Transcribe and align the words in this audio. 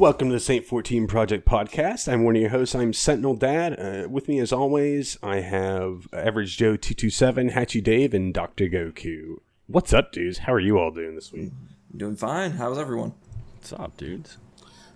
Hello 0.00 0.06
and 0.08 0.14
welcome 0.14 0.28
to 0.28 0.32
the 0.36 0.40
Saint 0.40 0.64
14 0.64 1.06
Project 1.06 1.46
Podcast. 1.46 2.10
I'm 2.10 2.24
one 2.24 2.34
of 2.34 2.40
your 2.40 2.48
hosts. 2.52 2.74
I'm 2.74 2.94
Sentinel 2.94 3.34
Dad. 3.34 3.78
Uh, 3.78 4.08
with 4.08 4.28
me, 4.28 4.38
as 4.40 4.50
always, 4.50 5.18
I 5.22 5.40
have 5.40 6.08
Average 6.14 6.56
Joe 6.56 6.76
227, 6.78 7.50
Hatchie 7.50 7.82
Dave, 7.84 8.14
and 8.14 8.32
Dr. 8.32 8.64
Goku. 8.70 9.40
What's 9.66 9.92
up, 9.92 10.10
dudes? 10.10 10.38
How 10.38 10.54
are 10.54 10.58
you 10.58 10.78
all 10.78 10.90
doing 10.90 11.16
this 11.16 11.30
week? 11.34 11.50
Doing 11.94 12.16
fine. 12.16 12.52
How's 12.52 12.78
everyone? 12.78 13.12
What's 13.56 13.74
up, 13.74 13.94
dudes? 13.98 14.38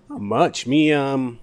Not 0.09 0.23
much. 0.23 0.67
Me, 0.67 0.91
um, 0.95 1.39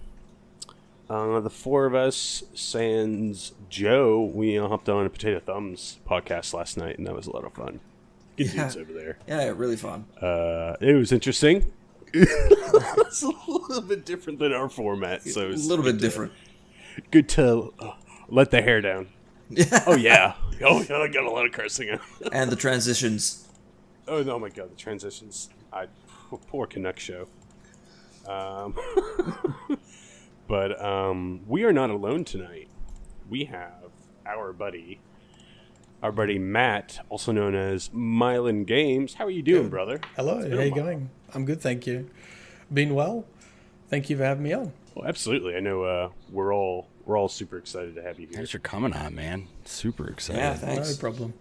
uh, 1.08 1.40
the 1.40 1.52
four 1.52 1.86
of 1.86 1.94
us, 1.94 2.42
sans 2.56 3.54
Joe, 3.70 4.24
we 4.34 4.58
uh, 4.58 4.70
hopped 4.70 4.90
on 4.90 5.06
a 5.06 5.10
Potato 5.12 5.40
Thumbs 5.40 6.00
podcast 6.10 6.56
last 6.56 6.78
night, 6.78 6.98
and 6.98 7.06
that 7.06 7.14
was 7.14 7.28
a 7.28 7.32
lot 7.32 7.46
of 7.46 7.54
fun. 7.54 7.80
Good 8.38 8.56
Yeah. 8.56 8.64
dudes 8.64 8.78
over 8.78 8.92
there. 8.94 9.20
Yeah, 9.28 9.54
really 9.56 9.78
fun. 9.78 10.06
Uh, 10.20 10.78
it 10.82 10.96
was 10.96 11.12
interesting. 11.12 11.72
It's 12.14 13.22
a 13.24 13.28
little 13.48 13.82
bit 13.82 14.06
different 14.06 14.40
than 14.40 14.54
our 14.54 14.70
format, 14.70 15.24
so 15.24 15.50
it's 15.50 15.66
a 15.66 15.70
little 15.70 15.86
bit 15.86 15.94
to- 15.94 15.98
different. 16.00 16.32
Good 17.10 17.30
to 17.30 17.74
uh, 17.80 17.94
let 18.30 18.52
the 18.52 18.62
hair 18.62 18.82
down. 18.82 19.08
Oh 19.86 19.96
yeah. 19.96 20.36
Oh 20.64 20.82
yeah. 20.82 20.98
I 20.98 21.08
got 21.10 21.26
a 21.26 21.30
lot 21.30 21.46
of 21.46 21.52
cursing. 21.52 21.90
out. 21.90 22.00
and 22.32 22.50
the 22.52 22.56
transitions. 22.56 23.48
oh 24.08 24.24
no, 24.24 24.40
my 24.40 24.50
god, 24.50 24.72
the 24.72 24.76
transitions. 24.76 25.50
I 25.74 25.88
poor 26.48 26.68
Canuck 26.68 27.00
show. 27.00 27.28
Um, 28.28 28.76
but 30.48 30.82
um, 30.84 31.42
we 31.48 31.64
are 31.64 31.74
not 31.74 31.90
alone 31.90 32.24
tonight. 32.24 32.70
We 33.30 33.46
have 33.46 33.92
our 34.26 34.54
buddy, 34.54 35.00
our 36.02 36.12
buddy 36.12 36.40
Matt, 36.40 37.00
also 37.10 37.32
known 37.32 37.56
as 37.56 37.90
Myelin 37.90 38.66
Games. 38.66 39.16
How 39.16 39.26
are 39.26 39.32
you 39.32 39.44
doing, 39.44 39.70
brother? 39.70 40.00
Hello, 40.16 40.36
how 40.36 40.42
been 40.42 40.60
a 40.60 40.66
you 40.66 40.76
going? 40.76 41.10
I'm 41.34 41.46
good, 41.46 41.62
thank 41.62 41.86
you. 41.86 42.10
Been 42.74 42.96
well. 42.96 43.26
Thank 43.90 44.10
you 44.10 44.18
for 44.18 44.24
having 44.24 44.44
me 44.44 44.54
on. 44.54 44.74
Well, 44.96 45.08
absolutely. 45.08 45.56
I 45.56 45.60
know 45.60 45.84
uh, 45.84 46.10
we're 46.32 46.54
all 46.54 46.88
we're 47.06 47.18
all 47.18 47.30
super 47.30 47.58
excited 47.58 47.96
to 47.96 48.02
have 48.02 48.20
you 48.20 48.28
here. 48.28 48.38
Thanks 48.38 48.52
for 48.52 48.60
coming 48.60 48.94
on, 48.94 49.16
man. 49.16 49.48
Super 49.66 50.08
excited. 50.08 50.40
Yeah, 50.40 50.54
thanks. 50.56 50.92
No 50.92 51.00
problem. 51.00 51.34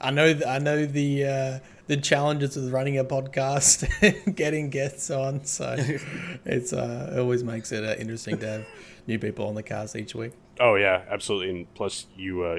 I 0.00 0.10
know. 0.10 0.32
th- 0.32 0.46
I 0.46 0.58
know 0.58 0.84
the 0.86 1.24
uh, 1.24 1.58
the 1.86 1.96
challenges 1.96 2.56
of 2.56 2.72
running 2.72 2.98
a 2.98 3.04
podcast 3.04 3.88
and 4.26 4.36
getting 4.36 4.70
guests 4.70 5.10
on. 5.10 5.44
So 5.44 5.76
it's 6.44 6.72
uh, 6.72 7.12
it 7.14 7.18
always 7.18 7.44
makes 7.44 7.72
it 7.72 7.84
uh, 7.84 7.94
interesting 7.98 8.38
to 8.38 8.46
have 8.46 8.66
new 9.06 9.18
people 9.18 9.46
on 9.46 9.54
the 9.54 9.62
cast 9.62 9.96
each 9.96 10.14
week. 10.14 10.32
Oh 10.60 10.74
yeah, 10.74 11.02
absolutely. 11.08 11.50
And 11.50 11.74
plus, 11.74 12.06
you 12.16 12.42
uh, 12.42 12.58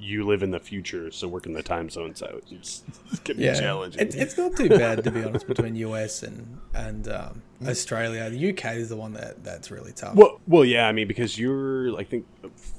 you 0.00 0.26
live 0.26 0.42
in 0.42 0.50
the 0.50 0.58
future, 0.58 1.10
so 1.10 1.28
working 1.28 1.52
the 1.52 1.62
time 1.62 1.90
zone, 1.90 2.14
so 2.14 2.40
it's, 2.50 2.82
it's 3.08 3.18
gonna 3.24 3.38
be 3.38 3.44
Yeah, 3.44 3.60
challenging. 3.60 4.00
it's, 4.00 4.14
it's 4.16 4.38
not 4.38 4.56
too 4.56 4.68
bad 4.68 5.04
to 5.04 5.10
be 5.10 5.22
honest 5.22 5.46
between 5.46 5.74
US 5.76 6.22
and 6.22 6.58
and 6.74 7.06
um, 7.08 7.42
Australia. 7.66 8.30
The 8.30 8.50
UK 8.50 8.76
is 8.76 8.88
the 8.88 8.96
one 8.96 9.12
that 9.12 9.44
that's 9.44 9.70
really 9.70 9.92
tough. 9.92 10.14
well, 10.14 10.40
well, 10.46 10.64
yeah. 10.64 10.88
I 10.88 10.92
mean, 10.92 11.06
because 11.06 11.38
you're, 11.38 11.98
I 11.98 12.04
think, 12.04 12.26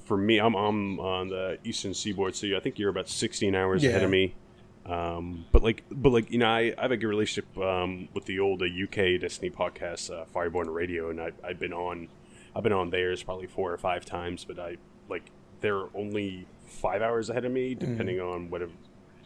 for 0.05 0.17
me, 0.17 0.39
I'm 0.39 0.55
I'm 0.55 0.99
on 0.99 1.27
the 1.29 1.57
eastern 1.63 1.93
seaboard, 1.93 2.35
so 2.35 2.47
I 2.57 2.59
think 2.59 2.79
you're 2.79 2.89
about 2.89 3.07
16 3.07 3.53
hours 3.55 3.83
ahead 3.83 4.03
of 4.03 4.09
me. 4.09 4.35
Um, 4.83 5.45
but 5.51 5.61
like, 5.61 5.83
but 5.91 6.09
like, 6.11 6.31
you 6.31 6.39
know, 6.39 6.47
I, 6.49 6.73
I 6.75 6.81
have 6.81 6.91
a 6.91 6.97
good 6.97 7.07
relationship 7.07 7.55
um, 7.59 8.09
with 8.15 8.25
the 8.25 8.39
old 8.39 8.63
uh, 8.63 8.65
UK 8.65 9.21
Destiny 9.21 9.51
podcast, 9.51 10.09
uh, 10.09 10.25
Fireborn 10.33 10.73
Radio, 10.73 11.11
and 11.11 11.21
I, 11.21 11.31
I've 11.43 11.59
been 11.59 11.71
on, 11.71 12.07
I've 12.55 12.63
been 12.63 12.73
on 12.73 12.89
theirs 12.89 13.21
probably 13.21 13.45
four 13.45 13.71
or 13.71 13.77
five 13.77 14.05
times, 14.05 14.43
but 14.43 14.57
I 14.57 14.77
like 15.07 15.29
they're 15.61 15.85
only 15.95 16.47
five 16.71 17.01
hours 17.01 17.29
ahead 17.29 17.45
of 17.45 17.51
me, 17.51 17.75
depending 17.75 18.19
on 18.19 18.49
whatever 18.49 18.71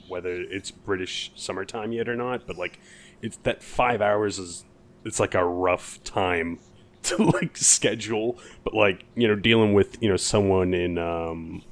whether 0.07 0.29
it's 0.29 0.69
British 0.69 1.31
summertime 1.35 1.91
yet 1.91 2.07
or 2.07 2.15
not. 2.15 2.45
But 2.45 2.57
like, 2.57 2.79
it's 3.21 3.37
that 3.37 3.63
five 3.63 4.01
hours 4.01 4.37
is 4.37 4.63
it's 5.03 5.19
like 5.19 5.33
a 5.33 5.43
rough 5.45 6.03
time 6.03 6.59
to 7.03 7.23
like 7.23 7.57
schedule. 7.57 8.37
But 8.63 8.73
like 8.73 9.05
you 9.15 9.27
know, 9.27 9.35
dealing 9.35 9.73
with 9.73 10.01
you 10.01 10.09
know 10.09 10.17
someone 10.17 10.73
in 10.73 10.97
um, 10.97 11.63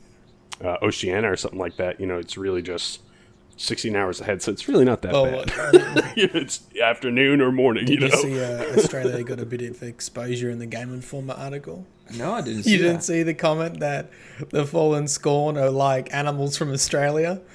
uh, 0.64 0.78
Oceania 0.82 1.32
or 1.32 1.36
something 1.36 1.60
like 1.60 1.78
that, 1.78 2.00
you 2.00 2.06
know, 2.06 2.18
it's 2.18 2.38
really 2.38 2.62
just. 2.62 3.02
16 3.56 3.96
hours 3.96 4.20
ahead, 4.20 4.42
so 4.42 4.52
it's 4.52 4.68
really 4.68 4.84
not 4.84 5.04
that 5.04 5.14
Oh, 5.14 5.46
bad. 5.46 6.14
You 6.18 6.26
know, 6.26 6.40
it's 6.40 6.68
afternoon 6.84 7.40
or 7.40 7.52
morning, 7.52 7.86
Did 7.86 8.02
you 8.02 8.08
you, 8.08 8.12
know. 8.12 8.20
see 8.20 8.44
uh, 8.44 8.64
Australia 8.80 9.24
got 9.24 9.40
a 9.40 9.46
bit 9.46 9.62
of 9.62 9.84
exposure 9.84 10.50
in 10.50 10.58
the 10.58 10.66
Game 10.66 10.92
Informer 10.92 11.36
article? 11.36 11.86
No, 12.16 12.34
I 12.34 12.42
didn't 12.42 12.64
see 12.66 12.72
You 12.72 12.78
didn't 12.80 13.02
see 13.02 13.24
the 13.24 13.34
comment 13.34 13.80
that 13.80 14.10
the 14.50 14.66
fallen 14.66 15.08
scorn 15.08 15.58
are 15.58 15.70
like 15.70 16.14
animals 16.14 16.58
from 16.58 16.72
Australia? 16.72 17.42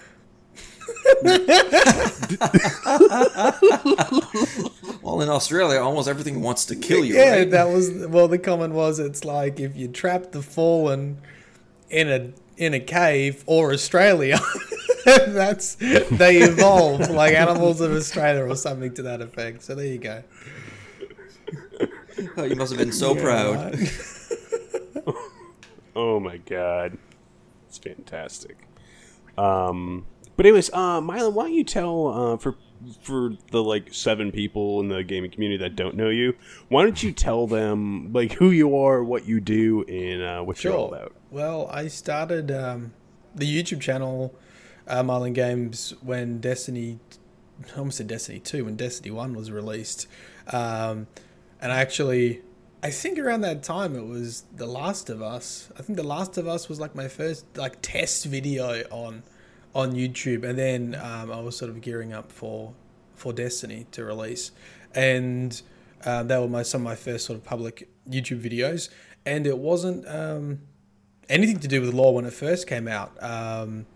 Well, 5.02 5.20
in 5.22 5.28
Australia, 5.28 5.80
almost 5.80 6.08
everything 6.08 6.42
wants 6.42 6.66
to 6.66 6.76
kill 6.76 7.04
you, 7.04 7.14
Yeah, 7.14 7.36
right? 7.36 7.50
that 7.50 7.68
was 7.68 7.90
well. 8.08 8.28
The 8.28 8.38
comment 8.38 8.74
was, 8.74 8.98
it's 8.98 9.24
like 9.24 9.58
if 9.58 9.74
you 9.76 9.88
trap 9.88 10.32
the 10.32 10.42
fallen 10.42 11.18
in 11.88 12.10
a 12.10 12.30
in 12.56 12.74
a 12.74 12.80
cave 12.80 13.42
or 13.46 13.72
Australia, 13.72 14.38
that's 15.06 15.76
they 15.76 16.38
evolve 16.38 17.08
like 17.10 17.32
animals 17.34 17.80
of 17.80 17.92
Australia 17.92 18.44
or 18.44 18.54
something 18.56 18.92
to 18.94 19.02
that 19.02 19.20
effect. 19.22 19.62
So 19.62 19.74
there 19.74 19.86
you 19.86 19.98
go. 19.98 20.22
Oh, 22.36 22.44
you 22.44 22.56
must 22.56 22.72
have 22.72 22.78
been 22.78 22.92
so 22.92 23.14
proud. 23.14 23.74
Right. 23.78 23.88
Oh 25.98 26.20
my 26.20 26.36
god, 26.36 26.96
it's 27.66 27.76
fantastic. 27.76 28.56
Um, 29.36 30.06
but 30.36 30.46
anyways, 30.46 30.70
uh, 30.72 31.00
Myelin, 31.00 31.32
why 31.32 31.42
don't 31.42 31.54
you 31.54 31.64
tell 31.64 32.06
uh, 32.06 32.36
for 32.36 32.54
for 33.02 33.32
the 33.50 33.64
like 33.64 33.92
seven 33.92 34.30
people 34.30 34.78
in 34.78 34.86
the 34.86 35.02
gaming 35.02 35.32
community 35.32 35.60
that 35.60 35.74
don't 35.74 35.96
know 35.96 36.08
you, 36.08 36.36
why 36.68 36.84
don't 36.84 37.02
you 37.02 37.10
tell 37.10 37.48
them 37.48 38.12
like 38.12 38.34
who 38.34 38.50
you 38.50 38.76
are, 38.76 39.02
what 39.02 39.26
you 39.26 39.40
do, 39.40 39.82
and 39.88 40.22
uh, 40.22 40.40
what 40.40 40.62
you're 40.62 40.72
all 40.72 40.94
about? 40.94 41.16
Well, 41.32 41.68
I 41.72 41.88
started 41.88 42.52
um, 42.52 42.92
the 43.34 43.46
YouTube 43.46 43.80
channel 43.80 44.32
uh, 44.86 45.02
Myelin 45.02 45.34
Games 45.34 45.94
when 46.00 46.38
Destiny, 46.38 47.00
I 47.74 47.78
almost 47.80 47.96
said 47.96 48.06
Destiny 48.06 48.38
2, 48.38 48.66
when 48.66 48.76
Destiny 48.76 49.10
1 49.10 49.34
was 49.34 49.50
released. 49.50 50.06
Um, 50.52 51.08
and 51.60 51.72
I 51.72 51.80
actually, 51.80 52.42
I 52.80 52.90
think 52.90 53.18
around 53.18 53.40
that 53.40 53.64
time 53.64 53.96
it 53.96 54.06
was 54.06 54.44
The 54.54 54.66
Last 54.66 55.10
of 55.10 55.20
Us. 55.20 55.68
I 55.76 55.82
think 55.82 55.96
The 55.96 56.04
Last 56.04 56.38
of 56.38 56.46
Us 56.46 56.68
was 56.68 56.78
like 56.78 56.94
my 56.94 57.08
first 57.08 57.44
like 57.56 57.82
test 57.82 58.24
video 58.26 58.82
on 58.90 59.24
on 59.74 59.92
YouTube. 59.92 60.44
And 60.44 60.56
then 60.56 60.94
um, 60.94 61.32
I 61.32 61.40
was 61.40 61.56
sort 61.56 61.70
of 61.70 61.80
gearing 61.80 62.12
up 62.12 62.30
for 62.30 62.74
for 63.16 63.32
Destiny 63.32 63.86
to 63.92 64.04
release. 64.04 64.52
And 64.94 65.60
um, 66.04 66.28
that 66.28 66.40
were 66.40 66.48
my 66.48 66.62
some 66.62 66.82
of 66.82 66.84
my 66.84 66.94
first 66.94 67.26
sort 67.26 67.36
of 67.36 67.44
public 67.44 67.88
YouTube 68.08 68.40
videos. 68.40 68.90
And 69.26 69.44
it 69.44 69.58
wasn't 69.58 70.06
um, 70.06 70.60
anything 71.28 71.58
to 71.58 71.68
do 71.68 71.80
with 71.80 71.92
lore 71.92 72.14
when 72.14 72.26
it 72.26 72.32
first 72.32 72.68
came 72.68 72.86
out. 72.86 73.20
Um, 73.20 73.86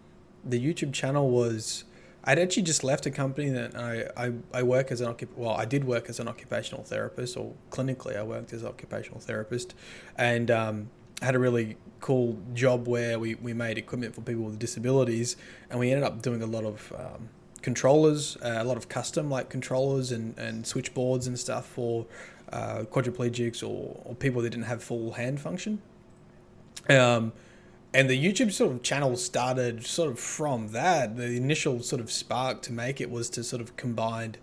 the 0.45 0.61
YouTube 0.61 0.93
channel 0.93 1.31
was 1.31 1.85
I'd 2.25 2.39
actually 2.39 2.63
just 2.63 2.85
left 2.85 3.05
a 3.07 3.11
company 3.11 3.51
that 3.51 3.77
I, 3.77 4.07
I, 4.17 4.33
I 4.55 4.63
work 4.63 4.93
as 4.93 5.01
an 5.01 5.13
occup- 5.13 5.35
well 5.37 5.55
I 5.55 5.65
did 5.65 5.85
work 5.85 6.09
as 6.09 6.21
an 6.21 6.29
occupational 6.29 6.85
therapist 6.85 7.37
or 7.37 7.55
clinically 7.71 8.17
I 8.17 8.23
worked 8.23 8.53
as 8.53 8.63
an 8.63 8.69
occupational 8.69 9.21
therapist 9.21 9.75
and 10.17 10.51
um, 10.51 10.91
had 11.21 11.35
a 11.35 11.39
really 11.39 11.77
cool 12.01 12.39
job 12.53 12.89
where 12.89 13.19
we, 13.19 13.35
we 13.37 13.53
made 13.53 13.79
equipment 13.79 14.15
for 14.15 14.21
people 14.21 14.45
with 14.45 14.59
disabilities 14.59 15.37
and 15.71 15.79
we 15.79 15.91
ended 15.91 16.05
up 16.05 16.23
doing 16.23 16.43
a 16.43 16.47
lot 16.47 16.65
of 16.65 16.93
um, 16.97 17.29
controllers 17.61 18.37
uh, 18.39 18.59
a 18.59 18.65
lot 18.65 18.77
of 18.77 18.89
custom 18.89 19.31
like 19.31 19.49
controllers 19.49 20.11
and, 20.13 20.37
and 20.39 20.67
switchboards 20.67 21.27
and 21.27 21.39
stuff 21.39 21.67
for 21.67 22.07
uh, 22.53 22.85
quadriplegics 22.91 23.63
or, 23.63 24.01
or 24.05 24.15
people 24.15 24.43
that 24.43 24.51
didn't 24.51 24.67
have 24.67 24.83
full 24.83 25.13
hand 25.13 25.41
function. 25.41 25.81
Um, 26.89 27.33
and 27.95 28.09
the 28.09 28.23
YouTube 28.23 28.53
sort 28.53 28.73
of 28.73 28.83
channel 28.83 29.17
started 29.17 29.85
sort 29.87 30.11
of 30.11 30.19
from 30.19 30.69
that. 30.69 31.17
The 31.17 31.37
initial 31.37 31.83
sort 31.83 32.01
of 32.01 32.11
spark 32.11 32.63
to 32.63 32.73
make 32.73 33.01
it 33.01 33.11
was 33.11 33.29
to 33.31 33.45
sort 33.45 33.61
of 33.61 33.77
combine 33.77 34.37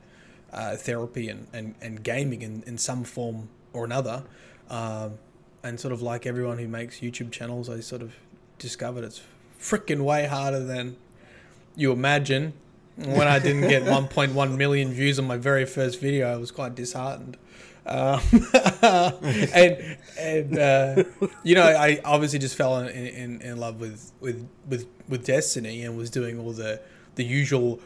uh, 0.54 0.76
therapy 0.76 1.30
and, 1.30 1.48
and, 1.52 1.76
and 1.82 2.04
gaming 2.04 2.42
in, 2.42 2.64
in 2.68 2.78
some 2.78 3.04
form 3.04 3.50
or 3.74 3.86
another. 3.86 4.24
Um, 4.70 5.18
and 5.64 5.80
sort 5.80 5.94
of 5.94 6.02
like 6.02 6.26
everyone 6.26 6.60
who 6.60 6.68
makes 6.68 7.00
YouTube 7.00 7.32
channels, 7.32 7.70
I 7.70 7.80
sort 7.80 8.02
of 8.02 8.14
discovered 8.60 9.04
it's 9.04 9.22
freaking 9.60 10.02
way 10.02 10.28
harder 10.28 10.64
than 10.64 10.96
you 11.76 11.92
imagine. 11.92 12.54
When 12.98 13.28
I 13.28 13.40
didn't 13.40 13.68
get 13.68 13.84
1.1 13.86 14.58
million 14.58 14.92
views 14.92 15.18
on 15.18 15.26
my 15.26 15.38
very 15.38 15.66
first 15.66 16.00
video, 16.00 16.32
I 16.32 16.38
was 16.38 16.52
quite 16.52 16.76
disheartened. 16.76 17.38
Um, 17.90 18.22
and 19.54 19.98
and 20.18 20.60
uh, 20.60 21.04
you 21.44 21.56
know, 21.56 21.64
I 21.64 22.00
obviously 22.06 22.40
just 22.40 22.56
fell 22.56 22.78
in, 22.78 22.88
in, 22.90 23.42
in 23.42 23.58
love 23.58 23.80
with, 23.80 24.12
with 24.20 24.48
with 24.68 24.88
with 25.08 25.26
Destiny 25.26 25.84
and 25.84 25.98
was 25.98 26.10
doing 26.10 26.40
all 26.40 26.52
the 26.52 26.80
the 27.16 27.24
usual 27.24 27.80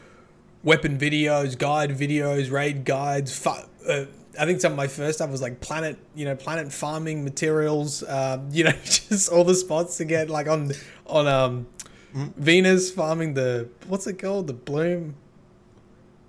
weapon 0.62 0.98
videos, 0.98 1.56
guide 1.56 1.90
videos, 1.90 2.50
raid 2.50 2.84
guides. 2.84 3.36
Fu- 3.36 3.50
uh, 3.88 4.04
I 4.38 4.46
think 4.46 4.60
some 4.60 4.72
of 4.72 4.76
my 4.76 4.88
first 4.88 5.18
stuff 5.18 5.30
was 5.30 5.40
like 5.40 5.60
planet, 5.60 5.96
you 6.14 6.24
know, 6.24 6.36
planet 6.36 6.72
farming 6.72 7.24
materials. 7.24 8.02
Um, 8.02 8.48
you 8.52 8.64
know, 8.64 8.72
just 8.84 9.30
all 9.30 9.44
the 9.44 9.54
spots 9.54 9.96
to 9.98 10.04
get 10.04 10.28
like 10.28 10.48
on 10.48 10.72
on 11.06 11.26
um, 11.26 11.66
Venus 12.12 12.90
farming 12.90 13.34
the 13.34 13.68
what's 13.88 14.06
it 14.06 14.18
called, 14.18 14.48
the 14.48 14.52
bloom. 14.52 15.14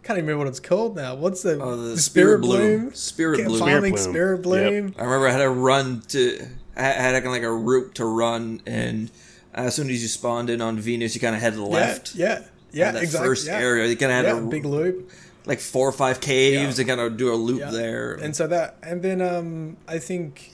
Can't 0.06 0.20
even 0.20 0.28
remember 0.28 0.46
what 0.46 0.48
it's 0.50 0.60
called 0.60 0.96
now. 0.96 1.16
What's 1.16 1.42
the, 1.42 1.60
Oh, 1.60 1.76
the 1.76 1.90
the 1.96 1.98
Spirit 1.98 2.42
Bloom. 2.42 2.94
Spirit 2.94 3.38
Get- 3.38 3.48
Bloom. 3.48 3.60
Farming 3.60 3.98
Spirit 3.98 4.42
Bloom. 4.44 4.68
Spirit 4.68 4.84
Yep. 4.86 4.94
I 5.00 5.04
remember 5.04 5.28
I 5.28 5.32
had 5.32 5.38
to 5.40 5.50
run 5.50 6.02
to. 6.10 6.48
I 6.78 6.82
had 6.84 7.14
like, 7.16 7.26
like 7.26 7.42
a 7.44 7.52
route 7.52 7.96
to 7.96 8.06
run, 8.06 8.62
and 8.68 9.10
as 9.54 9.74
soon 9.76 9.90
as 9.90 10.02
you 10.04 10.08
spawned 10.08 10.50
in 10.52 10.62
on 10.62 10.78
Venus, 10.80 11.16
you 11.16 11.22
kind 11.22 11.36
of 11.36 11.42
headed 11.42 11.58
left. 11.60 12.14
Yeah, 12.14 12.40
yeah, 12.40 12.46
yeah. 12.72 12.92
that 12.92 13.02
exactly. 13.04 13.28
first 13.30 13.48
yeah. 13.48 13.58
area, 13.58 13.88
you 13.88 13.96
kind 13.98 14.12
of 14.12 14.16
had 14.18 14.26
Yeah, 14.26 14.40
to 14.42 14.46
big 14.48 14.64
loop. 14.66 15.10
like 15.48 15.60
four 15.60 15.88
or 15.90 15.92
five 15.94 16.22
caves 16.22 16.78
Yeah. 16.78 16.82
and 16.82 16.88
kind 16.88 17.00
of 17.02 17.18
do 17.18 17.34
a 17.34 17.36
loop 17.36 17.62
Yeah. 17.62 17.72
there. 17.72 18.14
And 18.16 18.36
so 18.36 18.46
that, 18.48 18.78
and 18.84 19.02
then 19.02 19.22
um, 19.22 19.78
I 19.88 19.98
think, 20.00 20.52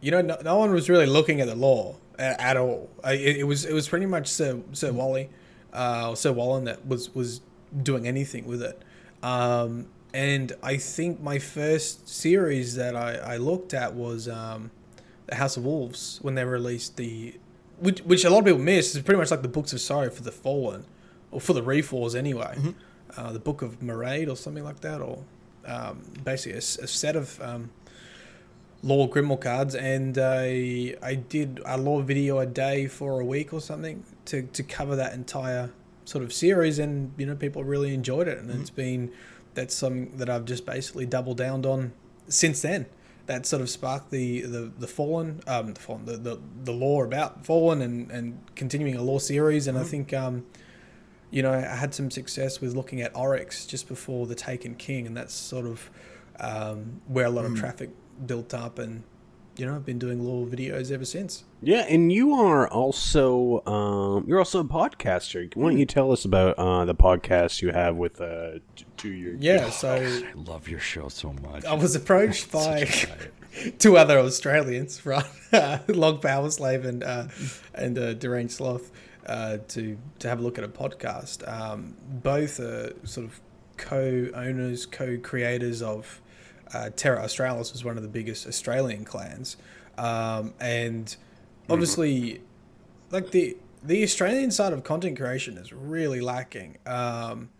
you 0.00 0.10
know, 0.12 0.20
no, 0.20 0.36
no 0.44 0.58
one 0.58 0.72
was 0.72 0.88
really 0.90 1.06
looking 1.06 1.40
at 1.40 1.46
the 1.48 1.54
lore 1.56 1.96
at, 2.18 2.38
at 2.40 2.56
all. 2.56 2.90
I, 3.02 3.14
it, 3.14 3.38
it 3.38 3.44
was 3.44 3.64
it 3.64 3.72
was 3.72 3.88
pretty 3.88 4.06
much 4.06 4.28
Sir 4.28 4.60
Sir 4.72 4.92
Wally, 4.92 5.30
uh, 5.72 6.10
or 6.10 6.16
Sir 6.16 6.30
Wallen 6.32 6.64
that 6.64 6.86
was 6.86 7.12
was 7.14 7.40
doing 7.82 8.06
anything 8.06 8.44
with 8.46 8.62
it. 8.62 8.80
Um, 9.24 9.86
and 10.12 10.52
I 10.62 10.76
think 10.76 11.20
my 11.20 11.38
first 11.38 12.08
series 12.08 12.76
that 12.76 12.94
I, 12.94 13.14
I 13.14 13.36
looked 13.38 13.74
at 13.74 13.94
was 13.94 14.28
um, 14.28 14.70
the 15.26 15.34
House 15.34 15.56
of 15.56 15.64
Wolves 15.64 16.18
when 16.22 16.34
they 16.34 16.44
released 16.44 16.96
the, 16.96 17.34
which, 17.78 18.00
which 18.02 18.24
a 18.24 18.30
lot 18.30 18.40
of 18.40 18.44
people 18.44 18.60
miss. 18.60 18.94
is 18.94 19.02
pretty 19.02 19.18
much 19.18 19.30
like 19.30 19.42
the 19.42 19.48
Books 19.48 19.72
of 19.72 19.80
Sorrow 19.80 20.10
for 20.10 20.22
the 20.22 20.30
Fallen, 20.30 20.84
or 21.32 21.40
for 21.40 21.54
the 21.54 21.62
Reforls 21.62 22.14
anyway. 22.14 22.54
Uh, 23.16 23.32
the 23.32 23.38
Book 23.38 23.62
of 23.62 23.80
Maraid 23.80 24.30
or 24.30 24.36
something 24.36 24.62
like 24.62 24.80
that, 24.80 25.00
or 25.00 25.24
um, 25.66 26.02
basically 26.22 26.58
a 26.58 26.60
set 26.60 27.16
of 27.16 27.40
um, 27.40 27.70
lore 28.82 29.08
Grimoire 29.08 29.40
cards, 29.40 29.74
and 29.74 30.18
I 30.18 30.96
I 31.02 31.14
did 31.14 31.60
a 31.64 31.78
lore 31.78 32.02
video 32.02 32.38
a 32.40 32.46
day 32.46 32.86
for 32.88 33.20
a 33.20 33.24
week 33.24 33.52
or 33.52 33.60
something 33.60 34.04
to, 34.26 34.42
to 34.42 34.62
cover 34.62 34.96
that 34.96 35.14
entire 35.14 35.70
sort 36.04 36.24
of 36.24 36.32
series, 36.32 36.78
and 36.78 37.12
you 37.16 37.26
know 37.26 37.34
people 37.34 37.64
really 37.64 37.94
enjoyed 37.94 38.28
it, 38.28 38.38
and 38.38 38.50
it's 38.50 38.70
been 38.70 39.10
that's 39.54 39.74
something 39.74 40.16
that 40.16 40.28
I've 40.28 40.44
just 40.44 40.66
basically 40.66 41.06
doubled 41.06 41.36
down 41.36 41.64
on 41.64 41.92
since 42.28 42.62
then. 42.62 42.86
That 43.26 43.46
sort 43.46 43.62
of 43.62 43.70
sparked 43.70 44.10
the 44.10 44.42
the 44.42 44.72
the 44.78 44.86
fallen 44.86 45.40
um 45.46 45.72
the 45.72 45.80
fallen 45.80 46.04
the, 46.04 46.18
the, 46.18 46.40
the 46.64 46.72
lore 46.72 47.04
about 47.04 47.46
fallen 47.46 47.80
and 47.80 48.10
and 48.10 48.38
continuing 48.54 48.96
a 48.96 49.02
lore 49.02 49.20
series, 49.20 49.66
and 49.66 49.78
I 49.78 49.84
think 49.84 50.12
um 50.12 50.44
you 51.34 51.42
know, 51.42 51.52
I 51.52 51.62
had 51.62 51.92
some 51.92 52.12
success 52.12 52.60
with 52.60 52.76
looking 52.76 53.00
at 53.00 53.10
Oryx 53.16 53.66
just 53.66 53.88
before 53.88 54.24
the 54.28 54.36
Taken 54.36 54.76
King, 54.76 55.04
and 55.04 55.16
that's 55.16 55.34
sort 55.34 55.66
of 55.66 55.90
um, 56.38 57.00
where 57.08 57.26
a 57.26 57.30
lot 57.30 57.44
of 57.44 57.56
traffic 57.56 57.90
built 58.24 58.54
up. 58.54 58.78
And 58.78 59.02
you 59.56 59.66
know, 59.66 59.74
I've 59.76 59.84
been 59.86 59.98
doing 59.98 60.22
little 60.22 60.46
videos 60.46 60.90
ever 60.90 61.04
since. 61.04 61.44
Yeah, 61.62 61.86
and 61.88 62.12
you 62.12 62.34
are 62.34 62.68
also 62.68 63.64
um, 63.66 64.24
you're 64.26 64.38
also 64.38 64.60
a 64.60 64.64
podcaster. 64.64 65.54
Why 65.56 65.70
don't 65.70 65.78
you 65.78 65.86
tell 65.86 66.12
us 66.12 66.24
about 66.24 66.58
uh, 66.58 66.84
the 66.84 66.94
podcast 66.94 67.62
you 67.62 67.70
have 67.70 67.96
with 67.96 68.20
uh, 68.20 68.58
t- 68.76 68.84
to 68.98 69.08
your 69.08 69.34
Yeah, 69.36 69.70
so 69.70 69.94
I 69.94 70.32
love 70.34 70.68
your 70.68 70.80
show 70.80 71.08
so 71.08 71.32
much. 71.32 71.64
I 71.64 71.74
was 71.74 71.94
approached 71.94 72.50
by 72.50 72.84
Such 72.84 73.04
a 73.04 73.08
riot. 73.08 73.78
two 73.78 73.96
other 73.96 74.18
Australians, 74.18 75.06
right? 75.06 75.24
Log 75.88 76.20
Power 76.20 76.50
Slave 76.50 76.84
and 76.84 77.04
uh, 77.04 77.28
and 77.74 77.96
uh, 77.98 78.14
Deranged 78.14 78.54
Sloth, 78.54 78.90
uh, 79.26 79.58
to 79.68 79.96
to 80.18 80.28
have 80.28 80.40
a 80.40 80.42
look 80.42 80.58
at 80.58 80.64
a 80.64 80.68
podcast. 80.68 81.46
Um, 81.48 81.96
both 82.08 82.58
are 82.60 82.92
sort 83.04 83.26
of 83.26 83.40
co-owners, 83.76 84.86
co-creators 84.86 85.82
of 85.82 86.20
uh, 86.74 86.90
Terra 86.90 87.22
Australis, 87.22 87.72
was 87.72 87.84
one 87.84 87.96
of 87.96 88.02
the 88.02 88.08
biggest 88.08 88.46
Australian 88.46 89.04
clans, 89.04 89.56
um, 89.96 90.52
and 90.60 91.16
obviously, 91.70 92.42
like 93.10 93.30
the 93.30 93.56
the 93.82 94.02
Australian 94.02 94.50
side 94.50 94.72
of 94.72 94.82
content 94.82 95.16
creation 95.16 95.56
is 95.56 95.72
really 95.72 96.20
lacking. 96.20 96.78
Um, 96.86 97.50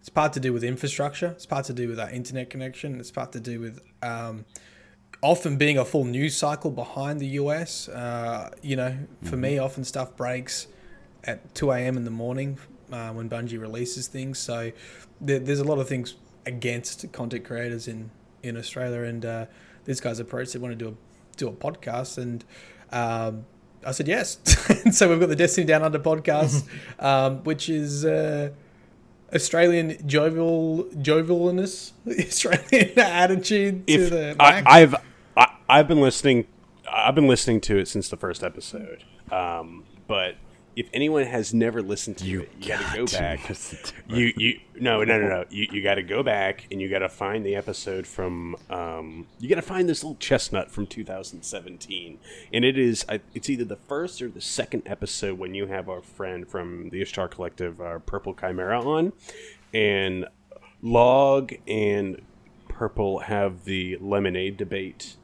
it's 0.00 0.08
part 0.08 0.32
to 0.34 0.40
do 0.40 0.52
with 0.52 0.62
infrastructure. 0.62 1.28
It's 1.28 1.46
part 1.46 1.64
to 1.66 1.72
do 1.72 1.88
with 1.88 1.98
our 1.98 2.10
internet 2.10 2.48
connection. 2.48 3.00
It's 3.00 3.10
part 3.10 3.32
to 3.32 3.40
do 3.40 3.60
with 3.60 3.80
um, 4.02 4.44
often 5.20 5.56
being 5.56 5.78
a 5.78 5.84
full 5.84 6.04
news 6.04 6.36
cycle 6.36 6.70
behind 6.70 7.20
the 7.20 7.26
US. 7.40 7.88
Uh, 7.88 8.50
you 8.62 8.76
know, 8.76 8.96
for 9.24 9.36
me, 9.36 9.58
often 9.58 9.84
stuff 9.84 10.16
breaks 10.16 10.68
at 11.24 11.54
2 11.54 11.72
a.m. 11.72 11.96
in 11.96 12.04
the 12.04 12.10
morning 12.10 12.58
uh, 12.92 13.10
when 13.10 13.28
Bungie 13.28 13.60
releases 13.60 14.06
things. 14.06 14.38
So 14.38 14.72
there, 15.20 15.40
there's 15.40 15.60
a 15.60 15.64
lot 15.64 15.78
of 15.78 15.88
things 15.88 16.14
against 16.46 17.10
content 17.12 17.44
creators 17.44 17.88
in, 17.88 18.10
in 18.46 18.56
Australia. 18.56 19.02
And 19.02 19.24
uh, 19.24 19.46
these 19.84 20.00
guys 20.00 20.18
approached, 20.18 20.52
they 20.52 20.58
want 20.58 20.78
to 20.78 20.84
do 20.84 20.90
a, 20.90 21.36
do 21.36 21.48
a 21.48 21.52
podcast. 21.52 22.18
And 22.18 22.44
um, 22.90 23.46
I 23.84 23.92
said 23.92 24.08
yes. 24.08 24.38
so 24.96 25.08
we've 25.08 25.20
got 25.20 25.28
the 25.28 25.36
Destiny 25.36 25.66
Down 25.66 25.82
Under 25.82 25.98
podcast, 25.98 26.64
um, 26.98 27.42
which 27.44 27.68
is. 27.68 28.04
Uh, 28.04 28.50
Australian 29.34 30.06
jovial 30.06 30.84
jovialness, 30.94 31.90
Australian 32.06 32.96
attitude 32.96 33.84
to 33.88 33.92
if 33.92 34.10
the 34.10 34.36
I, 34.38 34.62
I've 34.64 34.94
I, 35.36 35.48
I've 35.68 35.88
been 35.88 36.00
listening 36.00 36.46
I've 36.90 37.16
been 37.16 37.26
listening 37.26 37.60
to 37.62 37.76
it 37.76 37.88
since 37.88 38.08
the 38.08 38.16
first 38.16 38.44
episode. 38.44 39.04
Um, 39.30 39.84
but 40.06 40.36
if 40.76 40.90
anyone 40.92 41.24
has 41.24 41.54
never 41.54 41.80
listened 41.80 42.18
to 42.18 42.42
it, 42.42 42.52
you 42.60 42.68
got 42.68 42.92
to 42.92 42.98
go 42.98 43.06
back. 43.06 43.48
listen 43.48 43.78
to 43.82 43.94
it. 43.96 44.16
You 44.16 44.32
you 44.36 44.60
no 44.78 45.02
no 45.02 45.18
no 45.18 45.26
no 45.26 45.44
you, 45.48 45.66
you 45.72 45.82
got 45.82 45.94
to 45.94 46.02
go 46.02 46.22
back 46.22 46.66
and 46.70 46.82
you 46.82 46.90
got 46.90 46.98
to 46.98 47.08
find 47.08 47.46
the 47.46 47.56
episode 47.56 48.06
from 48.06 48.56
um, 48.68 49.26
you 49.40 49.48
got 49.48 49.54
to 49.56 49.62
find 49.62 49.88
this 49.88 50.04
little 50.04 50.16
chestnut 50.16 50.70
from 50.70 50.86
2017 50.86 52.18
and 52.52 52.64
it 52.64 52.76
is 52.76 53.06
I, 53.08 53.20
it's 53.34 53.48
either 53.48 53.64
the 53.64 53.76
first 53.76 54.20
or 54.20 54.28
the 54.28 54.42
second 54.42 54.82
episode 54.84 55.38
when 55.38 55.54
you 55.54 55.66
have 55.66 55.88
our 55.88 56.02
friend 56.02 56.46
from 56.46 56.90
the 56.90 57.00
Ishtar 57.00 57.28
Collective 57.28 57.80
uh, 57.80 57.98
Purple 58.00 58.34
Chimera 58.34 58.80
on 58.80 59.14
and 59.72 60.26
Log 60.82 61.54
and 61.66 62.20
Purple 62.68 63.20
have 63.20 63.64
the 63.64 63.96
lemonade 63.98 64.58
debate 64.58 65.16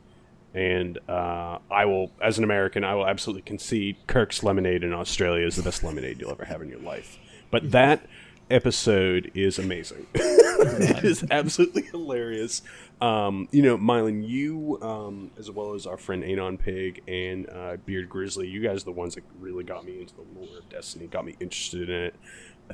and 0.54 0.98
uh, 1.08 1.58
I 1.70 1.86
will, 1.86 2.10
as 2.20 2.38
an 2.38 2.44
American, 2.44 2.84
I 2.84 2.94
will 2.94 3.06
absolutely 3.06 3.42
concede 3.42 3.96
Kirk's 4.06 4.42
lemonade 4.42 4.84
in 4.84 4.92
Australia 4.92 5.46
is 5.46 5.56
the 5.56 5.62
best 5.62 5.82
lemonade 5.82 6.20
you'll 6.20 6.30
ever 6.30 6.44
have 6.44 6.62
in 6.62 6.68
your 6.68 6.80
life. 6.80 7.18
But 7.50 7.70
that 7.70 8.06
episode 8.50 9.30
is 9.34 9.58
amazing. 9.58 10.06
it 10.14 11.04
is 11.04 11.24
absolutely 11.30 11.82
hilarious. 11.82 12.62
Um, 13.00 13.48
you 13.50 13.62
know, 13.62 13.78
Myelin, 13.78 14.28
you, 14.28 14.78
um, 14.82 15.30
as 15.38 15.50
well 15.50 15.74
as 15.74 15.86
our 15.86 15.96
friend 15.96 16.22
Anon 16.22 16.58
Pig 16.58 17.02
and 17.08 17.48
uh, 17.50 17.76
Beard 17.84 18.08
Grizzly, 18.08 18.46
you 18.46 18.60
guys 18.60 18.82
are 18.82 18.86
the 18.86 18.92
ones 18.92 19.14
that 19.14 19.24
really 19.40 19.64
got 19.64 19.84
me 19.84 20.00
into 20.00 20.14
the 20.14 20.24
lore 20.38 20.58
of 20.58 20.68
Destiny, 20.68 21.06
got 21.06 21.24
me 21.24 21.34
interested 21.40 21.88
in 21.88 22.02
it, 22.02 22.14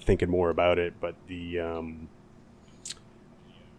thinking 0.01 0.29
more 0.29 0.51
about 0.51 0.79
it. 0.79 0.95
But 1.01 1.15
the 1.29 1.61
um, 1.61 2.09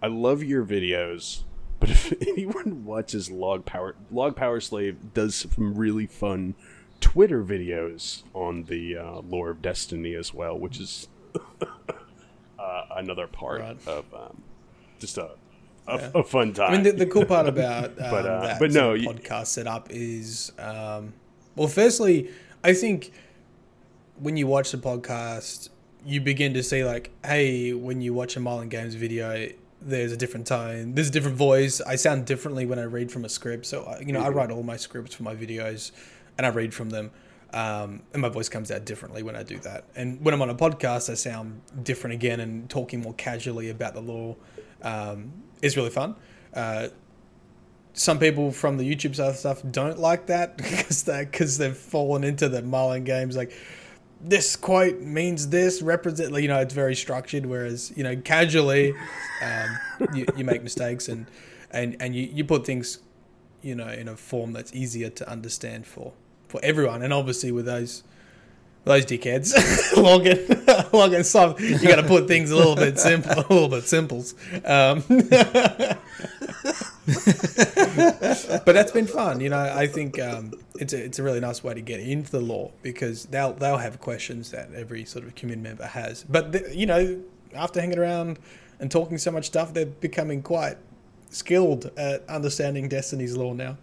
I 0.02 0.08
love 0.08 0.42
your 0.42 0.66
videos, 0.66 1.44
but 1.80 1.90
if 1.90 2.14
anyone 2.28 2.86
watches 2.86 3.30
Log 3.32 3.66
Power 3.66 3.96
Log 4.12 4.36
Power 4.36 4.60
Slave 4.60 4.98
does 5.14 5.36
some 5.36 5.76
really 5.76 6.06
fun 6.08 6.56
Twitter 7.02 7.44
videos 7.44 8.24
on 8.34 8.64
the 8.66 8.98
uh, 8.98 9.22
lore 9.22 9.52
of 9.52 9.62
Destiny 9.62 10.14
as 10.16 10.34
well, 10.34 10.58
which 10.58 10.80
is 10.80 11.08
uh, 11.62 12.86
another 12.96 13.28
part 13.28 13.62
Right. 13.62 13.88
of 13.88 14.06
um, 14.14 14.42
just 15.00 15.18
a 15.18 15.32
a, 15.88 16.12
a 16.20 16.24
fun 16.24 16.54
time. 16.54 16.70
I 16.70 16.74
mean, 16.74 16.84
the, 16.84 16.92
the 16.92 17.06
cool 17.08 17.26
part 17.26 17.48
about 17.48 17.86
um, 17.90 17.96
But, 17.98 18.26
uh, 18.26 18.42
that 18.42 18.60
but 18.60 18.72
no, 18.72 18.94
podcast 18.94 19.48
setup 19.48 19.88
is, 19.90 20.52
um, 20.60 21.14
well, 21.56 21.68
firstly, 21.68 22.30
I 22.64 22.74
think 22.74 23.12
when 24.20 24.38
you 24.38 24.46
watch 24.46 24.72
the 24.72 24.78
podcast, 24.78 25.70
you 26.06 26.22
begin 26.22 26.54
to 26.54 26.62
see 26.62 26.84
like, 26.84 27.10
hey, 27.26 27.74
when 27.74 28.02
you 28.02 28.14
watch 28.14 28.38
a 28.38 28.40
Myelin 28.40 28.70
Games 28.70 28.94
video, 28.94 29.50
there's 29.82 30.12
a 30.12 30.18
different 30.18 30.48
tone, 30.48 30.94
there's 30.94 31.08
a 31.10 31.12
different 31.12 31.38
voice. 31.38 31.82
I 31.82 31.96
sound 31.96 32.26
differently 32.26 32.66
when 32.66 32.80
I 32.80 32.84
read 32.84 33.12
from 33.12 33.26
a 33.26 33.30
script. 33.30 33.66
So, 33.66 33.84
I- 33.86 34.00
you 34.02 34.12
know, 34.14 34.22
I 34.22 34.30
write 34.30 34.52
all 34.52 34.64
my 34.64 34.78
scripts 34.78 35.16
for 35.16 35.24
my 35.24 35.36
videos, 35.36 35.92
and 36.38 36.46
I 36.46 36.50
read 36.50 36.74
from 36.74 36.90
them. 36.90 37.12
Um, 37.52 38.04
and 38.14 38.22
my 38.22 38.30
voice 38.30 38.48
comes 38.48 38.70
out 38.70 38.86
differently 38.86 39.24
when 39.24 39.36
I 39.36 39.42
do 39.42 39.58
that. 39.60 39.86
And 39.96 40.24
when 40.24 40.36
I'm 40.36 40.42
on 40.42 40.52
a 40.52 40.56
podcast, 40.56 41.10
I 41.10 41.16
sound 41.16 41.62
different 41.82 42.14
again 42.14 42.40
and 42.40 42.70
talking 42.70 43.02
more 43.02 43.14
casually 43.16 43.70
about 43.72 43.96
the 43.96 44.02
lore 44.02 44.36
um, 44.84 45.34
is 45.62 45.76
really 45.76 45.90
fun. 45.90 46.16
Uh, 46.54 46.90
some 47.94 48.20
people 48.20 48.52
from 48.52 48.78
the 48.78 48.84
YouTube 48.84 49.16
side 49.16 49.30
of 49.30 49.36
stuff 49.36 49.64
don't 49.72 49.98
like 49.98 50.28
that 50.28 50.58
because 50.58 51.04
they 51.04 51.26
because 51.26 51.58
they've 51.58 51.76
fallen 51.76 52.24
into 52.24 52.48
the 52.50 52.62
Myelin 52.62 53.04
games 53.04 53.36
like 53.36 53.52
this 54.22 54.56
quote 54.56 55.00
means 55.00 55.48
this 55.50 55.82
represent 55.82 56.34
you 56.42 56.48
know 56.48 56.60
it's 56.60 56.74
very 56.74 56.96
structured 56.96 57.46
whereas 57.46 57.94
you 57.96 58.04
know 58.04 58.16
casually 58.18 58.94
um, 59.42 59.80
you, 60.14 60.26
you 60.36 60.44
make 60.44 60.62
mistakes 60.62 61.08
and 61.08 61.26
and 61.72 61.96
and 62.00 62.16
you, 62.16 62.30
you 62.34 62.44
put 62.44 62.66
things 62.66 63.00
you 63.62 63.76
know 63.76 63.88
in 63.88 64.08
a 64.08 64.16
form 64.18 64.52
that's 64.54 64.74
easier 64.74 65.10
to 65.10 65.30
understand 65.30 65.86
for 65.86 66.14
for 66.50 66.60
everyone. 66.64 67.02
And 67.02 67.14
obviously 67.14 67.52
with 67.52 67.66
those 67.66 68.04
those 68.86 69.06
dickheads 69.06 69.54
login 69.94 70.46
login 70.92 71.26
stuff 71.26 71.60
you 71.60 71.88
got 71.88 71.98
to 71.98 72.04
put 72.04 72.28
things 72.28 72.52
a 72.52 72.56
little 72.56 72.76
bit 72.76 72.98
simple 73.00 73.34
a 73.34 73.54
little 73.54 73.70
bit 73.70 73.84
simples 73.84 74.34
um, 74.66 75.04
but 78.66 78.74
that's 78.74 78.92
been 78.92 79.08
fun. 79.08 79.40
You 79.40 79.50
know, 79.50 79.60
I 79.60 79.88
think 79.88 80.20
um, 80.20 80.54
it's 80.80 80.94
a, 80.94 81.04
it's 81.04 81.18
a 81.18 81.24
really 81.24 81.40
nice 81.40 81.64
way 81.64 81.74
to 81.74 81.82
get 81.82 82.00
into 82.00 82.30
the 82.32 82.40
lore 82.40 82.72
because 82.84 83.26
they'll 83.26 83.54
they'll 83.54 83.78
have 83.78 84.00
questions 84.00 84.52
that 84.52 84.72
every 84.76 85.06
sort 85.06 85.26
of 85.26 85.34
community 85.36 85.68
member 85.70 85.86
has. 85.86 86.24
But 86.24 86.52
the, 86.52 86.72
you 86.76 86.86
know, 86.86 87.22
after 87.56 87.82
hanging 87.82 87.98
around 87.98 88.38
and 88.80 88.92
talking 88.92 89.18
so 89.18 89.32
much 89.32 89.46
stuff, 89.46 89.74
they're 89.74 89.86
becoming 89.86 90.44
quite 90.44 90.78
skilled 91.30 91.90
at 91.98 92.28
understanding 92.30 92.90
Destiny's 92.90 93.36
lore 93.36 93.56
now. 93.56 93.78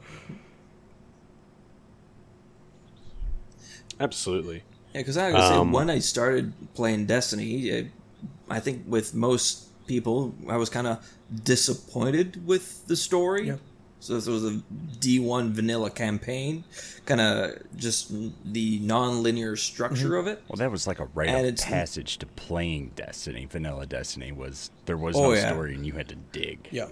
Absolutely. 3.99 4.63
Yeah, 4.97 5.03
because 5.03 5.17
I 5.19 5.31
would 5.31 5.41
say 5.43 5.55
Um, 5.55 5.73
when 5.73 5.91
I 5.91 5.99
started 5.99 6.53
playing 6.75 7.05
Destiny, 7.05 7.71
I, 7.71 7.87
I 8.49 8.61
think 8.61 8.85
with 8.89 9.15
most 9.15 9.69
people, 9.87 10.35
I 10.49 10.57
was 10.57 10.71
kind 10.71 10.87
of 10.87 11.07
disappointed 11.45 12.47
with 12.47 12.87
the 12.87 12.97
story. 12.97 13.49
Yeah. 13.49 13.57
So 14.01 14.15
this 14.15 14.27
was 14.27 14.45
a 14.45 14.63
D1 15.01 15.51
vanilla 15.51 15.91
campaign, 15.91 16.65
kind 17.07 17.21
of 17.21 17.59
just 17.77 18.11
the 18.45 18.79
non-linear 18.79 19.57
structure 19.57 20.11
Mm-hmm. 20.11 20.15
of 20.21 20.27
it. 20.29 20.43
Well, 20.49 20.57
that 20.57 20.71
was 20.71 20.87
like 20.87 20.99
a 21.01 21.07
rite 21.15 21.29
And 21.29 21.47
of 21.47 21.57
passage 21.65 22.17
to 22.19 22.27
playing 22.27 22.93
Destiny. 22.97 23.47
Vanilla 23.51 23.85
Destiny 23.85 24.33
was 24.33 24.71
there 24.87 24.97
was 24.97 25.15
Oh, 25.17 25.23
no 25.25 25.33
yeah. 25.35 25.49
story 25.51 25.75
and 25.75 25.85
you 25.85 25.93
had 25.93 26.09
to 26.09 26.15
dig. 26.33 26.69
Yeah. 26.71 26.89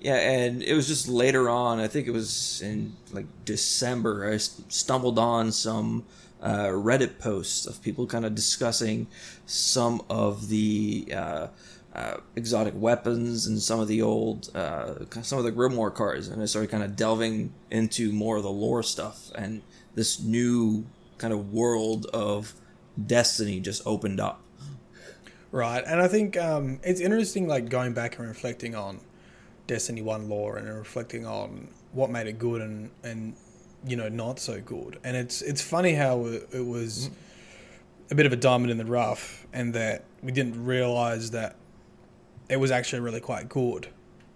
Yeah, 0.00 0.16
and 0.16 0.62
it 0.62 0.74
was 0.74 0.86
just 0.86 1.08
later 1.08 1.48
on. 1.48 1.80
I 1.80 1.88
think 1.88 2.06
it 2.06 2.12
was 2.12 2.60
in 2.62 2.92
like 3.12 3.26
December. 3.44 4.30
I 4.30 4.34
s- 4.34 4.60
stumbled 4.68 5.18
on 5.18 5.50
some 5.50 6.04
uh, 6.46 6.68
Reddit 6.68 7.18
posts 7.18 7.66
of 7.66 7.82
people 7.82 8.06
kind 8.06 8.24
of 8.24 8.36
discussing 8.36 9.08
some 9.46 10.00
of 10.08 10.48
the 10.48 11.12
uh, 11.12 11.48
uh, 11.92 12.18
exotic 12.36 12.72
weapons 12.76 13.46
and 13.48 13.60
some 13.60 13.80
of 13.80 13.88
the 13.88 14.00
old, 14.00 14.54
uh, 14.54 14.94
some 15.22 15.40
of 15.40 15.44
the 15.44 15.50
Grimoire 15.50 15.92
cards, 15.92 16.28
and 16.28 16.40
I 16.40 16.44
started 16.44 16.70
kind 16.70 16.84
of 16.84 16.94
delving 16.94 17.52
into 17.68 18.12
more 18.12 18.36
of 18.36 18.44
the 18.44 18.50
lore 18.50 18.84
stuff, 18.84 19.32
and 19.34 19.62
this 19.96 20.22
new 20.22 20.86
kind 21.18 21.34
of 21.34 21.52
world 21.52 22.06
of 22.14 22.54
Destiny 23.04 23.58
just 23.58 23.82
opened 23.84 24.20
up. 24.20 24.40
Right, 25.50 25.82
and 25.84 26.00
I 26.00 26.06
think 26.06 26.36
um, 26.36 26.78
it's 26.84 27.00
interesting, 27.00 27.48
like 27.48 27.68
going 27.68 27.92
back 27.92 28.18
and 28.18 28.28
reflecting 28.28 28.76
on 28.76 29.00
Destiny 29.66 30.00
One 30.00 30.28
lore 30.28 30.58
and 30.58 30.68
reflecting 30.68 31.26
on 31.26 31.68
what 31.92 32.08
made 32.08 32.28
it 32.28 32.38
good 32.38 32.62
and 32.62 32.90
and 33.02 33.34
you 33.84 33.96
know 33.96 34.08
not 34.08 34.38
so 34.38 34.60
good. 34.60 34.98
And 35.04 35.16
it's 35.16 35.42
it's 35.42 35.60
funny 35.60 35.94
how 35.94 36.26
it, 36.26 36.64
was 36.64 37.10
a 38.10 38.14
bit 38.14 38.26
of 38.26 38.32
a 38.32 38.36
diamond 38.36 38.70
in 38.70 38.78
the 38.78 38.84
rough, 38.84 39.46
and 39.52 39.74
that 39.74 40.04
we 40.22 40.32
didn't 40.32 40.64
realize 40.64 41.30
that 41.32 41.56
it 42.48 42.58
was 42.58 42.70
actually 42.70 43.00
really 43.00 43.20
quite 43.20 43.48
good. 43.48 43.88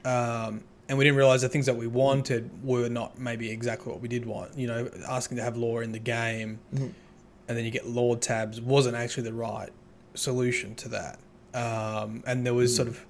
Um, 0.05 0.65
and 0.89 0.99
we 0.99 1.05
didn't 1.05 1.19
realize 1.19 1.43
the 1.43 1.49
things 1.49 1.67
that 1.67 1.77
we 1.77 1.87
wanted 1.87 2.51
were 2.65 2.89
not 2.89 3.19
maybe 3.19 3.51
exactly 3.51 3.93
what 3.93 4.01
we 4.01 4.09
did 4.09 4.27
want. 4.27 4.59
You 4.59 4.67
know, 4.67 4.91
asking 5.09 5.37
to 5.37 5.43
have 5.43 5.57
lore 5.57 5.83
in 5.83 5.93
the 5.93 6.01
game, 6.01 6.59
and 6.73 7.57
then 7.59 7.65
you 7.65 7.71
get 7.71 7.87
lore 7.87 8.17
tabs 8.17 8.61
wasn't 8.61 8.97
actually 8.97 9.25
the 9.25 9.33
right 9.33 9.71
solution 10.15 10.75
to 10.77 10.89
that. 10.89 11.19
Um, 11.55 12.23
and 12.27 12.47
there 12.47 12.55
was 12.55 12.75
sort 12.75 12.89
of 12.89 13.05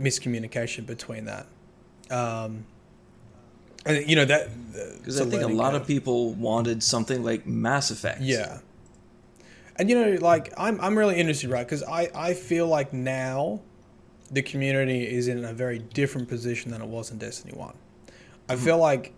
miscommunication 0.00 0.86
between 0.86 1.26
that. 1.26 1.46
Um, 2.10 2.66
and 3.86 4.08
you 4.08 4.16
know 4.16 4.24
that 4.24 4.48
uh, 4.48 4.96
Because 4.98 5.20
I 5.20 5.24
think 5.24 5.42
a 5.42 5.46
lot 5.46 5.74
of 5.74 5.86
people 5.86 6.34
wanted 6.34 6.82
something 6.82 7.22
like 7.22 7.46
Mass 7.46 7.90
Effect. 7.90 8.20
yeah. 8.20 8.58
And 9.78 9.90
you 9.90 9.94
know, 9.94 10.18
like 10.20 10.52
I'm 10.56 10.80
I'm 10.80 10.96
really 10.96 11.16
interested, 11.16 11.50
right? 11.50 11.66
Because 11.66 11.82
I 11.82 12.10
I 12.14 12.34
feel 12.34 12.66
like 12.66 12.92
now 12.92 13.60
the 14.30 14.42
community 14.42 15.06
is 15.06 15.28
in 15.28 15.44
a 15.44 15.52
very 15.52 15.78
different 15.78 16.28
position 16.28 16.70
than 16.70 16.82
it 16.82 16.88
was 16.88 17.10
in 17.10 17.18
Destiny 17.18 17.56
One. 17.56 17.74
I 18.48 18.54
mm-hmm. 18.54 18.64
feel 18.64 18.78
like 18.78 19.12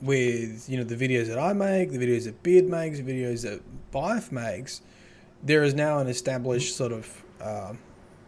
with 0.00 0.68
you 0.68 0.78
know 0.78 0.84
the 0.84 0.96
videos 0.96 1.26
that 1.26 1.38
I 1.38 1.52
make, 1.52 1.92
the 1.92 1.98
videos 1.98 2.24
that 2.24 2.42
Beard 2.42 2.66
makes, 2.66 2.98
the 2.98 3.04
videos 3.04 3.42
that 3.42 3.60
Byf 3.92 4.32
makes, 4.32 4.80
there 5.42 5.62
is 5.62 5.74
now 5.74 5.98
an 5.98 6.08
established 6.08 6.74
mm-hmm. 6.74 6.90
sort 6.90 6.92
of 6.92 7.22
um, 7.40 7.78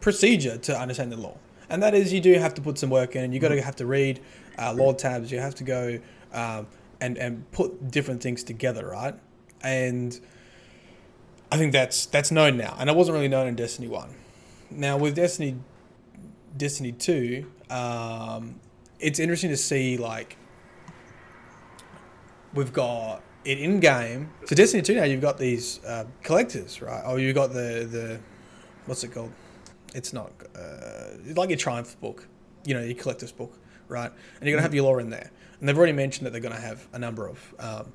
procedure 0.01 0.59
to 0.59 0.79
understand 0.79 1.11
the 1.11 1.17
lore, 1.17 1.39
and 1.71 1.83
that 1.83 1.95
is 1.95 2.13
you 2.13 2.21
do 2.21 2.35
have 2.35 2.55
to 2.55 2.61
put 2.61 2.79
some 2.79 2.91
work 2.91 3.17
in. 3.17 3.33
You 3.33 3.41
got 3.41 3.49
to 3.49 3.57
mm-hmm. 3.57 3.65
have 3.65 3.77
to 3.77 3.87
read 3.87 4.21
uh, 4.59 4.73
lore 4.73 4.95
tabs. 4.95 5.31
You 5.31 5.39
have 5.41 5.55
to 5.57 5.65
go 5.65 5.99
um, 6.33 6.67
and 7.01 7.19
and 7.19 7.51
put 7.53 7.91
different 7.91 8.23
things 8.23 8.45
together, 8.45 8.87
right? 8.87 9.15
And 9.63 10.19
I 11.51 11.57
think 11.57 11.73
that's 11.73 12.07
that's 12.07 12.31
known 12.31 12.57
now, 12.57 12.77
and 12.79 12.89
it 12.89 12.97
wasn't 12.97 13.15
really 13.15 13.29
known 13.29 13.47
in 13.47 13.55
Destiny 13.55 13.89
One. 13.89 14.15
Now 14.71 14.97
with 14.97 15.15
Destiny 15.15 15.57
Destiny 16.57 16.93
Two, 16.93 17.51
um, 17.71 18.61
it's 19.01 19.19
interesting 19.19 19.51
to 19.51 19.57
see 19.57 19.97
like 19.97 20.37
we've 22.55 22.73
got 22.73 23.23
it 23.45 23.59
in 23.59 23.81
game. 23.81 24.31
So 24.47 24.55
Destiny 24.55 24.83
Two 24.83 24.95
now 24.95 25.05
you've 25.05 25.21
got 25.21 25.39
these 25.39 25.85
uh, 25.85 26.05
collectors, 26.23 26.81
right? 26.81 27.03
Oh, 27.05 27.17
you've 27.17 27.35
got 27.35 27.53
the 27.53 27.87
the 27.91 28.21
what's 28.87 29.05
it 29.05 29.13
called? 29.13 29.33
It's 29.95 30.13
not 30.13 30.33
uh, 30.57 31.19
like 31.35 31.51
your 31.51 31.59
Triumph 31.59 32.01
book, 32.01 32.27
you 32.65 32.75
know, 32.75 32.83
your 32.83 32.95
collector's 32.95 33.33
book, 33.33 33.59
right? 33.93 34.11
And 34.41 34.49
you're 34.49 34.57
gonna 34.57 34.63
have 34.63 34.75
your 34.75 34.85
lore 34.85 35.01
in 35.01 35.11
there, 35.11 35.31
and 35.61 35.69
they've 35.69 35.77
already 35.77 35.93
mentioned 35.93 36.27
that 36.27 36.31
they're 36.33 36.41
gonna 36.41 36.61
have 36.61 36.89
a 36.93 36.99
number 36.99 37.29
of 37.29 37.55
um, 37.59 37.93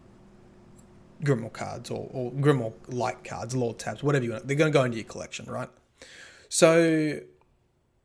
Grimoire 1.23 1.51
cards 1.51 1.89
or, 1.89 2.09
or 2.13 2.31
Grimoire 2.31 2.73
like 2.87 3.23
cards, 3.23 3.55
lore 3.55 3.73
tabs, 3.73 4.03
whatever 4.03 4.23
you 4.23 4.31
want. 4.31 4.47
They're 4.47 4.55
gonna 4.55 4.71
go 4.71 4.83
into 4.83 4.97
your 4.97 5.05
collection, 5.05 5.45
right? 5.47 5.69
So 6.49 7.19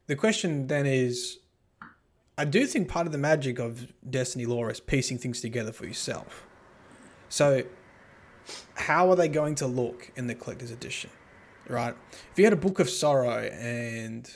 the 0.06 0.16
question 0.16 0.66
then 0.66 0.86
is 0.86 1.38
I 2.36 2.44
do 2.44 2.66
think 2.66 2.88
part 2.88 3.06
of 3.06 3.12
the 3.12 3.18
magic 3.18 3.58
of 3.58 3.92
Destiny 4.08 4.46
lore 4.46 4.70
is 4.70 4.80
piecing 4.80 5.18
things 5.18 5.40
together 5.40 5.70
for 5.70 5.86
yourself. 5.86 6.46
So, 7.28 7.62
how 8.74 9.10
are 9.10 9.16
they 9.16 9.28
going 9.28 9.54
to 9.56 9.66
look 9.66 10.10
in 10.16 10.26
the 10.26 10.34
collector's 10.34 10.70
edition? 10.70 11.10
Right? 11.68 11.94
If 12.32 12.38
you 12.38 12.44
had 12.44 12.52
a 12.52 12.56
Book 12.56 12.80
of 12.80 12.90
Sorrow 12.90 13.42
and 13.42 14.28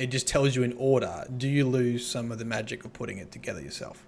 it 0.00 0.10
just 0.10 0.26
tells 0.26 0.56
you 0.56 0.62
in 0.62 0.74
order, 0.78 1.26
do 1.36 1.48
you 1.48 1.66
lose 1.66 2.06
some 2.06 2.32
of 2.32 2.38
the 2.38 2.44
magic 2.44 2.84
of 2.84 2.92
putting 2.92 3.18
it 3.18 3.30
together 3.30 3.60
yourself? 3.60 4.06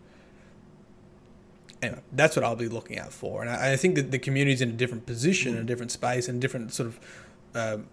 Anyway, 1.83 2.01
that's 2.13 2.35
what 2.37 2.45
I'll 2.45 2.57
be 2.57 2.69
looking 2.69 2.99
out 2.99 3.13
for. 3.13 3.43
And 3.43 3.51
I, 3.51 3.73
I 3.73 3.77
think 3.77 3.97
that 3.97 4.11
the 4.11 4.19
community's 4.19 4.63
in 4.63 4.71
a 4.71 4.73
different 4.73 5.05
position, 5.05 5.55
in 5.55 5.61
a 5.61 5.65
different 5.65 5.93
space, 5.93 6.29
and 6.29 6.41
different 6.41 6.73
sort 6.73 6.89
of 6.89 7.01
um, 7.55 7.87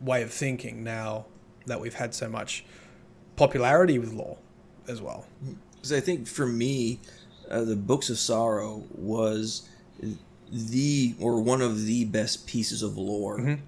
way 0.00 0.22
of 0.22 0.32
thinking 0.32 0.82
now 0.82 1.26
that 1.66 1.80
we've 1.80 1.94
had 1.94 2.14
so 2.14 2.28
much 2.28 2.64
popularity 3.36 3.98
with 3.98 4.12
lore 4.12 4.38
as 4.88 5.02
well. 5.02 5.26
Because 5.74 5.92
I 5.92 6.00
think 6.00 6.26
for 6.26 6.46
me, 6.46 7.00
uh, 7.50 7.64
the 7.64 7.76
Books 7.76 8.08
of 8.10 8.18
Sorrow 8.18 8.84
was 8.94 9.68
the 10.50 11.14
or 11.20 11.40
one 11.40 11.60
of 11.60 11.84
the 11.84 12.04
best 12.04 12.46
pieces 12.46 12.82
of 12.82 12.96
lore 12.96 13.58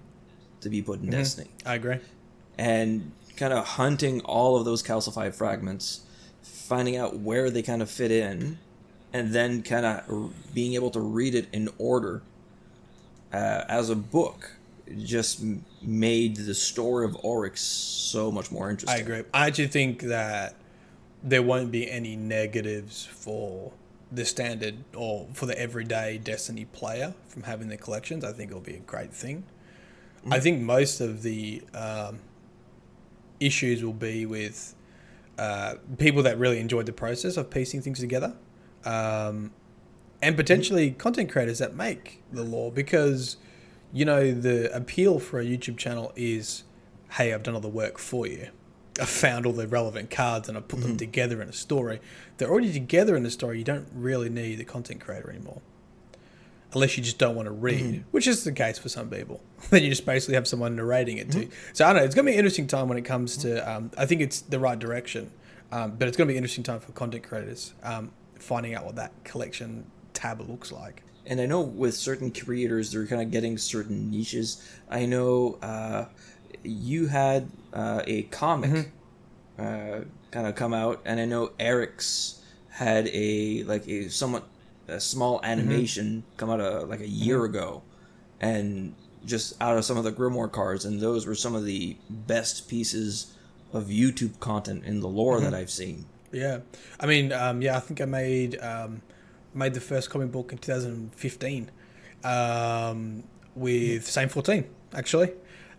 to 0.61 0.69
be 0.69 0.81
put 0.81 1.01
in 1.01 1.09
Destiny, 1.09 1.49
I 1.65 1.75
agree. 1.75 1.97
and 2.57 3.11
kind 3.37 3.53
of 3.53 3.65
hunting 3.65 4.21
all 4.21 4.57
of 4.57 4.65
those 4.65 4.81
calcified 4.83 5.33
fragments, 5.33 6.01
finding 6.41 6.97
out 6.97 7.17
where 7.19 7.49
they 7.49 7.61
kind 7.61 7.81
of 7.81 7.89
fit 7.89 8.11
in, 8.11 8.59
and 9.13 9.33
then 9.33 9.61
kind 9.61 9.85
of 9.85 10.53
being 10.53 10.73
able 10.73 10.91
to 10.91 10.99
read 10.99 11.35
it 11.35 11.47
in 11.53 11.69
order 11.77 12.21
uh, 13.33 13.63
as 13.67 13.89
a 13.89 13.95
book 13.95 14.51
just 15.03 15.43
made 15.81 16.35
the 16.35 16.53
story 16.53 17.05
of 17.05 17.17
Oryx 17.23 17.61
so 17.61 18.31
much 18.31 18.51
more 18.51 18.69
interesting. 18.69 18.99
I 18.99 19.01
agree. 19.01 19.23
I 19.33 19.47
actually 19.47 19.67
think 19.67 20.01
that 20.03 20.55
there 21.23 21.41
won't 21.41 21.71
be 21.71 21.89
any 21.89 22.15
negatives 22.15 23.05
for 23.05 23.71
the 24.11 24.25
standard 24.25 24.75
or 24.95 25.27
for 25.33 25.47
the 25.47 25.59
everyday 25.59 26.19
Destiny 26.19 26.65
player 26.65 27.15
from 27.27 27.43
having 27.43 27.67
the 27.67 27.77
collections. 27.77 28.23
I 28.23 28.31
think 28.31 28.51
it'll 28.51 28.61
be 28.61 28.75
a 28.75 28.79
great 28.79 29.13
thing. 29.13 29.43
I 30.29 30.39
think 30.39 30.61
most 30.61 31.01
of 31.01 31.21
the 31.21 31.61
um, 31.73 32.19
issues 33.39 33.83
will 33.83 33.93
be 33.93 34.25
with 34.25 34.75
uh, 35.37 35.75
people 35.97 36.23
that 36.23 36.37
really 36.37 36.59
enjoyed 36.59 36.85
the 36.85 36.93
process 36.93 37.37
of 37.37 37.49
piecing 37.49 37.81
things 37.81 37.99
together, 37.99 38.35
um, 38.85 39.51
and 40.21 40.35
potentially 40.35 40.91
content 40.91 41.29
creators 41.29 41.59
that 41.59 41.75
make 41.75 42.23
the 42.31 42.43
lore 42.43 42.71
because 42.71 43.37
you 43.91 44.05
know 44.05 44.31
the 44.31 44.73
appeal 44.75 45.19
for 45.19 45.39
a 45.39 45.45
YouTube 45.45 45.77
channel 45.77 46.13
is, 46.15 46.63
hey, 47.11 47.33
I've 47.33 47.43
done 47.43 47.55
all 47.55 47.61
the 47.61 47.67
work 47.67 47.97
for 47.97 48.25
you. 48.27 48.49
I 48.99 49.05
found 49.05 49.45
all 49.45 49.51
the 49.51 49.67
relevant 49.67 50.09
cards 50.09 50.47
and 50.47 50.57
I 50.57 50.61
put 50.61 50.79
them 50.81 50.95
together 50.95 51.41
in 51.41 51.49
a 51.49 51.53
story. 51.53 51.99
They're 52.37 52.49
already 52.49 52.71
together 52.71 53.17
in 53.17 53.23
the 53.23 53.29
story. 53.29 53.57
You 53.57 53.65
don't 53.65 53.87
really 53.93 54.29
need 54.29 54.55
the 54.55 54.63
content 54.63 55.01
creator 55.01 55.29
anymore. 55.29 55.61
Unless 56.75 56.97
you 56.97 57.03
just 57.03 57.17
don't 57.17 57.35
want 57.35 57.47
to 57.47 57.51
read, 57.51 58.03
which 58.11 58.27
is 58.27 58.43
the 58.43 58.51
case 58.51 58.77
for 58.77 58.89
some 58.89 59.09
people. 59.09 59.41
then 59.69 59.81
you 59.81 59.89
just 59.89 60.05
basically 60.05 60.35
have 60.35 60.47
someone 60.47 60.75
narrating 60.75 61.17
it 61.17 61.31
to 61.31 61.39
you. 61.39 61.49
So 61.73 61.85
I 61.85 61.93
don't 61.93 62.01
know. 62.01 62.05
It's 62.05 62.13
going 62.13 62.25
to 62.25 62.29
be 62.29 62.33
an 62.33 62.39
interesting 62.39 62.67
time 62.67 62.89
when 62.89 62.97
it 62.97 63.05
comes 63.05 63.37
to. 63.37 63.59
Um, 63.69 63.91
I 63.97 64.05
think 64.05 64.21
it's 64.21 64.41
the 64.41 64.59
right 64.59 64.77
direction, 64.77 65.31
um, 65.71 65.95
but 65.97 66.07
it's 66.07 66.17
going 66.17 66.27
to 66.27 66.31
be 66.33 66.37
an 66.37 66.43
interesting 66.43 66.63
time 66.63 66.81
for 66.81 66.91
content 66.91 67.23
creators 67.23 67.73
um, 67.81 68.11
finding 68.37 68.75
out 68.75 68.85
what 68.85 68.95
that 68.97 69.11
collection 69.23 69.85
tab 70.13 70.41
looks 70.47 70.71
like. 70.71 71.01
and 71.25 71.41
I 71.41 71.45
know 71.45 71.61
with 71.61 71.95
certain 71.95 72.31
creators, 72.31 72.91
they're 72.91 73.07
kind 73.07 73.21
of 73.21 73.31
getting 73.31 73.57
certain 73.57 74.11
niches. 74.11 74.61
I 74.89 75.05
know 75.05 75.57
uh, 75.61 76.05
you 76.63 77.07
had 77.07 77.49
uh, 77.73 78.01
a 78.05 78.23
comic 78.23 78.91
uh, 79.57 80.01
kind 80.31 80.47
of 80.47 80.55
come 80.55 80.73
out, 80.73 81.01
and 81.05 81.19
I 81.19 81.25
know 81.25 81.51
Eric's 81.59 82.41
had 82.69 83.09
a 83.13 83.63
like 83.63 83.87
a 83.87 84.09
somewhat 84.09 84.43
a 84.87 84.99
small 84.99 85.39
animation 85.43 86.23
come 86.37 86.49
out 86.49 86.61
uh, 86.61 86.85
like 86.85 86.99
a 87.01 87.07
year 87.07 87.43
ago, 87.45 87.81
and 88.39 88.93
just 89.25 89.59
out 89.61 89.77
of 89.77 89.83
some 89.85 89.97
of 89.97 90.03
the 90.03 90.11
Grimoire 90.11 90.51
cards, 90.51 90.85
and 90.85 90.99
those 91.01 91.25
were 91.25 91.35
some 91.35 91.55
of 91.55 91.65
the 91.65 91.97
best 92.09 92.67
pieces 92.67 93.33
of 93.73 93.85
YouTube 93.85 94.39
content 94.39 94.83
in 94.85 94.99
the 94.99 95.07
lore 95.07 95.37
Mm-hmm. 95.37 95.45
that 95.45 95.53
I've 95.53 95.71
seen. 95.71 96.05
Yeah, 96.31 96.59
I 96.99 97.05
mean, 97.05 97.31
um, 97.31 97.61
yeah, 97.61 97.77
I 97.77 97.79
think 97.79 98.01
I 98.01 98.05
made 98.05 98.59
um, 98.61 99.01
made 99.53 99.73
the 99.73 99.79
first 99.81 100.09
comic 100.09 100.31
book 100.31 100.51
in 100.51 100.57
2015 100.57 101.71
um, 102.23 103.23
with 103.55 104.05
Saint 104.05 104.31
14 104.31 104.65
actually, 104.93 105.31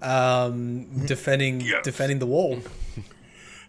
um, 0.03 1.07
defending 1.07 1.59
defending 1.83 2.19
the 2.19 2.27
wall, 2.27 2.59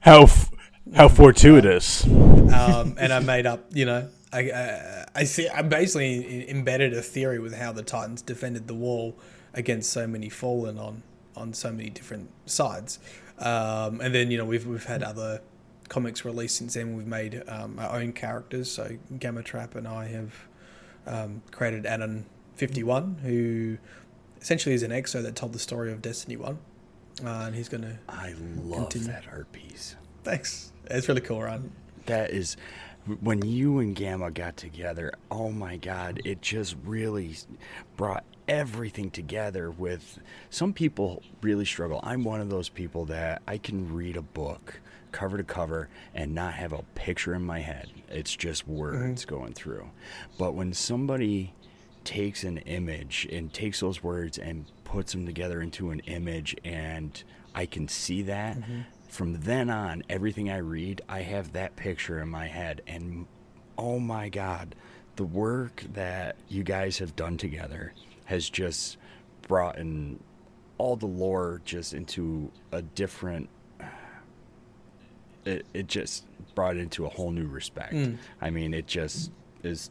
How 0.01 0.23
f- 0.23 0.51
how 0.95 1.09
fortuitous. 1.09 2.05
um, 2.05 2.95
and 2.97 3.11
I 3.11 3.19
made 3.19 3.45
up, 3.45 3.65
you 3.73 3.85
know, 3.85 4.07
I 4.37 4.51
I, 4.51 5.05
I 5.15 5.23
see 5.23 5.47
I 5.49 5.61
basically 5.61 6.49
embedded 6.49 6.93
a 6.93 7.01
theory 7.01 7.39
with 7.39 7.55
how 7.55 7.71
the 7.71 7.83
Titans 7.83 8.21
defended 8.21 8.67
the 8.67 8.75
wall 8.75 9.15
against 9.53 9.91
so 9.91 10.07
many 10.07 10.29
fallen 10.29 10.77
on 10.77 11.03
on 11.35 11.53
so 11.53 11.71
many 11.71 11.89
different 11.89 12.29
sides, 12.45 12.99
um, 13.39 14.01
and 14.01 14.13
then 14.13 14.31
you 14.31 14.37
know 14.37 14.45
we've 14.45 14.65
we've 14.65 14.85
had 14.85 15.03
other 15.03 15.41
comics 15.89 16.25
released 16.25 16.57
since 16.57 16.73
then. 16.73 16.95
We've 16.95 17.07
made 17.07 17.43
um, 17.47 17.79
our 17.79 17.99
own 17.99 18.13
characters. 18.13 18.71
So 18.71 18.97
Gamma 19.19 19.43
Trap 19.43 19.75
and 19.75 19.87
I 19.87 20.07
have 20.07 20.33
um, 21.05 21.41
created 21.51 21.85
Anon 21.85 22.25
Fifty 22.55 22.83
One, 22.83 23.17
who 23.23 23.77
essentially 24.41 24.75
is 24.75 24.83
an 24.83 24.91
exo 24.91 25.21
that 25.23 25.35
told 25.35 25.53
the 25.53 25.59
story 25.59 25.91
of 25.91 26.01
Destiny 26.01 26.37
One, 26.37 26.59
uh, 27.23 27.45
and 27.47 27.55
he's 27.55 27.69
gonna. 27.69 27.99
I 28.07 28.35
love 28.63 28.89
Continue. 28.89 29.07
that 29.07 29.25
art 29.31 29.51
piece. 29.51 29.95
Thanks. 30.23 30.71
It's 30.89 31.07
really 31.07 31.21
cool, 31.21 31.41
right? 31.41 31.61
That 32.05 32.31
is 32.31 32.57
when 33.21 33.43
you 33.43 33.79
and 33.79 33.95
Gamma 33.95 34.31
got 34.31 34.57
together. 34.57 35.13
Oh 35.31 35.51
my 35.51 35.77
God! 35.77 36.21
It 36.25 36.41
just 36.41 36.75
really 36.83 37.35
brought 37.95 38.23
everything 38.47 39.11
together. 39.11 39.71
With 39.71 40.19
some 40.49 40.73
people 40.73 41.23
really 41.41 41.65
struggle. 41.65 41.99
I'm 42.03 42.23
one 42.23 42.41
of 42.41 42.49
those 42.49 42.69
people 42.69 43.05
that 43.05 43.41
I 43.47 43.57
can 43.57 43.93
read 43.93 44.17
a 44.17 44.21
book 44.21 44.79
cover 45.11 45.37
to 45.37 45.43
cover 45.43 45.89
and 46.13 46.35
not 46.35 46.53
have 46.53 46.73
a 46.73 46.83
picture 46.95 47.33
in 47.33 47.41
my 47.41 47.59
head. 47.59 47.89
It's 48.09 48.35
just 48.35 48.67
words 48.67 49.25
mm-hmm. 49.25 49.35
going 49.35 49.53
through. 49.53 49.89
But 50.37 50.53
when 50.53 50.73
somebody 50.73 51.53
takes 52.03 52.43
an 52.43 52.59
image 52.59 53.27
and 53.31 53.51
takes 53.51 53.79
those 53.79 54.01
words 54.01 54.37
and 54.37 54.65
puts 54.83 55.11
them 55.11 55.25
together 55.25 55.61
into 55.61 55.89
an 55.89 55.99
image 56.01 56.55
and 56.63 57.21
I 57.53 57.65
can 57.65 57.87
see 57.87 58.21
that 58.23 58.57
mm-hmm. 58.57 58.81
From 59.07 59.41
then 59.41 59.69
on 59.69 60.03
everything 60.09 60.49
I 60.49 60.57
read 60.57 61.01
I 61.07 61.21
have 61.21 61.53
that 61.53 61.75
picture 61.75 62.19
in 62.19 62.29
my 62.29 62.47
head 62.47 62.81
and 62.87 63.25
oh 63.77 63.99
my 63.99 64.29
god 64.29 64.75
the 65.15 65.25
work 65.25 65.83
that 65.93 66.35
you 66.47 66.63
guys 66.63 66.97
have 66.99 67.15
done 67.15 67.37
together 67.37 67.93
has 68.25 68.49
just 68.49 68.97
brought 69.47 69.77
in 69.77 70.19
all 70.77 70.95
the 70.95 71.07
lore 71.07 71.61
just 71.65 71.93
into 71.93 72.51
a 72.71 72.81
different 72.81 73.49
it, 75.47 75.65
it 75.73 75.87
just 75.87 76.25
brought 76.55 76.75
it 76.75 76.79
into 76.79 77.05
a 77.05 77.09
whole 77.09 77.31
new 77.31 77.47
respect. 77.47 77.93
Mm. 77.93 78.17
I 78.41 78.49
mean, 78.49 78.73
it 78.73 78.85
just 78.85 79.31
is 79.63 79.89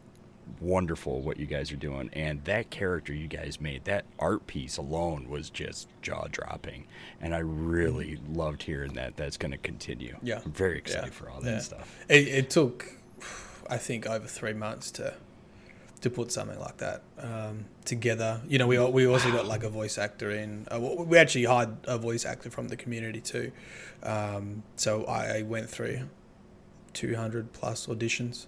wonderful 0.61 1.21
what 1.21 1.39
you 1.39 1.47
guys 1.47 1.73
are 1.73 1.77
doing. 1.77 2.11
And 2.13 2.45
that 2.45 2.71
character 2.71 3.13
you 3.13 3.29
guys 3.29 3.61
made, 3.61 3.85
that 3.85 4.05
art 4.19 4.47
piece 4.47 4.77
alone 4.77 5.29
was 5.29 5.51
just 5.51 5.89
jaw 6.03 6.27
dropping. 6.31 6.87
And 7.21 7.35
I 7.35 7.39
really 7.39 8.19
loved 8.33 8.63
hearing 8.63 8.95
that. 8.95 9.17
That's 9.17 9.37
going 9.37 9.53
to 9.53 9.59
continue. 9.59 10.17
Yeah. 10.23 10.41
I'm 10.45 10.53
very 10.53 10.79
excited 10.79 11.07
Yeah. 11.07 11.11
for 11.13 11.31
all 11.31 11.41
that 11.41 11.51
Yeah. 11.51 11.59
stuff. 11.59 11.97
It, 12.09 12.29
it 12.29 12.51
took, 12.51 12.87
I 13.69 13.77
think, 13.77 14.07
over 14.07 14.27
three 14.27 14.53
months 14.55 14.91
to 14.93 15.15
to 16.03 16.11
put 16.11 16.31
something 16.31 16.61
like 16.61 16.77
that 16.77 17.03
um, 17.19 17.65
together. 17.87 18.43
You 18.47 18.59
know, 18.59 18.67
we 18.67 18.79
we 18.79 19.07
also 19.07 19.33
got 19.33 19.47
like 19.47 19.63
a 19.65 19.71
voice 19.71 19.97
actor 19.97 20.31
in. 20.31 20.67
Uh, 20.71 20.79
we 20.79 21.17
actually 21.17 21.45
hired 21.45 21.75
a 21.85 21.97
voice 21.97 22.27
actor 22.27 22.51
from 22.51 22.69
the 22.69 22.77
community 22.77 23.21
too. 23.21 23.51
Um, 24.03 24.63
so 24.77 25.05
I 25.07 25.41
went 25.43 25.71
through 25.71 26.01
two 26.93 27.17
hundred 27.17 27.53
plus 27.55 27.87
auditions 27.87 28.47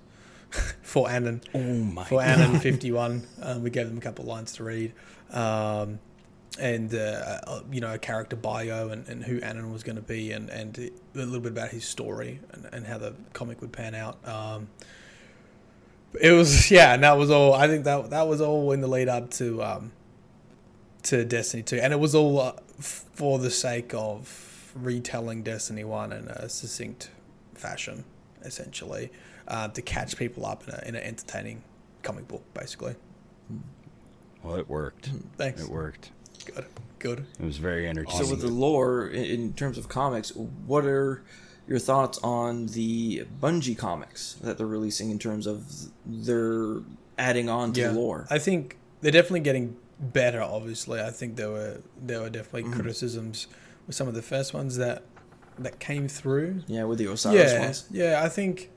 for 0.83 1.09
Anon 1.09 1.43
Oh 1.55 1.59
my 1.59 2.05
for 2.05 2.21
god. 2.21 2.41
Anon 2.41 2.61
51. 2.61 3.27
Um, 3.43 3.63
we 3.63 3.71
gave 3.71 3.89
them 3.89 3.99
a 3.99 4.01
couple 4.01 4.25
of 4.25 4.29
lines 4.29 4.53
to 4.53 4.65
read. 4.65 4.93
Um, 5.31 5.99
and, 6.59 6.93
uh, 6.95 7.41
uh, 7.47 7.61
you 7.71 7.81
know, 7.81 7.95
a 7.95 7.99
character 7.99 8.35
bio 8.35 8.89
and, 8.89 9.07
and 9.09 9.23
who 9.23 9.41
Anon 9.41 9.73
was 9.73 9.83
going 9.83 9.97
to 9.97 10.03
be 10.03 10.33
and, 10.33 10.49
and 10.51 10.77
a 10.79 10.91
little 11.15 11.41
bit 11.41 11.53
about 11.53 11.71
his 11.71 11.85
story 11.85 12.41
and, 12.53 12.69
and 12.73 12.87
how 12.87 12.99
the 12.99 13.15
comic 13.33 13.61
would 13.61 13.73
pan 13.73 13.95
out. 13.95 14.19
Um, 14.27 14.69
it 16.21 16.33
was, 16.33 16.71
yeah, 16.71 16.95
and 16.95 17.05
that 17.05 17.17
was 17.17 17.31
all, 17.31 17.55
I 17.55 17.69
think 17.69 17.85
that 17.85 18.11
that 18.11 18.27
was 18.27 18.41
all 18.41 18.73
in 18.73 18.81
the 18.81 18.89
lead 18.89 19.09
up 19.09 19.31
to, 19.33 19.63
um, 19.63 19.93
to 21.05 21.25
Destiny 21.25 21.63
2. 21.63 21.77
And 21.77 21.93
it 21.93 22.01
was 22.01 22.15
all 22.15 22.41
uh, 22.41 22.53
for 22.81 23.39
the 23.39 23.51
sake 23.51 23.95
of 23.95 24.73
retelling 24.75 25.43
Destiny 25.43 25.85
1 25.85 26.13
in 26.13 26.29
a 26.29 26.49
succinct 26.49 27.11
fashion, 27.55 28.05
essentially, 28.43 29.11
uh, 29.49 29.69
to 29.69 29.83
catch 29.83 30.17
people 30.17 30.47
up 30.47 30.63
in, 30.69 30.75
a, 30.75 30.83
in 30.89 30.95
an 30.95 31.03
entertaining 31.03 31.63
comic 32.03 32.29
book, 32.29 32.43
basically. 32.55 32.95
Well, 34.43 34.57
it 34.57 34.69
worked. 34.69 35.11
Thanks. 35.37 35.63
It 35.63 35.69
worked. 35.69 36.11
Good. 36.45 36.67
Good. 36.99 37.27
It 37.41 37.45
was 37.45 37.59
very 37.59 37.89
entertaining. 37.89 38.25
So 38.25 38.31
with 38.31 38.41
the 38.41 38.49
lore, 38.49 39.07
in, 39.09 39.25
in 39.25 39.53
terms 39.55 39.79
of 39.79 39.89
comics, 39.89 40.31
what 40.35 40.85
are 40.85 41.23
your 41.67 41.79
thoughts 41.79 42.19
on 42.23 42.67
the 42.67 43.25
Bungie 43.41 43.77
comics 43.77 44.35
that 44.43 44.59
they're 44.59 44.67
releasing 44.67 45.11
in 45.11 45.19
terms 45.19 45.47
of 45.47 45.65
their 46.07 46.77
adding 47.19 47.49
on 47.49 47.73
to 47.75 47.83
the 47.89 47.93
lore? 47.93 48.27
I 48.31 48.39
think 48.39 48.77
they're 49.01 49.13
definitely 49.13 49.41
getting 49.41 49.77
better. 50.01 50.41
Obviously, 50.43 51.01
I 51.01 51.11
think 51.11 51.37
there 51.37 51.51
were 51.51 51.81
there 52.01 52.21
were 52.21 52.31
definitely 52.31 52.63
Mm-hmm. 52.65 52.73
criticisms 52.81 53.47
with 53.87 53.95
some 53.97 54.09
of 54.09 54.15
the 54.15 54.23
first 54.23 54.53
ones 54.55 54.77
that 54.77 55.03
that 55.59 55.79
came 55.81 56.07
through. 56.09 56.63
yeah, 56.69 56.85
with 56.85 56.99
the 56.99 57.11
Osiris 57.11 57.53
yeah, 57.53 57.61
ones. 57.61 57.85
yeah. 57.91 58.23
I 58.25 58.29
think, 58.29 58.71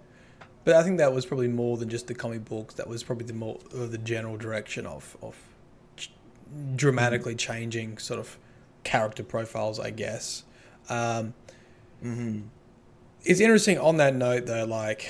but 0.63 0.75
I 0.75 0.83
think 0.83 0.97
that 0.99 1.13
was 1.13 1.25
probably 1.25 1.47
more 1.47 1.77
than 1.77 1.89
just 1.89 2.07
the 2.07 2.13
comic 2.15 2.45
books. 2.45 2.75
That 2.75 2.87
was 2.87 3.03
probably 3.03 3.25
the 3.25 3.33
more 3.33 3.59
of 3.73 3.91
the 3.91 3.97
general 3.97 4.37
direction 4.37 4.85
of 4.85 5.17
of 5.21 5.35
ch- 5.97 6.11
dramatically 6.75 7.35
changing 7.35 7.97
sort 7.97 8.19
of 8.19 8.37
character 8.83 9.23
profiles, 9.23 9.79
I 9.79 9.89
guess. 9.91 10.43
Um, 10.89 11.33
Mm-hmm. 12.03 12.39
it's 13.23 13.39
interesting 13.39 13.77
on 13.77 13.97
that 13.97 14.15
note 14.15 14.47
though 14.47 14.65
like 14.65 15.07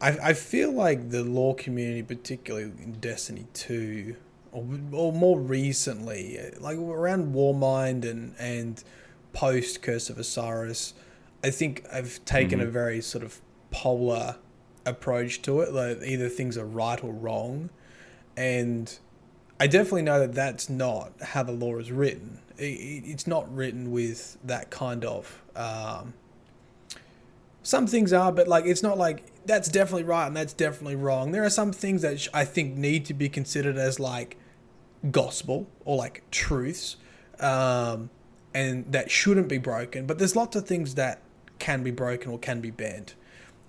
I, 0.00 0.30
I 0.30 0.32
feel 0.32 0.72
like 0.72 1.10
the 1.10 1.22
lore 1.22 1.54
community 1.54 2.02
particularly 2.02 2.72
in 2.82 2.92
destiny 3.00 3.46
2 3.52 4.16
or, 4.52 4.64
or 4.92 5.12
more 5.12 5.38
recently 5.38 6.38
like 6.58 6.78
around 6.78 7.34
warmind 7.34 8.10
and 8.10 8.34
and 8.38 8.82
post 9.34 9.82
curse 9.82 10.08
of 10.08 10.16
osiris 10.18 10.94
i 11.44 11.50
think 11.50 11.84
i've 11.92 12.24
taken 12.24 12.62
a 12.62 12.66
very 12.66 13.02
sort 13.02 13.22
of 13.22 13.42
polar 13.70 14.36
approach 14.90 15.40
to 15.42 15.60
it 15.60 15.72
like 15.72 15.98
either 16.04 16.28
things 16.28 16.58
are 16.58 16.66
right 16.66 17.02
or 17.02 17.12
wrong 17.12 17.70
and 18.36 18.98
I 19.60 19.66
definitely 19.66 20.02
know 20.02 20.20
that 20.20 20.34
that's 20.34 20.70
not 20.70 21.12
how 21.20 21.42
the 21.42 21.52
lore 21.52 21.80
is 21.80 21.92
written. 21.92 22.38
It's 22.56 23.26
not 23.26 23.54
written 23.54 23.90
with 23.90 24.38
that 24.42 24.70
kind 24.70 25.04
of. 25.04 25.42
Um, 25.54 26.14
some 27.62 27.86
things 27.86 28.14
are, 28.14 28.32
but 28.32 28.48
like 28.48 28.64
it's 28.64 28.82
not 28.82 28.96
like 28.96 29.22
that's 29.44 29.68
definitely 29.68 30.04
right 30.04 30.26
and 30.26 30.34
that's 30.34 30.54
definitely 30.54 30.96
wrong. 30.96 31.32
There 31.32 31.44
are 31.44 31.50
some 31.50 31.72
things 31.72 32.00
that 32.00 32.26
I 32.32 32.46
think 32.46 32.76
need 32.78 33.04
to 33.06 33.14
be 33.14 33.28
considered 33.28 33.76
as 33.76 34.00
like 34.00 34.38
gospel 35.10 35.68
or 35.84 35.98
like 35.98 36.22
truths, 36.30 36.96
um, 37.38 38.08
and 38.54 38.90
that 38.90 39.10
shouldn't 39.10 39.48
be 39.48 39.58
broken. 39.58 40.06
But 40.06 40.18
there's 40.18 40.34
lots 40.34 40.56
of 40.56 40.66
things 40.66 40.94
that 40.94 41.20
can 41.58 41.82
be 41.82 41.90
broken 41.90 42.30
or 42.30 42.38
can 42.38 42.62
be 42.62 42.70
banned, 42.70 43.12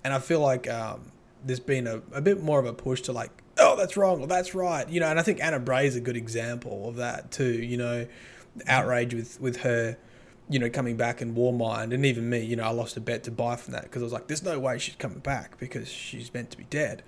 and 0.03 0.13
I 0.13 0.19
feel 0.19 0.39
like 0.39 0.69
um, 0.69 1.11
there's 1.43 1.59
been 1.59 1.87
a, 1.87 2.01
a 2.13 2.21
bit 2.21 2.41
more 2.41 2.59
of 2.59 2.65
a 2.65 2.73
push 2.73 3.01
to 3.01 3.11
like, 3.11 3.31
oh, 3.57 3.75
that's 3.75 3.97
wrong 3.97 4.21
or 4.21 4.27
that's 4.27 4.55
right, 4.55 4.87
you 4.89 4.99
know. 4.99 5.07
And 5.07 5.19
I 5.19 5.23
think 5.23 5.43
Ana 5.43 5.59
Bray 5.59 5.87
is 5.87 5.95
a 5.95 6.01
good 6.01 6.17
example 6.17 6.89
of 6.89 6.95
that 6.97 7.31
too. 7.31 7.51
You 7.51 7.77
know, 7.77 8.07
outrage 8.67 9.13
with 9.13 9.39
with 9.39 9.57
her, 9.57 9.97
you 10.49 10.59
know, 10.59 10.69
coming 10.69 10.97
back 10.97 11.21
in 11.21 11.35
Warmind, 11.35 11.93
and 11.93 12.05
even 12.05 12.29
me, 12.29 12.43
you 12.43 12.55
know, 12.55 12.63
I 12.63 12.69
lost 12.69 12.97
a 12.97 13.01
bet 13.01 13.23
to 13.25 13.31
buy 13.31 13.55
from 13.55 13.73
that 13.73 13.83
because 13.83 14.01
I 14.01 14.05
was 14.05 14.13
like, 14.13 14.27
there's 14.27 14.43
no 14.43 14.59
way 14.59 14.77
she's 14.77 14.95
coming 14.95 15.19
back 15.19 15.57
because 15.59 15.87
she's 15.87 16.33
meant 16.33 16.51
to 16.51 16.57
be 16.57 16.65
dead. 16.65 17.03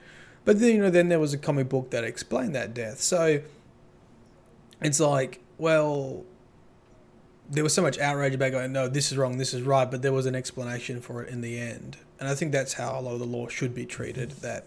But 0.46 0.60
then 0.60 0.76
you 0.76 0.82
know, 0.82 0.90
then 0.90 1.10
there 1.10 1.20
was 1.20 1.34
a 1.34 1.38
comic 1.38 1.70
book 1.70 1.92
that 1.92 2.04
explained 2.04 2.56
that 2.56 2.74
death, 2.74 3.00
so 3.00 3.42
it's 4.82 5.00
like, 5.00 5.40
well, 5.58 6.26
there 7.50 7.64
was 7.64 7.74
so 7.74 7.82
much 7.82 7.98
outrage 8.00 8.36
about 8.36 8.52
going, 8.52 8.72
no, 8.72 8.88
this 8.88 9.12
is 9.12 9.18
wrong, 9.18 9.38
this 9.38 9.54
is 9.54 9.62
right, 9.62 9.90
but 9.90 10.02
there 10.02 10.14
was 10.14 10.26
an 10.26 10.36
explanation 10.36 11.02
for 11.02 11.24
it 11.24 11.30
in 11.30 11.42
the 11.42 11.60
end. 11.60 11.98
And 12.24 12.32
I 12.32 12.36
think 12.36 12.54
that's 12.54 12.72
how 12.74 12.98
a 12.98 13.02
lot 13.02 13.12
of 13.14 13.20
the 13.20 13.26
lore 13.26 13.50
should 13.50 13.76
be 13.76 13.86
treated. 13.86 14.32
That 14.32 14.66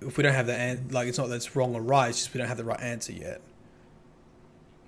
if 0.00 0.16
we 0.16 0.24
don't 0.24 0.34
have 0.34 0.48
the 0.48 0.56
an- 0.56 0.88
like, 0.90 1.06
it's 1.06 1.16
not 1.16 1.28
that 1.28 1.36
it's 1.36 1.54
wrong 1.54 1.76
or 1.76 1.80
right, 1.80 2.08
it's 2.08 2.18
just 2.18 2.34
we 2.34 2.38
don't 2.38 2.48
have 2.48 2.56
the 2.56 2.64
right 2.64 2.80
answer 2.80 3.12
yet. 3.12 3.40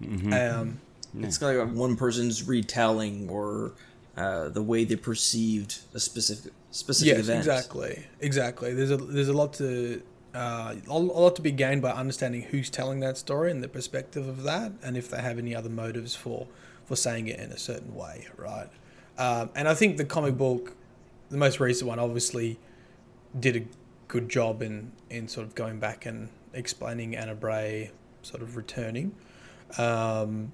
Um, 0.02 0.80
It's 1.20 1.38
kind 1.38 1.56
of 1.56 1.68
like 1.68 1.76
one 1.76 1.96
person's 1.96 2.46
retelling 2.48 3.28
or 3.28 3.74
uh, 4.16 4.48
the 4.48 4.62
way 4.62 4.84
they 4.84 4.96
perceived 4.96 5.78
a 5.94 6.00
specific 6.00 6.52
specific 6.72 7.12
yes, 7.16 7.20
event. 7.20 7.38
exactly, 7.38 8.06
exactly. 8.20 8.74
There's 8.74 8.90
a 8.90 8.96
there's 8.96 9.28
a 9.28 9.32
lot 9.32 9.52
to 9.54 10.02
uh, 10.34 10.74
a 10.88 10.98
lot 10.98 11.36
to 11.36 11.42
be 11.42 11.52
gained 11.52 11.80
by 11.82 11.90
understanding 11.92 12.42
who's 12.42 12.70
telling 12.70 12.98
that 13.00 13.16
story 13.16 13.50
and 13.52 13.62
the 13.62 13.68
perspective 13.68 14.26
of 14.28 14.42
that, 14.42 14.72
and 14.82 14.96
if 14.96 15.08
they 15.10 15.22
have 15.22 15.38
any 15.38 15.54
other 15.54 15.70
motives 15.70 16.16
for 16.16 16.48
for 16.84 16.96
saying 16.96 17.28
it 17.28 17.38
in 17.38 17.52
a 17.52 17.58
certain 17.58 17.94
way, 17.94 18.26
right? 18.36 18.68
Um, 19.16 19.50
and 19.54 19.66
I 19.68 19.74
think 19.74 19.96
the 19.96 20.04
comic 20.04 20.36
book, 20.36 20.74
the 21.30 21.36
most 21.36 21.60
recent 21.60 21.88
one, 21.88 21.98
obviously 21.98 22.58
did 23.38 23.56
a 23.56 23.62
good 24.08 24.28
job 24.28 24.62
in 24.62 24.92
in 25.10 25.28
sort 25.28 25.46
of 25.46 25.54
going 25.54 25.78
back 25.78 26.06
and 26.06 26.28
explaining 26.54 27.16
Ana 27.16 27.34
Bray 27.34 27.90
sort 28.22 28.42
of 28.42 28.56
returning. 28.56 29.14
Um, 29.76 30.52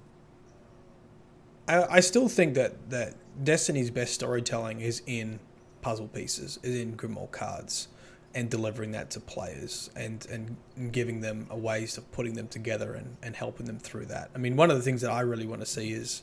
I, 1.67 1.83
I 1.83 1.99
still 1.99 2.27
think 2.27 2.55
that 2.55 2.89
that 2.89 3.15
Destiny's 3.43 3.91
best 3.91 4.13
storytelling 4.13 4.81
is 4.81 5.01
in 5.05 5.39
puzzle 5.81 6.07
pieces, 6.07 6.59
is 6.63 6.75
in 6.75 6.97
Grimoire 6.97 7.31
cards, 7.31 7.87
and 8.33 8.49
delivering 8.49 8.91
that 8.91 9.09
to 9.11 9.19
players 9.19 9.89
and, 9.95 10.25
and, 10.29 10.57
giving 10.91 11.21
them 11.21 11.47
a 11.49 11.57
ways 11.57 11.97
of 11.97 12.11
putting 12.11 12.33
them 12.33 12.47
together 12.49 12.95
and, 12.95 13.15
and 13.23 13.35
helping 13.35 13.65
them 13.65 13.79
through 13.79 14.05
that. 14.05 14.29
I 14.35 14.39
mean, 14.39 14.57
one 14.57 14.69
of 14.69 14.77
the 14.77 14.83
things 14.83 15.01
that 15.01 15.11
I 15.11 15.21
really 15.21 15.47
want 15.47 15.61
to 15.61 15.65
see 15.65 15.93
is 15.93 16.21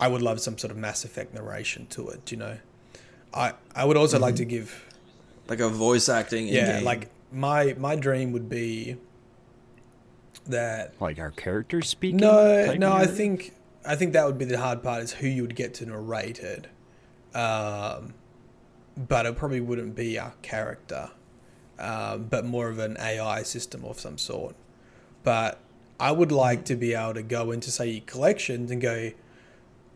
I 0.00 0.08
would 0.08 0.22
love 0.22 0.40
some 0.40 0.56
sort 0.56 0.70
of 0.70 0.78
Mass 0.78 1.04
Effect 1.04 1.34
narration 1.34 1.86
to 1.88 2.08
it, 2.08 2.30
you 2.32 2.38
know. 2.38 2.58
I, 3.34 3.54
I 3.74 3.84
would 3.84 3.96
also 3.96 4.16
mm-hmm. 4.16 4.24
like 4.24 4.36
to 4.36 4.44
give 4.44 4.84
like 5.48 5.60
a 5.60 5.68
voice 5.68 6.08
acting 6.08 6.48
yeah 6.48 6.80
like 6.82 7.10
my 7.32 7.74
my 7.78 7.96
dream 7.96 8.32
would 8.32 8.48
be 8.48 8.96
that 10.46 10.94
like 11.00 11.18
our 11.18 11.30
characters 11.30 11.88
speaking 11.88 12.18
no 12.18 12.74
no 12.74 12.92
i 12.92 13.06
think 13.06 13.54
i 13.84 13.96
think 13.96 14.12
that 14.12 14.26
would 14.26 14.38
be 14.38 14.44
the 14.44 14.58
hard 14.58 14.82
part 14.82 15.02
is 15.02 15.12
who 15.12 15.26
you 15.26 15.42
would 15.42 15.56
get 15.56 15.74
to 15.74 15.86
narrate 15.86 16.40
it 16.40 16.66
um, 17.34 18.14
but 18.96 19.26
it 19.26 19.36
probably 19.36 19.60
wouldn't 19.60 19.94
be 19.94 20.16
a 20.16 20.32
character, 20.42 21.10
um, 21.78 22.24
but 22.24 22.44
more 22.44 22.68
of 22.68 22.78
an 22.78 22.96
AI 22.98 23.42
system 23.42 23.84
of 23.84 23.98
some 23.98 24.18
sort. 24.18 24.54
But 25.22 25.58
I 25.98 26.12
would 26.12 26.32
like 26.32 26.64
to 26.66 26.76
be 26.76 26.94
able 26.94 27.14
to 27.14 27.22
go 27.22 27.50
into 27.52 27.70
say 27.70 28.00
collections 28.00 28.70
and 28.70 28.80
go, 28.80 29.12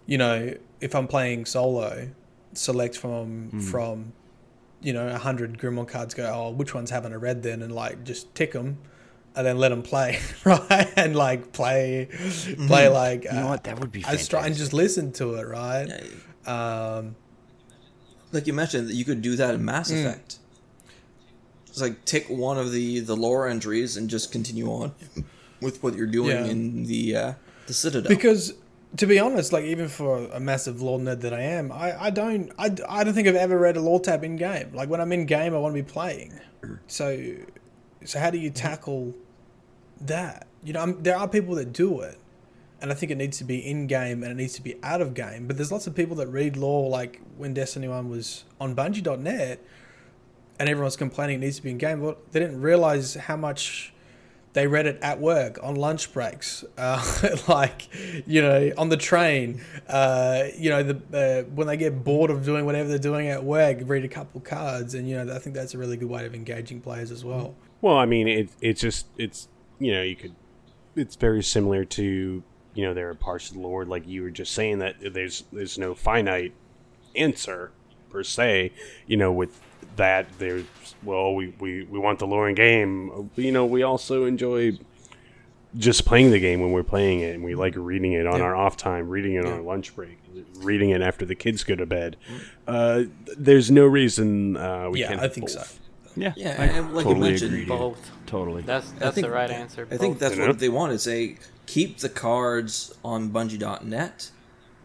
you 0.07 0.19
know, 0.19 0.55
if 0.81 0.95
I'm 0.95 1.09
playing 1.09 1.47
solo, 1.47 2.09
select 2.57 2.97
from 2.97 3.51
mm. 3.53 3.63
from, 3.63 4.13
you 4.81 4.93
know, 4.93 5.09
a 5.09 5.19
hundred 5.19 5.59
Grimoire 5.59 5.89
cards. 5.89 6.15
Go, 6.15 6.25
oh, 6.25 6.51
which 6.51 6.75
ones 6.75 6.91
haven't 6.91 7.13
I 7.13 7.17
read 7.17 7.43
then, 7.43 7.63
and 7.63 7.75
like 7.75 8.05
just 8.05 8.35
tick 8.35 8.53
them 8.53 8.79
and 9.37 9.47
then 9.47 9.59
let 9.59 9.69
them 9.69 9.83
play, 9.83 10.19
right? 10.45 10.93
And 10.97 11.15
like 11.15 11.53
play, 11.53 12.09
play 12.11 12.87
mm. 12.87 12.93
like 12.93 13.25
you 13.25 13.33
know 13.33 13.49
what 13.49 13.65
that 13.65 13.79
would 13.79 13.93
be. 13.93 14.05
I 14.07 14.17
try 14.17 14.47
and 14.47 14.57
just 14.57 14.73
listen 14.73 15.13
to 15.13 15.35
it, 15.35 15.47
right? 15.47 15.87
Yeah. 16.47 16.97
Um, 16.97 17.17
like 18.33 18.47
you 18.47 18.55
mentioned, 18.55 18.91
you 18.91 19.05
could 19.05 19.23
do 19.23 19.37
that 19.37 19.55
in 19.55 19.65
Mass 19.65 19.91
mm. 19.91 20.01
Effect. 20.01 20.39
It's 21.69 21.81
like 21.81 22.05
tick 22.07 22.27
one 22.29 22.59
of 22.59 22.73
the 22.73 23.01
the 23.01 23.15
lore 23.15 23.47
entries 23.47 23.97
and 23.99 24.09
just 24.09 24.33
continue 24.33 24.69
on 24.69 24.95
with 25.61 25.83
what 25.83 25.95
you're 25.95 26.07
doing 26.07 26.31
yeah. 26.31 26.51
in 26.51 26.85
the 26.85 27.17
uh, 27.17 27.33
the 27.67 27.75
Citadel. 27.75 28.09
Because 28.09 28.55
to 28.97 29.07
be 29.07 29.19
honest, 29.19 29.53
like 29.53 29.65
even 29.65 29.89
for 29.89 30.19
a 30.31 30.41
massive 30.41 30.81
lore 30.81 30.99
nerd 30.99 31.21
that 31.21 31.35
I 31.35 31.41
am, 31.41 31.73
I, 31.73 32.05
I 32.05 32.11
don't 32.11 32.53
I, 32.59 32.75
I 32.89 33.05
don't 33.05 33.15
think 33.15 33.29
I've 33.29 33.35
ever 33.35 33.59
read 33.59 33.77
a 33.77 33.81
lore 33.81 34.01
tab 34.01 34.25
in 34.25 34.37
game. 34.37 34.73
Like 34.73 34.89
when 34.89 35.01
I'm 35.01 35.13
in 35.13 35.27
game, 35.27 35.55
I 35.55 35.59
want 35.59 35.75
to 35.75 35.83
be 35.83 35.89
playing. 35.89 36.39
So 36.87 37.37
so 38.05 38.19
how 38.19 38.31
do 38.31 38.39
you 38.39 38.51
tackle 38.51 39.15
that? 40.03 40.47
You 40.63 40.73
know, 40.73 40.81
I'm, 40.81 41.03
there 41.03 41.17
are 41.17 41.29
people 41.29 41.55
that 41.57 41.73
do 41.73 42.01
it, 42.01 42.19
and 42.81 42.91
I 42.91 42.95
think 42.95 43.13
it 43.13 43.17
needs 43.17 43.39
to 43.39 43.45
be 43.45 43.59
in 43.59 43.87
game 43.87 44.23
and 44.23 44.33
it 44.33 44.37
needs 44.37 44.55
to 44.55 44.63
be 44.63 44.77
out 44.83 45.01
of 45.01 45.15
game. 45.15 45.47
But 45.47 45.57
there's 45.57 45.73
lots 45.73 45.87
of 45.87 45.95
people 45.95 46.17
that 46.17 46.29
read 46.29 46.57
lore, 46.57 46.89
like 46.89 47.21
when 47.37 47.55
Destiny 47.55 47.89
One 47.89 48.09
was 48.09 48.45
on 48.61 48.75
Bungie.net, 48.75 49.61
and 50.59 50.69
everyone's 50.69 50.97
complaining 50.97 51.37
it 51.37 51.41
needs 51.41 51.57
to 51.57 51.63
be 51.63 51.71
in 51.71 51.79
game. 51.79 52.01
Well, 52.01 52.17
they 52.33 52.41
didn't 52.41 52.61
realize 52.61 53.15
how 53.15 53.37
much 53.37 53.93
they 54.57 54.67
read 54.67 54.87
it 54.87 54.99
at 55.03 55.21
work 55.21 55.59
on 55.63 55.75
lunch 55.75 56.15
breaks, 56.15 56.65
uh, 56.79 57.37
like 57.49 57.89
you 58.27 58.41
know 58.41 58.73
on 58.79 58.89
the 58.89 58.97
train. 58.97 59.61
Uh, 59.87 60.45
you 60.57 60.71
know 60.71 60.83
the 60.83 61.45
uh, 61.47 61.49
when 61.55 61.67
they 61.67 61.77
get 61.77 62.03
bored 62.03 62.31
of 62.31 62.43
doing 62.43 62.65
whatever 62.65 62.89
they're 62.89 62.99
doing 62.99 63.29
at 63.29 63.45
work, 63.45 63.81
read 63.85 64.03
a 64.03 64.09
couple 64.09 64.41
cards, 64.41 64.95
and 64.95 65.07
you 65.07 65.23
know 65.23 65.35
I 65.35 65.39
think 65.41 65.55
that's 65.55 65.75
a 65.75 65.79
really 65.79 65.99
good 65.99 66.09
way 66.09 66.25
of 66.25 66.35
engaging 66.35 66.81
players 66.81 67.11
as 67.11 67.23
well. 67.23 67.55
Well, 67.83 67.99
I 67.99 68.07
mean, 68.07 68.27
it, 68.27 68.49
it's 68.63 68.81
just 68.81 69.07
it's 69.19 69.47
you 69.79 69.93
know 69.93 70.03
you 70.03 70.17
could 70.17 70.35
it's 70.97 71.17
very 71.17 71.43
similar 71.43 71.85
to 71.85 72.43
you 72.73 72.83
know 72.83 72.95
there 72.95 73.11
are 73.11 73.15
parts 73.15 73.51
of 73.51 73.57
the 73.57 73.61
Lord, 73.61 73.89
like 73.89 74.09
you 74.09 74.23
were 74.23 74.31
just 74.31 74.55
saying 74.55 74.79
that 74.79 74.97
there's 75.13 75.45
there's 75.53 75.77
no 75.77 75.95
finite 75.95 76.55
answer 77.15 77.73
per 78.09 78.23
se 78.23 78.73
you 79.07 79.17
know 79.17 79.33
with 79.33 79.61
that 79.97 80.27
there's 80.39 80.65
well 81.03 81.35
we, 81.35 81.49
we, 81.61 81.85
we 81.85 81.99
want 81.99 82.19
the 82.19 82.27
lore 82.27 82.49
in 82.49 82.55
game 82.55 83.31
you 83.37 83.53
know 83.53 83.65
we 83.67 83.83
also 83.83 84.25
enjoy 84.25 84.77
just 85.77 86.07
playing 86.07 86.31
the 86.31 86.41
game 86.41 86.61
when 86.61 86.73
we're 86.73 86.83
playing 86.83 87.21
it 87.21 87.35
and 87.35 87.45
we 87.45 87.55
like 87.55 87.75
reading 87.77 88.13
it 88.13 88.27
on 88.27 88.39
yeah. 88.39 88.45
our 88.45 88.57
off 88.57 88.77
time 88.77 89.09
reading 89.09 89.35
it 89.35 89.45
yeah. 89.45 89.51
on 89.51 89.59
our 89.59 89.63
lunch 89.63 89.95
break 89.95 90.19
reading 90.57 90.91
it 90.91 91.03
after 91.03 91.25
the 91.25 91.35
kids 91.35 91.65
go 91.65 91.75
to 91.75 91.87
bed 91.87 92.17
uh, 92.67 93.03
there's 93.37 93.71
no 93.71 93.85
reason 93.85 94.57
uh, 94.57 94.89
we 94.91 95.01
yeah, 95.01 95.09
can't 95.09 95.21
I 95.21 95.29
think 95.29 95.47
both. 95.47 95.73
so 95.73 95.81
yeah, 96.19 96.33
yeah, 96.35 96.63
and 96.63 96.95
like 96.95 97.05
totally 97.05 97.15
you 97.15 97.31
mentioned, 97.31 97.53
agree, 97.53 97.65
both. 97.67 98.11
Totally, 98.25 98.63
that's 98.63 98.91
that's 98.93 99.15
think, 99.15 99.27
the 99.27 99.31
right 99.31 99.51
answer. 99.51 99.85
Both. 99.85 99.93
I 99.93 99.99
think 99.99 100.19
that's 100.19 100.39
what 100.39 100.59
they 100.59 100.71
want 100.71 100.93
is 100.93 101.03
say 101.03 101.37
keep 101.67 101.99
the 101.99 102.09
cards 102.09 102.95
on 103.05 103.31
Bungie.net, 103.31 104.31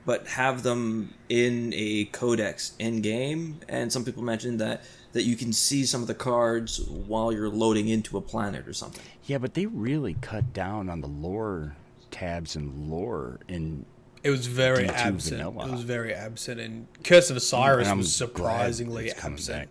but 0.06 0.28
have 0.28 0.64
them 0.64 1.14
in 1.30 1.72
a 1.76 2.06
codex 2.06 2.74
in 2.80 3.02
game. 3.02 3.62
And 3.70 3.92
some 3.92 4.04
people 4.04 4.24
mentioned 4.24 4.60
that 4.60 4.84
that 5.14 5.24
you 5.24 5.36
can 5.36 5.52
see 5.54 5.86
some 5.86 6.02
of 6.02 6.08
the 6.08 6.16
cards 6.16 6.82
while 6.88 7.32
you're 7.32 7.50
loading 7.50 7.90
into 7.90 8.18
a 8.18 8.22
planet 8.22 8.68
or 8.68 8.74
something. 8.74 9.04
Yeah, 9.26 9.38
but 9.38 9.54
they 9.54 9.66
really 9.66 10.16
cut 10.22 10.54
down 10.54 10.90
on 10.90 11.02
the 11.02 11.08
lore 11.08 11.76
tabs 12.12 12.56
and 12.56 12.90
lore 12.90 13.40
in. 13.48 13.86
It 14.24 14.30
was 14.30 14.46
very 14.46 14.86
D2 14.86 14.90
absent. 14.90 15.38
Vanilla. 15.38 15.68
It 15.68 15.72
was 15.72 15.84
very 15.84 16.14
absent, 16.14 16.60
and 16.60 16.88
Curse 17.04 17.30
of 17.32 17.38
Osiris 17.38 17.92
was 17.92 18.14
surprisingly 18.14 19.12
absent. 19.12 19.70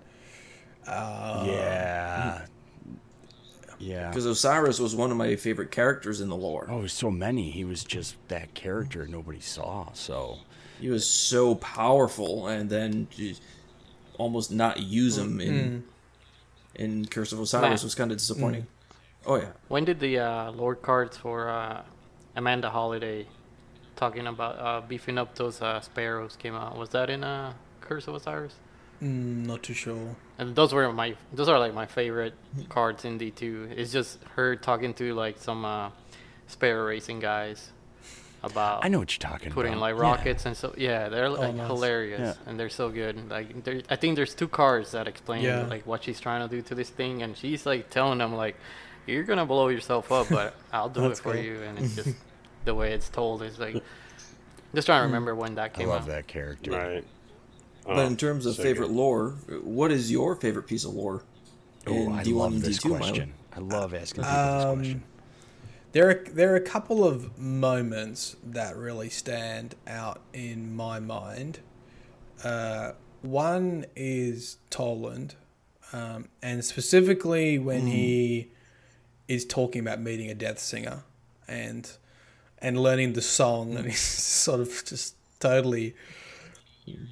Uh, 0.86 1.44
yeah, 1.46 2.46
yeah. 3.78 4.08
Because 4.08 4.26
Osiris 4.26 4.80
was 4.80 4.96
one 4.96 5.10
of 5.10 5.16
my 5.16 5.36
favorite 5.36 5.70
characters 5.70 6.20
in 6.20 6.28
the 6.28 6.36
lore. 6.36 6.66
Oh, 6.68 6.86
so 6.86 7.10
many. 7.10 7.50
He 7.50 7.64
was 7.64 7.84
just 7.84 8.16
that 8.28 8.54
character 8.54 9.06
nobody 9.06 9.40
saw. 9.40 9.92
So 9.92 10.38
he 10.80 10.88
was 10.88 11.06
so 11.06 11.54
powerful, 11.56 12.48
and 12.48 12.68
then 12.68 13.06
almost 14.20 14.52
not 14.52 14.78
use 14.80 15.16
him 15.16 15.40
in 15.40 15.54
mm. 15.54 15.82
in 16.82 17.06
Curse 17.06 17.32
of 17.32 17.40
Osiris 17.40 17.82
was 17.82 17.94
kind 17.94 18.12
of 18.12 18.18
disappointing. 18.18 18.62
Mm. 18.62 19.26
Oh 19.26 19.36
yeah. 19.36 19.52
When 19.68 19.84
did 19.84 19.98
the 20.00 20.18
uh, 20.18 20.52
lore 20.52 20.76
cards 20.76 21.16
for 21.16 21.48
uh, 21.48 21.82
Amanda 22.36 22.70
Holliday 22.70 23.26
talking 23.96 24.26
about 24.26 24.54
uh, 24.58 24.80
beefing 24.86 25.18
up 25.18 25.34
those 25.34 25.60
uh, 25.62 25.80
sparrows 25.80 26.36
came 26.36 26.54
out? 26.54 26.76
Was 26.76 26.90
that 26.90 27.10
in 27.10 27.24
uh, 27.24 27.54
Curse 27.80 28.08
of 28.08 28.14
Osiris? 28.14 28.54
Mm, 29.02 29.46
not 29.46 29.62
too 29.62 29.74
sure. 29.74 30.16
And 30.38 30.54
those 30.54 30.72
were 30.72 30.92
my 30.92 31.16
those 31.32 31.48
are 31.48 31.58
like 31.58 31.74
my 31.74 31.86
favorite 31.86 32.34
cards 32.68 33.04
in 33.04 33.18
D 33.18 33.30
two. 33.30 33.68
It's 33.74 33.92
just 33.92 34.18
her 34.36 34.56
talking 34.56 34.92
to 34.94 35.14
like 35.14 35.38
some 35.38 35.64
uh, 35.64 35.90
spare 36.46 36.84
racing 36.84 37.20
guys 37.20 37.72
about. 38.42 38.84
I 38.84 38.88
know 38.88 38.98
what 38.98 39.12
you're 39.12 39.30
talking 39.30 39.52
putting 39.52 39.72
about. 39.72 39.82
like 39.82 39.98
rockets 39.98 40.44
yeah. 40.44 40.48
and 40.48 40.56
so 40.56 40.74
yeah, 40.76 41.08
they're 41.08 41.26
oh, 41.26 41.32
like 41.32 41.54
oh, 41.54 41.56
nice. 41.56 41.66
hilarious 41.66 42.36
yeah. 42.36 42.50
and 42.50 42.58
they're 42.58 42.68
so 42.68 42.88
good. 42.88 43.28
Like 43.28 43.48
I 43.90 43.96
think 43.96 44.16
there's 44.16 44.34
two 44.34 44.48
cars 44.48 44.92
that 44.92 45.08
explain 45.08 45.42
yeah. 45.42 45.66
like 45.66 45.86
what 45.86 46.04
she's 46.04 46.20
trying 46.20 46.48
to 46.48 46.54
do 46.54 46.62
to 46.62 46.74
this 46.74 46.90
thing, 46.90 47.22
and 47.22 47.36
she's 47.36 47.66
like 47.66 47.90
telling 47.90 48.18
them 48.18 48.34
like, 48.34 48.56
"You're 49.06 49.24
gonna 49.24 49.46
blow 49.46 49.68
yourself 49.68 50.10
up, 50.12 50.28
but 50.30 50.54
I'll 50.72 50.88
do 50.88 51.06
it 51.06 51.18
for 51.18 51.32
cool. 51.32 51.42
you." 51.42 51.62
And 51.62 51.78
it's 51.80 51.96
just 51.96 52.14
the 52.64 52.74
way 52.74 52.92
it's 52.92 53.08
told 53.08 53.42
is 53.42 53.58
like. 53.58 53.82
Just 54.72 54.86
trying 54.86 55.00
to 55.00 55.06
remember 55.06 55.34
when 55.34 55.56
that 55.56 55.74
came 55.74 55.88
out. 55.88 55.90
I 55.90 55.94
love 55.94 56.02
out. 56.02 56.08
that 56.10 56.26
character. 56.28 56.70
Right. 56.70 57.04
But 57.84 58.06
in 58.06 58.12
oh, 58.12 58.16
terms 58.16 58.46
of 58.46 58.54
so 58.54 58.62
favorite 58.62 58.86
good. 58.86 58.96
lore, 58.96 59.30
what 59.62 59.90
is 59.90 60.12
your 60.12 60.36
favorite 60.36 60.68
piece 60.68 60.84
of 60.84 60.94
lore? 60.94 61.24
Oh, 61.86 62.12
I 62.12 62.22
D1 62.22 62.34
love 62.34 62.62
this 62.62 62.78
D2, 62.78 62.96
question. 62.96 63.32
I 63.52 63.60
love 63.60 63.94
asking 63.94 64.22
people 64.22 64.38
um, 64.38 64.78
this 64.78 64.86
question. 64.86 65.02
There 65.92 66.08
are 66.08 66.24
there 66.32 66.52
are 66.52 66.56
a 66.56 66.60
couple 66.60 67.04
of 67.04 67.38
moments 67.38 68.36
that 68.44 68.76
really 68.76 69.08
stand 69.08 69.74
out 69.86 70.20
in 70.32 70.74
my 70.74 71.00
mind. 71.00 71.60
Uh, 72.44 72.92
one 73.22 73.86
is 73.96 74.58
Toland, 74.70 75.34
um, 75.92 76.28
and 76.42 76.64
specifically 76.64 77.58
when 77.58 77.86
mm. 77.86 77.92
he 77.92 78.48
is 79.28 79.44
talking 79.44 79.80
about 79.80 80.00
meeting 80.00 80.30
a 80.30 80.34
death 80.34 80.58
singer 80.58 81.02
and 81.48 81.90
and 82.58 82.80
learning 82.80 83.14
the 83.14 83.22
song, 83.22 83.74
and 83.76 83.86
he's 83.86 84.00
sort 84.00 84.60
of 84.60 84.84
just 84.84 85.16
totally 85.40 85.94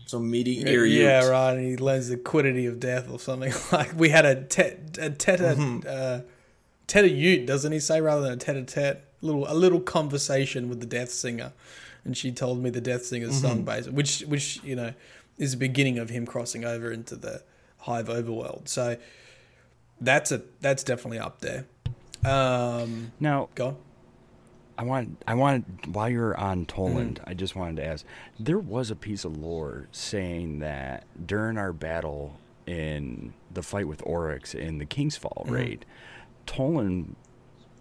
so 0.06 0.18
meeting 0.18 0.66
Yeah, 1.02 1.26
right. 1.28 1.52
And 1.52 1.66
he 1.66 1.76
learns 1.76 2.08
the 2.08 2.16
quiddity 2.16 2.66
of 2.66 2.80
death 2.80 3.10
or 3.10 3.18
something. 3.18 3.52
Like 3.72 3.94
we 3.98 4.08
had 4.08 4.24
a 4.24 4.42
tet 4.42 4.98
a 4.98 5.10
tete 5.10 5.40
mm-hmm. 5.40 5.80
uh, 5.86 6.20
tete 6.88 7.12
ute, 7.12 7.46
doesn't 7.46 7.70
he 7.70 7.78
say, 7.78 8.00
rather 8.00 8.22
than 8.22 8.32
a 8.32 8.36
tete 8.36 8.56
a 8.56 8.64
tete? 8.64 9.04
Little 9.20 9.50
a 9.50 9.54
little 9.54 9.80
conversation 9.80 10.68
with 10.68 10.80
the 10.80 10.86
death 10.86 11.10
singer, 11.10 11.52
and 12.04 12.16
she 12.16 12.32
told 12.32 12.62
me 12.62 12.70
the 12.70 12.80
death 12.80 13.04
singer's 13.04 13.36
mm-hmm. 13.36 13.46
song 13.46 13.62
base, 13.62 13.88
which 13.88 14.20
which 14.22 14.62
you 14.62 14.74
know 14.74 14.94
is 15.38 15.52
the 15.52 15.56
beginning 15.56 15.98
of 15.98 16.10
him 16.10 16.26
crossing 16.26 16.64
over 16.64 16.90
into 16.90 17.16
the 17.16 17.42
hive 17.78 18.08
overworld. 18.08 18.68
So 18.68 18.96
that's 20.00 20.32
a 20.32 20.42
that's 20.60 20.84
definitely 20.84 21.18
up 21.18 21.40
there. 21.40 21.66
Um, 22.24 23.12
now, 23.20 23.48
go 23.54 23.68
on. 23.68 23.76
I 24.76 24.84
want 24.84 25.22
I 25.26 25.34
want 25.34 25.88
while 25.88 26.08
you're 26.08 26.36
on 26.36 26.64
Toland, 26.64 27.18
mm-hmm. 27.20 27.30
I 27.30 27.34
just 27.34 27.56
wanted 27.56 27.76
to 27.76 27.86
ask. 27.86 28.04
There 28.38 28.58
was 28.58 28.90
a 28.92 28.96
piece 28.96 29.24
of 29.24 29.36
lore 29.36 29.88
saying 29.90 30.60
that 30.60 31.04
during 31.26 31.58
our 31.58 31.72
battle 31.72 32.38
in 32.66 33.32
the 33.52 33.62
fight 33.62 33.88
with 33.88 34.02
Oryx 34.06 34.54
in 34.54 34.78
the 34.78 34.86
Kingsfall 34.86 35.44
mm-hmm. 35.44 35.52
raid, 35.52 35.86
Toland 36.48 37.14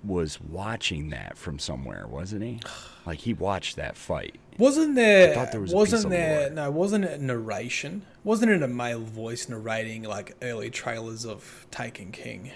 was 0.04 0.40
watching 0.40 1.10
that 1.10 1.38
from 1.38 1.58
somewhere, 1.58 2.06
wasn't 2.08 2.44
he? 2.44 2.60
Like 3.06 3.20
he 3.20 3.34
watched 3.34 3.78
that 3.78 3.96
fight. 3.96 4.38
Wasn't 4.58 4.96
there? 4.96 5.32
I 5.32 5.36
thought 5.36 5.52
there 5.52 5.62
was 5.62 5.74
wasn't 5.74 6.10
there? 6.10 6.50
No, 6.50 6.70
wasn't 6.70 7.06
it 7.06 7.22
narration? 7.22 8.06
Wasn't 8.24 8.52
it 8.52 8.62
a 8.62 8.68
male 8.68 9.00
voice 9.00 9.48
narrating 9.50 10.04
like 10.04 10.36
early 10.42 10.70
trailers 10.70 11.26
of 11.26 11.66
Taken 11.72 12.12
King? 12.12 12.52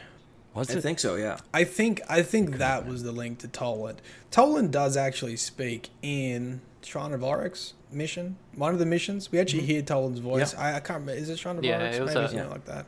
Was 0.54 0.69
I 0.69 0.80
it? 0.80 0.82
think 0.82 1.00
so. 1.00 1.15
Yeah. 1.15 1.38
I 1.54 1.63
think 1.63 2.02
I 2.10 2.21
think 2.21 2.58
that 2.58 2.86
was 2.86 3.04
the 3.04 3.12
link 3.12 3.39
to 3.39 3.47
Toland. 3.47 4.02
Toland 4.32 4.71
does 4.71 4.97
actually 4.97 5.38
speak 5.38 5.89
in 6.02 6.62
Shrine 6.84 7.13
of 7.13 7.24
Oryx 7.24 7.74
mission. 7.91 8.38
One 8.56 8.74
of 8.74 8.80
the 8.80 8.86
missions 8.86 9.32
we 9.32 9.39
actually 9.39 9.62
mm-hmm. 9.62 9.71
hear 9.71 9.82
Toland's 9.82 10.19
voice. 10.19 10.54
Yeah. 10.54 10.62
I, 10.62 10.67
I, 10.76 10.80
can't 10.80 11.02
remember. 11.02 11.13
Is 11.13 11.30
it 11.30 11.39
Shrine 11.39 11.58
of 11.58 11.63
yeah, 11.63 11.80
Oryx? 11.80 12.00
Maybe 12.00 12.10
a, 12.10 12.13
something 12.13 12.38
yeah. 12.38 12.47
like 12.47 12.65
that. 12.65 12.86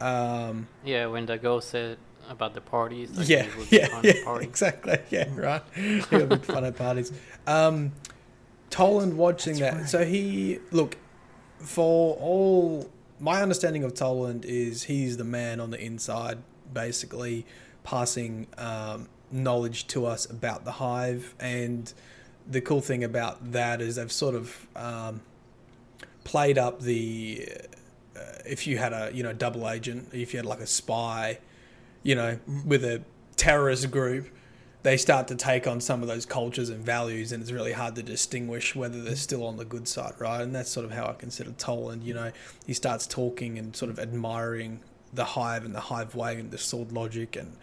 Um, 0.00 0.68
yeah, 0.84 1.06
when 1.06 1.26
the 1.26 1.38
ghost 1.38 1.70
said 1.70 1.98
about 2.28 2.54
the 2.54 2.60
parties. 2.60 3.16
Like 3.16 3.28
yeah, 3.28 3.46
yeah, 3.70 4.00
yeah, 4.02 4.24
party. 4.24 4.46
exactly. 4.46 4.98
Yeah, 5.10 5.26
mm. 5.26 5.36
right. 5.36 6.06
He'll 6.10 6.26
be 6.26 6.36
fun 6.44 6.64
at 6.64 6.76
parties. 6.76 7.12
Um, 7.46 7.92
Toland 8.70 9.16
watching 9.16 9.58
That's 9.58 9.72
that. 9.72 9.80
Right. 9.80 9.88
So 9.88 10.04
he 10.04 10.58
look 10.70 10.96
for 11.58 12.16
all 12.16 12.90
my 13.20 13.42
understanding 13.42 13.84
of 13.84 13.94
Toland 13.94 14.44
is 14.44 14.84
he's 14.84 15.16
the 15.16 15.24
man 15.24 15.60
on 15.60 15.70
the 15.70 15.80
inside 15.80 16.38
basically 16.72 17.46
passing 17.82 18.46
um, 18.58 19.08
knowledge 19.30 19.86
to 19.88 20.06
us 20.06 20.26
about 20.30 20.64
the 20.64 20.72
hive. 20.72 21.34
And 21.40 21.92
the 22.46 22.60
cool 22.60 22.80
thing 22.80 23.04
about 23.04 23.52
that 23.52 23.80
is 23.80 23.96
they've 23.96 24.12
sort 24.12 24.34
of 24.34 24.66
um, 24.76 25.22
played 26.24 26.58
up 26.58 26.80
the 26.80 27.48
uh, 28.16 28.20
if 28.46 28.66
you 28.66 28.78
had 28.78 28.92
a 28.92 29.10
you 29.12 29.22
know 29.22 29.32
double 29.32 29.68
agent, 29.68 30.08
if 30.12 30.32
you 30.32 30.38
had 30.38 30.46
like 30.46 30.60
a 30.60 30.66
spy, 30.66 31.38
you 32.02 32.14
know, 32.14 32.38
with 32.64 32.84
a 32.84 33.02
terrorist 33.36 33.90
group. 33.90 34.28
They 34.84 34.96
start 34.96 35.26
to 35.28 35.34
take 35.34 35.66
on 35.66 35.80
some 35.80 36.02
of 36.02 36.08
those 36.08 36.24
cultures 36.24 36.70
and 36.70 36.84
values, 36.84 37.32
and 37.32 37.42
it's 37.42 37.50
really 37.50 37.72
hard 37.72 37.96
to 37.96 38.02
distinguish 38.02 38.76
whether 38.76 39.02
they're 39.02 39.16
still 39.16 39.44
on 39.44 39.56
the 39.56 39.64
good 39.64 39.88
side, 39.88 40.14
right? 40.18 40.40
And 40.40 40.54
that's 40.54 40.70
sort 40.70 40.86
of 40.86 40.92
how 40.92 41.06
I 41.06 41.14
consider 41.14 41.50
Toland. 41.50 42.04
You 42.04 42.14
know, 42.14 42.32
he 42.64 42.74
starts 42.74 43.06
talking 43.06 43.58
and 43.58 43.74
sort 43.74 43.90
of 43.90 43.98
admiring 43.98 44.80
the 45.12 45.24
hive 45.24 45.64
and 45.64 45.74
the 45.74 45.80
hive 45.80 46.14
way 46.14 46.38
and 46.38 46.50
the 46.50 46.58
sword 46.58 46.92
logic 46.92 47.36
and 47.36 47.56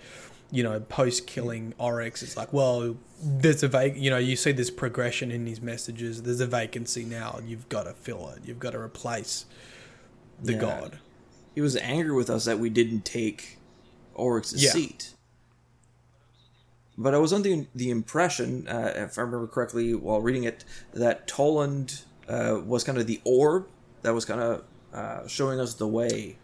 you 0.51 0.63
know 0.63 0.79
post 0.79 1.27
killing 1.27 1.73
oryx 1.77 2.21
it's 2.21 2.37
like 2.37 2.51
well 2.53 2.95
there's 3.21 3.63
a 3.63 3.67
vac 3.67 3.95
you 3.95 4.09
know 4.09 4.17
you 4.17 4.35
see 4.35 4.51
this 4.51 4.69
progression 4.69 5.31
in 5.31 5.45
his 5.45 5.61
messages 5.61 6.23
there's 6.23 6.39
a 6.39 6.47
vacancy 6.47 7.03
now 7.03 7.35
and 7.37 7.49
you've 7.49 7.67
got 7.69 7.83
to 7.83 7.93
fill 7.93 8.29
it 8.29 8.39
you've 8.45 8.59
got 8.59 8.71
to 8.71 8.79
replace 8.79 9.45
the 10.41 10.53
yeah. 10.53 10.59
god 10.59 10.99
he 11.55 11.61
was 11.61 11.75
angry 11.77 12.13
with 12.13 12.29
us 12.29 12.45
that 12.45 12.59
we 12.59 12.69
didn't 12.69 13.05
take 13.05 13.57
oryx's 14.15 14.63
yeah. 14.63 14.71
seat 14.71 15.15
but 16.97 17.13
I 17.13 17.17
was 17.17 17.33
under 17.33 17.49
the, 17.49 17.67
the 17.75 17.89
impression, 17.89 18.67
uh, 18.67 18.93
if 18.95 19.17
I 19.17 19.23
remember 19.23 19.47
correctly, 19.47 19.93
while 19.93 20.21
reading 20.21 20.45
it, 20.45 20.63
that 20.93 21.27
Toland 21.27 22.03
uh, 22.29 22.61
was 22.63 22.83
kind 22.83 22.97
of 22.97 23.07
the 23.07 23.21
orb 23.25 23.67
that 24.01 24.13
was 24.13 24.25
kind 24.25 24.39
of 24.39 24.63
uh, 24.93 25.27
showing 25.27 25.59
us 25.59 25.73
the 25.73 25.87
way 25.87 26.37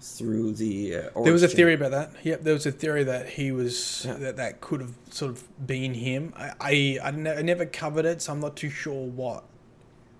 through 0.00 0.52
the. 0.52 0.96
Uh, 0.96 1.22
there 1.22 1.32
was 1.32 1.42
a 1.42 1.48
theory 1.48 1.74
about 1.74 1.90
that. 1.90 2.12
Yep, 2.22 2.42
there 2.42 2.54
was 2.54 2.66
a 2.66 2.72
theory 2.72 3.02
that 3.04 3.30
he 3.30 3.50
was 3.50 4.04
yeah. 4.06 4.14
that 4.14 4.36
that 4.36 4.60
could 4.60 4.80
have 4.80 4.94
sort 5.10 5.32
of 5.32 5.66
been 5.66 5.94
him. 5.94 6.32
I 6.36 6.52
I, 6.60 6.98
I, 7.02 7.10
ne- 7.10 7.38
I 7.38 7.42
never 7.42 7.66
covered 7.66 8.04
it, 8.04 8.22
so 8.22 8.32
I'm 8.32 8.40
not 8.40 8.56
too 8.56 8.70
sure 8.70 9.06
what 9.06 9.44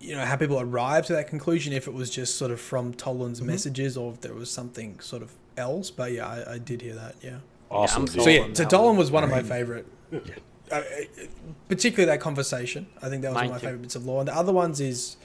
you 0.00 0.16
know 0.16 0.24
how 0.24 0.36
people 0.36 0.58
arrived 0.58 1.06
to 1.08 1.12
that 1.12 1.28
conclusion. 1.28 1.72
If 1.72 1.86
it 1.86 1.94
was 1.94 2.10
just 2.10 2.36
sort 2.36 2.50
of 2.50 2.60
from 2.60 2.94
Toland's 2.94 3.38
mm-hmm. 3.38 3.50
messages, 3.50 3.96
or 3.96 4.12
if 4.12 4.22
there 4.22 4.34
was 4.34 4.50
something 4.50 4.98
sort 5.00 5.22
of 5.22 5.32
else. 5.56 5.90
But 5.90 6.12
yeah, 6.12 6.26
I, 6.26 6.54
I 6.54 6.58
did 6.58 6.82
hear 6.82 6.94
that. 6.94 7.16
Yeah. 7.22 7.38
Awesome. 7.70 8.06
Yeah, 8.12 8.22
so 8.22 8.30
yeah, 8.30 8.48
so 8.52 8.64
Toland 8.64 8.98
was 8.98 9.10
one 9.10 9.24
of 9.24 9.30
my 9.30 9.42
favorite. 9.42 9.86
Yeah. 10.10 10.20
Uh, 10.70 10.82
particularly 11.68 12.06
that 12.06 12.20
conversation. 12.20 12.86
I 13.00 13.08
think 13.08 13.22
that 13.22 13.28
was 13.28 13.36
Mine 13.36 13.48
one 13.48 13.56
of 13.56 13.62
my 13.62 13.66
favorite 13.66 13.82
bits 13.82 13.96
of 13.96 14.04
lore. 14.04 14.20
And 14.20 14.28
the 14.28 14.36
other 14.36 14.52
ones 14.52 14.80
is 14.80 15.16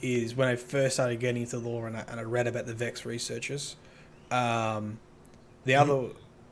is 0.00 0.34
when 0.34 0.48
I 0.48 0.56
first 0.56 0.94
started 0.94 1.18
getting 1.18 1.42
into 1.42 1.58
lore 1.58 1.88
and 1.88 1.96
I, 1.96 2.04
and 2.08 2.20
I 2.20 2.22
read 2.22 2.46
about 2.46 2.66
the 2.66 2.74
Vex 2.74 3.04
researchers. 3.04 3.76
Um, 4.30 4.98
the 5.64 5.72
mm-hmm. 5.72 5.90
other 5.90 6.08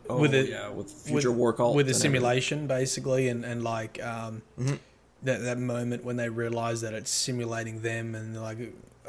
oh, 0.09 0.19
with 0.19 0.33
the 0.33 0.49
yeah, 0.49 0.69
with 0.69 0.91
future 0.91 1.31
with, 1.31 1.39
war 1.39 1.53
cult 1.53 1.77
with 1.77 1.87
the 1.87 1.95
simulation 1.95 2.59
everything. 2.59 2.81
basically, 2.81 3.29
and 3.29 3.45
and 3.45 3.65
like 3.65 4.03
um, 4.03 4.43
mm-hmm. 4.59 4.75
that 5.23 5.43
that 5.43 5.59
moment 5.59 6.05
when 6.05 6.17
they 6.17 6.29
realize 6.29 6.81
that 6.83 6.93
it's 6.93 7.11
simulating 7.11 7.81
them, 7.81 8.15
and 8.15 8.41
like 8.41 8.59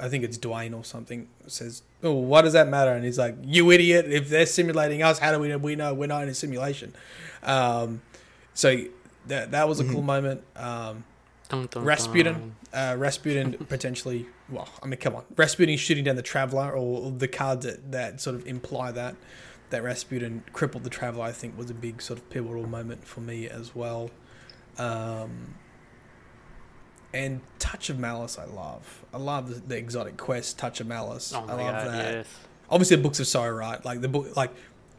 I 0.02 0.10
think 0.10 0.24
it's 0.24 0.38
Duane 0.38 0.74
or 0.74 0.84
something 0.84 1.28
says, 1.48 1.84
"Oh, 2.02 2.14
what 2.14 2.42
does 2.42 2.54
that 2.54 2.68
matter?" 2.68 2.92
And 2.92 3.06
he's 3.06 3.20
like, 3.20 3.36
"You 3.44 3.72
idiot! 3.72 4.12
If 4.12 4.30
they're 4.30 4.48
simulating 4.48 5.04
us, 5.04 5.20
how 5.20 5.32
do 5.32 5.40
we 5.40 5.48
know 5.48 5.58
we 5.58 5.76
know 5.76 5.94
we're 5.94 6.08
not 6.08 6.24
in 6.24 6.30
a 6.30 6.34
simulation?" 6.34 6.94
Um, 7.44 8.02
so 8.54 8.84
that 9.28 9.52
that 9.52 9.70
was 9.70 9.80
a 9.80 9.84
mm-hmm. 9.84 9.94
cool 9.94 10.02
moment. 10.02 10.44
Um, 10.56 11.04
Dun, 11.50 11.68
dun, 11.70 11.84
Rasputin, 11.84 12.56
uh, 12.74 12.96
Rasputin 12.98 13.54
potentially. 13.70 14.26
Well, 14.50 14.70
I 14.82 14.88
mean, 14.88 15.00
come 15.00 15.16
on, 15.16 15.24
Rasputin 15.36 15.78
shooting 15.78 16.06
down 16.06 16.16
the 16.16 16.22
Traveler, 16.22 16.72
or 16.72 17.12
the 17.12 17.28
cards 17.28 17.66
that, 17.66 17.92
that 17.92 18.22
sort 18.22 18.36
of 18.38 18.48
imply 18.48 18.92
that 18.94 19.16
that 19.70 19.84
Rasputin 19.84 20.44
crippled 20.54 20.84
the 20.84 20.90
Traveler. 20.90 21.26
I 21.26 21.32
think 21.32 21.58
was 21.58 21.70
a 21.70 21.76
big 21.76 22.02
sort 22.02 22.20
of 22.20 22.30
pivotal 22.30 22.68
moment 22.68 23.06
for 23.06 23.20
me 23.20 23.48
as 23.48 23.76
well. 23.76 24.10
Um, 24.78 25.56
and 27.14 27.42
Touch 27.60 27.90
of 27.90 28.00
Malice, 28.00 28.38
I 28.38 28.46
love. 28.46 29.04
I 29.14 29.18
love 29.18 29.50
the, 29.50 29.56
the 29.56 29.78
exotic 29.78 30.18
quest, 30.18 30.58
Touch 30.58 30.80
of 30.80 30.88
Malice. 30.88 31.34
Oh 31.34 31.40
I 31.40 31.54
love 31.54 31.58
God, 31.58 31.88
that. 31.88 32.14
Yes. 32.14 32.28
Obviously, 32.70 32.96
the 32.96 33.04
Books 33.04 33.20
of 33.20 33.28
Sorrow, 33.28 33.54
right? 33.54 33.84
Like 33.84 34.02
the 34.02 34.08
book, 34.08 34.36
like 34.36 34.52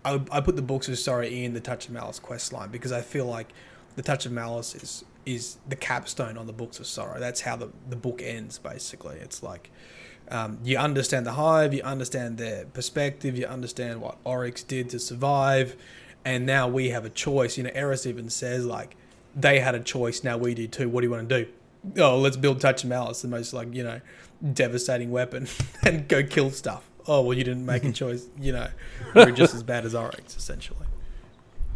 I, 0.04 0.20
I 0.30 0.40
put 0.40 0.56
the 0.56 0.62
Books 0.62 0.88
of 0.88 0.98
Sorrow 0.98 1.24
in 1.24 1.54
the 1.54 1.60
Touch 1.60 1.86
of 1.86 1.92
Malice 1.92 2.18
quest 2.18 2.52
line 2.52 2.70
because 2.70 2.92
I 2.92 3.00
feel 3.00 3.26
like 3.26 3.52
the 3.96 4.02
Touch 4.02 4.26
of 4.26 4.32
Malice 4.32 4.74
is 4.74 5.04
is 5.24 5.58
the 5.68 5.76
capstone 5.76 6.36
on 6.36 6.46
the 6.46 6.52
books 6.52 6.80
of 6.80 6.86
sorrow. 6.86 7.20
That's 7.20 7.42
how 7.42 7.54
the, 7.54 7.68
the 7.88 7.96
book 7.96 8.20
ends, 8.22 8.58
basically. 8.58 9.18
It's 9.18 9.42
like 9.42 9.70
um, 10.28 10.58
you 10.64 10.78
understand 10.78 11.26
the 11.26 11.32
hive, 11.32 11.74
you 11.74 11.82
understand 11.82 12.38
their 12.38 12.64
perspective, 12.66 13.36
you 13.36 13.46
understand 13.46 14.00
what 14.00 14.18
Oryx 14.24 14.62
did 14.62 14.88
to 14.90 14.98
survive, 14.98 15.76
and 16.24 16.46
now 16.46 16.68
we 16.68 16.90
have 16.90 17.04
a 17.04 17.10
choice. 17.10 17.56
You 17.56 17.64
know, 17.64 17.70
Eris 17.74 18.06
even 18.06 18.30
says, 18.30 18.64
like, 18.64 18.96
they 19.34 19.60
had 19.60 19.74
a 19.74 19.80
choice, 19.80 20.24
now 20.24 20.36
we 20.36 20.54
do 20.54 20.66
too. 20.66 20.88
What 20.88 21.00
do 21.00 21.06
you 21.06 21.10
want 21.10 21.28
to 21.28 21.44
do? 21.44 21.50
Oh, 21.98 22.18
let's 22.18 22.36
build 22.36 22.60
Touch 22.60 22.84
of 22.84 22.90
Malice, 22.90 23.22
the 23.22 23.28
most, 23.28 23.52
like, 23.52 23.74
you 23.74 23.82
know, 23.82 24.00
devastating 24.52 25.10
weapon, 25.10 25.48
and 25.84 26.08
go 26.08 26.22
kill 26.22 26.50
stuff. 26.50 26.88
Oh, 27.06 27.22
well, 27.22 27.36
you 27.36 27.44
didn't 27.44 27.66
make 27.66 27.84
a 27.84 27.92
choice, 27.92 28.26
you 28.38 28.52
know, 28.52 28.68
you're 29.14 29.32
just 29.32 29.54
as 29.54 29.62
bad 29.62 29.84
as 29.84 29.94
Oryx, 29.94 30.36
essentially. 30.36 30.86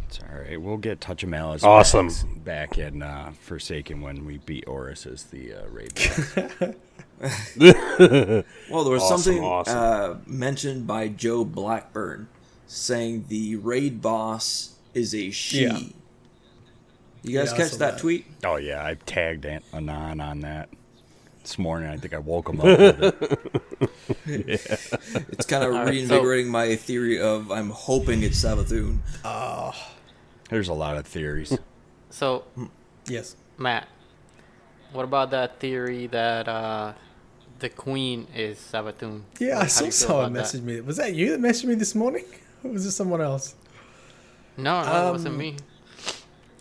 It's 0.07 0.19
all 0.19 0.39
right. 0.39 0.61
We'll 0.61 0.77
get 0.77 1.01
Touch 1.01 1.23
of 1.23 1.29
Malice. 1.29 1.63
Awesome. 1.63 2.07
Back, 2.07 2.69
back 2.69 2.77
in 2.77 3.03
uh, 3.03 3.33
Forsaken 3.41 4.01
when 4.01 4.25
we 4.25 4.37
beat 4.37 4.65
Oris 4.65 5.05
as 5.05 5.25
the 5.25 5.53
uh, 5.53 5.67
raid 5.67 5.93
boss. 5.95 6.75
well, 8.69 8.83
there 8.83 8.93
was 8.93 9.03
awesome, 9.03 9.17
something 9.17 9.43
awesome. 9.43 9.77
Uh, 9.77 10.15
mentioned 10.25 10.87
by 10.87 11.09
Joe 11.09 11.43
Blackburn 11.43 12.29
saying 12.67 13.25
the 13.27 13.57
raid 13.57 14.01
boss 14.01 14.75
is 14.93 15.13
a 15.13 15.29
she. 15.31 15.63
Yeah. 15.65 15.79
You 17.27 17.39
guys 17.39 17.51
yeah, 17.51 17.57
catch 17.57 17.71
that, 17.71 17.79
that, 17.79 17.97
tweet? 17.99 18.25
Oh 18.45 18.55
yeah, 18.55 18.85
I 18.85 18.95
tagged 19.05 19.45
Anon 19.45 20.21
on 20.21 20.39
that 20.41 20.69
this 21.41 21.59
morning. 21.59 21.89
I 21.89 21.97
think 21.97 22.13
I 22.13 22.19
woke 22.19 22.49
him 22.49 22.61
up. 22.61 22.67
It. 22.67 23.01
yeah. 24.25 24.57
It's 25.29 25.45
kind 25.45 25.63
of 25.63 25.87
reinvigorating 25.89 26.49
my 26.49 26.75
theory 26.77 27.19
of 27.19 27.51
I'm 27.51 27.69
hoping 27.69 28.23
it's 28.23 28.41
Savathun. 28.41 28.99
Oh. 29.25 29.73
There's 30.49 30.69
a 30.69 30.73
lot 30.73 30.95
of 30.95 31.05
theories. 31.05 31.57
So, 32.09 32.45
yes, 33.07 33.35
Matt, 33.57 33.87
what 34.93 35.03
about 35.03 35.31
that 35.31 35.59
theory 35.59 36.07
that 36.07 36.47
uh, 36.47 36.93
the 37.59 37.67
queen 37.67 38.27
is 38.33 38.57
Savathun? 38.57 39.23
Yeah, 39.39 39.59
I 39.59 39.67
saw 39.67 39.89
someone 39.89 40.33
message 40.33 40.61
me. 40.61 40.79
Was 40.79 40.95
that 40.97 41.13
you 41.13 41.31
that 41.31 41.41
messaged 41.41 41.65
me 41.65 41.75
this 41.75 41.93
morning, 41.93 42.23
or 42.63 42.71
was 42.71 42.85
it 42.85 42.91
someone 42.91 43.21
else? 43.21 43.55
No, 44.55 44.81
no, 44.81 44.89
um, 44.89 45.07
it 45.07 45.11
wasn't 45.11 45.37
me. 45.37 45.57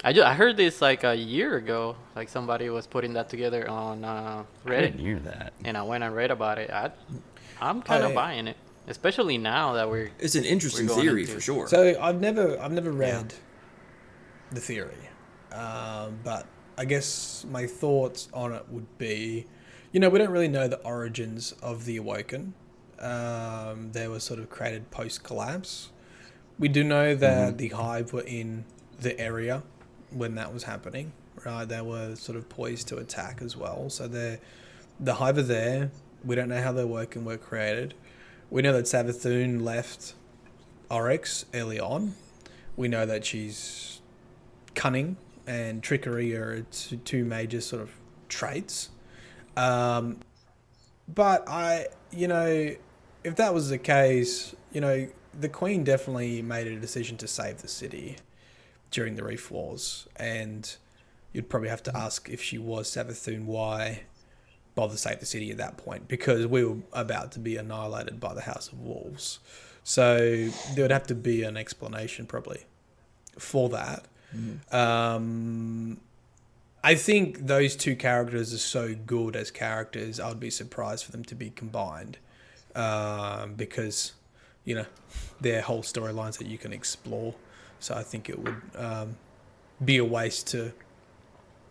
I 0.04 0.12
just, 0.12 0.26
I 0.26 0.34
heard 0.34 0.56
this 0.56 0.80
like 0.82 1.04
a 1.04 1.14
year 1.14 1.56
ago. 1.56 1.96
Like 2.14 2.28
somebody 2.28 2.68
was 2.68 2.86
putting 2.86 3.14
that 3.14 3.28
together 3.28 3.68
on 3.68 4.04
uh, 4.04 4.44
Reddit. 4.64 4.76
I 4.76 4.80
didn't 4.82 5.00
hear 5.00 5.18
that. 5.20 5.52
And 5.64 5.76
I 5.76 5.82
went 5.82 6.04
and 6.04 6.14
read 6.14 6.30
about 6.30 6.58
it. 6.58 6.70
I, 6.70 6.90
I'm 7.60 7.82
kind 7.82 8.04
of 8.04 8.14
buying 8.14 8.48
it, 8.48 8.56
especially 8.88 9.38
now 9.38 9.72
that 9.74 9.88
we're. 9.88 10.10
It's 10.18 10.34
an 10.34 10.44
interesting 10.44 10.88
theory 10.88 11.22
into. 11.22 11.34
for 11.34 11.40
sure. 11.40 11.68
So 11.68 11.98
I've 12.00 12.20
never 12.20 12.58
I've 12.60 12.72
never 12.72 12.92
read 12.92 13.32
yeah. 13.32 13.38
the 14.52 14.60
theory, 14.60 15.08
um, 15.52 16.18
but 16.22 16.46
I 16.76 16.84
guess 16.84 17.46
my 17.50 17.66
thoughts 17.66 18.28
on 18.34 18.52
it 18.52 18.66
would 18.68 18.98
be, 18.98 19.46
you 19.92 20.00
know, 20.00 20.10
we 20.10 20.18
don't 20.18 20.30
really 20.30 20.48
know 20.48 20.68
the 20.68 20.80
origins 20.80 21.52
of 21.62 21.86
the 21.86 21.96
Awoken. 21.96 22.52
Um, 22.98 23.92
they 23.92 24.08
were 24.08 24.20
sort 24.20 24.40
of 24.40 24.50
created 24.50 24.90
post 24.90 25.22
collapse. 25.22 25.90
we 26.58 26.68
do 26.68 26.82
know 26.84 27.14
that 27.14 27.48
mm-hmm. 27.48 27.56
the 27.56 27.68
Hive 27.68 28.12
were 28.12 28.22
in 28.22 28.64
the 28.98 29.18
area 29.18 29.62
when 30.16 30.34
that 30.36 30.52
was 30.52 30.64
happening. 30.64 31.12
Right, 31.44 31.64
they 31.64 31.82
were 31.82 32.16
sort 32.16 32.36
of 32.38 32.48
poised 32.48 32.88
to 32.88 32.96
attack 32.96 33.40
as 33.42 33.56
well. 33.56 33.90
So 33.90 34.08
they're 34.08 34.38
the 34.98 35.14
Hive 35.14 35.38
are 35.38 35.42
there. 35.42 35.90
We 36.24 36.34
don't 36.34 36.48
know 36.48 36.62
how 36.62 36.72
their 36.72 36.86
work 36.86 37.16
and 37.16 37.26
were 37.26 37.36
created. 37.36 37.94
We 38.50 38.62
know 38.62 38.72
that 38.72 38.84
Savathun 38.84 39.62
left 39.62 40.14
Oryx 40.90 41.44
early 41.52 41.78
on. 41.78 42.14
We 42.76 42.88
know 42.88 43.06
that 43.06 43.24
she's 43.24 44.00
cunning 44.74 45.16
and 45.46 45.82
trickery 45.82 46.34
are 46.34 46.62
two 47.04 47.24
major 47.24 47.60
sort 47.60 47.82
of 47.82 47.90
traits. 48.28 48.90
Um, 49.56 50.20
but 51.08 51.48
I, 51.48 51.86
you 52.10 52.28
know, 52.28 52.74
if 53.24 53.36
that 53.36 53.54
was 53.54 53.70
the 53.70 53.78
case, 53.78 54.54
you 54.72 54.80
know, 54.80 55.08
the 55.38 55.48
Queen 55.48 55.84
definitely 55.84 56.42
made 56.42 56.66
a 56.66 56.78
decision 56.78 57.16
to 57.18 57.28
save 57.28 57.62
the 57.62 57.68
city 57.68 58.16
during 58.96 59.14
the 59.14 59.22
Reef 59.22 59.50
Wars, 59.50 60.08
and 60.16 60.74
you'd 61.34 61.50
probably 61.50 61.68
have 61.68 61.82
to 61.82 61.94
ask 61.94 62.30
if 62.30 62.42
she 62.42 62.56
was 62.56 62.90
Savathun 62.90 63.44
why 63.44 64.04
bother 64.74 64.96
save 64.96 65.20
the 65.20 65.26
city 65.26 65.50
at 65.50 65.58
that 65.58 65.76
point 65.76 66.08
because 66.08 66.46
we 66.46 66.64
were 66.64 66.78
about 66.94 67.30
to 67.32 67.38
be 67.38 67.56
annihilated 67.56 68.18
by 68.18 68.32
the 68.32 68.40
House 68.40 68.72
of 68.72 68.80
Wolves. 68.80 69.38
So 69.84 70.48
there 70.74 70.84
would 70.84 70.90
have 70.90 71.06
to 71.08 71.14
be 71.14 71.42
an 71.42 71.58
explanation 71.58 72.24
probably 72.24 72.64
for 73.38 73.68
that. 73.68 74.06
Mm-hmm. 74.34 74.74
Um, 74.74 76.00
I 76.82 76.94
think 76.94 77.46
those 77.46 77.76
two 77.76 77.96
characters 77.96 78.54
are 78.54 78.58
so 78.58 78.94
good 78.94 79.36
as 79.36 79.50
characters. 79.50 80.18
I 80.18 80.28
would 80.30 80.40
be 80.40 80.48
surprised 80.48 81.04
for 81.04 81.12
them 81.12 81.24
to 81.24 81.34
be 81.34 81.50
combined 81.50 82.16
um, 82.74 83.56
because 83.56 84.14
you 84.64 84.74
know 84.74 84.86
they're 85.38 85.60
whole 85.60 85.82
storylines 85.82 86.38
that 86.38 86.46
you 86.46 86.56
can 86.56 86.72
explore. 86.72 87.34
So 87.80 87.94
I 87.94 88.02
think 88.02 88.28
it 88.28 88.38
would 88.38 88.60
um, 88.76 89.16
be 89.84 89.98
a 89.98 90.04
waste 90.04 90.48
to 90.48 90.72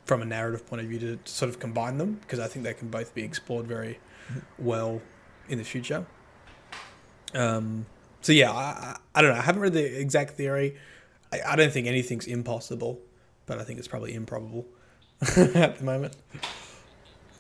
from 0.06 0.22
a 0.22 0.26
narrative 0.26 0.68
point 0.68 0.82
of 0.82 0.88
view 0.88 1.00
to 1.00 1.20
sort 1.26 1.50
of 1.50 1.60
combine 1.60 1.98
them 1.98 2.14
because 2.22 2.40
I 2.40 2.48
think 2.48 2.64
they 2.64 2.74
can 2.76 2.90
both 2.90 3.16
be 3.16 3.24
explored 3.24 3.66
very 3.66 4.00
well 4.60 5.02
in 5.50 5.58
the 5.58 5.64
future. 5.64 6.06
Um, 7.34 7.88
so 8.22 8.32
yeah, 8.32 8.52
I, 8.52 8.98
I 9.16 9.22
don't 9.22 9.32
know. 9.34 9.40
I 9.40 9.42
haven't 9.44 9.62
read 9.62 9.74
the 9.74 10.00
exact 10.00 10.32
theory. 10.36 10.78
I, 11.34 11.42
I 11.50 11.56
don't 11.56 11.72
think 11.72 11.88
anything's 11.88 12.28
impossible, 12.28 13.00
but 13.46 13.60
I 13.60 13.64
think 13.64 13.80
it's 13.80 13.88
probably 13.88 14.14
improbable 14.14 14.66
at 15.38 15.78
the 15.80 15.84
moment. 15.84 16.16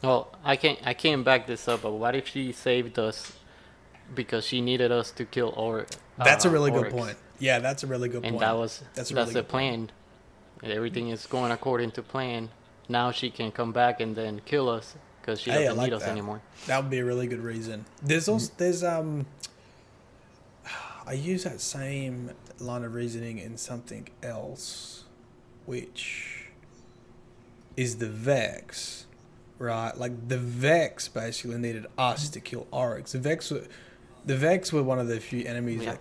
Well, 0.01 0.35
I 0.43 0.55
can't 0.55 0.79
I 0.85 0.93
can't 0.93 1.23
back 1.23 1.47
this 1.47 1.67
up, 1.67 1.83
but 1.83 1.93
what 1.93 2.15
if 2.15 2.27
she 2.27 2.51
saved 2.51 2.99
us 2.99 3.33
because 4.13 4.45
she 4.45 4.61
needed 4.61 4.91
us 4.91 5.11
to 5.11 5.25
kill 5.25 5.53
or 5.55 5.87
uh, 6.19 6.23
That's 6.23 6.45
a 6.45 6.49
really 6.49 6.71
Oryx. 6.71 6.89
good 6.93 6.99
point. 6.99 7.17
Yeah, 7.39 7.59
that's 7.59 7.83
a 7.83 7.87
really 7.87 8.09
good 8.09 8.23
and 8.23 8.33
point. 8.33 8.35
And 8.35 8.41
that 8.41 8.57
was 8.57 8.83
that's, 8.93 9.09
that's 9.09 9.33
the 9.33 9.43
plan. 9.43 9.91
Point. 10.61 10.73
Everything 10.73 11.09
is 11.09 11.25
going 11.25 11.51
according 11.51 11.91
to 11.91 12.01
plan. 12.01 12.49
Now 12.87 13.11
she 13.11 13.29
can 13.29 13.51
come 13.51 13.71
back 13.71 13.99
and 13.99 14.15
then 14.15 14.41
kill 14.45 14.69
us 14.69 14.95
because 15.21 15.39
she 15.41 15.51
doesn't 15.51 15.77
like 15.77 15.89
need 15.89 15.95
us 15.95 16.03
that. 16.03 16.11
anymore. 16.11 16.41
That 16.67 16.81
would 16.81 16.89
be 16.89 16.99
a 16.99 17.05
really 17.05 17.27
good 17.27 17.41
reason. 17.41 17.85
There's 18.01 18.27
also 18.27 18.51
there's 18.57 18.83
um. 18.83 19.25
I 21.07 21.13
use 21.13 21.43
that 21.43 21.61
same 21.61 22.31
line 22.59 22.83
of 22.83 22.95
reasoning 22.95 23.37
in 23.37 23.57
something 23.57 24.07
else, 24.23 25.03
which 25.67 26.45
is 27.77 27.97
the 27.97 28.07
Vex, 28.07 29.05
right? 29.59 29.95
Like 29.95 30.29
the 30.29 30.37
Vex 30.37 31.07
basically 31.07 31.57
needed 31.57 31.85
us 31.97 32.27
to 32.29 32.39
kill 32.39 32.65
Oryx. 32.71 33.11
The 33.11 33.19
Vex 33.19 33.51
were, 33.51 33.65
the 34.25 34.35
Vex 34.35 34.73
were 34.73 34.81
one 34.81 34.97
of 34.97 35.07
the 35.07 35.19
few 35.19 35.45
enemies 35.45 35.83
yeah. 35.83 35.91
that 35.91 35.99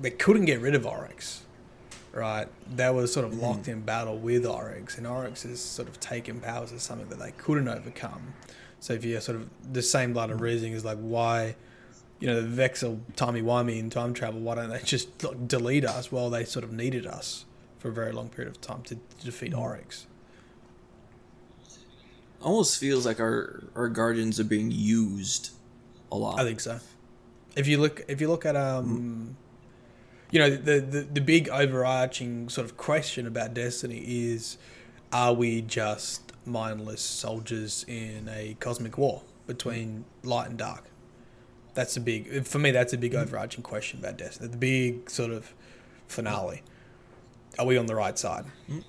they 0.00 0.10
couldn't 0.10 0.44
get 0.44 0.60
rid 0.60 0.74
of 0.74 0.86
Oryx 0.86 1.42
right? 2.12 2.48
They 2.74 2.90
were 2.90 3.06
sort 3.06 3.26
of 3.26 3.32
mm-hmm. 3.32 3.42
locked 3.42 3.68
in 3.68 3.80
battle 3.82 4.18
with 4.18 4.44
Oryx, 4.46 4.98
and 4.98 5.06
Oryx 5.06 5.42
has 5.42 5.60
sort 5.60 5.88
of 5.88 5.98
taken 6.00 6.40
powers 6.40 6.72
as 6.72 6.82
something 6.82 7.08
that 7.08 7.18
they 7.18 7.32
couldn't 7.32 7.68
overcome. 7.68 8.34
So 8.80 8.92
if 8.92 9.04
you 9.04 9.18
sort 9.20 9.36
of 9.36 9.48
the 9.72 9.82
same 9.82 10.14
line 10.14 10.30
of 10.30 10.40
reasoning 10.40 10.74
is 10.74 10.84
like 10.84 10.98
why, 10.98 11.56
you 12.20 12.26
know, 12.26 12.36
the 12.36 12.42
Vex 12.42 12.80
Vexel 12.80 13.00
timey 13.16 13.42
wimey 13.42 13.78
in 13.78 13.90
time 13.90 14.14
travel, 14.14 14.40
why 14.40 14.56
don't 14.56 14.70
they 14.70 14.80
just 14.84 15.22
like, 15.24 15.48
delete 15.48 15.84
us? 15.84 16.12
Well, 16.12 16.30
they 16.30 16.44
sort 16.44 16.64
of 16.64 16.72
needed 16.72 17.06
us 17.06 17.44
for 17.78 17.88
a 17.88 17.92
very 17.92 18.12
long 18.12 18.28
period 18.28 18.50
of 18.50 18.60
time 18.60 18.82
to, 18.82 18.96
to 18.96 19.24
defeat. 19.24 19.54
Oryx. 19.54 20.06
Almost 22.40 22.78
feels 22.78 23.04
like 23.04 23.18
our 23.18 23.64
our 23.74 23.88
guardians 23.88 24.38
are 24.38 24.44
being 24.44 24.70
used 24.70 25.50
a 26.12 26.16
lot. 26.16 26.38
I 26.38 26.44
think 26.44 26.60
so. 26.60 26.78
If 27.56 27.66
you 27.66 27.78
look, 27.78 28.04
if 28.06 28.20
you 28.20 28.28
look 28.28 28.46
at 28.46 28.54
um, 28.54 29.34
mm 29.34 29.47
you 30.30 30.38
know, 30.38 30.50
the, 30.50 30.80
the, 30.80 31.00
the 31.02 31.20
big 31.20 31.48
overarching 31.48 32.48
sort 32.48 32.66
of 32.66 32.76
question 32.76 33.26
about 33.26 33.54
Destiny 33.54 33.98
is 34.06 34.58
are 35.12 35.32
we 35.32 35.62
just 35.62 36.32
mindless 36.44 37.00
soldiers 37.00 37.84
in 37.88 38.28
a 38.30 38.56
cosmic 38.60 38.98
war 38.98 39.22
between 39.46 40.04
light 40.22 40.48
and 40.48 40.58
dark? 40.58 40.84
That's 41.74 41.96
a 41.96 42.00
big, 42.00 42.46
for 42.46 42.58
me, 42.58 42.70
that's 42.72 42.92
a 42.92 42.98
big 42.98 43.14
overarching 43.14 43.62
question 43.62 44.00
about 44.00 44.18
Destiny. 44.18 44.50
The 44.50 44.56
big 44.56 45.08
sort 45.08 45.30
of 45.30 45.54
finale. 46.08 46.62
Are 47.58 47.66
we 47.66 47.78
on 47.78 47.86
the 47.86 47.94
right 47.94 48.18
side? 48.18 48.44
Mm-hmm. 48.68 48.80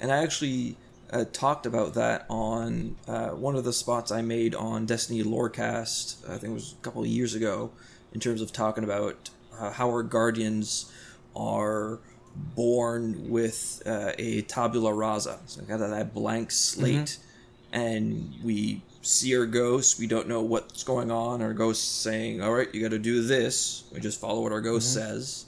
And 0.00 0.12
I 0.12 0.22
actually 0.22 0.76
uh, 1.10 1.24
talked 1.32 1.66
about 1.66 1.94
that 1.94 2.26
on 2.28 2.96
uh, 3.06 3.28
one 3.30 3.56
of 3.56 3.64
the 3.64 3.72
spots 3.72 4.10
I 4.10 4.22
made 4.22 4.54
on 4.54 4.86
Destiny 4.86 5.22
Lorecast, 5.22 6.28
I 6.28 6.38
think 6.38 6.50
it 6.50 6.54
was 6.54 6.74
a 6.78 6.82
couple 6.82 7.02
of 7.02 7.08
years 7.08 7.34
ago, 7.34 7.70
in 8.12 8.20
terms 8.20 8.40
of 8.40 8.52
talking 8.52 8.84
about 8.84 9.30
uh, 9.58 9.70
how 9.70 9.88
our 9.88 10.02
guardians 10.02 10.90
are 11.34 12.00
born 12.54 13.28
with 13.28 13.82
uh, 13.86 14.12
a 14.18 14.42
tabula 14.42 14.92
rasa, 14.92 15.38
so 15.46 15.62
got 15.62 15.78
that 15.78 16.14
blank 16.14 16.50
slate, 16.50 17.18
mm-hmm. 17.72 17.78
and 17.78 18.34
we 18.42 18.82
see 19.02 19.36
our 19.36 19.46
ghost. 19.46 19.98
We 19.98 20.06
don't 20.06 20.28
know 20.28 20.42
what's 20.42 20.84
going 20.84 21.10
on. 21.10 21.42
Our 21.42 21.54
ghost 21.54 22.02
saying, 22.02 22.42
"All 22.42 22.52
right, 22.52 22.72
you 22.74 22.82
got 22.82 22.90
to 22.90 22.98
do 22.98 23.22
this." 23.22 23.84
We 23.92 24.00
just 24.00 24.20
follow 24.20 24.42
what 24.42 24.52
our 24.52 24.60
ghost 24.60 24.96
mm-hmm. 24.96 25.08
says, 25.08 25.46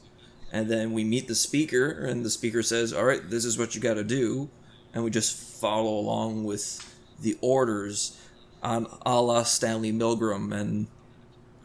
and 0.53 0.69
then 0.69 0.93
we 0.93 1.05
meet 1.05 1.29
the 1.29 1.35
speaker, 1.35 1.91
and 1.91 2.25
the 2.25 2.31
speaker 2.31 2.63
says, 2.63 2.93
"All 2.93 3.05
right, 3.05 3.29
this 3.29 3.45
is 3.45 3.59
what 3.59 3.75
you 3.75 3.81
got 3.81 3.95
to 3.95 4.05
do," 4.05 4.49
and 4.95 5.05
we 5.05 5.11
just 5.11 5.37
follow 5.37 5.99
along 5.99 6.45
with 6.45 6.85
the 7.21 7.37
orders, 7.41 8.19
on 8.63 8.87
a 9.05 9.21
la 9.21 9.43
Stanley 9.43 9.93
Milgram 9.93 10.53
and 10.53 10.87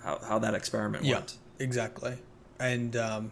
how 0.04 0.20
how 0.20 0.40
that 0.40 0.54
experiment 0.54 1.06
yeah, 1.06 1.16
went. 1.16 1.38
Exactly 1.60 2.18
and 2.64 2.96
um, 2.96 3.32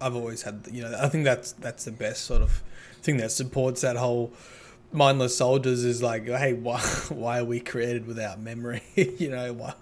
I've 0.00 0.16
always 0.16 0.42
had 0.42 0.68
you 0.70 0.82
know 0.82 0.98
I 1.00 1.08
think 1.08 1.24
that's 1.24 1.52
that's 1.52 1.84
the 1.84 1.92
best 1.92 2.24
sort 2.24 2.42
of 2.42 2.62
thing 3.02 3.16
that 3.18 3.30
supports 3.30 3.80
that 3.82 3.96
whole 3.96 4.32
mindless 4.92 5.36
soldiers 5.36 5.84
is 5.84 6.02
like 6.02 6.26
hey 6.26 6.52
why 6.52 6.80
why 7.08 7.38
are 7.38 7.44
we 7.44 7.60
created 7.60 8.06
without 8.06 8.40
memory? 8.40 8.82
You 8.96 9.30
know 9.30 9.52
why 9.52 9.74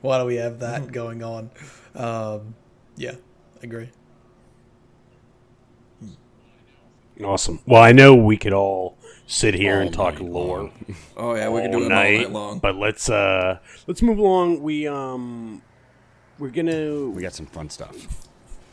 why 0.00 0.18
do 0.18 0.24
we 0.24 0.36
have 0.36 0.60
that 0.60 0.82
mm-hmm. 0.82 0.92
going 0.92 1.22
on? 1.22 1.50
Um, 1.94 2.54
yeah 2.96 3.16
agree. 3.62 3.90
Awesome. 7.24 7.60
Well 7.66 7.82
I 7.82 7.92
know 7.92 8.14
we 8.14 8.36
could 8.36 8.52
all 8.52 8.96
sit 9.26 9.54
here 9.54 9.76
all 9.76 9.80
and 9.80 9.92
talk 9.92 10.20
lore 10.20 10.58
long. 10.58 10.72
oh 11.16 11.34
yeah 11.34 11.48
we 11.48 11.62
could 11.62 11.72
do 11.72 11.78
it 11.78 11.82
all 11.84 11.88
night 11.88 12.30
long. 12.30 12.58
but 12.60 12.76
let's 12.76 13.10
uh 13.10 13.58
let's 13.88 14.02
move 14.02 14.18
along. 14.18 14.62
We 14.62 14.86
um 14.86 15.62
we're 16.38 16.50
gonna. 16.50 17.06
We 17.06 17.22
got 17.22 17.32
some 17.32 17.46
fun 17.46 17.70
stuff. 17.70 18.28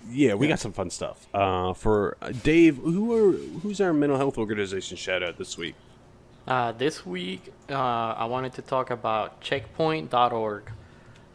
Yeah, 0.09 0.33
we 0.33 0.47
yeah. 0.47 0.53
got 0.53 0.59
some 0.59 0.73
fun 0.73 0.89
stuff. 0.89 1.27
Uh, 1.33 1.73
for 1.73 2.17
uh, 2.21 2.31
Dave, 2.31 2.77
who 2.77 3.13
are 3.13 3.31
who's 3.31 3.79
our 3.79 3.93
mental 3.93 4.17
health 4.17 4.37
organization 4.37 4.97
shout 4.97 5.23
out 5.23 5.37
this 5.37 5.57
week? 5.57 5.75
Uh, 6.45 6.73
this 6.73 7.05
week, 7.05 7.53
uh, 7.69 7.73
I 7.73 8.25
wanted 8.25 8.53
to 8.53 8.61
talk 8.61 8.89
about 8.89 9.39
Checkpoint.org. 9.39 10.71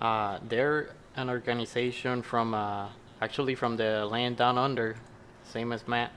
Uh, 0.01 0.39
they're 0.47 0.91
an 1.17 1.31
organization 1.31 2.23
from 2.23 2.53
uh, 2.53 2.89
actually 3.21 3.55
from 3.55 3.77
the 3.77 4.05
land 4.07 4.37
down 4.37 4.59
under, 4.59 4.97
same 5.45 5.73
as 5.73 5.89
Matt. 5.89 6.13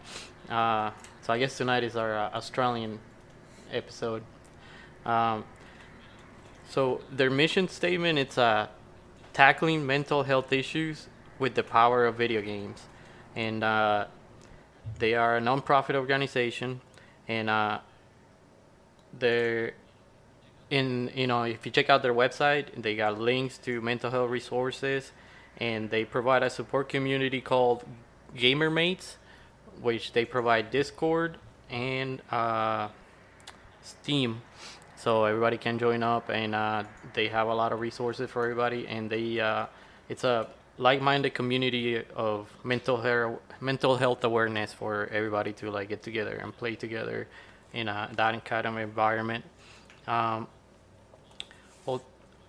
Uh, 0.49 0.91
so 1.21 1.31
I 1.31 1.39
guess 1.39 1.57
tonight 1.57 1.83
is 1.83 1.95
our 1.95 2.17
uh, 2.17 2.31
Australian 2.33 2.99
episode. 3.71 4.23
Um, 5.05 5.45
so 6.69 7.01
their 7.11 7.29
mission 7.29 7.67
statement 7.67 8.19
it's 8.19 8.37
a 8.37 8.69
tackling 9.33 9.85
mental 9.85 10.23
health 10.23 10.51
issues 10.51 11.07
with 11.39 11.55
the 11.55 11.63
power 11.63 12.05
of 12.05 12.15
video 12.15 12.41
games. 12.41 12.83
And 13.35 13.63
uh, 13.63 14.05
they 14.99 15.13
are 15.13 15.37
a 15.37 15.41
nonprofit 15.41 15.95
organization, 15.95 16.81
and 17.27 17.49
uh, 17.49 17.79
they're 19.17 19.73
in 20.69 21.11
you 21.13 21.27
know 21.27 21.43
if 21.43 21.65
you 21.65 21.71
check 21.71 21.89
out 21.89 22.01
their 22.01 22.13
website, 22.13 22.81
they 22.81 22.95
got 22.95 23.19
links 23.19 23.57
to 23.59 23.81
mental 23.81 24.11
health 24.11 24.29
resources, 24.29 25.11
and 25.57 25.89
they 25.89 26.03
provide 26.03 26.43
a 26.43 26.49
support 26.49 26.89
community 26.89 27.41
called 27.41 27.85
GamerMates, 28.35 29.15
which 29.81 30.13
they 30.13 30.25
provide 30.25 30.71
Discord 30.71 31.37
and 31.69 32.21
uh, 32.31 32.89
Steam 33.81 34.41
so 34.95 35.25
everybody 35.25 35.57
can 35.57 35.79
join 35.79 36.03
up 36.03 36.29
and 36.29 36.53
uh, 36.53 36.83
they 37.13 37.27
have 37.27 37.47
a 37.47 37.53
lot 37.53 37.71
of 37.71 37.79
resources 37.79 38.29
for 38.29 38.43
everybody 38.43 38.87
and 38.87 39.09
they 39.09 39.39
uh, 39.39 39.65
it's 40.09 40.23
a 40.23 40.47
like-minded 40.77 41.33
community 41.33 42.01
of 42.15 42.49
mental 42.63 42.97
health 43.01 43.39
mental 43.59 43.97
health 43.97 44.23
awareness 44.23 44.73
for 44.73 45.07
everybody 45.11 45.53
to 45.53 45.69
like 45.69 45.89
get 45.89 46.01
together 46.01 46.35
and 46.41 46.55
play 46.57 46.75
together 46.75 47.27
in 47.73 47.87
a, 47.87 48.09
that 48.15 48.43
kind 48.45 48.65
of 48.65 48.77
environment. 48.77 49.45
Um, 50.07 50.47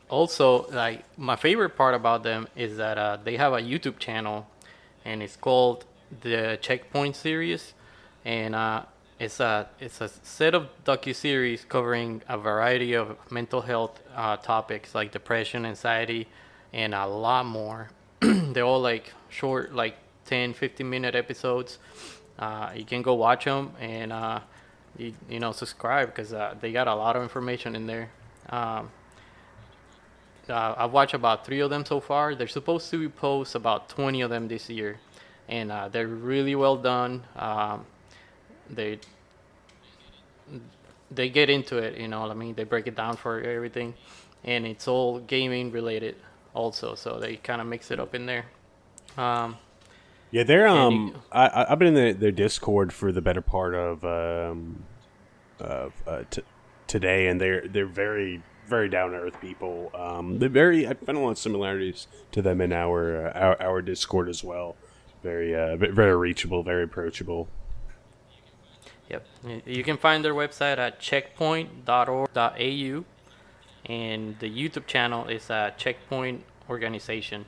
also, 0.08 0.66
like 0.70 1.04
my 1.16 1.36
favorite 1.36 1.70
part 1.70 1.94
about 1.94 2.22
them 2.22 2.46
is 2.54 2.76
that 2.76 2.98
uh, 2.98 3.16
they 3.24 3.38
have 3.38 3.54
a 3.54 3.60
YouTube 3.60 3.98
channel, 3.98 4.46
and 5.06 5.22
it's 5.22 5.36
called 5.36 5.86
the 6.20 6.58
Checkpoint 6.60 7.16
series, 7.16 7.72
and 8.24 8.54
uh, 8.54 8.82
it's 9.22 9.38
a 9.38 9.68
it's 9.78 10.00
a 10.00 10.08
set 10.08 10.52
of 10.52 10.68
docu 10.84 11.14
series 11.14 11.64
covering 11.64 12.22
a 12.28 12.36
variety 12.36 12.94
of 12.94 13.16
mental 13.30 13.60
health 13.60 14.02
uh, 14.16 14.36
topics 14.36 14.96
like 14.96 15.12
depression, 15.12 15.64
anxiety, 15.64 16.26
and 16.72 16.92
a 16.92 17.06
lot 17.06 17.46
more. 17.46 17.88
They're 18.20 18.64
all 18.64 18.80
like 18.80 19.12
short, 19.28 19.72
like 19.72 19.94
10, 20.26 20.54
15 20.54 20.90
minute 20.90 21.14
episodes. 21.14 21.78
Uh, 22.36 22.70
you 22.74 22.84
can 22.84 23.00
go 23.00 23.14
watch 23.14 23.44
them 23.44 23.70
and 23.78 24.12
uh, 24.12 24.40
you, 24.98 25.14
you 25.28 25.38
know 25.38 25.52
subscribe 25.52 26.08
because 26.08 26.32
uh, 26.32 26.56
they 26.60 26.72
got 26.72 26.88
a 26.88 26.94
lot 26.94 27.14
of 27.14 27.22
information 27.22 27.76
in 27.76 27.86
there. 27.86 28.10
Um, 28.50 28.90
uh, 30.48 30.74
I've 30.76 30.92
watched 30.92 31.14
about 31.14 31.46
three 31.46 31.60
of 31.60 31.70
them 31.70 31.86
so 31.86 32.00
far. 32.00 32.34
They're 32.34 32.48
supposed 32.48 32.90
to 32.90 33.08
post 33.08 33.54
about 33.54 33.88
20 33.88 34.22
of 34.22 34.30
them 34.30 34.48
this 34.48 34.68
year, 34.68 34.98
and 35.48 35.70
uh, 35.70 35.86
they're 35.86 36.08
really 36.08 36.56
well 36.56 36.76
done. 36.76 37.22
Um, 37.36 37.86
they 38.72 38.98
they 41.10 41.28
get 41.28 41.50
into 41.50 41.78
it, 41.78 41.98
you 41.98 42.08
know. 42.08 42.22
What 42.22 42.30
I 42.30 42.34
mean, 42.34 42.54
they 42.54 42.64
break 42.64 42.86
it 42.86 42.96
down 42.96 43.16
for 43.16 43.40
everything, 43.40 43.94
and 44.44 44.66
it's 44.66 44.88
all 44.88 45.20
gaming 45.20 45.70
related 45.70 46.16
also. 46.54 46.94
So 46.94 47.18
they 47.18 47.36
kind 47.36 47.60
of 47.60 47.66
mix 47.66 47.90
it 47.90 48.00
up 48.00 48.14
in 48.14 48.26
there. 48.26 48.46
Um, 49.16 49.58
yeah, 50.30 50.44
they're 50.44 50.66
um. 50.66 51.12
You, 51.14 51.22
I 51.30 51.66
I've 51.70 51.78
been 51.78 51.88
in 51.88 51.94
the, 51.94 52.12
their 52.12 52.32
Discord 52.32 52.92
for 52.92 53.12
the 53.12 53.20
better 53.20 53.42
part 53.42 53.74
of 53.74 54.04
um, 54.04 54.84
of 55.60 55.92
uh, 56.06 56.22
t- 56.30 56.42
today, 56.86 57.28
and 57.28 57.40
they're 57.40 57.68
they're 57.68 57.86
very 57.86 58.42
very 58.66 58.88
down 58.88 59.10
to 59.10 59.16
earth 59.18 59.40
people. 59.40 59.90
Um, 59.94 60.38
they're 60.38 60.48
very 60.48 60.86
I 60.86 60.94
find 60.94 61.18
a 61.18 61.20
lot 61.20 61.30
of 61.32 61.38
similarities 61.38 62.06
to 62.32 62.40
them 62.40 62.60
in 62.60 62.72
our 62.72 63.26
uh, 63.26 63.38
our, 63.38 63.62
our 63.62 63.82
Discord 63.82 64.28
as 64.28 64.42
well. 64.42 64.76
Very 65.22 65.54
uh, 65.54 65.76
very 65.76 66.16
reachable, 66.16 66.62
very 66.62 66.84
approachable. 66.84 67.48
Yep, 69.12 69.26
you 69.66 69.84
can 69.84 69.98
find 69.98 70.24
their 70.24 70.32
website 70.32 70.78
at 70.78 70.98
checkpoint.org.au, 70.98 73.04
and 73.84 74.38
the 74.38 74.50
YouTube 74.50 74.86
channel 74.86 75.28
is 75.28 75.50
at 75.50 75.76
Checkpoint 75.76 76.42
Organization. 76.70 77.44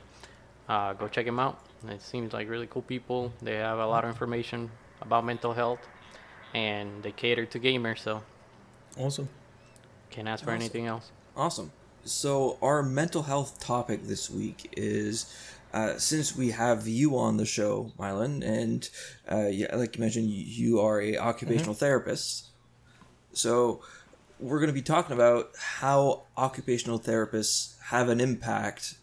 Uh, 0.69 0.93
go 0.93 1.07
check 1.07 1.25
them 1.25 1.39
out. 1.39 1.59
It 1.87 2.03
seems 2.03 2.33
like 2.33 2.47
really 2.49 2.67
cool 2.67 2.83
people. 2.83 3.33
They 3.41 3.55
have 3.55 3.79
a 3.79 3.87
lot 3.87 4.03
of 4.03 4.11
information 4.11 4.69
about 5.01 5.25
mental 5.25 5.53
health, 5.53 5.79
and 6.53 7.01
they 7.01 7.11
cater 7.11 7.47
to 7.47 7.59
gamers. 7.59 7.97
So 7.99 8.21
awesome. 8.99 9.27
Can't 10.11 10.27
ask 10.27 10.43
for 10.43 10.51
awesome. 10.51 10.61
anything 10.61 10.85
else. 10.85 11.11
Awesome. 11.35 11.71
So 12.03 12.59
our 12.61 12.83
mental 12.83 13.23
health 13.23 13.59
topic 13.59 14.03
this 14.03 14.29
week 14.29 14.71
is. 14.77 15.25
Uh, 15.75 15.97
since 15.97 16.37
we 16.37 16.51
have 16.51 16.87
you 16.87 17.17
on 17.17 17.35
the 17.35 17.45
show, 17.45 17.91
Myelin, 17.99 18.41
and 18.41 18.89
uh, 19.29 19.47
yeah, 19.47 19.75
like 19.75 19.97
you 19.97 19.99
mentioned, 19.99 20.29
you 20.29 20.79
are 20.79 21.01
a 21.01 21.17
occupational 21.17 21.73
mm-hmm. 21.73 21.79
therapist. 21.79 22.47
So 23.33 23.81
we're 24.39 24.59
going 24.59 24.69
to 24.69 24.73
be 24.73 24.81
talking 24.81 25.13
about 25.13 25.51
how 25.59 26.23
occupational 26.37 26.97
therapists 26.97 27.77
have 27.87 28.07
an 28.07 28.21
impact 28.21 28.95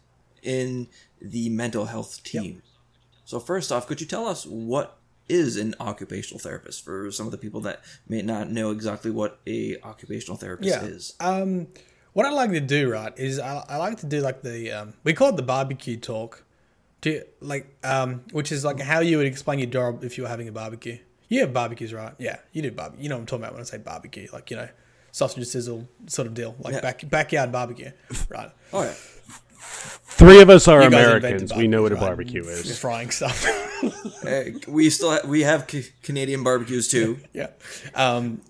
in 0.43 0.89
the 1.21 1.51
mental 1.51 1.85
health 1.85 2.25
team. 2.25 2.55
Yep. 2.55 2.63
So 3.27 3.39
first 3.39 3.71
off, 3.71 3.87
could 3.87 4.01
you 4.01 4.07
tell 4.07 4.27
us 4.27 4.47
what 4.47 4.97
is 5.29 5.59
an 5.59 5.75
occupational 5.79 6.39
therapist 6.39 6.87
for 6.87 7.11
some 7.11 7.27
of 7.27 7.33
the 7.33 7.39
people 7.39 7.61
that 7.61 7.83
may 8.09 8.23
not 8.23 8.51
know 8.51 8.71
exactly 8.71 9.11
what 9.11 9.41
a 9.47 9.79
occupational 9.83 10.39
therapist 10.39 10.71
yeah. 10.71 10.83
is? 10.83 11.17
Um, 11.21 11.69
what 12.15 12.25
I 12.25 12.31
like 12.31 12.51
to 12.53 12.61
do, 12.61 12.91
right, 12.91 13.13
is 13.19 13.39
I, 13.39 13.63
I 13.69 13.77
like 13.77 13.99
to 13.99 14.07
do 14.07 14.23
like 14.23 14.41
the 14.41 14.73
um, 14.73 14.95
we 15.05 15.13
call 15.13 15.29
it 15.29 15.37
the 15.37 15.43
barbecue 15.43 15.99
talk, 15.99 16.45
to 17.03 17.25
like 17.41 17.77
um, 17.85 18.23
which 18.33 18.51
is 18.51 18.65
like 18.65 18.81
how 18.81 19.01
you 19.01 19.19
would 19.19 19.27
explain 19.27 19.59
your 19.59 19.69
job 19.69 20.03
if 20.05 20.17
you 20.17 20.25
were 20.25 20.29
having 20.29 20.49
a 20.49 20.53
barbecue. 20.53 20.99
You 21.29 21.41
have 21.41 21.53
barbecues, 21.53 21.93
right? 21.93 22.15
Yeah, 22.19 22.39
you 22.53 22.63
do 22.63 22.71
barbecue. 22.71 23.05
You 23.05 23.09
know 23.09 23.17
what 23.17 23.21
I'm 23.21 23.27
talking 23.27 23.45
about 23.45 23.55
when 23.55 23.61
I 23.63 23.65
say 23.65 23.79
barbecue, 23.79 24.29
like 24.33 24.51
you 24.51 24.57
know, 24.57 24.69
sausage 25.13 25.47
sizzle 25.47 25.89
sort 26.07 26.27
of 26.27 26.35
deal, 26.35 26.57
like 26.59 26.75
yeah. 26.75 26.81
back 26.81 27.09
backyard 27.09 27.53
barbecue, 27.53 27.91
right? 28.29 28.51
Oh 28.73 28.83
yeah. 28.83 28.95
Three 29.65 30.41
of 30.41 30.51
us 30.51 30.69
are 30.69 30.83
Americans. 30.83 31.55
We 31.55 31.69
know 31.69 31.83
what 31.83 31.93
a 31.93 31.97
barbecue 31.97 32.43
right? 32.43 32.51
is. 32.51 32.79
Frying 32.79 33.11
stuff. 33.11 33.47
we 34.69 34.91
still 34.91 35.13
have, 35.13 35.25
we 35.25 35.43
have 35.43 35.71
c- 35.71 35.89
Canadian 36.03 36.45
barbecues 36.45 36.89
too. 36.89 37.19
yeah. 37.33 37.49
Um, 37.95 38.43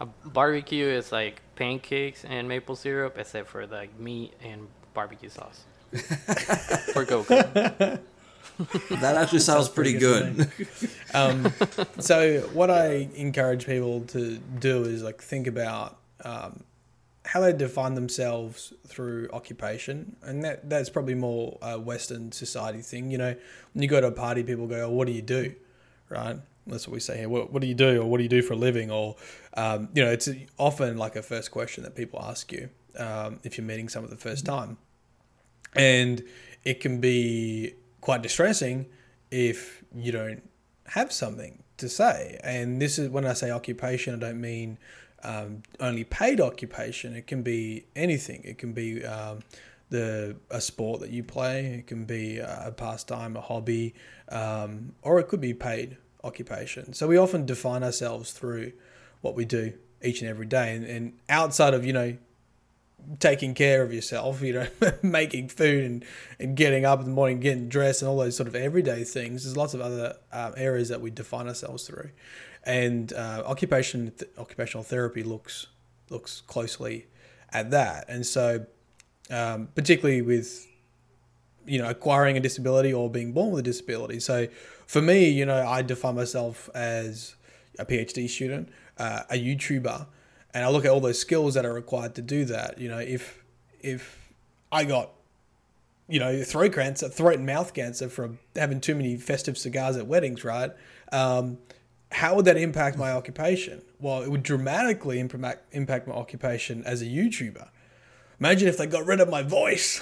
a 0.00 0.06
barbecue 0.26 0.86
is 0.86 1.12
like 1.12 1.40
pancakes 1.56 2.24
and 2.24 2.48
maple 2.48 2.76
syrup, 2.76 3.16
except 3.18 3.48
for 3.48 3.66
like 3.66 3.98
meat 3.98 4.34
and 4.42 4.66
barbecue 4.94 5.28
sauce. 5.28 5.64
For 5.90 7.04
Goku. 7.04 8.00
that 9.00 9.16
actually 9.16 9.38
sounds 9.38 9.68
pretty, 9.68 9.98
pretty 9.98 10.34
good. 10.34 10.50
good. 10.56 10.90
um, 11.14 11.52
so 11.98 12.40
what 12.52 12.70
I 12.70 13.08
encourage 13.14 13.66
people 13.66 14.00
to 14.08 14.38
do 14.38 14.84
is 14.84 15.02
like 15.02 15.22
think 15.22 15.46
about 15.46 15.98
um, 16.24 16.64
how 17.24 17.40
they 17.40 17.52
define 17.52 17.94
themselves 17.94 18.72
through 18.86 19.28
occupation, 19.32 20.16
and 20.22 20.44
that 20.44 20.68
that's 20.68 20.90
probably 20.90 21.14
more 21.14 21.58
a 21.62 21.78
Western 21.78 22.32
society 22.32 22.80
thing. 22.80 23.10
You 23.10 23.18
know, 23.18 23.34
when 23.74 23.82
you 23.82 23.88
go 23.88 24.00
to 24.00 24.08
a 24.08 24.12
party, 24.12 24.42
people 24.42 24.66
go, 24.66 24.86
oh, 24.86 24.90
"What 24.90 25.06
do 25.06 25.12
you 25.12 25.22
do?" 25.22 25.54
Right? 26.08 26.36
That's 26.66 26.86
what 26.86 26.94
we 26.94 27.00
say 27.00 27.18
here. 27.18 27.28
What, 27.28 27.52
what 27.52 27.62
do 27.62 27.68
you 27.68 27.74
do, 27.74 28.02
or 28.02 28.06
what 28.06 28.18
do 28.18 28.22
you 28.22 28.28
do 28.28 28.42
for 28.42 28.54
a 28.54 28.56
living, 28.56 28.90
or 28.90 29.16
um, 29.54 29.88
you 29.94 30.04
know, 30.04 30.10
it's 30.10 30.28
often 30.58 30.98
like 30.98 31.16
a 31.16 31.22
first 31.22 31.50
question 31.50 31.84
that 31.84 31.94
people 31.94 32.20
ask 32.22 32.52
you 32.52 32.70
um, 32.98 33.40
if 33.42 33.56
you're 33.56 33.66
meeting 33.66 33.88
someone 33.88 34.10
the 34.10 34.16
first 34.16 34.44
time, 34.44 34.78
and 35.74 36.22
it 36.64 36.80
can 36.80 37.00
be 37.00 37.74
quite 38.00 38.22
distressing 38.22 38.86
if 39.30 39.82
you 39.94 40.12
don't 40.12 40.42
have 40.86 41.12
something 41.12 41.62
to 41.78 41.88
say. 41.88 42.38
And 42.42 42.80
this 42.80 42.98
is 42.98 43.08
when 43.08 43.24
I 43.24 43.32
say 43.32 43.50
occupation, 43.50 44.14
I 44.14 44.18
don't 44.18 44.40
mean 44.40 44.78
um, 45.22 45.62
only 45.80 46.04
paid 46.04 46.40
occupation. 46.40 47.14
It 47.14 47.26
can 47.26 47.42
be 47.42 47.86
anything. 47.96 48.42
It 48.44 48.58
can 48.58 48.72
be 48.72 49.04
um, 49.04 49.40
the 49.90 50.36
a 50.50 50.60
sport 50.60 51.00
that 51.00 51.10
you 51.10 51.22
play. 51.22 51.66
It 51.66 51.86
can 51.86 52.04
be 52.04 52.38
a 52.38 52.72
pastime, 52.76 53.36
a 53.36 53.40
hobby, 53.40 53.94
um, 54.28 54.92
or 55.02 55.18
it 55.18 55.28
could 55.28 55.40
be 55.40 55.54
paid 55.54 55.96
occupation. 56.24 56.92
So 56.92 57.06
we 57.06 57.16
often 57.16 57.46
define 57.46 57.82
ourselves 57.82 58.32
through 58.32 58.72
what 59.20 59.34
we 59.34 59.44
do 59.44 59.72
each 60.02 60.20
and 60.20 60.30
every 60.30 60.46
day, 60.46 60.74
and, 60.76 60.84
and 60.84 61.18
outside 61.28 61.74
of 61.74 61.84
you 61.84 61.92
know 61.92 62.16
taking 63.18 63.54
care 63.54 63.82
of 63.82 63.92
yourself, 63.92 64.42
you 64.42 64.52
know, 64.52 64.66
making 65.02 65.48
food 65.48 65.84
and, 65.84 66.04
and 66.38 66.56
getting 66.56 66.84
up 66.84 66.98
in 67.00 67.06
the 67.06 67.12
morning, 67.12 67.40
getting 67.40 67.68
dressed, 67.68 68.02
and 68.02 68.08
all 68.08 68.18
those 68.18 68.36
sort 68.36 68.48
of 68.48 68.54
everyday 68.54 69.04
things. 69.04 69.44
There's 69.44 69.56
lots 69.56 69.74
of 69.74 69.80
other 69.80 70.16
um, 70.32 70.54
areas 70.56 70.88
that 70.88 71.00
we 71.00 71.10
define 71.10 71.48
ourselves 71.48 71.86
through 71.86 72.10
and 72.68 73.14
uh, 73.14 73.42
occupation 73.46 74.12
th- 74.18 74.30
occupational 74.36 74.84
therapy 74.84 75.22
looks 75.22 75.66
looks 76.10 76.42
closely 76.42 77.06
at 77.50 77.70
that, 77.70 78.04
and 78.08 78.24
so 78.24 78.66
um, 79.30 79.68
particularly 79.74 80.22
with 80.22 80.66
you 81.66 81.80
know 81.80 81.88
acquiring 81.88 82.36
a 82.36 82.40
disability 82.40 82.92
or 82.92 83.10
being 83.10 83.32
born 83.32 83.50
with 83.50 83.60
a 83.60 83.62
disability. 83.62 84.20
So 84.20 84.48
for 84.86 85.00
me, 85.02 85.28
you 85.28 85.46
know, 85.46 85.66
I 85.66 85.82
define 85.82 86.14
myself 86.14 86.68
as 86.74 87.34
a 87.78 87.86
PhD 87.86 88.28
student, 88.28 88.68
uh, 88.98 89.22
a 89.30 89.34
YouTuber, 89.34 90.06
and 90.54 90.64
I 90.64 90.70
look 90.70 90.84
at 90.84 90.90
all 90.90 91.00
those 91.00 91.18
skills 91.18 91.54
that 91.54 91.64
are 91.64 91.72
required 91.72 92.14
to 92.16 92.22
do 92.22 92.44
that. 92.46 92.78
You 92.78 92.88
know, 92.88 92.98
if 92.98 93.42
if 93.80 94.32
I 94.72 94.84
got 94.84 95.10
you 96.08 96.18
know 96.18 96.42
throat 96.42 96.72
cancer, 96.72 97.08
throat 97.08 97.34
and 97.36 97.46
mouth 97.46 97.74
cancer 97.74 98.08
from 98.08 98.38
having 98.56 98.80
too 98.80 98.94
many 98.94 99.16
festive 99.16 99.58
cigars 99.58 99.96
at 99.96 100.06
weddings, 100.06 100.44
right? 100.44 100.72
Um, 101.12 101.58
how 102.10 102.34
would 102.36 102.46
that 102.46 102.56
impact 102.56 102.96
my 102.96 103.12
occupation? 103.12 103.82
Well, 104.00 104.22
it 104.22 104.30
would 104.30 104.42
dramatically 104.42 105.18
impact 105.18 105.74
impact 105.74 106.08
my 106.08 106.14
occupation 106.14 106.82
as 106.84 107.02
a 107.02 107.06
YouTuber. 107.06 107.68
Imagine 108.40 108.68
if 108.68 108.78
they 108.78 108.86
got 108.86 109.04
rid 109.04 109.20
of 109.20 109.28
my 109.28 109.42
voice 109.42 110.00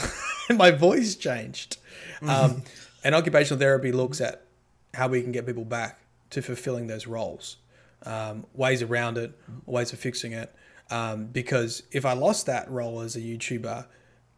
and 0.48 0.58
my 0.58 0.70
voice 0.70 1.16
changed. 1.16 1.78
Um, 2.22 2.62
and 3.02 3.14
occupational 3.14 3.58
therapy 3.58 3.92
looks 3.92 4.20
at 4.20 4.42
how 4.94 5.08
we 5.08 5.22
can 5.22 5.32
get 5.32 5.46
people 5.46 5.64
back 5.64 6.00
to 6.30 6.42
fulfilling 6.42 6.86
those 6.86 7.06
roles, 7.06 7.56
um, 8.06 8.46
ways 8.54 8.82
around 8.82 9.18
it, 9.18 9.38
ways 9.66 9.92
of 9.92 9.98
fixing 9.98 10.32
it. 10.32 10.54
Um, 10.90 11.26
because 11.26 11.82
if 11.90 12.06
I 12.06 12.12
lost 12.12 12.46
that 12.46 12.70
role 12.70 13.00
as 13.00 13.16
a 13.16 13.20
YouTuber, 13.20 13.86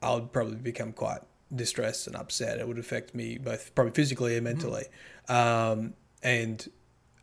I 0.02 0.14
would 0.14 0.32
probably 0.32 0.56
become 0.56 0.92
quite 0.92 1.20
distressed 1.54 2.06
and 2.06 2.16
upset. 2.16 2.58
It 2.58 2.66
would 2.66 2.78
affect 2.78 3.14
me 3.14 3.38
both 3.38 3.74
probably 3.74 3.92
physically 3.92 4.36
and 4.36 4.44
mentally. 4.44 4.86
Mm. 5.28 5.92
and 6.22 6.68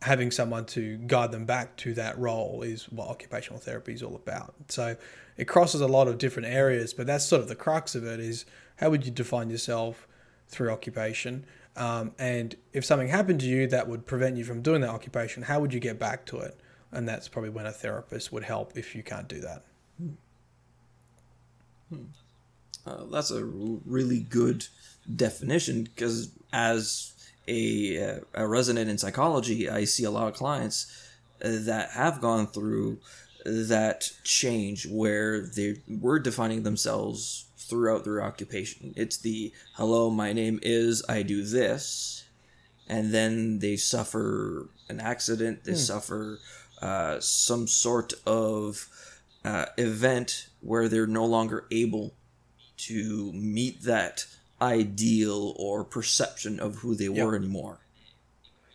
having 0.02 0.30
someone 0.30 0.64
to 0.66 0.98
guide 0.98 1.32
them 1.32 1.46
back 1.46 1.76
to 1.76 1.94
that 1.94 2.18
role 2.18 2.62
is 2.62 2.84
what 2.92 3.08
occupational 3.08 3.58
therapy 3.58 3.92
is 3.92 4.02
all 4.02 4.14
about. 4.14 4.54
So 4.68 4.96
it 5.36 5.46
crosses 5.46 5.80
a 5.80 5.86
lot 5.86 6.06
of 6.06 6.18
different 6.18 6.48
areas, 6.48 6.94
but 6.94 7.06
that's 7.06 7.24
sort 7.24 7.42
of 7.42 7.48
the 7.48 7.56
crux 7.56 7.94
of 7.94 8.04
it 8.04 8.20
is 8.20 8.44
how 8.76 8.90
would 8.90 9.04
you 9.04 9.10
define 9.10 9.50
yourself 9.50 10.06
through 10.48 10.70
occupation. 10.70 11.44
Um, 11.76 12.12
and 12.18 12.56
if 12.72 12.84
something 12.84 13.08
happened 13.08 13.40
to 13.40 13.46
you 13.46 13.66
that 13.68 13.86
would 13.86 14.06
prevent 14.06 14.36
you 14.36 14.44
from 14.44 14.62
doing 14.62 14.80
that 14.80 14.90
occupation, 14.90 15.42
how 15.42 15.60
would 15.60 15.74
you 15.74 15.80
get 15.80 15.98
back 15.98 16.24
to 16.26 16.38
it? 16.38 16.58
And 16.90 17.06
that's 17.06 17.28
probably 17.28 17.50
when 17.50 17.66
a 17.66 17.72
therapist 17.72 18.32
would 18.32 18.44
help 18.44 18.76
if 18.76 18.94
you 18.94 19.02
can't 19.02 19.28
do 19.28 19.40
that. 19.40 19.62
Hmm. 19.98 20.08
Hmm. 21.90 22.04
Uh, 22.86 23.04
that's 23.10 23.30
a 23.30 23.44
really 23.44 24.20
good 24.20 24.66
definition 25.14 25.84
because 25.84 26.30
as 26.52 27.12
a, 27.46 28.16
uh, 28.16 28.20
a 28.34 28.46
resident 28.46 28.88
in 28.88 28.96
psychology, 28.96 29.68
I 29.68 29.84
see 29.84 30.04
a 30.04 30.10
lot 30.10 30.28
of 30.28 30.34
clients 30.34 30.86
uh, 31.44 31.50
that 31.50 31.90
have 31.90 32.20
gone 32.20 32.46
through 32.46 32.98
that 33.44 34.10
change 34.24 34.86
where 34.86 35.40
they 35.40 35.76
were 35.88 36.18
defining 36.18 36.62
themselves 36.62 37.45
throughout 37.68 38.04
their 38.04 38.22
occupation. 38.22 38.94
It's 38.96 39.16
the 39.16 39.52
hello, 39.74 40.10
my 40.10 40.32
name 40.32 40.60
is, 40.62 41.02
I 41.08 41.22
do 41.22 41.44
this, 41.44 42.24
and 42.88 43.12
then 43.12 43.58
they 43.58 43.76
suffer 43.76 44.68
an 44.88 45.00
accident, 45.00 45.64
they 45.64 45.72
hmm. 45.72 45.78
suffer 45.78 46.38
uh, 46.80 47.20
some 47.20 47.66
sort 47.66 48.12
of 48.26 48.88
uh, 49.44 49.66
event 49.76 50.48
where 50.60 50.88
they're 50.88 51.06
no 51.06 51.24
longer 51.24 51.66
able 51.70 52.14
to 52.76 53.32
meet 53.32 53.82
that 53.82 54.26
ideal 54.60 55.54
or 55.58 55.84
perception 55.84 56.60
of 56.60 56.76
who 56.76 56.94
they 56.94 57.08
were 57.08 57.34
anymore. 57.36 57.78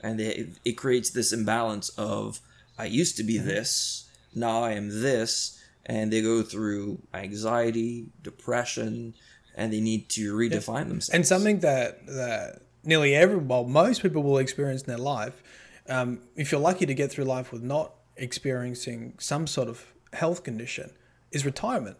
And 0.02 0.20
it, 0.20 0.50
it 0.66 0.74
creates 0.74 1.10
this 1.10 1.32
imbalance 1.32 1.90
of, 1.90 2.40
I 2.78 2.86
used 2.86 3.18
to 3.18 3.24
be 3.24 3.36
mm-hmm. 3.36 3.48
this, 3.48 4.10
now 4.34 4.64
I 4.64 4.72
am 4.72 5.02
this, 5.02 5.61
and 5.86 6.12
they 6.12 6.22
go 6.22 6.42
through 6.42 7.02
anxiety, 7.14 8.08
depression, 8.22 9.14
and 9.56 9.74
they 9.74 9.82
need 9.82 10.10
to 10.10 10.36
redefine 10.36 10.88
themselves. 10.88 11.10
And 11.10 11.26
something 11.26 11.60
that, 11.60 12.06
that 12.08 12.62
nearly 12.84 13.16
every, 13.16 13.38
well, 13.38 13.66
most 13.66 14.02
people 14.02 14.24
will 14.24 14.38
experience 14.38 14.82
in 14.82 14.88
their 14.88 14.98
life, 14.98 15.42
um, 15.90 16.22
if 16.36 16.52
you're 16.52 16.62
lucky 16.62 16.86
to 16.86 16.94
get 16.94 17.12
through 17.12 17.26
life 17.26 17.52
with 17.52 17.62
not 17.62 17.94
experiencing 18.16 19.16
some 19.20 19.48
sort 19.48 19.68
of 19.68 19.94
health 20.14 20.44
condition, 20.44 20.92
is 21.32 21.46
retirement. 21.46 21.98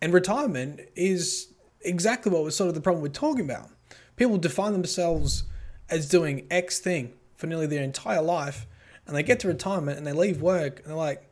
And 0.00 0.12
retirement 0.12 0.80
is 0.94 1.52
exactly 1.82 2.32
what 2.32 2.42
was 2.42 2.56
sort 2.56 2.68
of 2.68 2.74
the 2.74 2.80
problem 2.80 3.02
we're 3.02 3.08
talking 3.08 3.44
about. 3.44 3.70
People 4.16 4.38
define 4.38 4.72
themselves 4.72 5.44
as 5.90 6.08
doing 6.08 6.46
X 6.50 6.78
thing 6.78 7.12
for 7.34 7.46
nearly 7.46 7.66
their 7.66 7.82
entire 7.82 8.22
life, 8.22 8.66
and 9.06 9.14
they 9.14 9.22
get 9.22 9.40
to 9.40 9.48
retirement 9.48 9.98
and 9.98 10.06
they 10.06 10.12
leave 10.12 10.40
work 10.40 10.80
and 10.80 10.88
they're 10.88 10.96
like, 10.96 11.28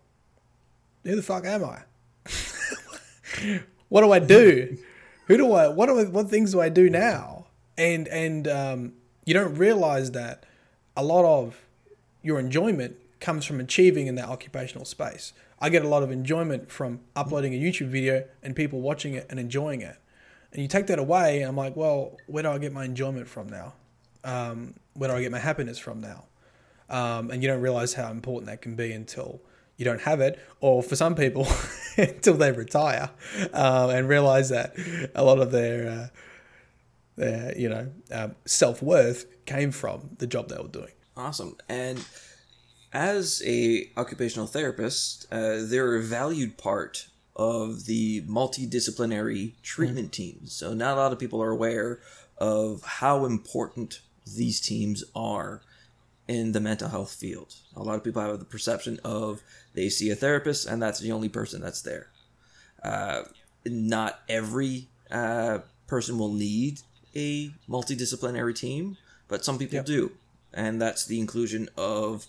who 1.04 1.16
the 1.16 1.22
fuck 1.22 1.44
am 1.44 1.64
I? 1.64 1.82
what 3.88 4.02
do 4.02 4.12
I 4.12 4.18
do? 4.18 4.78
Who 5.26 5.36
do 5.36 5.52
I? 5.52 5.68
What 5.68 5.86
do 5.86 5.98
I, 5.98 6.04
what 6.04 6.28
things 6.28 6.52
do 6.52 6.60
I 6.60 6.68
do 6.68 6.88
now? 6.90 7.46
And 7.76 8.08
and 8.08 8.46
um, 8.48 8.92
you 9.24 9.34
don't 9.34 9.54
realize 9.54 10.12
that 10.12 10.44
a 10.96 11.02
lot 11.02 11.24
of 11.24 11.60
your 12.22 12.38
enjoyment 12.38 12.96
comes 13.20 13.44
from 13.44 13.60
achieving 13.60 14.06
in 14.06 14.14
that 14.16 14.28
occupational 14.28 14.84
space. 14.84 15.32
I 15.60 15.68
get 15.68 15.84
a 15.84 15.88
lot 15.88 16.02
of 16.02 16.10
enjoyment 16.10 16.70
from 16.70 17.00
uploading 17.14 17.54
a 17.54 17.56
YouTube 17.56 17.86
video 17.86 18.24
and 18.42 18.56
people 18.56 18.80
watching 18.80 19.14
it 19.14 19.26
and 19.30 19.38
enjoying 19.38 19.80
it. 19.80 19.96
And 20.52 20.60
you 20.60 20.68
take 20.68 20.88
that 20.88 20.98
away, 20.98 21.42
I'm 21.42 21.56
like, 21.56 21.76
well, 21.76 22.18
where 22.26 22.42
do 22.42 22.50
I 22.50 22.58
get 22.58 22.72
my 22.72 22.84
enjoyment 22.84 23.28
from 23.28 23.48
now? 23.48 23.74
Um, 24.24 24.74
where 24.94 25.08
do 25.08 25.16
I 25.16 25.22
get 25.22 25.30
my 25.30 25.38
happiness 25.38 25.78
from 25.78 26.00
now? 26.00 26.24
Um, 26.90 27.30
and 27.30 27.42
you 27.42 27.48
don't 27.48 27.62
realize 27.62 27.94
how 27.94 28.10
important 28.10 28.46
that 28.46 28.60
can 28.60 28.74
be 28.74 28.92
until 28.92 29.40
you 29.82 29.90
don't 29.90 30.02
have 30.02 30.20
it, 30.20 30.38
or 30.60 30.80
for 30.80 30.94
some 30.94 31.16
people, 31.16 31.48
until 31.98 32.34
they 32.34 32.52
retire 32.52 33.10
uh, 33.52 33.90
and 33.92 34.08
realize 34.08 34.48
that 34.50 34.76
a 35.16 35.24
lot 35.24 35.40
of 35.40 35.50
their 35.50 35.90
uh, 35.90 36.06
their 37.16 37.58
you 37.58 37.68
know 37.68 37.90
um, 38.12 38.36
self 38.44 38.80
worth 38.80 39.26
came 39.44 39.72
from 39.72 40.10
the 40.18 40.26
job 40.28 40.48
they 40.48 40.56
were 40.56 40.68
doing. 40.68 40.92
Awesome, 41.16 41.56
and 41.68 42.04
as 42.92 43.42
a 43.44 43.90
occupational 43.96 44.46
therapist, 44.46 45.26
uh, 45.32 45.58
they're 45.62 45.96
a 45.96 46.02
valued 46.02 46.56
part 46.56 47.08
of 47.34 47.86
the 47.86 48.22
multidisciplinary 48.22 49.54
treatment 49.62 50.08
mm. 50.08 50.12
teams. 50.12 50.52
So 50.52 50.74
not 50.74 50.96
a 50.96 51.00
lot 51.00 51.12
of 51.12 51.18
people 51.18 51.42
are 51.42 51.50
aware 51.50 51.98
of 52.38 52.82
how 52.84 53.24
important 53.24 54.00
these 54.36 54.60
teams 54.60 55.02
are 55.16 55.62
in 56.28 56.52
the 56.52 56.60
mental 56.60 56.88
health 56.88 57.14
field. 57.14 57.54
A 57.76 57.82
lot 57.82 57.96
of 57.96 58.04
people 58.04 58.22
have 58.22 58.38
the 58.38 58.44
perception 58.44 59.00
of 59.04 59.42
they 59.74 59.88
see 59.88 60.10
a 60.10 60.16
therapist 60.16 60.66
and 60.66 60.82
that's 60.82 61.00
the 61.00 61.12
only 61.12 61.28
person 61.28 61.60
that's 61.60 61.82
there. 61.82 62.08
Uh, 62.82 63.22
not 63.64 64.20
every 64.28 64.88
uh, 65.10 65.58
person 65.86 66.18
will 66.18 66.32
need 66.32 66.80
a 67.14 67.50
multidisciplinary 67.68 68.54
team, 68.54 68.96
but 69.28 69.44
some 69.44 69.58
people 69.58 69.76
yep. 69.76 69.86
do. 69.86 70.12
And 70.54 70.80
that's 70.80 71.06
the 71.06 71.18
inclusion 71.20 71.68
of 71.76 72.26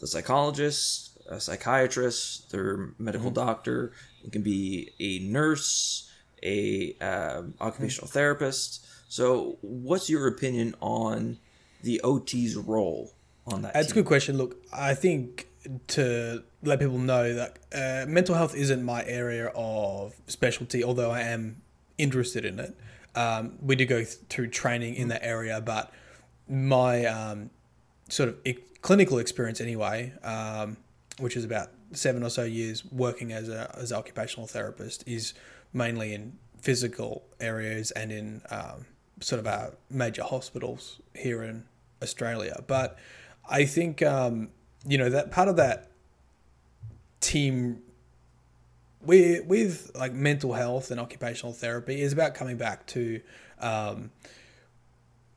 the 0.00 0.06
psychologist, 0.06 1.18
a 1.28 1.40
psychiatrist, 1.40 2.50
their 2.50 2.90
medical 2.98 3.30
mm-hmm. 3.30 3.46
doctor. 3.46 3.92
It 4.24 4.32
can 4.32 4.42
be 4.42 4.92
a 5.00 5.18
nurse, 5.20 6.10
a 6.42 6.96
um, 7.00 7.54
occupational 7.60 8.08
mm-hmm. 8.08 8.18
therapist. 8.18 8.86
So, 9.08 9.58
what's 9.60 10.10
your 10.10 10.26
opinion 10.26 10.74
on 10.80 11.38
the 11.82 12.00
OT's 12.02 12.56
role 12.56 13.12
on 13.46 13.62
that? 13.62 13.74
That's 13.74 13.88
team? 13.88 13.92
a 13.92 14.02
good 14.02 14.06
question. 14.06 14.36
Look, 14.36 14.56
I 14.72 14.94
think 14.94 15.48
to 15.88 16.42
let 16.62 16.80
people 16.80 16.98
know 16.98 17.34
that 17.34 17.58
uh, 17.72 18.06
mental 18.08 18.34
health 18.34 18.54
isn't 18.54 18.82
my 18.82 19.04
area 19.04 19.52
of 19.54 20.14
specialty, 20.26 20.82
although 20.82 21.10
I 21.10 21.22
am 21.22 21.62
interested 21.98 22.44
in 22.44 22.58
it. 22.58 22.76
Um, 23.14 23.58
we 23.62 23.76
do 23.76 23.86
go 23.86 23.98
th- 23.98 24.16
through 24.28 24.48
training 24.48 24.96
in 24.96 25.08
that 25.08 25.24
area, 25.24 25.60
but 25.60 25.90
my 26.48 27.06
um, 27.06 27.50
sort 28.08 28.28
of 28.28 28.36
clinical 28.82 29.18
experience, 29.18 29.60
anyway, 29.60 30.12
um, 30.22 30.76
which 31.18 31.36
is 31.36 31.44
about 31.44 31.70
seven 31.92 32.22
or 32.22 32.30
so 32.30 32.44
years 32.44 32.84
working 32.92 33.32
as 33.32 33.48
a 33.48 33.74
as 33.78 33.90
an 33.90 33.98
occupational 33.98 34.46
therapist, 34.46 35.02
is 35.06 35.34
mainly 35.72 36.12
in 36.12 36.36
physical 36.60 37.22
areas 37.40 37.90
and 37.92 38.12
in 38.12 38.42
um, 38.50 38.84
sort 39.20 39.38
of 39.38 39.46
our 39.46 39.72
major 39.90 40.22
hospitals 40.22 41.00
here 41.14 41.42
in 41.42 41.64
Australia. 42.02 42.62
But 42.66 42.98
I 43.48 43.64
think 43.64 44.02
um, 44.02 44.50
you 44.86 44.98
know 44.98 45.08
that 45.10 45.30
part 45.30 45.48
of 45.48 45.56
that 45.56 45.90
team 47.20 47.82
with 49.00 49.44
with 49.46 49.90
like 49.94 50.12
mental 50.12 50.52
health 50.52 50.90
and 50.90 51.00
occupational 51.00 51.52
therapy 51.52 52.00
is 52.00 52.12
about 52.12 52.34
coming 52.34 52.56
back 52.56 52.86
to 52.86 53.20
um, 53.60 54.10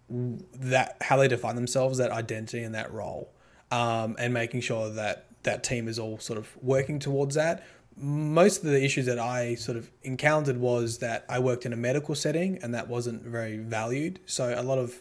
that 0.09 0.97
how 1.01 1.17
they 1.17 1.27
define 1.27 1.55
themselves, 1.55 1.97
that 1.99 2.11
identity 2.11 2.63
and 2.63 2.75
that 2.75 2.91
role, 2.91 3.31
um, 3.71 4.15
and 4.19 4.33
making 4.33 4.61
sure 4.61 4.89
that 4.89 5.25
that 5.43 5.63
team 5.63 5.87
is 5.87 5.99
all 5.99 6.19
sort 6.19 6.37
of 6.37 6.49
working 6.61 6.99
towards 6.99 7.35
that. 7.35 7.65
Most 7.95 8.63
of 8.63 8.69
the 8.69 8.83
issues 8.83 9.05
that 9.07 9.19
I 9.19 9.55
sort 9.55 9.77
of 9.77 9.91
encountered 10.03 10.57
was 10.57 10.99
that 10.99 11.25
I 11.29 11.39
worked 11.39 11.65
in 11.65 11.73
a 11.73 11.77
medical 11.77 12.15
setting 12.15 12.59
and 12.63 12.73
that 12.73 12.87
wasn't 12.87 13.23
very 13.23 13.57
valued. 13.57 14.19
So 14.25 14.53
a 14.57 14.63
lot 14.63 14.79
of 14.79 14.95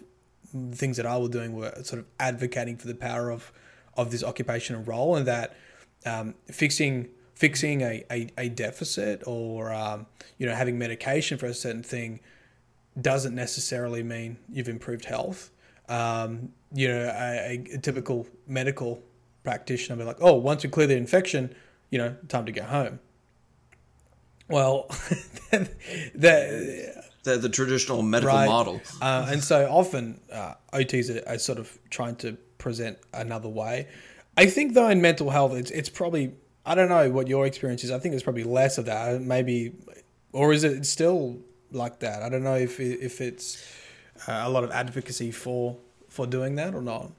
things 0.72 0.96
that 0.96 1.06
I 1.06 1.16
was 1.16 1.30
doing 1.30 1.54
were 1.54 1.72
sort 1.82 2.00
of 2.00 2.06
advocating 2.18 2.76
for 2.76 2.88
the 2.88 2.94
power 2.94 3.30
of 3.30 3.52
of 3.98 4.10
this 4.10 4.24
occupational 4.24 4.82
role 4.84 5.16
and 5.16 5.26
that 5.26 5.54
um, 6.06 6.34
fixing 6.50 7.08
fixing 7.34 7.82
a, 7.82 8.04
a, 8.10 8.28
a 8.38 8.48
deficit 8.48 9.22
or 9.26 9.72
um, 9.72 10.06
you 10.38 10.46
know 10.46 10.54
having 10.54 10.78
medication 10.78 11.36
for 11.36 11.46
a 11.46 11.54
certain 11.54 11.82
thing 11.82 12.20
doesn't 13.00 13.34
necessarily 13.34 14.02
mean 14.02 14.38
you've 14.48 14.68
improved 14.68 15.04
health. 15.04 15.50
Um, 15.88 16.50
you 16.72 16.88
know, 16.88 17.12
a, 17.14 17.64
a, 17.72 17.78
typical 17.78 18.26
medical 18.46 19.02
practitioner 19.42 19.96
will 19.96 20.02
be 20.02 20.06
like, 20.06 20.18
oh, 20.20 20.34
once 20.34 20.62
you 20.64 20.68
clear 20.68 20.86
the 20.86 20.96
infection, 20.96 21.54
you 21.90 21.98
know, 21.98 22.14
time 22.28 22.44
to 22.44 22.52
go 22.52 22.64
home. 22.64 23.00
Well, 24.48 24.86
the, 25.50 26.94
the, 27.22 27.38
the 27.38 27.48
traditional 27.48 28.02
medical 28.02 28.36
right. 28.36 28.46
model. 28.46 28.82
Uh, 29.00 29.28
and 29.30 29.42
so 29.42 29.66
often 29.70 30.20
uh, 30.30 30.54
OTs 30.74 31.14
are, 31.14 31.26
are 31.26 31.38
sort 31.38 31.58
of 31.58 31.78
trying 31.88 32.16
to 32.16 32.36
present 32.58 32.98
another 33.12 33.48
way. 33.48 33.88
I 34.36 34.46
think 34.46 34.74
though 34.74 34.88
in 34.88 35.00
mental 35.00 35.30
health, 35.30 35.54
it's 35.54 35.70
it's 35.70 35.88
probably 35.88 36.34
I 36.64 36.74
don't 36.74 36.88
know 36.88 37.10
what 37.10 37.28
your 37.28 37.46
experience 37.46 37.82
is. 37.82 37.90
I 37.90 37.98
think 37.98 38.14
it's 38.14 38.22
probably 38.22 38.44
less 38.44 38.78
of 38.78 38.84
that. 38.86 39.20
Maybe, 39.22 39.72
or 40.32 40.52
is 40.52 40.64
it 40.64 40.84
still 40.86 41.38
like 41.72 42.00
that? 42.00 42.22
I 42.22 42.28
don't 42.28 42.44
know 42.44 42.56
if 42.56 42.78
if 42.78 43.20
it's 43.20 43.64
uh, 44.28 44.42
a 44.44 44.50
lot 44.50 44.64
of 44.64 44.70
advocacy 44.70 45.30
for 45.30 45.76
for 46.08 46.26
doing 46.26 46.56
that 46.56 46.74
or 46.74 46.82
not. 46.82 47.12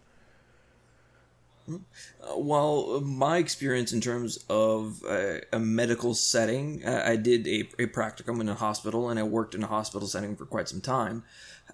Uh, 1.69 2.37
well, 2.37 3.01
my 3.01 3.37
experience 3.37 3.93
in 3.93 4.01
terms 4.01 4.43
of 4.49 5.03
uh, 5.07 5.39
a 5.53 5.59
medical 5.59 6.13
setting, 6.13 6.85
I 6.85 7.15
did 7.15 7.47
a, 7.47 7.59
a 7.83 7.87
practicum 7.87 8.41
in 8.41 8.49
a 8.49 8.55
hospital, 8.55 9.09
and 9.09 9.19
I 9.19 9.23
worked 9.23 9.55
in 9.55 9.63
a 9.63 9.67
hospital 9.67 10.07
setting 10.07 10.35
for 10.35 10.45
quite 10.45 10.67
some 10.67 10.81
time. 10.81 11.23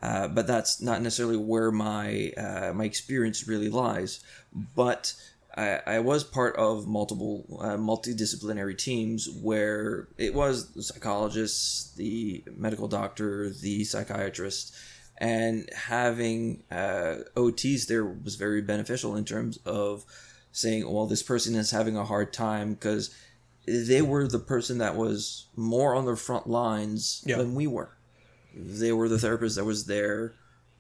Uh, 0.06 0.28
but 0.28 0.46
that's 0.46 0.84
not 0.84 1.02
necessarily 1.02 1.36
where 1.36 1.72
my 1.72 2.32
uh, 2.38 2.72
my 2.76 2.86
experience 2.86 3.48
really 3.48 3.70
lies. 3.70 4.24
But 4.76 5.14
I, 5.58 5.80
I 5.88 6.00
was 6.00 6.24
part 6.24 6.56
of 6.58 6.86
multiple 6.86 7.60
uh, 7.60 7.78
multidisciplinary 7.78 8.78
teams 8.78 9.28
where 9.42 10.08
it 10.20 10.36
was 10.36 10.74
the 10.74 10.84
psychologist, 10.84 11.98
the 11.98 12.44
medical 12.56 12.88
doctor, 12.88 13.50
the 13.50 13.84
psychiatrist, 13.84 14.76
and 15.18 15.68
having 15.74 16.62
uh, 16.70 17.16
OTs 17.36 17.88
there 17.88 18.06
was 18.06 18.36
very 18.36 18.62
beneficial 18.62 19.16
in 19.16 19.26
terms 19.26 19.58
of 19.66 20.06
saying, 20.52 20.88
well, 20.88 21.08
this 21.08 21.24
person 21.24 21.56
is 21.56 21.72
having 21.72 21.98
a 21.98 22.06
hard 22.06 22.32
time 22.32 22.76
because 22.76 23.10
they 23.66 24.04
were 24.04 24.28
the 24.28 24.38
person 24.38 24.78
that 24.78 24.96
was 24.96 25.48
more 25.56 25.96
on 25.96 26.06
the 26.06 26.16
front 26.16 26.46
lines 26.48 27.24
yeah. 27.26 27.38
than 27.38 27.56
we 27.56 27.66
were. 27.66 27.95
They 28.56 28.92
were 28.92 29.10
the 29.10 29.20
therapist 29.20 29.56
that 29.58 29.66
was 29.66 29.86
there 29.86 30.34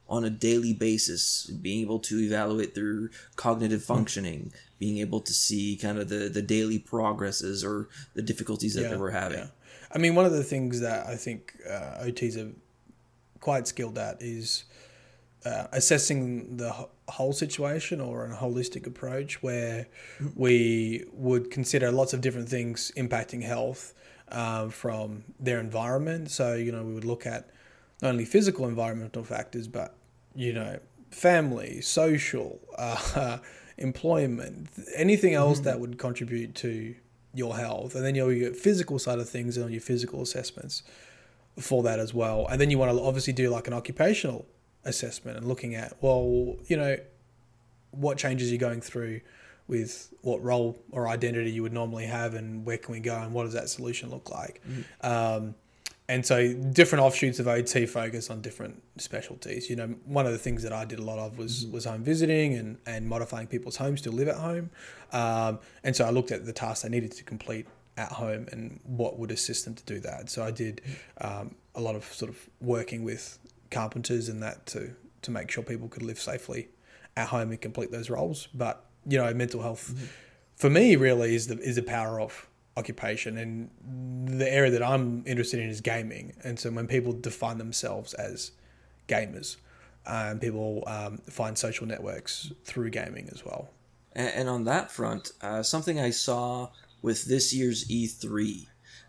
on 0.07 0.23
a 0.23 0.29
daily 0.29 0.73
basis, 0.73 1.47
being 1.47 1.81
able 1.81 1.99
to 1.99 2.19
evaluate 2.19 2.75
their 2.75 3.09
cognitive 3.35 3.81
hmm. 3.81 3.93
functioning, 3.93 4.53
being 4.79 4.99
able 4.99 5.19
to 5.21 5.33
see 5.33 5.77
kind 5.77 5.97
of 5.97 6.09
the, 6.09 6.29
the 6.29 6.41
daily 6.41 6.79
progresses 6.79 7.63
or 7.63 7.89
the 8.13 8.21
difficulties 8.21 8.75
that 8.75 8.83
yeah, 8.83 8.89
they 8.89 8.97
were 8.97 9.11
having. 9.11 9.39
Yeah. 9.39 9.47
I 9.91 9.97
mean, 9.97 10.15
one 10.15 10.25
of 10.25 10.31
the 10.31 10.43
things 10.43 10.81
that 10.81 11.07
I 11.07 11.15
think 11.15 11.55
uh, 11.67 12.03
OTs 12.03 12.37
are 12.37 12.51
quite 13.39 13.67
skilled 13.67 13.97
at 13.97 14.21
is 14.21 14.65
uh, 15.45 15.67
assessing 15.71 16.57
the 16.57 16.73
whole 17.07 17.33
situation 17.33 18.01
or 18.01 18.25
a 18.25 18.35
holistic 18.35 18.87
approach 18.87 19.41
where 19.41 19.87
mm. 20.19 20.31
we 20.35 21.05
would 21.13 21.51
consider 21.51 21.91
lots 21.91 22.13
of 22.13 22.21
different 22.21 22.49
things 22.49 22.91
impacting 22.97 23.43
health 23.43 23.93
um, 24.29 24.69
from 24.69 25.23
their 25.39 25.59
environment. 25.59 26.31
So, 26.31 26.55
you 26.55 26.71
know, 26.71 26.83
we 26.83 26.93
would 26.93 27.05
look 27.05 27.25
at 27.25 27.49
not 28.01 28.09
only 28.09 28.25
physical 28.25 28.67
environmental 28.67 29.23
factors, 29.23 29.67
but 29.67 29.95
you 30.35 30.53
know, 30.53 30.79
family, 31.11 31.81
social, 31.81 32.59
uh, 32.77 33.37
employment, 33.77 34.69
anything 34.95 35.33
else 35.33 35.59
mm-hmm. 35.59 35.65
that 35.65 35.79
would 35.79 35.97
contribute 35.97 36.55
to 36.55 36.95
your 37.33 37.57
health, 37.57 37.95
and 37.95 38.05
then 38.05 38.15
you 38.15 38.23
know 38.23 38.29
your 38.29 38.53
physical 38.53 38.99
side 38.99 39.19
of 39.19 39.29
things 39.29 39.57
and 39.57 39.71
your 39.71 39.81
physical 39.81 40.21
assessments 40.21 40.83
for 41.59 41.83
that 41.83 41.99
as 41.99 42.13
well, 42.13 42.47
and 42.49 42.59
then 42.59 42.69
you 42.69 42.77
want 42.77 42.91
to 42.91 43.01
obviously 43.01 43.33
do 43.33 43.49
like 43.49 43.67
an 43.67 43.73
occupational 43.73 44.45
assessment 44.83 45.37
and 45.37 45.47
looking 45.47 45.75
at 45.75 45.93
well, 46.01 46.55
you 46.67 46.77
know, 46.77 46.97
what 47.91 48.17
changes 48.17 48.51
you're 48.51 48.59
going 48.59 48.81
through 48.81 49.21
with 49.67 50.13
what 50.21 50.43
role 50.43 50.79
or 50.91 51.07
identity 51.07 51.51
you 51.51 51.63
would 51.63 51.73
normally 51.73 52.05
have 52.05 52.35
and 52.35 52.65
where 52.65 52.77
can 52.77 52.91
we 52.91 52.99
go 52.99 53.15
and 53.15 53.33
what 53.33 53.43
does 53.43 53.53
that 53.53 53.67
solution 53.67 54.09
look 54.11 54.29
like. 54.29 54.61
Mm. 54.69 55.37
Um, 55.37 55.55
and 56.07 56.25
so 56.25 56.53
different 56.53 57.03
offshoots 57.03 57.39
of 57.39 57.47
OT 57.47 57.85
focus 57.85 58.29
on 58.29 58.41
different 58.41 58.83
specialties. 58.97 59.69
You 59.69 59.75
know, 59.75 59.87
one 60.05 60.25
of 60.25 60.31
the 60.31 60.37
things 60.37 60.61
that 60.63 60.71
I 60.71 60.85
did 60.85 60.99
a 60.99 61.03
lot 61.03 61.17
of 61.17 61.37
was 61.37 61.63
mm-hmm. 61.63 61.73
was 61.73 61.85
home 61.85 62.03
visiting 62.03 62.53
and, 62.53 62.77
and 62.85 63.07
modifying 63.07 63.47
people's 63.47 63.77
homes 63.77 64.01
to 64.01 64.11
live 64.11 64.27
at 64.27 64.35
home. 64.35 64.69
Um, 65.11 65.59
and 65.83 65.95
so 65.95 66.05
I 66.05 66.11
looked 66.11 66.31
at 66.31 66.45
the 66.45 66.53
tasks 66.53 66.83
they 66.83 66.89
needed 66.89 67.11
to 67.13 67.23
complete 67.23 67.67
at 67.97 68.11
home 68.11 68.47
and 68.51 68.79
what 68.83 69.17
would 69.17 69.31
assist 69.31 69.65
them 69.65 69.73
to 69.73 69.83
do 69.83 69.99
that. 70.01 70.29
So 70.29 70.43
I 70.43 70.51
did 70.51 70.81
um, 71.21 71.55
a 71.73 71.81
lot 71.81 71.95
of 71.95 72.03
sort 72.05 72.29
of 72.29 72.49
working 72.61 73.03
with 73.03 73.39
carpenters 73.71 74.29
and 74.29 74.43
that 74.43 74.65
to 74.67 74.95
to 75.23 75.31
make 75.31 75.49
sure 75.49 75.63
people 75.63 75.87
could 75.87 76.03
live 76.03 76.19
safely 76.19 76.67
at 77.17 77.29
home 77.29 77.49
and 77.49 77.59
complete 77.59 77.91
those 77.91 78.11
roles. 78.11 78.47
But 78.53 78.85
you 79.07 79.17
know, 79.17 79.33
mental 79.33 79.61
health 79.63 79.91
mm-hmm. 79.91 80.05
for 80.55 80.69
me 80.69 80.95
really 80.95 81.33
is 81.33 81.47
the 81.47 81.57
is 81.59 81.77
the 81.77 81.83
power 81.83 82.21
of 82.21 82.47
occupation 82.77 83.37
and 83.37 83.69
the 84.39 84.51
area 84.51 84.71
that 84.71 84.83
I'm 84.83 85.23
interested 85.25 85.59
in 85.59 85.69
is 85.69 85.81
gaming. 85.81 86.33
And 86.43 86.59
so 86.59 86.69
when 86.71 86.87
people 86.87 87.13
define 87.13 87.57
themselves 87.57 88.13
as 88.13 88.51
gamers 89.07 89.57
um, 90.07 90.39
people 90.39 90.83
um, 90.85 91.17
find 91.29 91.57
social 91.57 91.87
networks 91.87 92.51
through 92.63 92.91
gaming 92.91 93.27
as 93.31 93.43
well. 93.43 93.69
And, 94.13 94.31
and 94.33 94.49
on 94.49 94.63
that 94.65 94.91
front 94.91 95.31
uh, 95.41 95.63
something 95.63 95.99
I 95.99 96.09
saw 96.09 96.69
with 97.01 97.25
this 97.25 97.53
year's 97.53 97.87
E3 97.87 98.67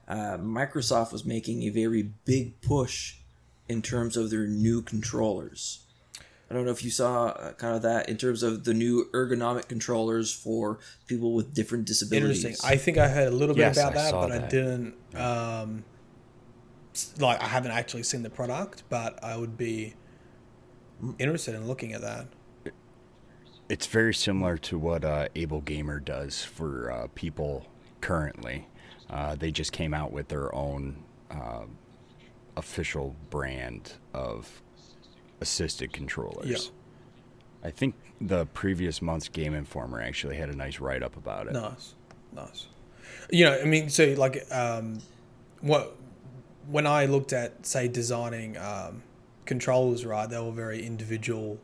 uh, 0.08 0.38
Microsoft 0.38 1.12
was 1.12 1.24
making 1.24 1.64
a 1.64 1.70
very 1.70 2.10
big 2.24 2.60
push 2.60 3.16
in 3.68 3.82
terms 3.82 4.16
of 4.16 4.30
their 4.30 4.46
new 4.46 4.80
controllers 4.80 5.85
I 6.48 6.54
don't 6.54 6.64
know 6.64 6.70
if 6.70 6.84
you 6.84 6.90
saw 6.90 7.26
uh, 7.26 7.52
kind 7.54 7.74
of 7.74 7.82
that 7.82 8.08
in 8.08 8.16
terms 8.16 8.42
of 8.42 8.64
the 8.64 8.72
new 8.72 9.08
ergonomic 9.12 9.68
controllers 9.68 10.32
for 10.32 10.78
people 11.06 11.34
with 11.34 11.52
different 11.52 11.86
disabilities. 11.86 12.44
Interesting. 12.44 12.70
I 12.70 12.76
think 12.76 12.98
I 12.98 13.08
heard 13.08 13.28
a 13.28 13.36
little 13.36 13.54
bit 13.54 13.62
yes, 13.62 13.78
about 13.78 13.94
that, 13.94 14.12
but 14.12 14.28
that. 14.28 14.44
I 14.44 14.48
didn't. 14.48 14.94
Um, 15.14 15.84
like, 17.18 17.42
I 17.42 17.46
haven't 17.46 17.72
actually 17.72 18.04
seen 18.04 18.22
the 18.22 18.30
product, 18.30 18.84
but 18.88 19.22
I 19.24 19.36
would 19.36 19.56
be 19.56 19.94
interested 21.18 21.54
in 21.54 21.66
looking 21.66 21.92
at 21.92 22.00
that. 22.02 22.28
It's 23.68 23.86
very 23.86 24.14
similar 24.14 24.56
to 24.58 24.78
what 24.78 25.04
uh, 25.04 25.26
Able 25.34 25.60
Gamer 25.60 25.98
does 25.98 26.44
for 26.44 26.92
uh, 26.92 27.06
people 27.16 27.66
currently. 28.00 28.68
Uh, 29.10 29.34
they 29.34 29.50
just 29.50 29.72
came 29.72 29.92
out 29.92 30.12
with 30.12 30.28
their 30.28 30.54
own 30.54 31.02
uh, 31.30 31.64
official 32.56 33.16
brand 33.30 33.94
of 34.14 34.62
assisted 35.40 35.92
controllers. 35.92 36.46
Yeah. 37.62 37.68
I 37.68 37.70
think 37.70 37.94
the 38.20 38.46
previous 38.46 39.02
month's 39.02 39.28
Game 39.28 39.54
Informer 39.54 40.00
actually 40.00 40.36
had 40.36 40.48
a 40.48 40.56
nice 40.56 40.80
write 40.80 41.02
up 41.02 41.16
about 41.16 41.48
it. 41.48 41.52
Nice, 41.52 41.94
nice. 42.32 42.66
You 43.30 43.46
know, 43.46 43.58
I 43.60 43.64
mean, 43.64 43.88
so 43.88 44.14
like, 44.16 44.44
um, 44.52 44.98
what 45.60 45.96
when 46.68 46.86
I 46.86 47.06
looked 47.06 47.32
at 47.32 47.66
say 47.66 47.88
designing 47.88 48.56
um, 48.56 49.02
controllers, 49.44 50.04
right? 50.04 50.28
They 50.28 50.38
were 50.38 50.52
very 50.52 50.84
individual 50.84 51.58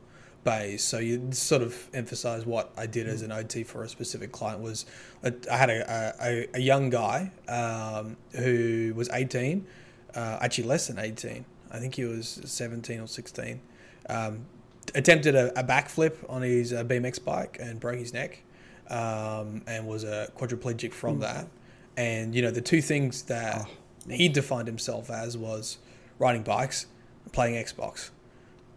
based. 0.45 0.89
So 0.89 0.99
you 0.99 1.31
sort 1.33 1.63
of 1.63 1.89
emphasize 1.95 2.45
what 2.45 2.73
I 2.77 2.87
did 2.87 3.07
as 3.07 3.23
an 3.23 3.33
OT 3.33 3.63
for 3.63 3.85
a 3.85 3.89
specific 3.89 4.33
client 4.33 4.61
was 4.61 4.87
I 5.23 5.57
had 5.57 5.71
a, 5.71 6.15
a, 6.21 6.49
a 6.55 6.61
young 6.61 6.91
guy 6.91 7.31
um, 7.49 8.17
who 8.33 8.93
was 8.97 9.09
18, 9.11 9.67
uh, 10.15 10.39
actually 10.41 10.65
less 10.65 10.89
than 10.89 10.99
18, 10.99 11.45
I 11.73 11.79
think 11.79 11.95
he 11.97 12.05
was 12.05 12.41
17 12.45 13.01
or 13.01 13.09
16. 13.09 13.61
Um, 14.09 14.47
attempted 14.95 15.35
a, 15.35 15.59
a, 15.59 15.65
backflip 15.65 16.17
on 16.29 16.43
his 16.43 16.73
uh, 16.73 16.85
BMX 16.85 17.25
bike 17.25 17.57
and 17.61 17.81
broke 17.81 17.99
his 17.99 18.13
neck, 18.13 18.43
um, 18.91 19.63
and 19.67 19.87
was 19.87 20.05
a 20.05 20.31
quadriplegic 20.37 20.93
from 20.93 21.19
mm. 21.19 21.21
that. 21.23 21.49
And 21.97 22.35
you 22.35 22.43
know 22.43 22.51
the 22.51 22.61
two 22.61 22.83
things 22.83 23.23
that 23.25 23.67
oh. 23.67 24.11
he 24.11 24.29
defined 24.29 24.67
himself 24.67 25.11
as 25.11 25.37
was 25.37 25.79
riding 26.19 26.43
bikes, 26.43 26.87
and 27.25 27.33
playing 27.33 27.63
Xbox. 27.63 28.11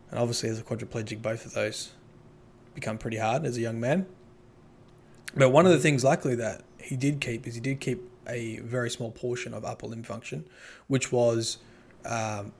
And 0.09 0.19
obviously, 0.19 0.49
as 0.49 0.59
a 0.59 0.63
quadriplegic, 0.63 1.21
both 1.21 1.45
of 1.45 1.53
those 1.53 1.91
become 2.73 2.97
pretty 2.97 3.17
hard 3.17 3.45
as 3.45 3.57
a 3.57 3.61
young 3.61 3.79
man. 3.79 4.05
But 5.35 5.49
one 5.49 5.65
of 5.65 5.71
the 5.71 5.79
things, 5.79 6.03
luckily, 6.03 6.35
that 6.35 6.63
he 6.79 6.95
did 6.95 7.21
keep 7.21 7.47
is 7.47 7.55
he 7.55 7.61
did 7.61 7.79
keep 7.79 8.01
a 8.27 8.57
very 8.59 8.89
small 8.89 9.11
portion 9.11 9.53
of 9.53 9.63
upper 9.65 9.87
limb 9.87 10.03
function, 10.03 10.45
which 10.87 11.11
was 11.11 11.57
um, 12.05 12.51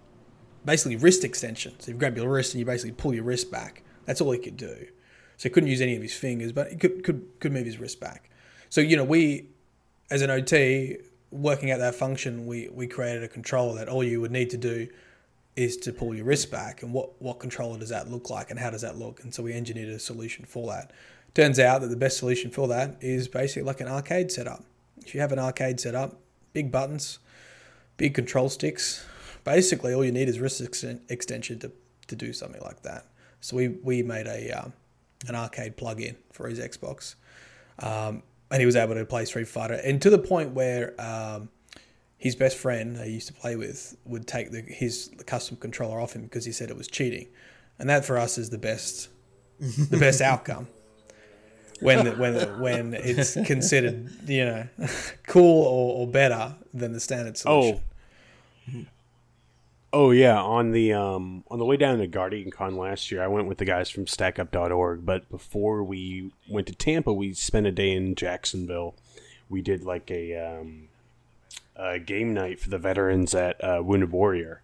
basically 0.66 0.96
wrist 0.96 1.24
extension. 1.24 1.80
So 1.80 1.92
you 1.92 1.98
grab 1.98 2.18
your 2.18 2.30
wrist 2.30 2.54
and 2.54 2.60
you 2.60 2.66
basically 2.66 2.94
pull 2.94 3.14
your 3.14 3.24
wrist 3.24 3.52
back. 3.52 3.84
That's 4.06 4.22
all 4.22 4.32
he 4.32 4.40
could 4.40 4.58
do. 4.58 4.88
So 5.38 5.44
he 5.44 5.50
couldn't 5.50 5.70
use 5.70 5.82
any 5.82 5.96
of 5.96 6.02
his 6.02 6.14
fingers, 6.14 6.52
but 6.52 6.72
he 6.72 6.78
could 6.78 7.04
could 7.04 7.40
could 7.40 7.52
move 7.52 7.66
his 7.66 7.80
wrist 7.80 8.00
back. 8.00 8.30
So 8.70 8.82
you 8.82 8.98
know 8.98 9.04
we, 9.04 9.48
as 10.10 10.22
an 10.22 10.30
OT, 10.30 10.98
working 11.32 11.72
out 11.72 11.80
that 11.80 11.96
function, 11.96 12.46
we 12.46 12.70
we 12.70 12.88
created 12.88 13.24
a 13.24 13.28
controller 13.28 13.78
that 13.80 13.90
all 13.90 14.04
you 14.04 14.22
would 14.22 14.32
need 14.32 14.50
to 14.52 14.58
do 14.58 14.88
is 15.56 15.78
to 15.78 15.94
pull 15.94 16.14
your 16.14 16.26
wrist 16.26 16.52
back. 16.52 16.84
And 16.84 16.94
what 16.94 17.22
what 17.22 17.40
controller 17.40 17.78
does 17.78 17.90
that 17.90 18.10
look 18.10 18.30
like, 18.30 18.50
and 18.50 18.60
how 18.60 18.70
does 18.70 18.82
that 18.82 18.98
look? 18.98 19.24
And 19.24 19.34
so 19.34 19.44
we 19.44 19.54
engineered 19.54 19.90
a 19.90 20.00
solution 20.00 20.46
for 20.46 20.68
that. 20.68 20.92
Turns 21.34 21.60
out 21.60 21.82
that 21.82 21.88
the 21.88 21.98
best 21.98 22.18
solution 22.18 22.50
for 22.50 22.68
that 22.70 22.96
is 23.02 23.28
basically 23.28 23.64
like 23.64 23.82
an 23.82 23.88
arcade 23.88 24.32
setup. 24.32 24.64
If 25.06 25.14
you 25.14 25.20
have 25.20 25.34
an 25.34 25.40
arcade 25.40 25.82
setup, 25.82 26.18
big 26.54 26.72
buttons, 26.72 27.20
big 27.98 28.14
control 28.14 28.48
sticks, 28.48 29.06
basically 29.46 29.94
all 29.94 30.04
you 30.04 30.12
need 30.12 30.28
is 30.28 30.40
wrist 30.42 30.60
ex- 30.60 30.84
extension 31.08 31.60
to, 31.60 31.72
to 32.08 32.16
do 32.18 32.34
something 32.34 32.62
like 32.62 32.82
that. 32.82 33.06
So 33.40 33.56
we, 33.56 33.70
we 33.70 34.04
made 34.04 34.28
a 34.28 34.52
um, 34.52 34.74
an 35.28 35.36
arcade 35.36 35.78
plug-in 35.78 36.18
for 36.34 36.50
his 36.50 36.60
Xbox, 36.60 37.16
um, 37.80 38.24
and 38.52 38.60
he 38.60 38.66
was 38.66 38.76
able 38.76 38.96
to 38.96 39.06
play 39.06 39.24
Street 39.26 39.48
Fighter, 39.48 39.76
and 39.76 40.02
to 40.02 40.10
the 40.10 40.18
point 40.18 40.52
where 40.52 41.00
um, 41.00 41.50
his 42.18 42.36
best 42.36 42.58
friend 42.58 42.98
he 42.98 43.12
used 43.12 43.28
to 43.28 43.34
play 43.34 43.56
with 43.56 43.96
would 44.06 44.28
take 44.28 44.52
the, 44.52 44.62
his 44.62 45.12
custom 45.26 45.58
controller 45.58 46.00
off 46.00 46.14
him 46.14 46.24
because 46.24 46.46
he 46.46 46.52
said 46.52 46.70
it 46.70 46.78
was 46.78 46.88
cheating, 46.88 47.28
and 47.80 47.90
that 47.90 48.04
for 48.04 48.18
us 48.18 48.38
is 48.38 48.50
the 48.50 48.58
best 48.58 49.10
the 49.60 49.98
best 49.98 50.22
outcome. 50.32 50.68
When 51.82 52.18
when 52.18 52.60
when 52.60 52.94
it's 52.94 53.34
considered 53.46 54.10
you 54.28 54.46
know 54.46 54.68
cool 55.28 55.66
or, 55.66 55.98
or 55.98 56.08
better 56.08 56.56
than 56.74 56.94
the 56.94 57.00
standard 57.00 57.38
solution. 57.38 57.82
Oh, 58.70 58.86
Oh 59.98 60.12
yeah, 60.12 60.42
on 60.42 60.72
the 60.72 60.92
um, 60.92 61.46
on 61.50 61.58
the 61.58 61.64
way 61.64 61.78
down 61.78 62.00
to 62.00 62.08
Guardian 62.08 62.52
Con 62.52 62.76
last 62.76 63.12
year, 63.12 63.24
I 63.24 63.28
went 63.28 63.48
with 63.48 63.60
the 63.60 63.66
guys 63.66 63.90
from 63.90 64.04
StackUp.org. 64.04 65.06
But 65.06 65.30
before 65.30 65.86
we 65.86 66.34
went 66.50 66.68
to 66.68 66.76
Tampa, 66.76 67.14
we 67.14 67.34
spent 67.34 67.66
a 67.66 67.72
day 67.72 67.94
in 67.94 68.14
Jacksonville. 68.14 68.96
We 69.48 69.62
did 69.62 69.86
like 69.86 70.12
a, 70.12 70.36
um, 70.36 70.90
a 71.78 71.98
game 71.98 72.34
night 72.34 72.60
for 72.60 72.70
the 72.70 72.78
veterans 72.78 73.34
at 73.34 73.64
uh, 73.64 73.82
Wounded 73.86 74.12
Warrior 74.12 74.64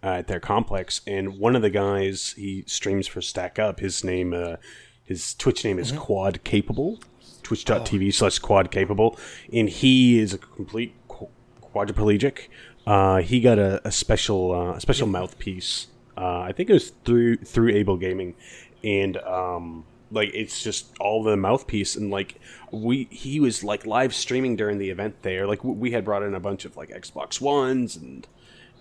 uh, 0.00 0.10
at 0.10 0.28
their 0.28 0.38
complex, 0.38 1.00
and 1.08 1.40
one 1.40 1.56
of 1.56 1.62
the 1.62 1.70
guys 1.70 2.34
he 2.34 2.62
streams 2.68 3.08
for 3.08 3.20
Stack 3.20 3.58
Up. 3.58 3.80
His 3.80 4.04
name, 4.04 4.32
uh, 4.32 4.58
his 5.02 5.34
Twitch 5.34 5.64
name 5.64 5.80
is 5.80 5.90
mm-hmm. 5.90 6.02
Quad 6.02 6.44
Capable. 6.44 7.00
Twitch.tv 7.42 8.06
oh. 8.06 8.10
slash 8.10 8.38
Quad 8.38 8.70
Capable, 8.70 9.18
and 9.52 9.68
he 9.68 10.20
is 10.20 10.32
a 10.32 10.38
complete 10.38 10.94
quadriplegic. 11.08 12.48
Uh, 12.88 13.18
he 13.18 13.38
got 13.38 13.58
a, 13.58 13.86
a 13.86 13.92
special 13.92 14.50
uh, 14.50 14.72
a 14.76 14.80
special 14.80 15.06
mouthpiece. 15.06 15.88
Uh, 16.16 16.40
I 16.40 16.52
think 16.52 16.70
it 16.70 16.72
was 16.72 16.88
through 17.04 17.36
through 17.36 17.74
Able 17.74 17.98
Gaming, 17.98 18.34
and 18.82 19.18
um, 19.18 19.84
like 20.10 20.30
it's 20.32 20.62
just 20.62 20.96
all 20.98 21.22
the 21.22 21.36
mouthpiece. 21.36 21.96
And 21.96 22.10
like 22.10 22.40
we 22.72 23.06
he 23.10 23.40
was 23.40 23.62
like 23.62 23.84
live 23.84 24.14
streaming 24.14 24.56
during 24.56 24.78
the 24.78 24.88
event 24.88 25.16
there. 25.20 25.46
Like 25.46 25.62
we 25.62 25.90
had 25.90 26.02
brought 26.02 26.22
in 26.22 26.32
a 26.32 26.40
bunch 26.40 26.64
of 26.64 26.78
like 26.78 26.88
Xbox 26.88 27.42
Ones 27.42 27.94
and 27.94 28.26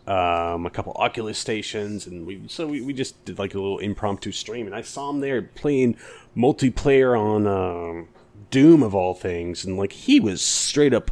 um, 0.08 0.66
a 0.66 0.70
couple 0.70 0.94
Oculus 0.94 1.38
stations, 1.38 2.08
and 2.08 2.26
we 2.26 2.44
so 2.48 2.66
we, 2.66 2.80
we 2.80 2.94
just 2.94 3.26
did 3.26 3.38
like 3.38 3.56
a 3.56 3.60
little 3.60 3.80
impromptu 3.80 4.32
stream, 4.32 4.68
and 4.68 4.74
I 4.74 4.84
saw 4.84 5.10
him 5.10 5.20
there 5.20 5.42
playing 5.42 5.98
multiplayer 6.34 7.20
on 7.20 7.46
um, 7.46 8.08
Doom 8.52 8.84
of 8.84 8.96
all 8.96 9.14
things, 9.14 9.66
and 9.66 9.76
like 9.76 9.92
he 9.92 10.22
was 10.22 10.42
straight 10.42 10.94
up 10.94 11.12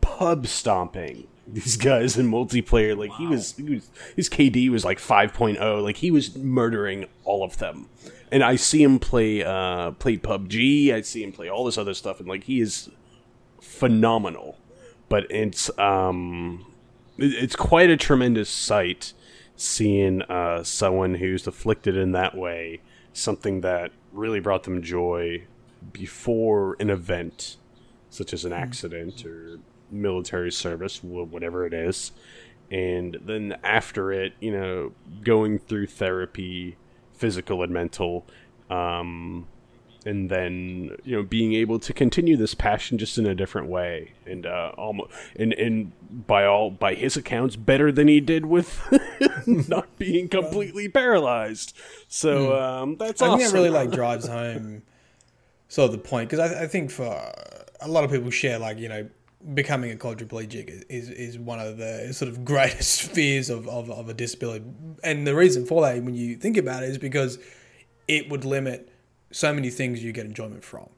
pub 0.00 0.46
stomping 0.46 1.28
these 1.52 1.76
guys 1.76 2.16
in 2.16 2.30
multiplayer. 2.30 2.96
Like 2.96 3.10
wow. 3.10 3.16
he 3.16 3.26
was, 3.26 3.56
he 3.56 3.62
was, 3.62 3.90
his 4.16 4.28
KD 4.28 4.70
was 4.70 4.84
like 4.84 4.98
5.0. 4.98 5.82
Like 5.82 5.96
he 5.96 6.10
was 6.10 6.36
murdering 6.36 7.06
all 7.24 7.42
of 7.42 7.58
them. 7.58 7.88
And 8.30 8.42
I 8.42 8.56
see 8.56 8.82
him 8.82 8.98
play, 8.98 9.42
uh, 9.42 9.92
play 9.92 10.18
PUBG. 10.18 10.92
I 10.92 11.00
see 11.00 11.22
him 11.24 11.32
play 11.32 11.48
all 11.48 11.64
this 11.64 11.78
other 11.78 11.94
stuff, 11.94 12.20
and 12.20 12.28
like 12.28 12.44
he 12.44 12.60
is 12.60 12.90
phenomenal. 13.60 14.58
But 15.08 15.26
it's 15.30 15.70
um, 15.78 16.66
it's 17.16 17.56
quite 17.56 17.88
a 17.88 17.96
tremendous 17.96 18.50
sight 18.50 19.14
seeing 19.56 20.20
uh, 20.22 20.62
someone 20.62 21.14
who's 21.14 21.46
afflicted 21.46 21.96
in 21.96 22.12
that 22.12 22.36
way 22.36 22.80
something 23.12 23.60
that 23.62 23.90
really 24.12 24.40
brought 24.40 24.62
them 24.62 24.82
joy 24.82 25.42
before 25.92 26.76
an 26.78 26.90
event 26.90 27.56
such 28.10 28.32
as 28.32 28.44
an 28.44 28.52
hmm. 28.52 28.58
accident 28.58 29.24
or 29.24 29.58
military 29.90 30.50
service 30.50 31.02
whatever 31.02 31.66
it 31.66 31.72
is 31.72 32.12
and 32.70 33.18
then 33.24 33.56
after 33.62 34.12
it 34.12 34.32
you 34.40 34.50
know 34.50 34.92
going 35.22 35.58
through 35.58 35.86
therapy 35.86 36.76
physical 37.14 37.62
and 37.62 37.72
mental 37.72 38.26
um, 38.70 39.46
and 40.04 40.30
then 40.30 40.96
you 41.04 41.16
know 41.16 41.22
being 41.22 41.54
able 41.54 41.78
to 41.78 41.92
continue 41.92 42.36
this 42.36 42.54
passion 42.54 42.98
just 42.98 43.18
in 43.18 43.26
a 43.26 43.34
different 43.34 43.68
way 43.68 44.12
and 44.26 44.46
uh 44.46 44.72
almost 44.76 45.10
and 45.36 45.52
and 45.54 45.92
by 46.26 46.44
all 46.44 46.70
by 46.70 46.94
his 46.94 47.16
accounts 47.16 47.56
better 47.56 47.90
than 47.90 48.06
he 48.06 48.20
did 48.20 48.46
with 48.46 48.80
not 49.46 49.98
being 49.98 50.28
completely 50.28 50.88
paralyzed 50.88 51.76
so 52.06 52.50
mm. 52.50 52.62
um 52.62 52.96
that's 52.96 53.20
i 53.20 53.26
awesome. 53.26 53.38
think 53.38 53.50
that 53.50 53.56
really 53.56 53.70
like 53.70 53.90
drives 53.92 54.26
home 54.26 54.82
sort 55.68 55.86
of 55.86 55.92
the 55.92 55.98
point 55.98 56.30
because 56.30 56.52
I, 56.52 56.64
I 56.64 56.66
think 56.66 56.90
for 56.90 57.04
a 57.80 57.88
lot 57.88 58.04
of 58.04 58.10
people 58.10 58.30
share 58.30 58.58
like 58.58 58.78
you 58.78 58.88
know 58.88 59.08
becoming 59.54 59.92
a 59.92 59.96
quadriplegic 59.96 60.84
is 60.88 61.10
is 61.10 61.38
one 61.38 61.60
of 61.60 61.76
the 61.76 62.12
sort 62.12 62.28
of 62.28 62.44
greatest 62.44 63.02
fears 63.02 63.50
of, 63.50 63.68
of, 63.68 63.88
of 63.90 64.08
a 64.08 64.14
disability 64.14 64.64
and 65.04 65.26
the 65.26 65.34
reason 65.34 65.64
for 65.64 65.82
that 65.82 66.02
when 66.02 66.14
you 66.14 66.36
think 66.36 66.56
about 66.56 66.82
it 66.82 66.88
is 66.88 66.98
because 66.98 67.38
it 68.08 68.28
would 68.30 68.44
limit 68.44 68.90
so 69.30 69.52
many 69.52 69.70
things 69.70 70.02
you 70.02 70.12
get 70.12 70.26
enjoyment 70.26 70.64
from, 70.64 70.88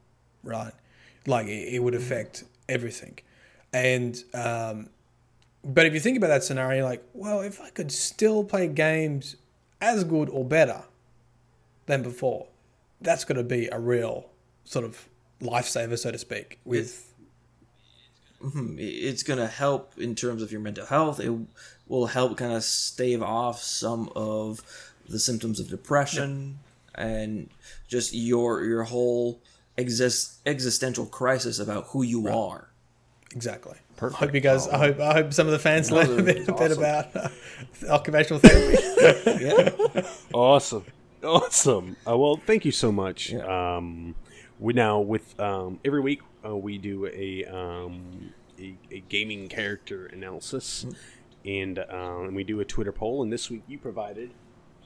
right? 0.43 0.73
Like 1.27 1.47
it, 1.47 1.73
it 1.75 1.79
would 1.83 1.93
affect 1.93 2.45
everything. 2.69 3.19
And, 3.73 4.21
um, 4.33 4.89
but 5.63 5.85
if 5.85 5.93
you 5.93 5.99
think 5.99 6.17
about 6.17 6.27
that 6.29 6.43
scenario, 6.43 6.83
like, 6.83 7.03
well, 7.13 7.41
if 7.41 7.61
I 7.61 7.69
could 7.69 7.91
still 7.91 8.43
play 8.43 8.67
games 8.67 9.35
as 9.79 10.03
good 10.03 10.29
or 10.29 10.43
better 10.43 10.83
than 11.85 12.01
before, 12.01 12.47
that's 13.01 13.25
going 13.25 13.37
to 13.37 13.43
be 13.43 13.67
a 13.67 13.79
real 13.79 14.29
sort 14.63 14.85
of 14.85 15.07
lifesaver, 15.41 15.97
so 15.97 16.11
to 16.11 16.17
speak, 16.17 16.59
with. 16.65 17.10
Mm-hmm. 18.43 18.75
It's 18.79 19.23
going 19.23 19.39
to 19.39 19.47
help 19.47 19.93
in 19.97 20.15
terms 20.15 20.41
of 20.41 20.51
your 20.51 20.61
mental 20.61 20.85
health. 20.85 21.19
It 21.19 21.33
will 21.87 22.07
help 22.07 22.37
kind 22.37 22.53
of 22.53 22.63
stave 22.63 23.21
off 23.21 23.61
some 23.61 24.09
of 24.15 24.61
the 25.07 25.19
symptoms 25.19 25.59
of 25.59 25.69
depression 25.69 26.59
and 26.95 27.49
just 27.87 28.13
your 28.13 28.63
your 28.63 28.83
whole 28.83 29.39
exist 29.77 30.39
existential 30.45 31.05
crisis 31.05 31.59
about 31.59 31.85
who 31.87 32.03
you 32.03 32.21
right. 32.21 32.35
are. 32.35 32.67
Exactly. 33.33 33.77
Perfect. 33.95 34.21
I 34.21 34.25
hope 34.25 34.35
you 34.35 34.41
guys. 34.41 34.67
I 34.67 34.77
hope. 34.77 34.99
I 34.99 35.13
hope 35.13 35.33
some 35.33 35.47
of 35.47 35.53
the 35.53 35.59
fans 35.59 35.91
learn 35.91 36.19
a 36.19 36.23
bit, 36.23 36.49
awesome. 36.49 36.55
bit 36.55 36.77
about 36.77 37.15
uh, 37.15 37.29
occupational 37.89 38.39
therapy. 38.39 39.45
yeah. 39.45 40.01
Awesome. 40.33 40.85
Awesome. 41.23 41.95
Uh, 42.07 42.17
well, 42.17 42.35
thank 42.35 42.65
you 42.65 42.71
so 42.71 42.91
much. 42.91 43.31
Yeah. 43.31 43.75
Um, 43.77 44.15
we 44.61 44.73
now 44.73 44.99
with 44.99 45.37
um, 45.39 45.79
every 45.83 45.99
week 45.99 46.21
uh, 46.45 46.55
we 46.55 46.77
do 46.77 47.07
a, 47.07 47.43
um, 47.45 48.31
a, 48.59 48.77
a 48.91 48.99
gaming 49.09 49.49
character 49.49 50.05
analysis, 50.05 50.85
and 51.43 51.79
um, 51.79 52.27
and 52.27 52.35
we 52.35 52.43
do 52.43 52.59
a 52.61 52.65
Twitter 52.65 52.91
poll. 52.91 53.23
And 53.23 53.33
this 53.33 53.49
week 53.49 53.63
you 53.67 53.79
provided 53.79 54.29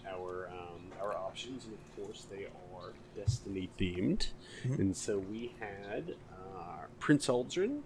our 0.09 0.47
um, 0.47 0.91
our 1.01 1.13
options, 1.13 1.65
and 1.65 1.73
of 1.73 2.03
course 2.03 2.26
they 2.32 2.45
are 2.45 2.93
Destiny 3.15 3.69
themed. 3.80 4.28
Mm-hmm. 4.65 4.82
And 4.82 4.97
so 4.97 5.19
we 5.19 5.53
had 5.59 6.15
uh, 6.32 6.86
Prince 6.99 7.28
Uldren, 7.28 7.82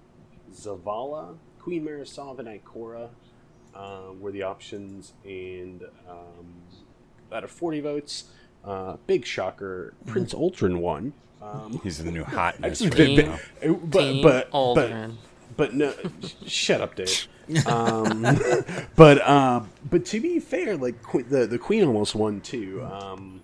Zavala, 0.54 1.38
Queen 1.60 1.84
Mara 1.84 2.06
Sov, 2.06 2.40
and 2.40 2.48
Ikora 2.48 3.10
uh, 3.76 4.14
were 4.20 4.32
the 4.32 4.44
options, 4.44 5.14
and 5.24 5.84
um, 6.08 6.54
out 7.32 7.44
of 7.44 7.52
40 7.52 7.82
votes, 7.82 8.26
uh, 8.64 8.98
big 9.08 9.26
shocker, 9.26 9.94
mm-hmm. 10.02 10.12
Prince 10.12 10.34
Uldren 10.34 10.80
won. 10.80 11.14
Um, 11.42 11.80
He's 11.84 12.04
the 12.04 12.12
new 12.12 12.24
hotness. 12.24 12.80
Team, 12.90 13.32
but, 13.62 14.22
but, 14.22 14.22
but, 14.22 14.76
but, 14.76 15.12
but 15.56 15.74
no, 15.74 15.94
shut 16.46 16.82
up, 16.82 16.96
Dave. 16.96 17.28
Um, 17.66 18.28
but 18.96 19.28
um, 19.28 19.72
but 19.90 20.06
to 20.06 20.20
be 20.20 20.40
fair, 20.40 20.78
like 20.78 21.02
the 21.30 21.48
the 21.48 21.58
queen 21.58 21.84
almost 21.84 22.14
won 22.14 22.42
too. 22.42 22.84
Um, 22.84 23.42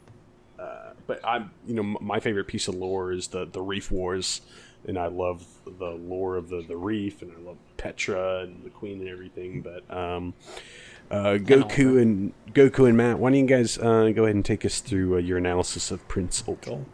uh, 0.59 0.91
but 1.07 1.19
I'm 1.23 1.49
you 1.65 1.73
know 1.73 1.97
my 1.99 2.19
favorite 2.19 2.45
piece 2.45 2.67
of 2.67 2.75
lore 2.75 3.11
is 3.11 3.29
the 3.29 3.45
the 3.45 3.63
Reef 3.63 3.89
Wars, 3.89 4.41
and 4.87 4.99
I 4.99 5.07
love 5.07 5.43
the 5.65 5.89
lore 5.89 6.35
of 6.37 6.49
the 6.49 6.61
the 6.61 6.77
Reef, 6.77 7.23
and 7.23 7.31
I 7.31 7.39
love 7.41 7.57
Petra 7.77 8.41
and 8.41 8.63
the 8.63 8.69
queen 8.69 8.99
and 8.99 9.09
everything. 9.09 9.61
But 9.61 9.91
um, 9.91 10.35
uh, 11.09 11.39
Goku 11.39 11.99
and 11.99 12.31
Goku 12.53 12.87
and 12.87 12.95
Matt, 12.95 13.17
why 13.17 13.31
don't 13.31 13.39
you 13.39 13.47
guys 13.47 13.79
uh, 13.79 14.11
go 14.15 14.25
ahead 14.25 14.35
and 14.35 14.45
take 14.45 14.65
us 14.65 14.81
through 14.81 15.15
uh, 15.15 15.17
your 15.17 15.39
analysis 15.39 15.89
of 15.89 16.07
Prince 16.07 16.43
Uldren? 16.43 16.85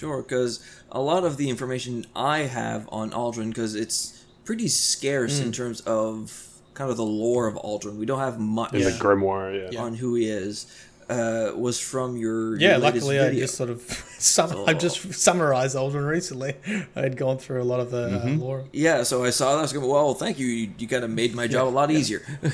Sure, 0.00 0.22
because 0.22 0.66
a 0.90 1.00
lot 1.00 1.24
of 1.24 1.36
the 1.36 1.50
information 1.50 2.06
I 2.16 2.38
have 2.38 2.88
on 2.90 3.10
Uldren, 3.10 3.48
because 3.48 3.74
it's 3.74 4.24
pretty 4.46 4.66
scarce 4.66 5.40
mm. 5.40 5.44
in 5.44 5.52
terms 5.52 5.82
of 5.82 6.48
kind 6.72 6.90
of 6.90 6.96
the 6.96 7.04
lore 7.04 7.46
of 7.46 7.56
Uldren. 7.56 7.96
We 7.96 8.06
don't 8.06 8.18
have 8.18 8.40
much 8.40 8.72
in 8.72 8.80
the 8.80 8.92
grimoire 8.92 9.70
yeah. 9.70 9.82
on 9.82 9.94
who 9.94 10.14
he 10.14 10.26
is. 10.26 10.86
Uh, 11.10 11.52
was 11.54 11.78
from 11.78 12.16
your 12.16 12.56
yeah. 12.56 12.70
Your 12.70 12.78
luckily, 12.78 13.18
video. 13.18 13.36
I 13.36 13.40
just 13.40 13.56
sort 13.56 13.68
of 13.68 13.82
sum- 14.18 14.50
so, 14.50 14.66
I 14.66 14.72
just 14.72 15.12
summarized 15.12 15.76
Uldren 15.76 16.08
recently. 16.08 16.54
I 16.96 17.00
had 17.00 17.18
gone 17.18 17.36
through 17.36 17.60
a 17.60 17.64
lot 17.64 17.80
of 17.80 17.90
the 17.90 18.04
uh, 18.06 18.20
mm-hmm. 18.20 18.40
uh, 18.40 18.44
lore. 18.44 18.64
Yeah, 18.72 19.02
so 19.02 19.22
I 19.22 19.30
saw 19.30 19.50
that. 19.52 19.58
I 19.58 19.62
was 19.62 19.74
going, 19.74 19.86
well, 19.86 20.14
thank 20.14 20.38
you. 20.38 20.46
You, 20.46 20.72
you 20.78 20.88
kind 20.88 21.04
of 21.04 21.10
made 21.10 21.34
my 21.34 21.46
job 21.46 21.66
yeah. 21.66 21.72
a 21.72 21.74
lot 21.74 21.90
easier. 21.90 22.22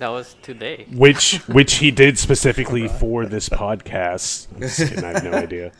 That 0.00 0.08
was 0.08 0.34
today. 0.40 0.86
Which 0.90 1.36
which 1.46 1.74
he 1.74 1.90
did 1.90 2.18
specifically 2.18 2.88
right. 2.88 2.90
for 2.90 3.26
this 3.26 3.50
podcast. 3.50 4.46
I 5.04 5.12
have 5.12 5.24
no 5.24 5.32
idea. 5.32 5.72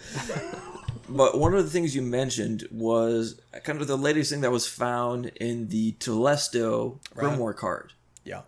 But 1.11 1.39
one 1.39 1.55
of 1.55 1.65
the 1.65 1.71
things 1.71 1.95
you 1.95 2.03
mentioned 2.03 2.69
was 2.71 3.41
kind 3.65 3.81
of 3.81 3.89
the 3.89 3.99
latest 3.99 4.31
thing 4.31 4.43
that 4.43 4.53
was 4.53 4.67
found 4.67 5.27
in 5.41 5.69
the 5.69 5.93
Telesto 5.93 6.99
right. 7.15 7.37
Grimoire 7.37 7.57
card. 7.57 7.93
Yeah. 8.25 8.43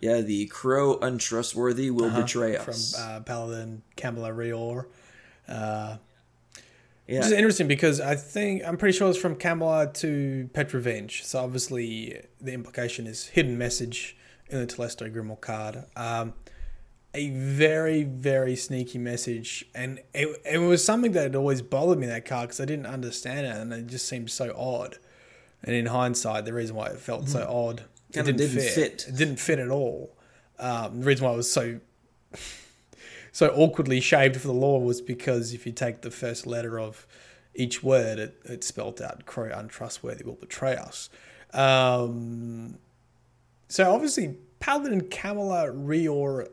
Yeah, 0.00 0.20
the 0.20 0.46
Crow 0.46 0.98
Untrustworthy 0.98 1.90
will 1.90 2.06
uh-huh. 2.06 2.22
betray 2.22 2.56
us. 2.56 2.94
From 2.94 3.02
uh, 3.02 3.20
Paladin 3.20 3.82
Kamala 3.96 4.30
Rior. 4.30 4.86
Uh, 5.48 5.98
yeah. 7.06 7.18
Which 7.18 7.26
is 7.26 7.32
interesting 7.32 7.68
because 7.68 8.00
I 8.00 8.16
think, 8.16 8.62
I'm 8.66 8.76
pretty 8.76 8.96
sure 8.98 9.08
it's 9.08 9.18
from 9.18 9.36
Kamala 9.36 9.92
to 9.94 10.50
Petra 10.52 10.80
Venj. 10.80 11.22
So 11.22 11.38
obviously 11.38 12.20
the 12.40 12.52
implication 12.52 13.06
is 13.06 13.28
hidden 13.28 13.56
message 13.56 14.16
in 14.48 14.58
the 14.58 14.66
Telesto 14.66 15.10
Grimoire 15.14 15.40
card. 15.40 15.84
Um, 15.94 16.34
a 17.14 17.30
very 17.30 18.02
very 18.02 18.56
sneaky 18.56 18.98
message 18.98 19.64
and 19.74 20.00
it, 20.12 20.40
it 20.44 20.58
was 20.58 20.84
something 20.84 21.12
that 21.12 21.22
had 21.22 21.36
always 21.36 21.62
bothered 21.62 21.98
me 21.98 22.06
that 22.06 22.24
card 22.24 22.48
because 22.48 22.60
i 22.60 22.64
didn't 22.64 22.86
understand 22.86 23.46
it 23.46 23.56
and 23.56 23.72
it 23.72 23.86
just 23.86 24.08
seemed 24.08 24.30
so 24.30 24.52
odd 24.56 24.98
and 25.62 25.74
in 25.74 25.86
hindsight 25.86 26.44
the 26.44 26.52
reason 26.52 26.74
why 26.74 26.86
it 26.86 26.98
felt 26.98 27.22
mm-hmm. 27.22 27.32
so 27.32 27.46
odd 27.48 27.84
it 28.10 28.24
didn't, 28.24 28.36
didn't 28.36 28.60
fit. 28.60 28.72
fit. 28.74 29.06
it 29.08 29.16
didn't 29.16 29.36
fit 29.36 29.58
at 29.58 29.70
all 29.70 30.10
um, 30.58 31.00
the 31.00 31.06
reason 31.06 31.24
why 31.24 31.32
it 31.32 31.36
was 31.36 31.50
so 31.50 31.78
so 33.32 33.48
awkwardly 33.48 34.00
shaped 34.00 34.36
for 34.36 34.48
the 34.48 34.52
lore 34.52 34.82
was 34.82 35.00
because 35.00 35.52
if 35.52 35.66
you 35.66 35.72
take 35.72 36.02
the 36.02 36.10
first 36.10 36.46
letter 36.46 36.78
of 36.78 37.06
each 37.54 37.82
word 37.82 38.18
it, 38.18 38.40
it 38.44 38.64
spelt 38.64 39.00
out 39.00 39.24
crow 39.24 39.50
untrustworthy 39.54 40.24
will 40.24 40.34
betray 40.34 40.76
us 40.76 41.08
um, 41.52 42.78
so 43.68 43.94
obviously 43.94 44.36
paladin 44.58 45.02
Kamala 45.02 45.68
Rior 45.68 46.48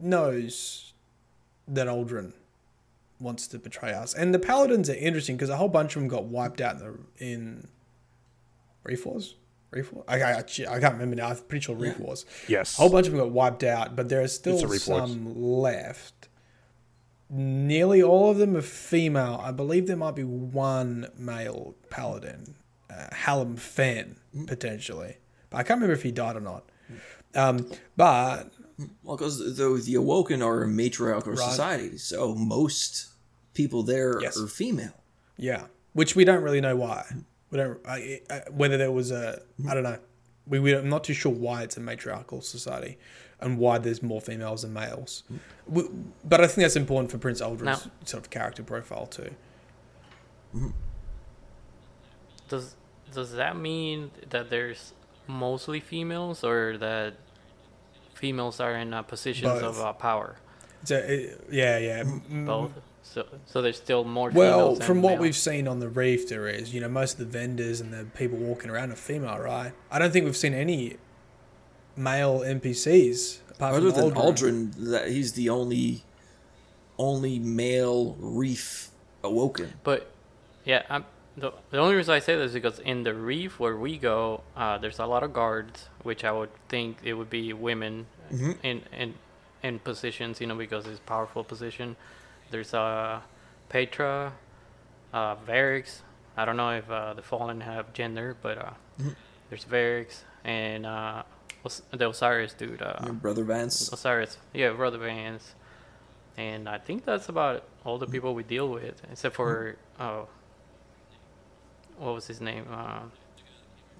knows 0.00 0.92
that 1.66 1.86
Uldren 1.86 2.32
wants 3.20 3.46
to 3.48 3.58
betray 3.58 3.92
us. 3.92 4.14
And 4.14 4.34
the 4.34 4.38
Paladins 4.38 4.88
are 4.88 4.94
interesting 4.94 5.36
because 5.36 5.50
a 5.50 5.56
whole 5.56 5.68
bunch 5.68 5.96
of 5.96 6.02
them 6.02 6.08
got 6.08 6.24
wiped 6.24 6.60
out 6.60 6.76
in 6.76 6.78
the 6.78 7.24
in 7.24 7.68
Reef 8.84 9.04
Wars. 9.04 9.34
Reef 9.70 9.92
Wars? 9.92 10.04
I, 10.08 10.22
I, 10.22 10.38
I 10.38 10.42
can't 10.42 10.94
remember 10.94 11.16
now. 11.16 11.28
I'm 11.28 11.36
pretty 11.36 11.64
sure 11.64 11.76
Reef 11.76 11.96
yeah. 11.98 12.04
Wars. 12.04 12.26
Yes. 12.46 12.78
A 12.78 12.82
whole 12.82 12.90
bunch 12.90 13.06
of 13.06 13.12
them 13.12 13.20
got 13.20 13.30
wiped 13.30 13.64
out, 13.64 13.96
but 13.96 14.08
there 14.08 14.22
are 14.22 14.28
still 14.28 14.58
some 14.78 15.34
left. 15.34 16.28
Nearly 17.30 18.02
all 18.02 18.30
of 18.30 18.38
them 18.38 18.56
are 18.56 18.62
female. 18.62 19.40
I 19.42 19.52
believe 19.52 19.86
there 19.86 19.96
might 19.96 20.16
be 20.16 20.24
one 20.24 21.08
male 21.18 21.74
paladin, 21.90 22.54
uh, 22.88 23.08
Hallam 23.12 23.56
Fenn, 23.56 24.16
mm. 24.34 24.46
potentially. 24.46 25.18
But 25.50 25.58
I 25.58 25.62
can't 25.62 25.78
remember 25.78 25.94
if 25.94 26.02
he 26.02 26.10
died 26.10 26.36
or 26.36 26.40
not. 26.40 26.64
Um, 27.34 27.70
but 27.96 28.50
well, 29.02 29.16
because 29.16 29.56
the, 29.56 29.82
the 29.84 29.94
Awoken 29.96 30.42
are 30.42 30.62
a 30.62 30.68
matriarchal 30.68 31.32
right. 31.32 31.50
society, 31.50 31.98
so 31.98 32.34
most 32.34 33.08
people 33.54 33.82
there 33.82 34.20
yes. 34.20 34.38
are 34.38 34.46
female. 34.46 34.94
Yeah, 35.36 35.66
which 35.92 36.14
we 36.14 36.24
don't 36.24 36.42
really 36.42 36.60
know 36.60 36.76
why. 36.76 37.04
We 37.50 37.58
don't 37.58 37.78
I, 37.86 38.20
I, 38.30 38.42
whether 38.50 38.76
there 38.76 38.92
was 38.92 39.10
a 39.10 39.42
I 39.68 39.74
don't 39.74 39.82
know. 39.82 39.98
We 40.46 40.60
we 40.60 40.76
I'm 40.76 40.88
not 40.88 41.04
too 41.04 41.14
sure 41.14 41.32
why 41.32 41.62
it's 41.62 41.76
a 41.76 41.80
matriarchal 41.80 42.40
society, 42.40 42.98
and 43.40 43.58
why 43.58 43.78
there's 43.78 44.02
more 44.02 44.20
females 44.20 44.62
than 44.62 44.72
males. 44.72 45.24
We, 45.66 45.84
but 46.24 46.40
I 46.40 46.46
think 46.46 46.64
that's 46.64 46.76
important 46.76 47.10
for 47.10 47.18
Prince 47.18 47.40
Uldren's 47.40 47.86
now, 47.86 47.92
sort 48.04 48.24
of 48.24 48.30
character 48.30 48.62
profile 48.62 49.06
too. 49.06 49.34
Does 52.48 52.76
does 53.12 53.32
that 53.32 53.56
mean 53.56 54.10
that 54.30 54.50
there's 54.50 54.92
mostly 55.26 55.80
females, 55.80 56.44
or 56.44 56.78
that 56.78 57.14
females 58.18 58.60
are 58.60 58.74
in 58.74 58.92
uh, 58.92 59.02
positions 59.02 59.60
Both. 59.60 59.62
of 59.62 59.80
uh, 59.80 59.92
power? 59.92 60.36
So, 60.84 60.96
uh, 60.96 61.36
yeah, 61.50 61.78
yeah. 61.78 62.04
Both. 62.30 62.72
So, 63.02 63.24
so 63.46 63.62
there's 63.62 63.76
still 63.76 64.04
more. 64.04 64.30
Well, 64.30 64.74
from 64.76 65.00
what 65.00 65.14
male. 65.14 65.22
we've 65.22 65.36
seen 65.36 65.66
on 65.66 65.78
the 65.80 65.88
reef, 65.88 66.28
there 66.28 66.46
is. 66.46 66.74
You 66.74 66.80
know, 66.80 66.88
most 66.88 67.12
of 67.14 67.18
the 67.20 67.38
vendors 67.38 67.80
and 67.80 67.92
the 67.92 68.04
people 68.04 68.36
walking 68.38 68.70
around 68.70 68.92
are 68.92 68.96
female, 68.96 69.38
right? 69.38 69.72
I 69.90 69.98
don't 69.98 70.12
think 70.12 70.24
we've 70.26 70.36
seen 70.36 70.52
any 70.52 70.96
male 71.96 72.40
NPCs 72.40 73.38
apart 73.50 73.74
Other 73.74 73.92
from 73.92 74.10
than 74.10 74.10
Uldren. 74.14 74.72
Uldren, 74.74 74.90
that 74.90 75.08
he's 75.08 75.32
the 75.32 75.48
only, 75.48 76.02
only 76.98 77.38
male 77.38 78.14
reef 78.18 78.90
awoken. 79.24 79.72
But, 79.84 80.10
yeah, 80.64 80.82
I'm, 80.90 81.06
the 81.40 81.52
the 81.70 81.78
only 81.78 81.94
reason 81.94 82.14
I 82.14 82.18
say 82.18 82.36
this 82.36 82.48
is 82.48 82.54
because 82.54 82.78
in 82.80 83.04
the 83.04 83.14
reef 83.14 83.58
where 83.58 83.76
we 83.76 83.98
go, 83.98 84.42
uh, 84.56 84.78
there's 84.78 84.98
a 84.98 85.06
lot 85.06 85.22
of 85.22 85.32
guards, 85.32 85.88
which 86.02 86.24
I 86.24 86.32
would 86.32 86.50
think 86.68 86.98
it 87.02 87.14
would 87.14 87.30
be 87.30 87.52
women 87.52 88.06
mm-hmm. 88.32 88.52
in 88.62 88.82
in 88.96 89.14
in 89.62 89.78
positions, 89.78 90.40
you 90.40 90.46
know, 90.46 90.54
because 90.54 90.86
it's 90.86 90.98
a 90.98 91.02
powerful 91.02 91.44
position. 91.44 91.96
There's 92.50 92.74
uh, 92.74 93.20
Petra, 93.68 94.32
uh, 95.12 95.36
Variks. 95.36 96.00
I 96.36 96.44
don't 96.44 96.56
know 96.56 96.70
if 96.70 96.88
uh, 96.90 97.14
the 97.14 97.22
Fallen 97.22 97.60
have 97.60 97.92
gender, 97.92 98.36
but 98.40 98.58
uh, 98.58 98.70
mm-hmm. 99.00 99.10
there's 99.50 99.64
Variks 99.64 100.22
and 100.44 100.86
uh, 100.86 101.22
the 101.90 102.08
Osiris 102.08 102.54
dude. 102.54 102.82
Uh, 102.82 103.12
Brother 103.12 103.44
Vance. 103.44 103.92
Osiris, 103.92 104.38
yeah, 104.54 104.70
Brother 104.70 104.98
Vance. 104.98 105.54
And 106.36 106.68
I 106.68 106.78
think 106.78 107.04
that's 107.04 107.28
about 107.28 107.64
all 107.84 107.98
the 107.98 108.06
mm-hmm. 108.06 108.12
people 108.12 108.34
we 108.34 108.44
deal 108.44 108.68
with, 108.68 109.02
except 109.10 109.34
for 109.34 109.76
mm-hmm. 109.98 110.22
What 111.98 112.14
was 112.14 112.26
his 112.26 112.40
name? 112.40 112.66
Uh, 112.70 113.00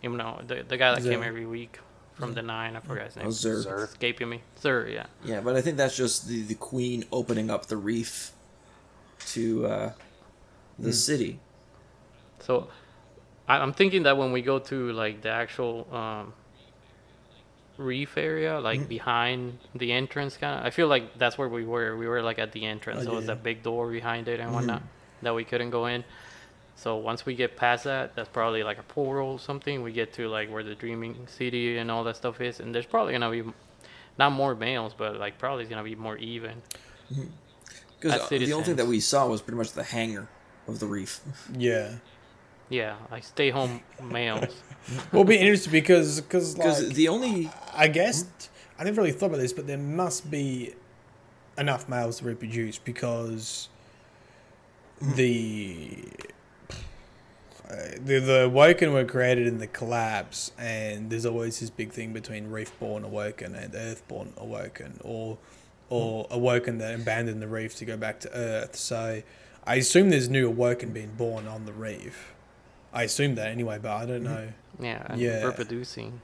you 0.02 0.10
know, 0.10 0.40
the 0.46 0.64
the 0.66 0.76
guy 0.76 0.94
that 0.94 1.02
Xur. 1.02 1.10
came 1.10 1.22
every 1.22 1.46
week 1.46 1.78
from 2.14 2.34
the 2.34 2.42
nine. 2.42 2.76
I 2.76 2.80
forgot 2.80 3.06
his 3.06 3.16
name. 3.16 3.26
Oh, 3.26 3.30
Xur. 3.30 3.64
Xur. 3.64 3.84
Escaping 3.84 4.28
me. 4.28 4.42
Xur, 4.60 4.92
yeah. 4.92 5.06
Yeah, 5.24 5.40
but 5.40 5.56
I 5.56 5.60
think 5.60 5.76
that's 5.76 5.96
just 5.96 6.28
the 6.28 6.42
the 6.42 6.54
queen 6.54 7.04
opening 7.12 7.50
up 7.50 7.66
the 7.66 7.76
reef 7.76 8.32
to 9.32 9.66
uh, 9.66 9.92
the 10.78 10.90
mm. 10.90 10.94
city. 10.94 11.40
So 12.40 12.68
I, 13.48 13.62
am 13.62 13.72
thinking 13.72 14.04
that 14.04 14.16
when 14.16 14.32
we 14.32 14.42
go 14.42 14.58
to 14.58 14.92
like 14.92 15.22
the 15.22 15.30
actual 15.30 15.86
um, 15.92 16.32
reef 17.76 18.16
area, 18.16 18.60
like 18.60 18.80
mm. 18.80 18.88
behind 18.88 19.58
the 19.74 19.92
entrance, 19.92 20.36
kind 20.36 20.58
of, 20.58 20.66
I 20.66 20.70
feel 20.70 20.88
like 20.88 21.18
that's 21.18 21.36
where 21.38 21.48
we 21.48 21.64
were. 21.64 21.96
We 21.96 22.06
were 22.06 22.22
like 22.22 22.38
at 22.38 22.52
the 22.52 22.64
entrance. 22.64 23.00
Oh, 23.00 23.04
so 23.04 23.10
yeah. 23.10 23.16
it 23.16 23.20
was 23.20 23.28
a 23.28 23.36
big 23.36 23.62
door 23.62 23.90
behind 23.90 24.28
it 24.28 24.40
and 24.40 24.50
mm. 24.50 24.54
whatnot 24.54 24.82
that 25.22 25.34
we 25.34 25.44
couldn't 25.44 25.70
go 25.70 25.86
in. 25.86 26.04
So 26.78 26.94
once 26.94 27.26
we 27.26 27.34
get 27.34 27.56
past 27.56 27.84
that, 27.84 28.14
that's 28.14 28.28
probably 28.28 28.62
like 28.62 28.78
a 28.78 28.84
portal 28.84 29.32
or 29.32 29.38
something. 29.40 29.82
We 29.82 29.90
get 29.90 30.12
to 30.12 30.28
like 30.28 30.48
where 30.48 30.62
the 30.62 30.76
dreaming 30.76 31.26
city 31.26 31.76
and 31.76 31.90
all 31.90 32.04
that 32.04 32.16
stuff 32.16 32.40
is, 32.40 32.60
and 32.60 32.72
there's 32.72 32.86
probably 32.86 33.14
gonna 33.14 33.30
be 33.30 33.42
not 34.16 34.30
more 34.30 34.54
males, 34.54 34.94
but 34.96 35.16
like 35.16 35.38
probably 35.38 35.64
it's 35.64 35.70
gonna 35.70 35.82
be 35.82 35.96
more 35.96 36.16
even. 36.18 36.62
Mm-hmm. 37.12 37.24
Because 37.98 38.20
uh, 38.20 38.26
the 38.28 38.52
only 38.52 38.64
thing 38.64 38.76
that 38.76 38.86
we 38.86 39.00
saw 39.00 39.26
was 39.26 39.42
pretty 39.42 39.58
much 39.58 39.72
the 39.72 39.82
hangar 39.82 40.28
of 40.68 40.78
the 40.78 40.86
reef. 40.86 41.20
Yeah. 41.58 41.96
Yeah, 42.70 42.96
like 43.10 43.24
stay 43.24 43.50
home 43.50 43.80
males. 44.00 44.54
will 45.12 45.24
be 45.24 45.36
interesting 45.36 45.72
because 45.72 46.20
because 46.20 46.56
like, 46.58 46.94
the 46.94 47.08
only 47.08 47.50
I 47.74 47.88
guess 47.88 48.26
I 48.78 48.84
never 48.84 49.00
really 49.00 49.12
thought 49.12 49.26
about 49.26 49.38
this, 49.38 49.52
but 49.52 49.66
there 49.66 49.78
must 49.78 50.30
be 50.30 50.74
enough 51.56 51.88
males 51.88 52.18
to 52.18 52.26
reproduce 52.26 52.78
because 52.78 53.68
mm. 55.02 55.16
the 55.16 56.04
the 57.68 58.18
the 58.18 58.44
Awoken 58.44 58.92
were 58.92 59.04
created 59.04 59.46
in 59.46 59.58
the 59.58 59.66
collapse, 59.66 60.52
and 60.58 61.10
there's 61.10 61.26
always 61.26 61.60
this 61.60 61.70
big 61.70 61.92
thing 61.92 62.12
between 62.12 62.50
Reefborn 62.50 63.04
Awoken 63.04 63.54
and 63.54 63.74
Earthborn 63.74 64.32
Awoken, 64.36 65.00
or 65.04 65.38
or 65.90 66.26
Awoken 66.30 66.78
that 66.78 66.94
abandoned 66.94 67.42
the 67.42 67.48
reef 67.48 67.76
to 67.76 67.84
go 67.84 67.96
back 67.96 68.20
to 68.20 68.34
Earth. 68.34 68.76
So 68.76 69.22
I 69.64 69.74
assume 69.76 70.10
there's 70.10 70.28
new 70.28 70.48
Awoken 70.48 70.92
being 70.92 71.14
born 71.16 71.46
on 71.46 71.66
the 71.66 71.72
reef. 71.72 72.34
I 72.92 73.02
assume 73.02 73.34
that 73.34 73.48
anyway, 73.48 73.78
but 73.80 73.92
I 73.92 74.06
don't 74.06 74.24
mm-hmm. 74.24 74.34
know. 74.34 74.48
Yeah, 74.80 75.14
yeah, 75.16 75.44
reproducing. 75.44 76.20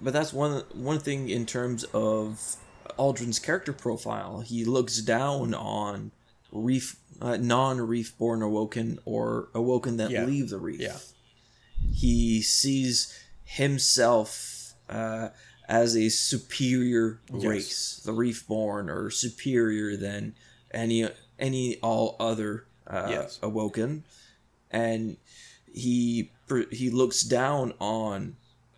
But 0.00 0.12
that's 0.12 0.32
one 0.32 0.64
one 0.72 0.98
thing 0.98 1.28
in 1.28 1.44
terms 1.44 1.84
of 1.92 2.56
Uldren's 2.98 3.38
character 3.38 3.72
profile. 3.72 4.40
He 4.40 4.64
looks 4.64 4.98
down 5.00 5.52
on 5.54 6.12
reef, 6.54 6.96
uh, 7.20 7.36
non-reef 7.36 8.16
born 8.16 8.40
awoken 8.40 8.98
or 9.04 9.48
awoken 9.54 9.98
that 9.98 10.10
yeah. 10.10 10.24
leave 10.24 10.48
the 10.48 10.58
reef. 10.58 10.80
Yeah. 10.80 10.96
He 11.92 12.40
sees 12.40 13.12
himself 13.44 14.72
uh, 14.88 15.28
as 15.68 15.96
a 15.96 16.08
superior 16.08 17.20
yes. 17.32 17.44
race, 17.44 18.02
the 18.04 18.12
reef 18.12 18.46
born, 18.46 18.88
or 18.88 19.10
superior 19.10 19.96
than 19.96 20.34
any 20.72 21.08
any 21.38 21.76
all 21.80 22.16
other 22.18 22.66
uh, 22.86 23.08
yes. 23.10 23.38
awoken, 23.42 24.04
and 24.70 25.16
he 25.72 26.30
he 26.70 26.90
looks 26.90 27.22
down 27.22 27.74
on 27.80 28.36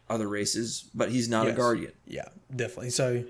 other 0.09 0.29
races, 0.29 0.89
but 0.95 1.11
he's 1.11 1.29
not 1.29 1.47
yes. 1.47 1.55
a 1.55 1.57
guardian. 1.57 1.93
Yeah, 2.07 2.29
definitely. 2.55 2.91
So, 2.91 3.24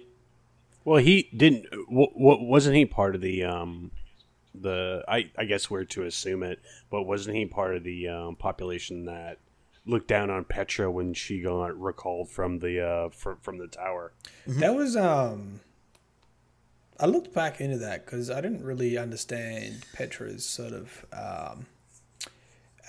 well, 0.84 1.02
he 1.02 1.28
didn't. 1.36 1.66
What 1.88 2.40
wasn't 2.42 2.76
he 2.76 2.86
part 2.86 3.14
of 3.14 3.20
the 3.20 3.44
um 3.44 3.90
the 4.60 5.04
I 5.08 5.30
I 5.36 5.44
guess 5.44 5.70
we're 5.70 5.84
to 5.84 6.04
assume 6.04 6.42
it, 6.42 6.60
but 6.90 7.02
wasn't 7.02 7.36
he 7.36 7.46
part 7.46 7.76
of 7.76 7.84
the 7.84 8.08
um, 8.08 8.36
population 8.36 9.04
that 9.06 9.38
looked 9.86 10.08
down 10.08 10.30
on 10.30 10.44
Petra 10.44 10.90
when 10.90 11.14
she 11.14 11.40
got 11.40 11.78
recalled 11.80 12.28
from 12.28 12.58
the 12.58 12.80
uh, 12.80 13.08
from 13.10 13.38
from 13.38 13.58
the 13.58 13.68
tower. 13.68 14.12
Mm-hmm. 14.48 14.60
That 14.60 14.74
was 14.74 14.96
um. 14.96 15.60
I 16.98 17.04
looked 17.04 17.34
back 17.34 17.60
into 17.60 17.76
that 17.78 18.06
because 18.06 18.30
I 18.30 18.40
didn't 18.40 18.64
really 18.64 18.96
understand 18.96 19.84
Petra's 19.92 20.46
sort 20.46 20.72
of 20.72 21.04
um, 21.12 21.66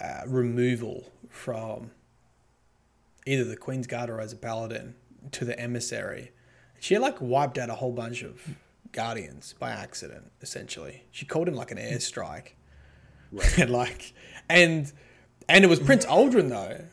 uh, 0.02 0.22
removal 0.26 1.12
from 1.30 1.92
either 3.26 3.44
the 3.44 3.58
Queen's 3.58 3.86
Guard 3.86 4.10
or 4.10 4.22
as 4.22 4.32
a 4.32 4.38
paladin 4.38 4.96
to 5.32 5.44
the 5.44 5.60
emissary. 5.60 6.32
She 6.80 6.98
like 6.98 7.20
wiped 7.20 7.58
out 7.58 7.70
a 7.70 7.76
whole 7.76 7.92
bunch 7.92 8.24
of 8.24 8.56
guardians 8.92 9.54
by 9.60 9.72
accident. 9.72 10.32
Essentially, 10.42 11.04
she 11.12 11.26
called 11.26 11.48
him 11.48 11.56
like 11.56 11.72
an 11.72 11.78
airstrike, 11.78 12.54
right. 13.32 13.58
and 13.60 13.70
like 13.84 14.14
and 14.50 14.92
and 15.50 15.64
it 15.64 15.68
was 15.68 15.80
Prince 15.80 16.06
Uldren 16.06 16.50
though. 16.50 16.86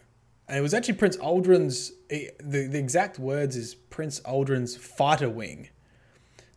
And 0.46 0.58
it 0.58 0.60
was 0.60 0.74
actually 0.74 0.94
Prince 0.94 1.16
Uldren's, 1.16 1.92
the, 2.08 2.66
the 2.66 2.78
exact 2.78 3.18
words 3.18 3.56
is 3.56 3.74
Prince 3.74 4.20
Uldren's 4.20 4.76
fighter 4.76 5.30
wing. 5.30 5.70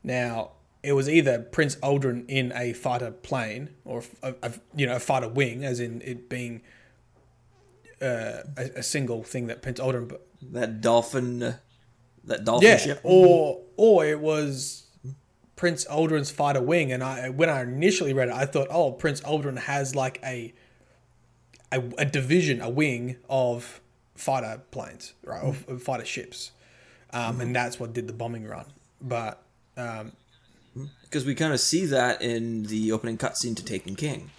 Now, 0.04 0.52
it 0.84 0.94
was 0.94 1.10
either 1.10 1.40
Prince 1.40 1.78
Uldren 1.78 2.26
in 2.28 2.52
a 2.54 2.74
fighter 2.74 3.12
plane 3.12 3.70
or, 3.86 4.04
a, 4.22 4.36
a 4.44 4.54
you 4.76 4.86
know, 4.86 4.98
a 4.98 5.00
fighter 5.00 5.30
wing, 5.30 5.64
as 5.64 5.80
in 5.80 6.02
it 6.02 6.30
being 6.30 6.62
uh, 8.02 8.44
a, 8.58 8.72
a, 8.78 8.84
single 8.84 9.24
thing 9.24 9.48
that 9.48 9.62
Prince 9.62 9.80
Uldren 9.80 10.18
That 10.52 10.82
dolphin, 10.82 11.56
that 12.26 12.44
dolphin 12.44 12.68
yeah, 12.68 12.78
ship. 12.78 13.00
Or, 13.04 13.62
or 13.78 14.06
it 14.06 14.20
was 14.20 14.87
Prince 15.58 15.84
Uldren's 15.86 16.32
fighter 16.32 16.62
wing. 16.62 16.94
And 16.94 17.04
I, 17.04 17.28
when 17.30 17.50
I 17.50 17.64
initially 17.64 18.14
read 18.14 18.30
it, 18.30 18.34
I 18.34 18.46
thought, 18.46 18.68
oh, 18.70 18.94
Prince 18.94 19.20
Uldren 19.22 19.58
has 19.58 19.94
like 19.94 20.22
a 20.24 20.54
a, 21.70 21.84
a 21.98 22.06
division, 22.06 22.62
a 22.62 22.70
wing 22.70 23.18
of 23.30 23.82
fighter 24.16 24.62
planes, 24.72 25.14
right, 25.26 25.44
mm. 25.44 25.68
of, 25.68 25.84
fighter 25.84 26.06
ships, 26.06 26.52
um, 27.12 27.38
mm. 27.38 27.42
and 27.42 27.56
that's 27.56 27.78
what 27.78 27.92
did 27.92 28.08
the 28.08 28.14
bombing 28.14 28.48
run. 28.48 28.66
But 29.02 29.44
because 29.76 30.02
um, 31.24 31.28
we 31.28 31.36
kind 31.36 31.54
of 31.54 31.60
see 31.60 31.86
that 31.88 32.22
in 32.22 32.64
the 32.64 32.94
opening 32.94 33.18
cutscene 33.18 33.54
to 33.58 33.66
Taken 33.66 33.96
King. 33.96 34.32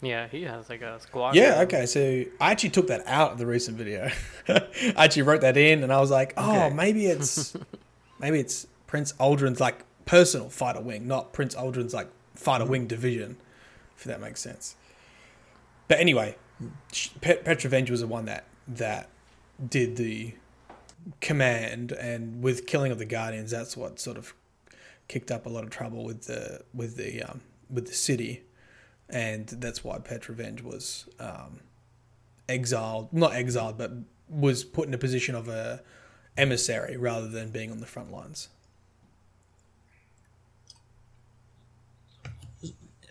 Yeah, 0.00 0.28
he 0.28 0.44
has 0.44 0.70
like 0.70 0.80
a 0.80 1.00
squad. 1.00 1.34
Yeah, 1.34 1.62
okay. 1.62 1.86
So 1.86 2.24
I 2.40 2.52
actually 2.52 2.70
took 2.70 2.86
that 2.86 3.02
out 3.06 3.32
of 3.32 3.38
the 3.38 3.46
recent 3.46 3.76
video. 3.76 4.10
I 4.48 4.64
actually 4.96 5.22
wrote 5.22 5.40
that 5.40 5.56
in, 5.56 5.82
and 5.82 5.92
I 5.92 6.00
was 6.00 6.10
like, 6.10 6.34
oh, 6.36 6.66
okay. 6.66 6.74
maybe 6.74 7.06
it's 7.06 7.54
maybe 8.20 8.38
it's 8.38 8.66
Prince 8.86 9.12
Uldren's 9.14 9.60
like 9.60 9.84
personal 10.06 10.48
fighter 10.48 10.80
wing, 10.80 11.06
not 11.06 11.32
Prince 11.32 11.54
Uldren's 11.54 11.94
like 11.94 12.08
fighter 12.34 12.64
wing 12.64 12.86
division, 12.86 13.36
if 13.96 14.04
that 14.04 14.20
makes 14.20 14.40
sense. 14.40 14.76
But 15.88 15.98
anyway, 15.98 16.36
Pet- 17.20 17.44
Petra 17.44 17.70
Venj 17.70 17.90
was 17.90 18.00
the 18.00 18.06
one 18.06 18.26
that 18.26 18.44
that 18.68 19.08
did 19.68 19.96
the 19.96 20.34
command, 21.20 21.92
and 21.92 22.42
with 22.42 22.66
killing 22.66 22.92
of 22.92 22.98
the 22.98 23.04
Guardians, 23.04 23.50
that's 23.50 23.76
what 23.76 23.98
sort 23.98 24.16
of 24.16 24.34
kicked 25.08 25.30
up 25.30 25.46
a 25.46 25.48
lot 25.48 25.64
of 25.64 25.70
trouble 25.70 26.04
with 26.04 26.26
the 26.26 26.62
with 26.72 26.96
the 26.96 27.22
um, 27.22 27.40
with 27.68 27.86
the 27.86 27.94
city, 27.94 28.42
and 29.08 29.48
that's 29.48 29.82
why 29.82 29.98
Petra 29.98 30.34
Venj 30.34 30.62
was 30.62 31.08
um, 31.18 31.60
exiled, 32.48 33.12
not 33.12 33.32
exiled, 33.32 33.76
but 33.78 33.92
was 34.28 34.62
put 34.62 34.86
in 34.86 34.94
a 34.94 34.98
position 34.98 35.34
of 35.34 35.48
a 35.48 35.82
emissary 36.36 36.96
rather 36.96 37.28
than 37.28 37.50
being 37.50 37.70
on 37.70 37.78
the 37.78 37.86
front 37.86 38.12
lines. 38.12 38.48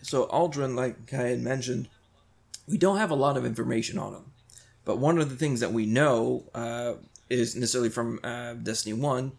So 0.02 0.26
Uldren, 0.26 0.74
like 0.74 1.12
I 1.12 1.28
had 1.28 1.40
mentioned, 1.40 1.88
we 2.66 2.78
don't 2.78 2.98
have 2.98 3.10
a 3.10 3.16
lot 3.16 3.36
of 3.36 3.44
information 3.44 3.98
on 3.98 4.14
him. 4.14 4.24
But 4.84 4.98
one 4.98 5.18
of 5.18 5.28
the 5.28 5.36
things 5.36 5.60
that 5.60 5.72
we 5.72 5.86
know 5.86 6.44
uh, 6.54 6.94
is 7.28 7.54
necessarily 7.54 7.90
from 7.90 8.20
uh, 8.24 8.54
Destiny 8.54 8.94
1, 8.94 9.32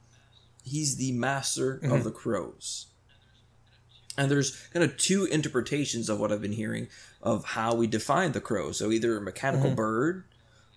he's 0.63 0.97
the 0.97 1.11
master 1.13 1.79
mm-hmm. 1.83 1.91
of 1.91 2.03
the 2.03 2.11
crows. 2.11 2.87
And 4.17 4.29
there's 4.29 4.55
kind 4.73 4.83
of 4.83 4.97
two 4.97 5.25
interpretations 5.25 6.09
of 6.09 6.19
what 6.19 6.31
I've 6.31 6.41
been 6.41 6.51
hearing 6.51 6.89
of 7.23 7.45
how 7.45 7.73
we 7.75 7.87
define 7.87 8.33
the 8.33 8.41
crow. 8.41 8.71
So 8.71 8.91
either 8.91 9.17
a 9.17 9.21
mechanical 9.21 9.67
mm-hmm. 9.67 9.75
bird 9.75 10.23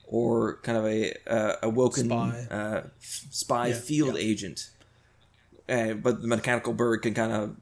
or 0.07 0.59
kind 0.63 0.79
of 0.79 0.87
a 0.87 1.15
uh, 1.27 1.57
awoken 1.63 2.07
spy, 2.07 2.47
uh, 2.51 2.83
spy 3.01 3.69
yeah, 3.69 3.75
field 3.75 4.15
yeah. 4.15 4.21
agent. 4.21 4.71
Uh, 5.69 5.95
but 5.95 6.21
the 6.21 6.29
mechanical 6.29 6.75
bird 6.75 7.03
can 7.03 7.15
kind 7.15 7.33
of 7.33 7.57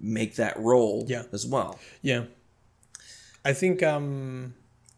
make 0.00 0.36
that 0.36 0.58
role 0.58 1.04
yeah. 1.08 1.24
as 1.32 1.46
well. 1.46 1.78
Yeah. 2.02 2.24
I 3.44 3.52
think 3.52 3.82
um 3.82 4.54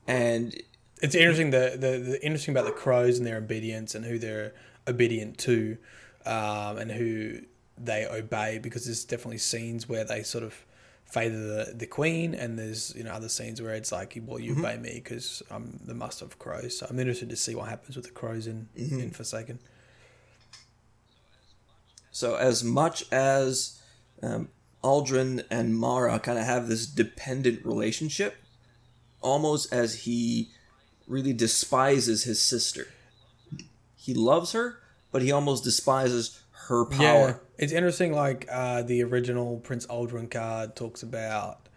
and 0.07 0.55
it's 1.03 1.15
interesting 1.15 1.51
the, 1.51 1.77
the 1.79 1.99
the 1.99 2.25
interesting 2.25 2.53
about 2.55 2.67
the 2.67 2.73
crows 2.73 3.19
and 3.19 3.27
their 3.27 3.39
obedience 3.39 3.95
and 3.95 4.05
who 4.05 4.19
they're 4.19 4.53
obedient 4.89 5.39
to 5.39 5.79
um 6.27 6.79
and 6.79 6.91
who 6.91 7.41
they 7.79 8.07
obey 8.07 8.59
because 8.59 8.85
there's 8.85 9.05
definitely 9.05 9.39
scenes 9.39 9.89
where 9.89 10.05
they 10.05 10.23
sort 10.23 10.45
of 10.45 10.55
favor 11.07 11.37
the, 11.37 11.73
the 11.75 11.87
queen 11.87 12.35
and 12.35 12.59
there's 12.59 12.95
you 12.95 13.03
know 13.03 13.11
other 13.11 13.29
scenes 13.29 13.61
where 13.61 13.75
it's 13.75 13.91
like 13.91 14.17
well 14.27 14.39
you 14.39 14.53
mm-hmm. 14.53 14.65
obey 14.65 14.77
me 14.77 14.93
because 14.95 15.43
I'm 15.51 15.81
the 15.85 15.95
master 15.95 16.25
of 16.25 16.39
crows 16.39 16.79
so 16.79 16.87
I'm 16.89 17.01
interested 17.01 17.31
to 17.31 17.37
see 17.37 17.55
what 17.55 17.69
happens 17.69 17.97
with 17.97 18.05
the 18.05 18.13
crows 18.13 18.47
in 18.47 18.69
mm-hmm. 18.77 19.01
in 19.01 19.11
Forsaken 19.11 19.59
so 22.11 22.37
as 22.37 22.63
much 22.63 23.05
as 23.13 23.81
um, 24.23 24.49
Uldren 24.83 25.45
and 25.51 25.77
Mara 25.77 26.19
kind 26.19 26.39
of 26.39 26.45
have 26.45 26.69
this 26.69 26.87
dependent 26.87 27.65
relationship, 27.65 28.37
almost 29.21 29.73
as 29.73 30.03
he 30.03 30.51
really 31.07 31.33
despises 31.33 32.25
his 32.25 32.41
sister. 32.41 32.87
He 33.97 34.15
loves 34.15 34.53
her, 34.53 34.79
but 35.13 35.23
he 35.23 35.33
almost 35.33 35.65
despises 35.65 36.41
her 36.69 36.85
power. 36.87 37.29
Yeah, 37.29 37.35
it's 37.59 37.73
interesting. 37.73 38.13
Like 38.13 38.47
uh, 38.51 38.83
the 38.83 39.03
original 39.03 39.59
Prince 39.59 39.87
Uldren 39.87 40.31
card 40.31 40.77
talks 40.77 41.03
about 41.03 41.69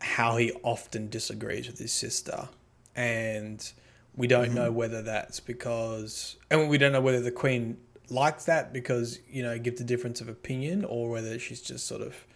how 0.00 0.36
he 0.36 0.52
often 0.62 1.08
disagrees 1.08 1.66
with 1.66 1.78
his 1.78 1.92
sister, 1.92 2.48
and 2.96 3.72
we 4.16 4.26
don't 4.26 4.46
mm-hmm. 4.46 4.54
know 4.54 4.72
whether 4.72 5.02
that's 5.02 5.38
because, 5.40 6.36
and 6.50 6.68
we 6.68 6.78
don't 6.78 6.92
know 6.92 7.00
whether 7.00 7.20
the 7.20 7.30
Queen 7.30 7.76
likes 8.10 8.44
that 8.44 8.72
because 8.72 9.18
you 9.28 9.42
know 9.42 9.58
gives 9.58 9.80
a 9.80 9.84
difference 9.84 10.20
of 10.20 10.28
opinion, 10.28 10.84
or 10.84 11.10
whether 11.10 11.38
she's 11.38 11.60
just 11.60 11.86
sort 11.86 12.02
of 12.02 12.26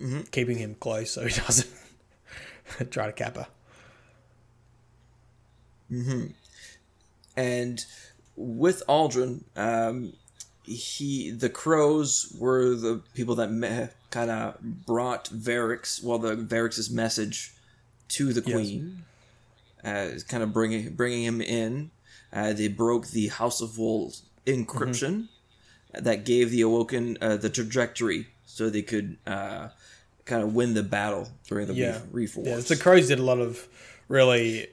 mm-hmm. 0.00 0.22
keeping 0.30 0.58
him 0.58 0.76
close 0.78 1.10
so 1.10 1.26
he 1.26 1.40
doesn't 1.46 1.70
try 2.90 3.06
to 3.06 3.12
cap 3.12 3.36
her. 3.36 3.46
Mm-hmm. 5.90 6.26
And 7.36 7.84
with 8.34 8.82
Uldren, 8.88 9.44
um, 9.56 10.14
he 10.64 11.30
the 11.30 11.48
crows 11.48 12.34
were 12.38 12.74
the 12.74 13.02
people 13.14 13.36
that 13.36 13.92
kind 14.10 14.30
of 14.30 14.60
brought 14.60 15.26
Variks, 15.26 16.02
well, 16.02 16.18
the 16.18 16.36
Variks's 16.36 16.90
message 16.90 17.54
to 18.08 18.32
the 18.32 18.42
queen, 18.42 19.04
yes. 19.84 20.22
uh, 20.22 20.28
kind 20.28 20.42
of 20.42 20.52
bringing 20.52 20.94
bringing 20.94 21.24
him 21.24 21.40
in. 21.40 21.90
Uh, 22.32 22.52
they 22.52 22.68
broke 22.68 23.08
the 23.08 23.28
House 23.28 23.60
of 23.60 23.78
Wolves 23.78 24.25
encryption 24.46 25.28
mm-hmm. 25.94 26.04
that 26.04 26.24
gave 26.24 26.50
the 26.50 26.62
Awoken 26.62 27.18
uh, 27.20 27.36
the 27.36 27.50
trajectory 27.50 28.28
so 28.44 28.70
they 28.70 28.82
could 28.82 29.18
uh, 29.26 29.68
kind 30.24 30.42
of 30.42 30.54
win 30.54 30.74
the 30.74 30.82
battle 30.82 31.28
during 31.48 31.66
the 31.66 31.74
yeah. 31.74 32.00
Reef 32.10 32.36
Wars. 32.36 32.48
Yeah, 32.48 32.76
the 32.76 32.80
Crows 32.80 33.08
did 33.08 33.18
a 33.18 33.22
lot 33.22 33.38
of 33.38 33.68
really 34.08 34.68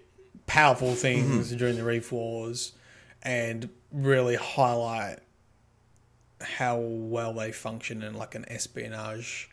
powerful 0.45 0.95
things 0.95 1.47
mm-hmm. 1.47 1.57
during 1.57 1.75
the 1.75 1.83
Reef 1.83 2.11
Wars 2.11 2.73
and 3.21 3.69
really 3.91 4.35
highlight 4.35 5.19
how 6.41 6.77
well 6.77 7.33
they 7.33 7.51
function 7.51 8.03
in 8.03 8.13
like 8.13 8.35
an 8.35 8.45
espionage 8.49 9.49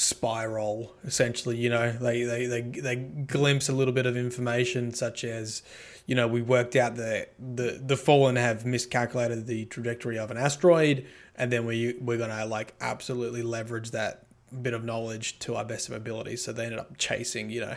spiral 0.00 0.94
essentially 1.02 1.56
you 1.56 1.68
know 1.68 1.90
they, 1.90 2.22
they 2.22 2.46
they 2.46 2.60
they 2.60 2.94
glimpse 2.94 3.68
a 3.68 3.72
little 3.72 3.92
bit 3.92 4.06
of 4.06 4.16
information 4.16 4.94
such 4.94 5.24
as 5.24 5.62
you 6.08 6.14
know, 6.14 6.26
we 6.26 6.40
worked 6.40 6.74
out 6.74 6.96
that 6.96 7.34
the 7.38 7.78
the 7.84 7.96
Fallen 7.96 8.36
have 8.36 8.64
miscalculated 8.64 9.46
the 9.46 9.66
trajectory 9.66 10.18
of 10.18 10.30
an 10.30 10.38
asteroid, 10.38 11.06
and 11.36 11.52
then 11.52 11.66
we 11.66 11.96
we're 12.00 12.16
gonna 12.16 12.46
like 12.46 12.72
absolutely 12.80 13.42
leverage 13.42 13.90
that 13.90 14.26
bit 14.62 14.72
of 14.72 14.82
knowledge 14.84 15.38
to 15.40 15.54
our 15.54 15.66
best 15.66 15.90
of 15.90 15.94
ability. 15.94 16.36
So 16.36 16.50
they 16.50 16.64
ended 16.64 16.78
up 16.78 16.96
chasing, 16.96 17.50
you 17.50 17.60
know, 17.60 17.76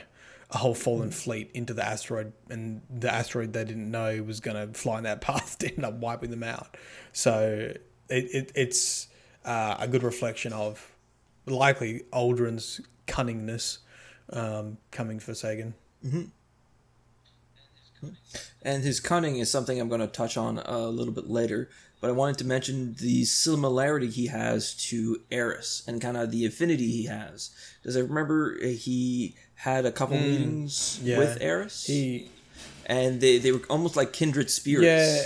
a 0.50 0.58
whole 0.58 0.74
Fallen 0.74 1.10
mm. 1.10 1.14
fleet 1.14 1.52
into 1.54 1.74
the 1.74 1.86
asteroid, 1.86 2.32
and 2.50 2.82
the 2.90 3.14
asteroid 3.14 3.52
they 3.52 3.66
didn't 3.66 3.92
know 3.92 4.24
was 4.24 4.40
gonna 4.40 4.68
fly 4.68 5.00
in 5.00 5.04
that 5.04 5.20
path 5.30 5.58
to 5.58 5.68
end 5.70 5.84
up 5.84 5.96
wiping 5.96 6.32
them 6.32 6.44
out. 6.44 6.78
So 7.12 7.74
it, 8.08 8.30
it 8.34 8.52
it's 8.56 9.10
uh, 9.44 9.76
a 9.78 9.90
good 9.90 10.04
reflection 10.04 10.54
of 10.54 10.90
likely 11.46 12.04
Uldren's 12.14 12.82
cunningness 13.08 13.80
um, 14.32 14.78
coming 14.92 15.20
for 15.20 15.34
Sagan. 15.34 15.74
Mm-hmm. 16.06 16.24
And 18.64 18.84
his 18.84 19.00
cunning 19.00 19.38
is 19.38 19.52
something 19.52 19.80
I'm 19.80 19.90
going 19.90 20.02
to 20.02 20.08
touch 20.08 20.38
on 20.38 20.60
a 20.60 20.88
little 20.88 21.14
bit 21.14 21.30
later. 21.30 21.70
But 22.00 22.10
I 22.10 22.14
wanted 22.14 22.40
to 22.40 22.46
mention 22.46 22.96
the 22.96 23.26
similarity 23.26 24.08
he 24.08 24.28
has 24.28 24.74
to 24.90 25.22
Eris 25.30 25.84
and 25.88 26.02
kind 26.02 26.18
of 26.18 26.32
the 26.32 26.46
affinity 26.46 26.90
he 26.90 27.06
has. 27.06 27.52
Because 27.82 27.96
I 27.96 28.00
remember 28.00 28.58
he 28.60 29.36
had 29.54 29.86
a 29.86 29.92
couple 29.92 30.18
mm, 30.18 30.24
meetings 30.24 31.00
yeah. 31.04 31.20
with 31.20 31.38
Eris. 31.40 31.86
He 31.86 32.30
and 32.88 33.22
they, 33.22 33.38
they 33.38 33.52
were 33.52 33.62
almost 33.70 33.96
like 33.96 34.14
kindred 34.14 34.50
spirits. 34.50 34.86
Yeah, 34.86 35.22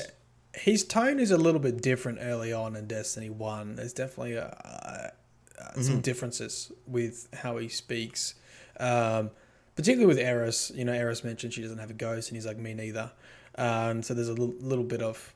his 0.53 0.84
tone 0.84 1.20
is 1.20 1.32
a 1.32 1.38
little 1.38 1.61
bit 1.61 1.82
different 1.82 2.20
early 2.22 2.51
on 2.51 2.76
in 2.76 2.88
Destiny 2.88 3.30
One. 3.30 3.78
There's 3.78 3.93
definitely 3.93 4.36
a, 4.36 5.13
a, 5.58 5.80
a, 5.80 5.84
some 5.84 5.93
mm-hmm. 5.93 6.01
differences 6.01 6.72
with 6.88 7.28
how 7.34 7.58
he 7.58 7.68
speaks. 7.68 8.36
Um, 8.80 9.32
particularly 9.76 10.08
with 10.08 10.18
Eris. 10.18 10.72
You 10.74 10.86
know, 10.86 10.93
Eris 10.93 11.24
mentioned 11.24 11.53
she 11.53 11.62
doesn't 11.62 11.78
have 11.78 11.89
a 11.89 11.93
ghost, 11.93 12.30
and 12.30 12.38
he's 12.38 12.45
like, 12.45 12.58
me 12.58 12.74
neither. 12.74 13.12
Um, 13.58 14.01
so 14.03 14.14
there's 14.14 14.30
a 14.30 14.38
l- 14.38 14.53
little 14.60 14.84
bit 14.84 15.01
of, 15.01 15.34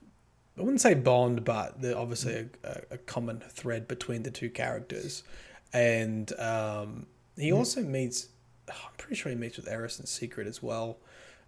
I 0.58 0.62
wouldn't 0.62 0.82
say 0.82 0.94
bond, 0.94 1.46
but 1.46 1.82
there's 1.82 1.96
obviously 1.96 2.50
a, 2.64 2.82
a, 2.92 2.98
common 2.98 3.40
thread 3.40 3.88
between 3.88 4.24
the 4.24 4.32
two 4.32 4.50
characters. 4.50 5.24
And 5.72 6.32
um, 6.40 7.06
he 7.38 7.52
mm. 7.52 7.56
also 7.56 7.82
meets, 7.82 8.28
oh, 8.70 8.76
I'm 8.86 8.94
pretty 8.98 9.16
sure 9.16 9.30
he 9.30 9.38
meets 9.38 9.56
with 9.56 9.70
Eris 9.70 10.00
in 10.00 10.06
secret 10.06 10.48
as 10.48 10.62
well. 10.62 10.98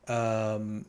Um, 0.07 0.85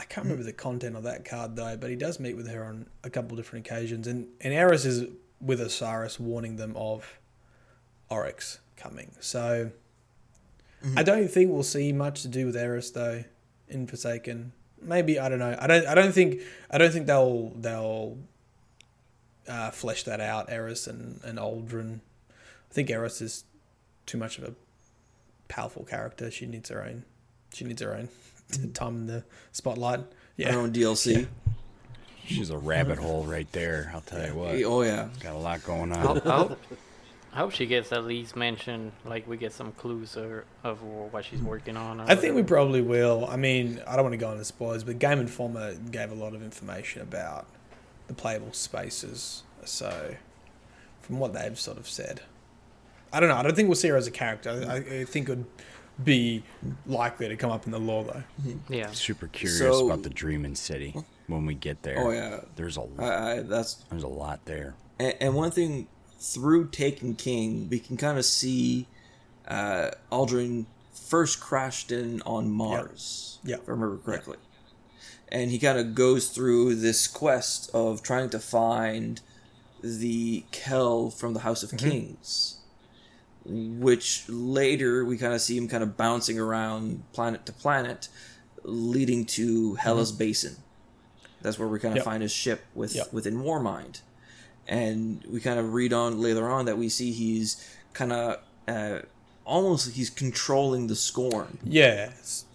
I 0.00 0.04
can't 0.04 0.24
remember 0.24 0.42
the 0.42 0.52
content 0.52 0.96
of 0.96 1.04
that 1.04 1.24
card 1.24 1.56
though, 1.56 1.76
but 1.76 1.90
he 1.90 1.96
does 1.96 2.18
meet 2.18 2.34
with 2.34 2.48
her 2.48 2.64
on 2.64 2.86
a 3.04 3.10
couple 3.10 3.36
different 3.36 3.66
occasions. 3.66 4.06
And, 4.06 4.26
and 4.40 4.52
Eris 4.52 4.84
is 4.84 5.08
with 5.40 5.60
Osiris 5.60 6.18
warning 6.18 6.56
them 6.56 6.74
of 6.76 7.19
Oryx 8.10 8.58
coming. 8.76 9.12
So 9.20 9.70
Mm-hmm. 10.84 10.98
I 10.98 11.02
don't 11.02 11.28
think 11.28 11.50
we'll 11.50 11.62
see 11.62 11.92
much 11.92 12.22
to 12.22 12.28
do 12.28 12.46
with 12.46 12.56
Eris 12.56 12.90
though 12.90 13.24
in 13.68 13.86
Forsaken. 13.86 14.52
Maybe 14.80 15.18
I 15.18 15.28
don't 15.28 15.38
know. 15.38 15.56
I 15.58 15.66
don't. 15.66 15.86
I 15.86 15.94
don't 15.94 16.12
think. 16.12 16.40
I 16.70 16.78
don't 16.78 16.90
think 16.90 17.06
they'll 17.06 17.50
they'll 17.50 18.16
uh, 19.46 19.70
flesh 19.72 20.04
that 20.04 20.20
out. 20.20 20.50
Eris 20.50 20.86
and 20.86 21.20
and 21.22 21.38
Uldren. 21.38 22.00
I 22.30 22.72
think 22.72 22.90
Eris 22.90 23.20
is 23.20 23.44
too 24.06 24.16
much 24.16 24.38
of 24.38 24.44
a 24.44 24.54
powerful 25.48 25.84
character. 25.84 26.30
She 26.30 26.46
needs 26.46 26.70
her 26.70 26.82
own. 26.82 27.04
She 27.52 27.64
needs 27.66 27.82
her 27.82 27.94
own 27.94 28.08
mm-hmm. 28.50 28.72
time 28.72 28.96
in 28.96 29.06
the 29.06 29.24
spotlight. 29.52 30.00
Yeah. 30.36 30.52
Her 30.52 30.60
own 30.60 30.72
DLC. 30.72 31.22
Yeah. 31.22 31.52
She's 32.24 32.50
a 32.50 32.58
rabbit 32.58 32.98
hole 32.98 33.24
right 33.24 33.50
there. 33.52 33.90
I'll 33.92 34.00
tell 34.00 34.24
you 34.24 34.34
what. 34.34 34.62
Oh 34.64 34.82
yeah, 34.82 35.08
got 35.20 35.34
a 35.34 35.38
lot 35.38 35.62
going 35.64 35.92
on. 35.92 36.22
I'll, 36.24 36.32
I'll, 36.32 36.58
I 37.32 37.38
hope 37.38 37.52
she 37.52 37.66
gets 37.66 37.92
at 37.92 38.04
least 38.04 38.34
mentioned, 38.34 38.92
like 39.04 39.28
we 39.28 39.36
get 39.36 39.52
some 39.52 39.72
clues 39.72 40.16
or, 40.16 40.44
of 40.64 40.82
what 40.82 41.24
she's 41.24 41.40
working 41.40 41.76
on. 41.76 42.00
I 42.00 42.16
think 42.16 42.34
we 42.34 42.42
probably 42.42 42.82
will. 42.82 43.26
I 43.26 43.36
mean, 43.36 43.80
I 43.86 43.94
don't 43.94 44.04
want 44.04 44.14
to 44.14 44.18
go 44.18 44.32
into 44.32 44.44
spoilers, 44.44 44.82
but 44.82 44.98
Game 44.98 45.20
Informer 45.20 45.74
gave 45.74 46.10
a 46.10 46.14
lot 46.14 46.34
of 46.34 46.42
information 46.42 47.02
about 47.02 47.46
the 48.08 48.14
playable 48.14 48.52
spaces. 48.52 49.44
So, 49.64 50.16
from 51.02 51.20
what 51.20 51.32
they've 51.32 51.58
sort 51.58 51.78
of 51.78 51.88
said, 51.88 52.22
I 53.12 53.20
don't 53.20 53.28
know. 53.28 53.36
I 53.36 53.42
don't 53.42 53.54
think 53.54 53.68
we'll 53.68 53.76
see 53.76 53.88
her 53.88 53.96
as 53.96 54.08
a 54.08 54.12
character. 54.12 54.64
I, 54.68 54.76
I 54.76 55.04
think 55.04 55.28
it 55.28 55.36
would 55.36 55.46
be 56.02 56.42
likely 56.86 57.28
to 57.28 57.36
come 57.36 57.52
up 57.52 57.66
in 57.66 57.72
the 57.72 57.78
lore, 57.78 58.04
though. 58.04 58.22
Mm-hmm. 58.42 58.72
Yeah. 58.72 58.90
Super 58.90 59.28
curious 59.28 59.58
so, 59.58 59.86
about 59.86 60.02
the 60.02 60.10
Dreaming 60.10 60.56
City 60.56 60.96
when 61.28 61.46
we 61.46 61.54
get 61.54 61.82
there. 61.82 61.98
Oh 61.98 62.10
yeah, 62.10 62.40
there's 62.56 62.76
a 62.76 62.82
lot. 62.82 63.00
I, 63.00 63.32
I, 63.32 63.42
that's 63.42 63.74
there's 63.90 64.02
a 64.02 64.08
lot 64.08 64.44
there. 64.44 64.74
And, 64.98 65.14
and, 65.20 65.34
one 65.34 65.50
thing 65.50 65.86
through 66.20 66.68
Taken 66.68 67.14
King, 67.14 67.68
we 67.68 67.78
can 67.80 67.96
kind 67.96 68.18
of 68.18 68.24
see 68.24 68.86
uh, 69.48 69.90
Uldren 70.12 70.66
first 70.92 71.40
crashed 71.40 71.90
in 71.90 72.22
on 72.22 72.50
Mars. 72.50 73.38
Yeah, 73.42 73.52
yep. 73.52 73.62
if 73.62 73.68
I 73.68 73.72
remember 73.72 73.96
correctly. 73.98 74.36
Yep. 74.38 74.46
And 75.32 75.50
he 75.50 75.58
kind 75.58 75.78
of 75.78 75.94
goes 75.94 76.28
through 76.28 76.76
this 76.76 77.06
quest 77.06 77.70
of 77.72 78.02
trying 78.02 78.30
to 78.30 78.38
find 78.38 79.20
the 79.82 80.44
Kel 80.52 81.10
from 81.10 81.34
the 81.34 81.40
House 81.40 81.62
of 81.62 81.70
mm-hmm. 81.70 81.90
Kings 81.90 82.60
which 83.44 84.28
later 84.28 85.04
we 85.04 85.16
kind 85.16 85.32
of 85.32 85.40
see 85.40 85.56
him 85.56 85.68
kind 85.68 85.82
of 85.82 85.96
bouncing 85.96 86.38
around 86.38 87.02
planet 87.12 87.46
to 87.46 87.52
planet, 87.52 88.08
leading 88.62 89.24
to 89.24 89.74
Hellas 89.74 90.10
mm-hmm. 90.10 90.18
Basin. 90.18 90.56
That's 91.42 91.58
where 91.58 91.68
we 91.68 91.78
kind 91.78 91.92
of 91.92 91.98
yep. 91.98 92.04
find 92.04 92.22
his 92.22 92.32
ship 92.32 92.64
with 92.74 92.96
within 93.12 93.38
Warmind, 93.38 94.02
and 94.70 95.22
we 95.28 95.40
kind 95.40 95.58
of 95.58 95.74
read 95.74 95.92
on 95.92 96.22
later 96.22 96.48
on 96.48 96.64
that 96.64 96.78
we 96.78 96.88
see 96.88 97.12
he's 97.12 97.62
kind 97.92 98.12
of 98.12 98.38
uh, 98.66 99.00
almost 99.44 99.92
he's 99.92 100.08
controlling 100.08 100.86
the 100.86 100.96
Scorn. 100.96 101.58
Yes. 101.62 102.46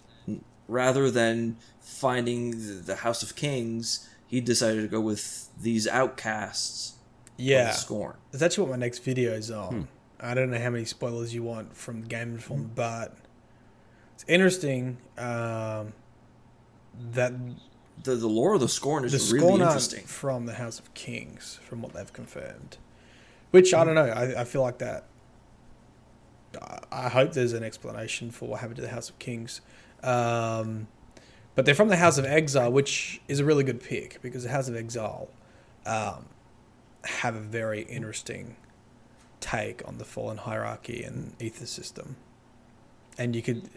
Rather 0.66 1.12
than 1.12 1.56
finding 1.80 2.82
the, 2.84 2.96
House 2.96 3.22
of 3.22 3.36
Kings, 3.36 4.08
he 4.26 4.40
decided 4.40 4.82
to 4.82 4.88
go 4.88 5.00
with 5.00 5.48
these 5.60 5.86
outcasts. 5.86 6.94
Yeah. 7.36 7.70
Scorn. 7.70 8.16
That's 8.32 8.42
actually 8.42 8.64
what 8.64 8.72
my 8.72 8.84
next 8.84 9.04
video 9.04 9.32
is 9.32 9.52
on. 9.52 9.72
Hmm 9.72 9.82
I 10.20 10.34
don't 10.34 10.50
know 10.50 10.58
how 10.58 10.70
many 10.70 10.84
spoilers 10.84 11.34
you 11.34 11.42
want 11.42 11.76
from 11.76 12.02
Game 12.02 12.32
Informer, 12.32 12.64
mm-hmm. 12.64 12.74
but 12.74 13.16
it's 14.14 14.24
interesting 14.28 14.96
um, 15.18 15.92
that 17.12 17.32
the 18.06 18.14
the 18.14 18.28
lore 18.28 18.54
of 18.54 18.60
the 18.60 18.68
Scorn 18.68 19.04
is 19.04 19.12
the 19.12 19.34
really 19.34 19.46
Scorn 19.46 19.60
interesting 19.60 20.04
from 20.04 20.46
the 20.46 20.54
House 20.54 20.78
of 20.78 20.92
Kings, 20.94 21.60
from 21.68 21.82
what 21.82 21.92
they've 21.92 22.12
confirmed. 22.12 22.78
Which 23.50 23.74
I 23.74 23.84
don't 23.84 23.94
know. 23.94 24.06
I, 24.06 24.40
I 24.40 24.44
feel 24.44 24.62
like 24.62 24.78
that. 24.78 25.04
I 26.90 27.10
hope 27.10 27.32
there's 27.32 27.52
an 27.52 27.62
explanation 27.62 28.30
for 28.30 28.48
what 28.48 28.60
happened 28.60 28.76
to 28.76 28.82
the 28.82 28.88
House 28.88 29.10
of 29.10 29.18
Kings. 29.18 29.60
Um, 30.02 30.88
but 31.54 31.66
they're 31.66 31.74
from 31.74 31.88
the 31.88 31.96
House 31.96 32.16
of 32.18 32.24
Exile, 32.24 32.72
which 32.72 33.20
is 33.28 33.40
a 33.40 33.44
really 33.44 33.64
good 33.64 33.82
pick 33.82 34.20
because 34.22 34.42
the 34.42 34.50
House 34.50 34.68
of 34.68 34.76
Exile 34.76 35.28
um, 35.84 36.26
have 37.04 37.34
a 37.34 37.40
very 37.40 37.82
interesting 37.82 38.56
take 39.40 39.86
on 39.86 39.98
the 39.98 40.04
fallen 40.04 40.38
hierarchy 40.38 41.02
and 41.02 41.34
ether 41.40 41.66
system. 41.66 42.16
And 43.18 43.36
you 43.36 43.42
could 43.42 43.68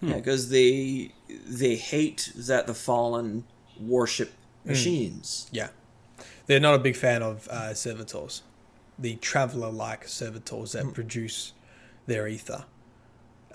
yeah, 0.00 0.16
because 0.16 0.48
they 0.48 1.12
they 1.28 1.76
hate 1.76 2.32
that 2.34 2.66
the 2.66 2.74
fallen 2.74 3.44
worship 3.86 4.32
hmm. 4.62 4.70
machines. 4.70 5.46
Mm. 5.50 5.56
Yeah, 5.56 5.68
they're 6.46 6.60
not 6.60 6.74
a 6.74 6.78
big 6.78 6.96
fan 6.96 7.22
of 7.22 7.48
uh, 7.48 7.74
servitors, 7.74 8.42
the 8.98 9.16
traveler-like 9.16 10.08
servitors 10.08 10.72
that 10.72 10.84
mm. 10.84 10.94
produce 10.94 11.52
their 12.06 12.26
ether, 12.26 12.64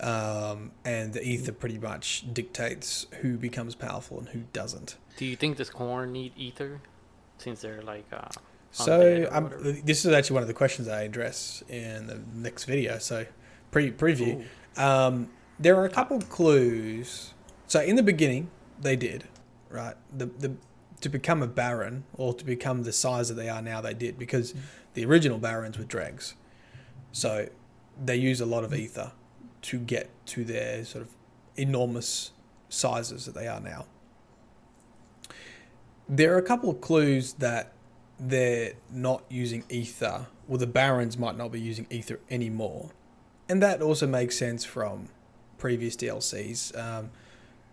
um, 0.00 0.72
and 0.84 1.12
the 1.12 1.22
ether 1.22 1.52
pretty 1.52 1.78
much 1.78 2.24
dictates 2.32 3.06
who 3.20 3.36
becomes 3.36 3.74
powerful 3.74 4.18
and 4.18 4.28
who 4.30 4.40
doesn't. 4.52 4.96
Do 5.16 5.24
you 5.24 5.36
think 5.36 5.56
the 5.56 5.64
Scorn 5.64 6.12
need 6.12 6.32
ether, 6.36 6.80
since 7.38 7.60
they're 7.60 7.82
like 7.82 8.06
uh, 8.12 8.28
so 8.70 9.28
um, 9.32 9.50
this 9.84 10.04
is 10.04 10.12
actually 10.12 10.34
one 10.34 10.42
of 10.42 10.48
the 10.48 10.54
questions 10.54 10.88
I 10.88 11.02
address 11.02 11.62
in 11.68 12.06
the 12.06 12.20
next 12.34 12.64
video. 12.64 12.98
So 12.98 13.26
pre 13.70 13.90
preview. 13.90 14.44
Um, 14.76 15.30
there 15.58 15.76
are 15.76 15.84
a 15.84 15.90
couple 15.90 16.20
clues. 16.20 17.34
So 17.66 17.80
in 17.80 17.96
the 17.96 18.02
beginning, 18.02 18.50
they 18.80 18.96
did 18.96 19.24
right. 19.70 19.94
The 20.16 20.26
the 20.26 20.56
to 21.00 21.08
become 21.08 21.42
a 21.42 21.46
baron 21.46 22.04
or 22.14 22.34
to 22.34 22.44
become 22.44 22.82
the 22.82 22.92
size 22.92 23.28
that 23.28 23.34
they 23.34 23.48
are 23.48 23.62
now, 23.62 23.80
they 23.80 23.94
did 23.94 24.18
because 24.18 24.52
mm. 24.52 24.58
the 24.94 25.04
original 25.04 25.38
barons 25.38 25.78
were 25.78 25.84
dregs. 25.84 26.34
So 27.12 27.48
they 28.02 28.16
use 28.16 28.40
a 28.40 28.46
lot 28.46 28.64
of 28.64 28.74
ether 28.74 29.12
to 29.62 29.78
get 29.78 30.10
to 30.26 30.44
their 30.44 30.84
sort 30.84 31.02
of 31.02 31.10
enormous 31.56 32.32
sizes 32.68 33.26
that 33.26 33.34
they 33.34 33.46
are 33.46 33.60
now. 33.60 33.86
There 36.08 36.34
are 36.34 36.38
a 36.38 36.42
couple 36.42 36.70
of 36.70 36.80
clues 36.80 37.34
that 37.34 37.72
they're 38.18 38.72
not 38.90 39.22
using 39.28 39.64
ether, 39.68 40.26
well, 40.46 40.58
the 40.58 40.66
barons 40.66 41.18
might 41.18 41.36
not 41.36 41.52
be 41.52 41.60
using 41.60 41.86
ether 41.90 42.18
anymore, 42.30 42.90
and 43.48 43.62
that 43.62 43.82
also 43.82 44.06
makes 44.06 44.36
sense 44.36 44.64
from 44.64 45.08
previous 45.58 45.94
DLCs. 45.96 46.76
Um, 46.76 47.10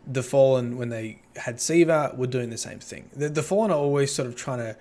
the 0.08 0.24
Fallen, 0.24 0.78
when 0.78 0.90
they 0.90 1.22
had 1.36 1.60
Siva, 1.60 2.14
were 2.16 2.28
doing 2.28 2.50
the 2.50 2.58
same 2.58 2.80
thing. 2.80 3.10
The, 3.16 3.30
the 3.30 3.44
Fallen 3.44 3.72
are 3.72 3.78
always 3.78 4.14
sort 4.14 4.28
of 4.28 4.36
trying 4.36 4.60
to 4.60 4.78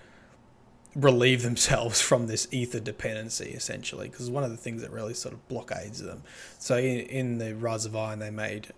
relieve 0.94 1.42
themselves 1.42 2.00
from 2.08 2.26
this 2.26 2.46
ether 2.50 2.80
dependency, 2.80 3.50
essentially, 3.50 4.08
because 4.08 4.30
one 4.30 4.44
of 4.44 4.50
the 4.50 4.56
things 4.56 4.82
that 4.82 4.90
really 4.90 5.14
sort 5.14 5.34
of 5.34 5.46
blockades 5.48 6.02
them. 6.02 6.22
So 6.58 6.76
in, 6.76 7.00
in 7.00 7.38
the 7.38 7.54
Rise 7.54 7.86
of 7.86 7.96
Iron, 7.96 8.18
they 8.18 8.30
made 8.30 8.68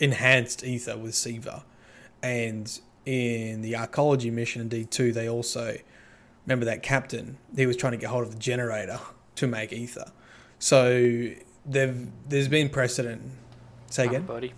enhanced 0.00 0.64
ether 0.64 0.96
with 0.96 1.14
Siva, 1.14 1.64
and 2.22 2.80
in 3.06 3.60
the 3.60 3.74
Arcology 3.74 4.32
mission 4.32 4.62
in 4.62 4.68
D2, 4.68 5.12
they 5.12 5.28
also 5.28 5.76
remember 6.46 6.64
that 6.66 6.82
captain, 6.82 7.38
he 7.54 7.66
was 7.66 7.76
trying 7.76 7.92
to 7.92 7.98
get 7.98 8.10
hold 8.10 8.24
of 8.24 8.32
the 8.32 8.38
generator 8.38 8.98
to 9.36 9.46
make 9.46 9.72
ether. 9.72 10.10
So 10.58 11.30
there's 11.66 12.48
been 12.48 12.68
precedent. 12.68 13.22
Say 13.90 14.06
again. 14.06 14.22
Buddy. 14.22 14.52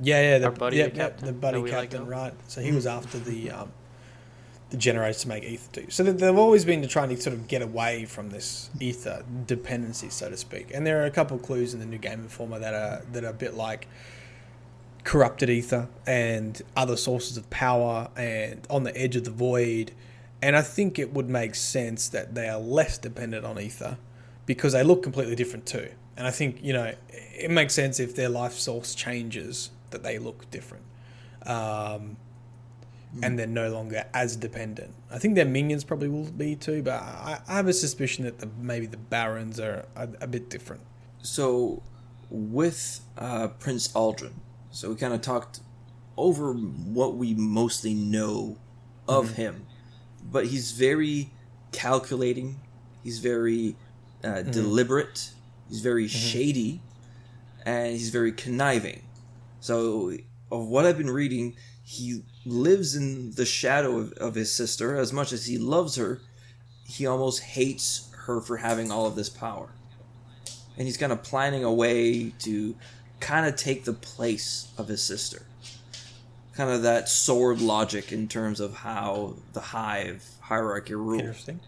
Yeah, 0.00 0.20
yeah, 0.20 0.38
the, 0.38 0.50
buddy, 0.50 0.76
yeah, 0.76 0.88
the, 0.88 1.26
the 1.26 1.32
buddy 1.32 1.62
captain, 1.70 2.02
like 2.02 2.10
right? 2.10 2.34
So 2.48 2.60
he 2.60 2.72
was 2.72 2.86
after 2.86 3.18
the 3.18 3.50
um, 3.50 3.72
the 4.70 4.76
generators 4.76 5.22
to 5.22 5.28
make 5.28 5.44
ether 5.44 5.80
too. 5.80 5.90
So 5.90 6.02
they've 6.02 6.36
always 6.36 6.64
been 6.64 6.86
trying 6.88 7.10
to 7.10 7.20
sort 7.20 7.34
of 7.34 7.48
get 7.48 7.62
away 7.62 8.04
from 8.04 8.30
this 8.30 8.70
ether 8.80 9.24
dependency, 9.46 10.08
so 10.10 10.28
to 10.28 10.36
speak. 10.36 10.70
And 10.74 10.86
there 10.86 11.02
are 11.02 11.06
a 11.06 11.10
couple 11.10 11.36
of 11.36 11.42
clues 11.42 11.72
in 11.72 11.80
the 11.80 11.86
new 11.86 11.98
Game 11.98 12.20
Informer 12.20 12.58
that 12.58 12.74
are 12.74 13.02
that 13.12 13.24
are 13.24 13.30
a 13.30 13.34
bit 13.34 13.54
like 13.54 13.86
corrupted 15.04 15.48
ether 15.48 15.88
and 16.04 16.60
other 16.76 16.96
sources 16.96 17.36
of 17.36 17.48
power 17.48 18.08
and 18.16 18.66
on 18.68 18.82
the 18.82 18.96
edge 18.96 19.14
of 19.14 19.24
the 19.24 19.30
void. 19.30 19.92
And 20.42 20.56
I 20.56 20.62
think 20.62 20.98
it 20.98 21.14
would 21.14 21.30
make 21.30 21.54
sense 21.54 22.08
that 22.08 22.34
they 22.34 22.48
are 22.48 22.58
less 22.58 22.98
dependent 22.98 23.46
on 23.46 23.58
ether 23.58 23.98
because 24.46 24.72
they 24.72 24.82
look 24.82 25.02
completely 25.04 25.36
different 25.36 25.64
too. 25.64 25.90
And 26.16 26.26
I 26.26 26.30
think, 26.30 26.62
you 26.62 26.72
know, 26.72 26.92
it 27.08 27.50
makes 27.50 27.74
sense 27.74 28.00
if 28.00 28.16
their 28.16 28.28
life 28.28 28.54
source 28.54 28.94
changes 28.94 29.70
that 29.90 30.02
they 30.02 30.18
look 30.18 30.50
different. 30.50 30.84
Um, 31.44 32.16
and 33.22 33.38
they're 33.38 33.46
no 33.46 33.70
longer 33.70 34.04
as 34.12 34.36
dependent. 34.36 34.94
I 35.10 35.18
think 35.18 35.34
their 35.34 35.44
minions 35.46 35.84
probably 35.84 36.08
will 36.08 36.30
be 36.30 36.56
too, 36.56 36.82
but 36.82 36.94
I, 36.94 37.40
I 37.48 37.54
have 37.54 37.68
a 37.68 37.72
suspicion 37.72 38.24
that 38.24 38.38
the, 38.38 38.48
maybe 38.58 38.86
the 38.86 38.96
barons 38.96 39.58
are 39.58 39.86
a, 39.96 40.08
a 40.20 40.26
bit 40.26 40.50
different. 40.50 40.82
So, 41.22 41.82
with 42.28 43.00
uh, 43.16 43.48
Prince 43.48 43.88
Uldren, 43.88 44.34
so 44.70 44.90
we 44.90 44.96
kind 44.96 45.14
of 45.14 45.22
talked 45.22 45.60
over 46.16 46.52
what 46.52 47.14
we 47.14 47.34
mostly 47.34 47.94
know 47.94 48.58
of 49.08 49.26
mm-hmm. 49.26 49.34
him, 49.34 49.66
but 50.22 50.46
he's 50.46 50.72
very 50.72 51.30
calculating. 51.72 52.60
He's 53.02 53.18
very 53.20 53.76
uh, 54.22 54.28
mm-hmm. 54.28 54.50
deliberate. 54.50 55.30
He's 55.68 55.80
very 55.80 56.06
mm-hmm. 56.06 56.18
shady, 56.18 56.80
and 57.64 57.92
he's 57.92 58.10
very 58.10 58.32
conniving. 58.32 59.02
So, 59.66 60.12
of 60.52 60.68
what 60.68 60.86
I've 60.86 60.96
been 60.96 61.10
reading, 61.10 61.56
he 61.82 62.22
lives 62.44 62.94
in 62.94 63.32
the 63.32 63.44
shadow 63.44 63.98
of, 63.98 64.12
of 64.12 64.36
his 64.36 64.54
sister. 64.54 64.94
As 64.94 65.12
much 65.12 65.32
as 65.32 65.46
he 65.46 65.58
loves 65.58 65.96
her, 65.96 66.20
he 66.84 67.04
almost 67.04 67.42
hates 67.42 68.08
her 68.26 68.40
for 68.40 68.58
having 68.58 68.92
all 68.92 69.06
of 69.06 69.16
this 69.16 69.28
power. 69.28 69.70
And 70.78 70.86
he's 70.86 70.96
kind 70.96 71.10
of 71.10 71.24
planning 71.24 71.64
a 71.64 71.72
way 71.72 72.30
to 72.44 72.76
kind 73.18 73.44
of 73.44 73.56
take 73.56 73.84
the 73.84 73.92
place 73.92 74.68
of 74.78 74.86
his 74.86 75.02
sister. 75.02 75.42
Kind 76.54 76.70
of 76.70 76.82
that 76.82 77.08
sword 77.08 77.60
logic 77.60 78.12
in 78.12 78.28
terms 78.28 78.60
of 78.60 78.72
how 78.72 79.34
the 79.52 79.60
hive 79.60 80.24
hierarchy 80.42 80.94
rules. 80.94 81.22
Interesting. 81.22 81.58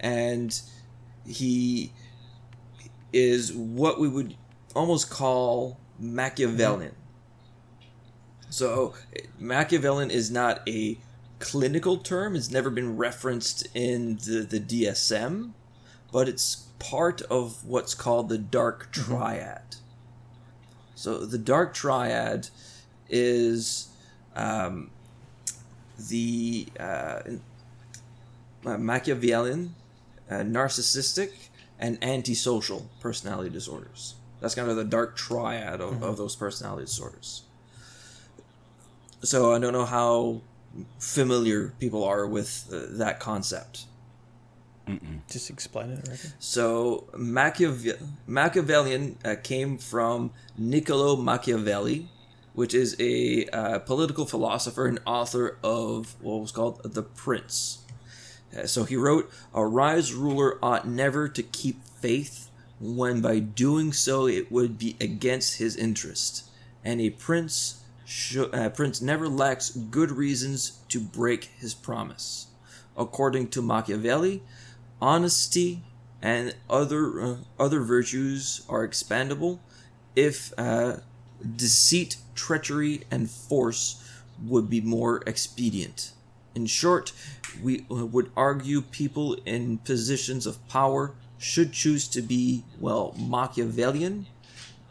And 0.00 0.60
he 1.24 1.92
is 3.12 3.52
what 3.52 4.00
we 4.00 4.08
would 4.08 4.34
almost 4.74 5.10
call 5.10 5.78
Machiavellian. 5.98 6.94
So, 8.50 8.94
Machiavellian 9.38 10.10
is 10.10 10.30
not 10.30 10.66
a 10.68 10.98
clinical 11.38 11.98
term, 11.98 12.34
it's 12.34 12.50
never 12.50 12.70
been 12.70 12.96
referenced 12.96 13.68
in 13.74 14.16
the, 14.16 14.46
the 14.48 14.60
DSM, 14.60 15.52
but 16.12 16.28
it's 16.28 16.68
part 16.78 17.22
of 17.22 17.64
what's 17.64 17.94
called 17.94 18.28
the 18.28 18.38
Dark 18.38 18.92
mm-hmm. 18.92 19.14
Triad. 19.14 19.76
So 20.94 21.24
the 21.24 21.38
Dark 21.38 21.74
Triad 21.74 22.48
is 23.08 23.88
um, 24.34 24.90
the 26.08 26.66
uh, 26.78 27.20
Machiavellian, 28.64 29.74
uh, 30.30 30.38
narcissistic, 30.38 31.30
and 31.78 32.02
antisocial 32.02 32.90
personality 33.00 33.50
disorders. 33.50 34.14
That's 34.40 34.54
kind 34.54 34.70
of 34.70 34.76
the 34.76 34.84
dark 34.84 35.16
triad 35.16 35.80
of, 35.80 35.94
mm-hmm. 35.94 36.04
of 36.04 36.16
those 36.16 36.36
personality 36.36 36.84
disorders. 36.84 37.42
So 39.22 39.52
I 39.54 39.58
don't 39.58 39.72
know 39.72 39.84
how 39.84 40.42
familiar 40.98 41.74
people 41.80 42.04
are 42.04 42.26
with 42.26 42.68
uh, 42.72 42.96
that 42.98 43.18
concept. 43.18 43.86
Mm-mm. 44.86 45.20
Just 45.30 45.50
explain 45.50 45.90
it. 45.90 46.08
Right? 46.08 46.32
So 46.38 47.08
Machiave- 47.14 48.00
Machiavellian 48.26 49.18
uh, 49.24 49.34
came 49.42 49.76
from 49.76 50.30
Niccolo 50.56 51.16
Machiavelli, 51.16 52.08
which 52.54 52.74
is 52.74 52.96
a 52.98 53.46
uh, 53.46 53.78
political 53.80 54.24
philosopher 54.24 54.86
and 54.86 54.98
author 55.04 55.58
of 55.62 56.16
what 56.20 56.40
was 56.40 56.52
called 56.52 56.80
The 56.84 57.02
Prince. 57.02 57.80
Uh, 58.56 58.66
so 58.66 58.84
he 58.84 58.96
wrote, 58.96 59.30
A 59.52 59.68
wise 59.68 60.14
ruler 60.14 60.58
ought 60.64 60.88
never 60.88 61.28
to 61.28 61.42
keep 61.42 61.84
faith 61.84 62.47
when 62.80 63.20
by 63.20 63.38
doing 63.38 63.92
so 63.92 64.26
it 64.26 64.50
would 64.52 64.78
be 64.78 64.96
against 65.00 65.58
his 65.58 65.76
interest, 65.76 66.48
and 66.84 67.00
a 67.00 67.10
prince, 67.10 67.82
sh- 68.04 68.38
prince 68.74 69.00
never 69.00 69.28
lacks 69.28 69.70
good 69.70 70.10
reasons 70.10 70.78
to 70.88 71.00
break 71.00 71.50
his 71.58 71.74
promise. 71.74 72.46
According 72.96 73.48
to 73.50 73.62
Machiavelli, 73.62 74.42
honesty 75.00 75.82
and 76.20 76.54
other 76.68 77.20
uh, 77.20 77.36
other 77.58 77.80
virtues 77.80 78.62
are 78.68 78.86
expandable 78.86 79.60
if 80.16 80.52
uh, 80.58 80.96
deceit, 81.56 82.16
treachery, 82.34 83.04
and 83.10 83.30
force 83.30 84.04
would 84.44 84.68
be 84.68 84.80
more 84.80 85.22
expedient. 85.26 86.12
In 86.54 86.66
short, 86.66 87.12
we 87.62 87.86
uh, 87.90 88.06
would 88.06 88.30
argue 88.36 88.80
people 88.82 89.34
in 89.44 89.78
positions 89.78 90.46
of 90.46 90.66
power 90.68 91.14
should 91.38 91.72
choose 91.72 92.08
to 92.08 92.20
be, 92.20 92.64
well, 92.80 93.14
Machiavellian, 93.18 94.26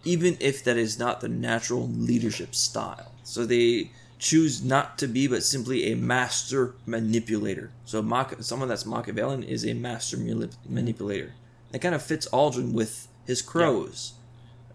even 0.03 0.37
if 0.39 0.63
that 0.63 0.77
is 0.77 0.97
not 0.97 1.21
the 1.21 1.27
natural 1.27 1.87
leadership 1.87 2.55
style. 2.55 3.11
So 3.23 3.45
they 3.45 3.91
choose 4.17 4.63
not 4.63 4.97
to 4.97 5.07
be, 5.07 5.27
but 5.27 5.43
simply 5.43 5.91
a 5.91 5.95
master 5.95 6.73
manipulator. 6.85 7.71
So 7.85 8.01
Mach- 8.01 8.41
someone 8.41 8.69
that's 8.69 8.85
Machiavellian 8.85 9.43
is 9.43 9.65
a 9.65 9.73
master 9.73 10.17
manipulator. 10.67 11.33
That 11.71 11.79
kind 11.79 11.93
of 11.93 12.01
fits 12.01 12.27
Uldren 12.29 12.71
with 12.71 13.07
his 13.25 13.41
crows, 13.41 14.13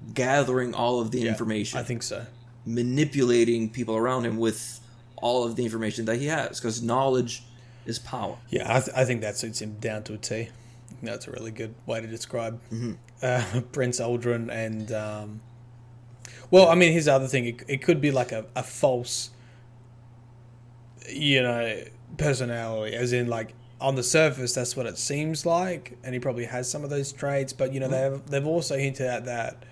yeah. 0.06 0.12
gathering 0.14 0.74
all 0.74 1.00
of 1.00 1.10
the 1.10 1.20
yeah, 1.20 1.30
information. 1.30 1.78
I 1.78 1.82
think 1.82 2.02
so. 2.02 2.26
Manipulating 2.66 3.70
people 3.70 3.96
around 3.96 4.26
him 4.26 4.36
with 4.36 4.78
all 5.16 5.44
of 5.44 5.56
the 5.56 5.64
information 5.64 6.04
that 6.04 6.16
he 6.16 6.26
has, 6.26 6.60
because 6.60 6.82
knowledge 6.82 7.42
is 7.86 7.98
power. 7.98 8.36
Yeah, 8.50 8.76
I, 8.76 8.80
th- 8.80 8.96
I 8.96 9.04
think 9.04 9.22
that 9.22 9.36
suits 9.36 9.62
him 9.62 9.78
down 9.80 10.02
to 10.04 10.14
a 10.14 10.18
T. 10.18 10.50
That's 11.02 11.26
a 11.26 11.32
really 11.32 11.50
good 11.50 11.74
way 11.86 12.00
to 12.00 12.06
describe 12.06 12.60
mm-hmm. 12.70 12.92
uh, 13.22 13.60
Prince 13.72 14.00
Uldren. 14.00 14.50
And 14.50 14.92
um, 14.92 15.40
well, 16.50 16.68
I 16.68 16.74
mean, 16.74 16.92
here's 16.92 17.06
the 17.06 17.14
other 17.14 17.28
thing: 17.28 17.46
it, 17.46 17.62
it 17.68 17.82
could 17.82 18.00
be 18.00 18.10
like 18.10 18.32
a, 18.32 18.46
a 18.54 18.62
false, 18.62 19.30
you 21.08 21.42
know, 21.42 21.82
personality, 22.16 22.94
as 22.96 23.12
in 23.12 23.26
like 23.26 23.54
on 23.80 23.96
the 23.96 24.02
surface 24.02 24.54
that's 24.54 24.76
what 24.76 24.86
it 24.86 24.96
seems 24.96 25.44
like, 25.44 25.98
and 26.04 26.14
he 26.14 26.20
probably 26.20 26.44
has 26.44 26.70
some 26.70 26.84
of 26.84 26.90
those 26.90 27.12
traits. 27.12 27.52
But 27.52 27.72
you 27.72 27.80
know, 27.80 27.88
mm-hmm. 27.88 28.14
they've 28.14 28.26
they've 28.26 28.46
also 28.46 28.78
hinted 28.78 29.06
at 29.06 29.24
that, 29.24 29.64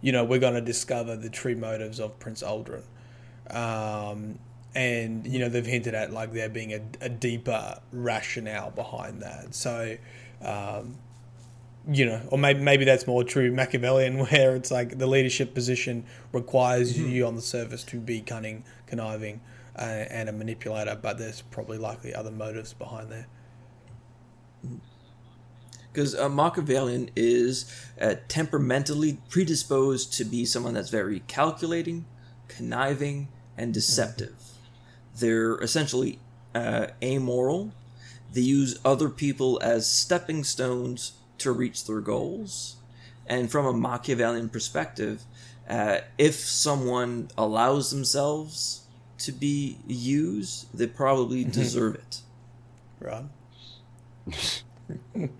you 0.00 0.12
know, 0.12 0.24
we're 0.24 0.40
going 0.40 0.54
to 0.54 0.60
discover 0.60 1.16
the 1.16 1.30
true 1.30 1.56
motives 1.56 2.00
of 2.00 2.18
Prince 2.18 2.42
Uldren. 2.42 2.82
Um, 3.50 4.38
and 4.74 5.26
you 5.26 5.38
know 5.38 5.48
they've 5.48 5.66
hinted 5.66 5.94
at 5.94 6.12
like 6.12 6.32
there 6.32 6.48
being 6.48 6.72
a, 6.72 6.80
a 7.00 7.08
deeper 7.08 7.78
rationale 7.92 8.70
behind 8.70 9.22
that 9.22 9.54
so 9.54 9.96
um, 10.42 10.98
you 11.90 12.04
know, 12.04 12.20
or 12.30 12.38
maybe 12.38 12.60
maybe 12.60 12.84
that's 12.84 13.06
more 13.06 13.24
true 13.24 13.50
Machiavellian, 13.50 14.18
where 14.26 14.54
it's 14.56 14.70
like 14.70 14.98
the 14.98 15.06
leadership 15.06 15.54
position 15.54 16.04
requires 16.32 16.96
mm-hmm. 16.96 17.08
you 17.08 17.26
on 17.26 17.36
the 17.36 17.42
surface 17.42 17.82
to 17.84 17.98
be 17.98 18.20
cunning, 18.20 18.64
conniving, 18.86 19.40
uh, 19.76 19.82
and 19.82 20.28
a 20.28 20.32
manipulator, 20.32 20.98
but 21.00 21.18
there's 21.18 21.42
probably 21.42 21.78
likely 21.78 22.14
other 22.14 22.30
motives 22.30 22.74
behind 22.74 23.10
there. 23.10 23.26
Because 25.92 26.14
a 26.14 26.28
Machiavellian 26.28 27.10
is 27.16 27.72
uh, 28.00 28.16
temperamentally 28.28 29.18
predisposed 29.30 30.12
to 30.14 30.24
be 30.24 30.44
someone 30.44 30.74
that's 30.74 30.90
very 30.90 31.20
calculating, 31.20 32.04
conniving, 32.48 33.28
and 33.56 33.72
deceptive. 33.72 34.34
Mm-hmm. 34.34 35.18
They're 35.20 35.56
essentially 35.58 36.18
uh, 36.54 36.88
amoral 37.02 37.72
they 38.32 38.40
use 38.40 38.78
other 38.84 39.08
people 39.08 39.58
as 39.62 39.90
stepping 39.90 40.44
stones 40.44 41.12
to 41.38 41.52
reach 41.52 41.86
their 41.86 42.00
goals. 42.00 42.76
And 43.26 43.50
from 43.50 43.66
a 43.66 43.72
Machiavellian 43.72 44.48
perspective, 44.48 45.22
uh, 45.68 45.98
if 46.16 46.34
someone 46.34 47.28
allows 47.36 47.90
themselves 47.90 48.84
to 49.18 49.32
be 49.32 49.78
used, 49.86 50.66
they 50.76 50.86
probably 50.86 51.42
mm-hmm. 51.42 51.50
deserve 51.50 51.94
it. 51.96 52.22
Right. 53.00 53.24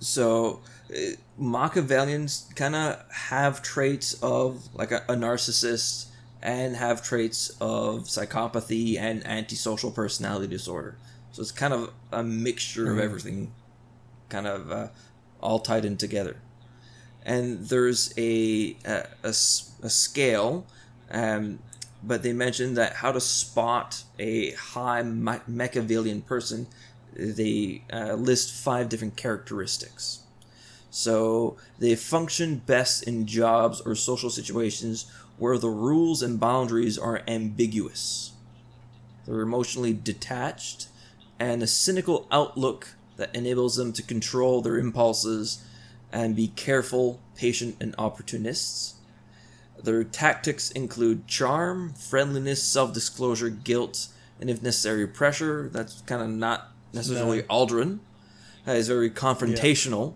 so, 0.00 0.60
uh, 0.90 1.16
Machiavellians 1.40 2.54
kind 2.54 2.74
of 2.74 3.04
have 3.12 3.62
traits 3.62 4.14
of 4.22 4.68
like 4.74 4.92
a, 4.92 5.04
a 5.08 5.14
narcissist 5.14 6.06
and 6.42 6.76
have 6.76 7.02
traits 7.02 7.50
of 7.60 8.04
psychopathy 8.04 8.98
and 8.98 9.26
antisocial 9.26 9.90
personality 9.90 10.46
disorder. 10.46 10.96
So 11.32 11.42
it's 11.42 11.52
kind 11.52 11.72
of 11.72 11.92
a 12.12 12.22
mixture 12.22 12.86
mm-hmm. 12.86 12.98
of 12.98 13.04
everything, 13.04 13.52
kind 14.28 14.46
of 14.46 14.70
uh, 14.70 14.88
all 15.40 15.60
tied 15.60 15.84
in 15.84 15.96
together. 15.96 16.36
And 17.24 17.66
there's 17.66 18.14
a 18.16 18.76
a, 18.84 19.06
a, 19.22 19.28
a 19.28 19.90
scale, 19.90 20.66
um, 21.10 21.58
but 22.02 22.22
they 22.22 22.32
mentioned 22.32 22.76
that 22.76 22.94
how 22.94 23.12
to 23.12 23.20
spot 23.20 24.04
a 24.18 24.52
high 24.52 25.02
Machiavellian 25.02 26.22
person. 26.22 26.66
They 27.14 27.82
uh, 27.92 28.14
list 28.14 28.52
five 28.52 28.88
different 28.88 29.16
characteristics. 29.16 30.20
So 30.90 31.56
they 31.78 31.94
function 31.96 32.62
best 32.64 33.02
in 33.02 33.26
jobs 33.26 33.80
or 33.80 33.94
social 33.94 34.30
situations 34.30 35.10
where 35.36 35.58
the 35.58 35.68
rules 35.68 36.22
and 36.22 36.40
boundaries 36.40 36.98
are 36.98 37.22
ambiguous. 37.28 38.32
They're 39.26 39.40
emotionally 39.40 39.92
detached 39.92 40.88
and 41.38 41.62
a 41.62 41.66
cynical 41.66 42.26
outlook 42.30 42.94
that 43.16 43.34
enables 43.34 43.76
them 43.76 43.92
to 43.92 44.02
control 44.02 44.60
their 44.62 44.78
impulses 44.78 45.62
and 46.12 46.34
be 46.34 46.48
careful, 46.48 47.20
patient, 47.36 47.76
and 47.80 47.94
opportunists. 47.98 48.94
Their 49.82 50.02
tactics 50.04 50.70
include 50.70 51.26
charm, 51.28 51.92
friendliness, 51.94 52.62
self 52.62 52.92
disclosure, 52.92 53.50
guilt, 53.50 54.08
and 54.40 54.50
if 54.50 54.62
necessary, 54.62 55.06
pressure. 55.06 55.68
That's 55.72 56.00
kind 56.02 56.22
of 56.22 56.28
not 56.28 56.72
necessarily 56.92 57.42
no. 57.42 57.44
Uldren. 57.44 57.98
Uh, 58.66 58.74
he's 58.74 58.88
very 58.88 59.10
confrontational. 59.10 60.14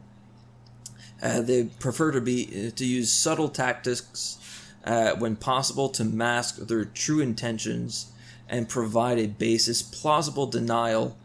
Yeah. 1.23 1.39
Uh, 1.39 1.41
they 1.43 1.65
prefer 1.65 2.11
to 2.11 2.21
be 2.21 2.69
uh, 2.69 2.71
to 2.77 2.85
use 2.85 3.13
subtle 3.13 3.49
tactics 3.49 4.39
uh, 4.85 5.13
when 5.17 5.37
possible 5.37 5.89
to 5.91 6.05
mask 6.05 6.57
their 6.57 6.85
true 6.85 7.21
intentions 7.21 8.12
and 8.53 8.69
provide 8.69 9.19
a 9.19 9.27
basis 9.27 9.81
plausible 9.81 10.47
denial 10.47 11.17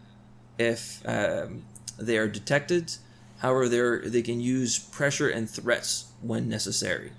if 0.57 1.03
um, 1.05 1.63
they 1.99 2.17
are 2.17 2.27
detected. 2.27 2.95
However, 3.39 3.67
they 3.67 4.09
they 4.09 4.21
can 4.23 4.39
use 4.39 4.79
pressure 4.79 5.29
and 5.29 5.47
threats 5.47 6.05
when 6.21 6.49
necessary. 6.49 7.11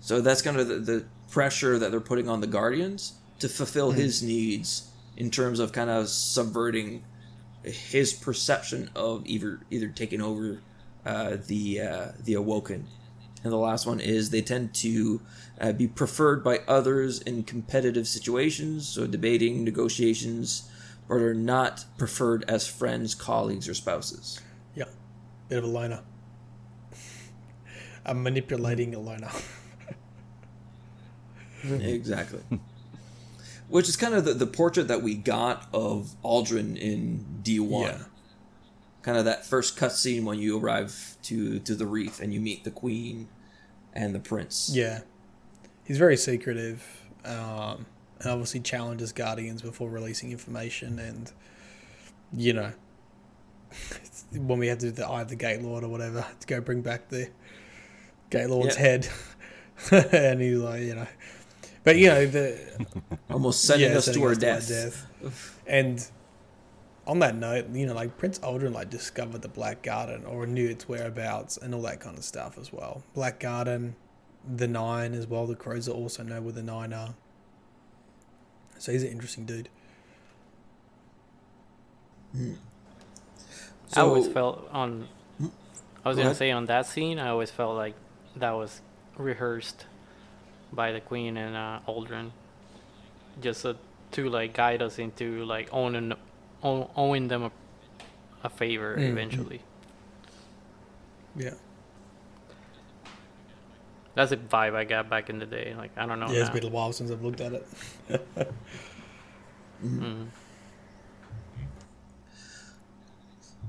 So 0.00 0.20
that's 0.22 0.40
kind 0.40 0.56
of 0.56 0.68
the, 0.68 0.76
the 0.76 1.04
pressure 1.28 1.78
that 1.78 1.90
they're 1.90 2.00
putting 2.00 2.28
on 2.28 2.40
the 2.40 2.46
Guardians 2.46 3.14
to 3.40 3.48
fulfill 3.48 3.92
mm. 3.92 3.96
his 3.96 4.22
needs 4.22 4.88
in 5.16 5.30
terms 5.30 5.58
of 5.58 5.72
kind 5.72 5.90
of 5.90 6.08
subverting 6.08 7.04
his 7.64 8.14
perception 8.14 8.90
of 8.94 9.26
either 9.26 9.60
either 9.70 9.88
taking 9.88 10.22
over 10.22 10.60
uh, 11.04 11.36
the 11.48 11.80
uh, 11.80 12.08
the 12.24 12.34
Awoken. 12.34 12.86
And 13.42 13.52
the 13.52 13.56
last 13.56 13.86
one 13.86 14.00
is 14.00 14.30
they 14.30 14.42
tend 14.42 14.74
to 14.76 15.20
uh, 15.60 15.72
be 15.72 15.86
preferred 15.86 16.44
by 16.44 16.60
others 16.68 17.20
in 17.20 17.42
competitive 17.42 18.06
situations, 18.06 18.88
so 18.88 19.06
debating, 19.06 19.64
negotiations, 19.64 20.70
but 21.08 21.16
are 21.16 21.34
not 21.34 21.86
preferred 21.98 22.44
as 22.48 22.68
friends, 22.68 23.14
colleagues, 23.14 23.68
or 23.68 23.74
spouses. 23.74 24.40
Yeah, 24.74 24.84
bit 25.48 25.58
of 25.58 25.64
a 25.64 25.66
loner. 25.66 26.02
I'm 28.06 28.22
manipulating 28.22 28.94
a 28.94 28.98
loner. 29.00 29.30
exactly. 31.64 32.40
Which 33.68 33.88
is 33.88 33.96
kind 33.96 34.14
of 34.14 34.24
the, 34.24 34.34
the 34.34 34.46
portrait 34.46 34.88
that 34.88 35.02
we 35.02 35.14
got 35.14 35.66
of 35.72 36.14
Uldren 36.24 36.76
in 36.76 37.40
D1. 37.42 37.82
Yeah. 37.82 37.98
Kind 39.02 39.16
of 39.16 39.24
that 39.24 39.46
first 39.46 39.78
cutscene 39.78 40.24
when 40.24 40.38
you 40.38 40.58
arrive 40.58 41.16
to 41.22 41.58
to 41.60 41.74
the 41.74 41.86
reef 41.86 42.20
and 42.20 42.32
you 42.32 42.40
meet 42.40 42.64
the 42.64 42.70
queen 42.70 43.28
and 43.94 44.14
the 44.14 44.20
prince. 44.20 44.70
Yeah, 44.72 45.00
he's 45.84 45.98
very 45.98 46.16
secretive, 46.16 46.86
um, 47.24 47.86
and 48.18 48.30
obviously 48.30 48.60
challenges 48.60 49.12
guardians 49.12 49.62
before 49.62 49.90
releasing 49.90 50.30
information. 50.30 50.98
And 50.98 51.32
you 52.32 52.52
know, 52.52 52.72
when 54.32 54.58
we 54.58 54.68
had 54.68 54.80
to 54.80 54.86
do 54.86 54.92
the 54.92 55.06
eye 55.06 55.22
of 55.22 55.28
the 55.28 55.36
gate 55.36 55.62
lord 55.62 55.84
or 55.84 55.88
whatever 55.88 56.26
to 56.40 56.46
go 56.46 56.60
bring 56.60 56.82
back 56.82 57.08
the 57.08 57.28
gate 58.30 58.50
lord's 58.50 58.76
yeah. 58.76 58.82
head, 58.82 59.08
and 60.12 60.40
he's 60.40 60.58
like, 60.58 60.82
you 60.82 60.94
know. 60.94 61.08
But 61.82 61.96
you 61.96 62.08
know 62.08 62.26
the 62.26 62.86
almost 63.30 63.64
sending 63.64 63.90
yeah, 63.90 63.96
us 63.96 64.04
sending 64.04 64.22
to 64.22 64.28
our 64.28 64.34
death. 64.34 64.68
death. 64.68 65.62
and 65.66 66.06
on 67.10 67.18
that 67.18 67.34
note, 67.34 67.68
you 67.72 67.86
know, 67.86 67.92
like 67.92 68.16
Prince 68.18 68.38
Uldren 68.38 68.72
like 68.72 68.88
discovered 68.88 69.42
the 69.42 69.48
Black 69.48 69.82
Garden 69.82 70.24
or 70.24 70.46
knew 70.46 70.68
its 70.68 70.88
whereabouts 70.88 71.56
and 71.56 71.74
all 71.74 71.82
that 71.82 71.98
kind 71.98 72.16
of 72.16 72.22
stuff 72.22 72.56
as 72.56 72.72
well. 72.72 73.02
Black 73.14 73.40
Garden, 73.40 73.96
the 74.48 74.68
Nine 74.68 75.12
as 75.12 75.26
well. 75.26 75.44
The 75.44 75.56
Crozar 75.56 75.92
also 75.92 76.22
know 76.22 76.40
where 76.40 76.52
the 76.52 76.62
Nine 76.62 76.92
are. 76.92 77.14
So 78.78 78.92
he's 78.92 79.02
an 79.02 79.10
interesting 79.10 79.44
dude. 79.44 79.68
Hmm. 82.30 82.52
So, 83.88 84.00
I 84.00 84.04
always 84.04 84.28
felt 84.28 84.68
on. 84.70 85.08
Hmm? 85.38 85.46
I 86.04 86.08
was 86.10 86.16
Go 86.16 86.22
gonna 86.22 86.34
say 86.36 86.52
on 86.52 86.66
that 86.66 86.86
scene, 86.86 87.18
I 87.18 87.30
always 87.30 87.50
felt 87.50 87.74
like 87.74 87.96
that 88.36 88.52
was 88.52 88.82
rehearsed 89.18 89.86
by 90.72 90.92
the 90.92 91.00
Queen 91.00 91.36
and 91.36 91.56
uh, 91.56 91.80
Uldren, 91.88 92.30
just 93.40 93.66
to 94.12 94.28
like 94.28 94.54
guide 94.54 94.80
us 94.80 95.00
into 95.00 95.44
like 95.44 95.68
owning 95.72 96.14
owing 96.62 97.28
them 97.28 97.44
a, 97.44 97.52
a 98.44 98.50
favor 98.50 98.96
mm-hmm. 98.96 99.12
eventually. 99.12 99.62
Yeah. 101.36 101.54
That's 104.14 104.32
a 104.32 104.36
vibe 104.36 104.74
I 104.74 104.84
got 104.84 105.08
back 105.08 105.30
in 105.30 105.38
the 105.38 105.46
day. 105.46 105.74
Like 105.76 105.92
I 105.96 106.06
don't 106.06 106.20
know. 106.20 106.30
Yeah, 106.30 106.40
it's 106.40 106.50
been 106.50 106.64
a 106.64 106.68
while 106.68 106.92
since 106.92 107.10
I've 107.10 107.22
looked 107.22 107.40
at 107.40 107.52
it. 107.52 107.68
mm-hmm. 109.84 110.24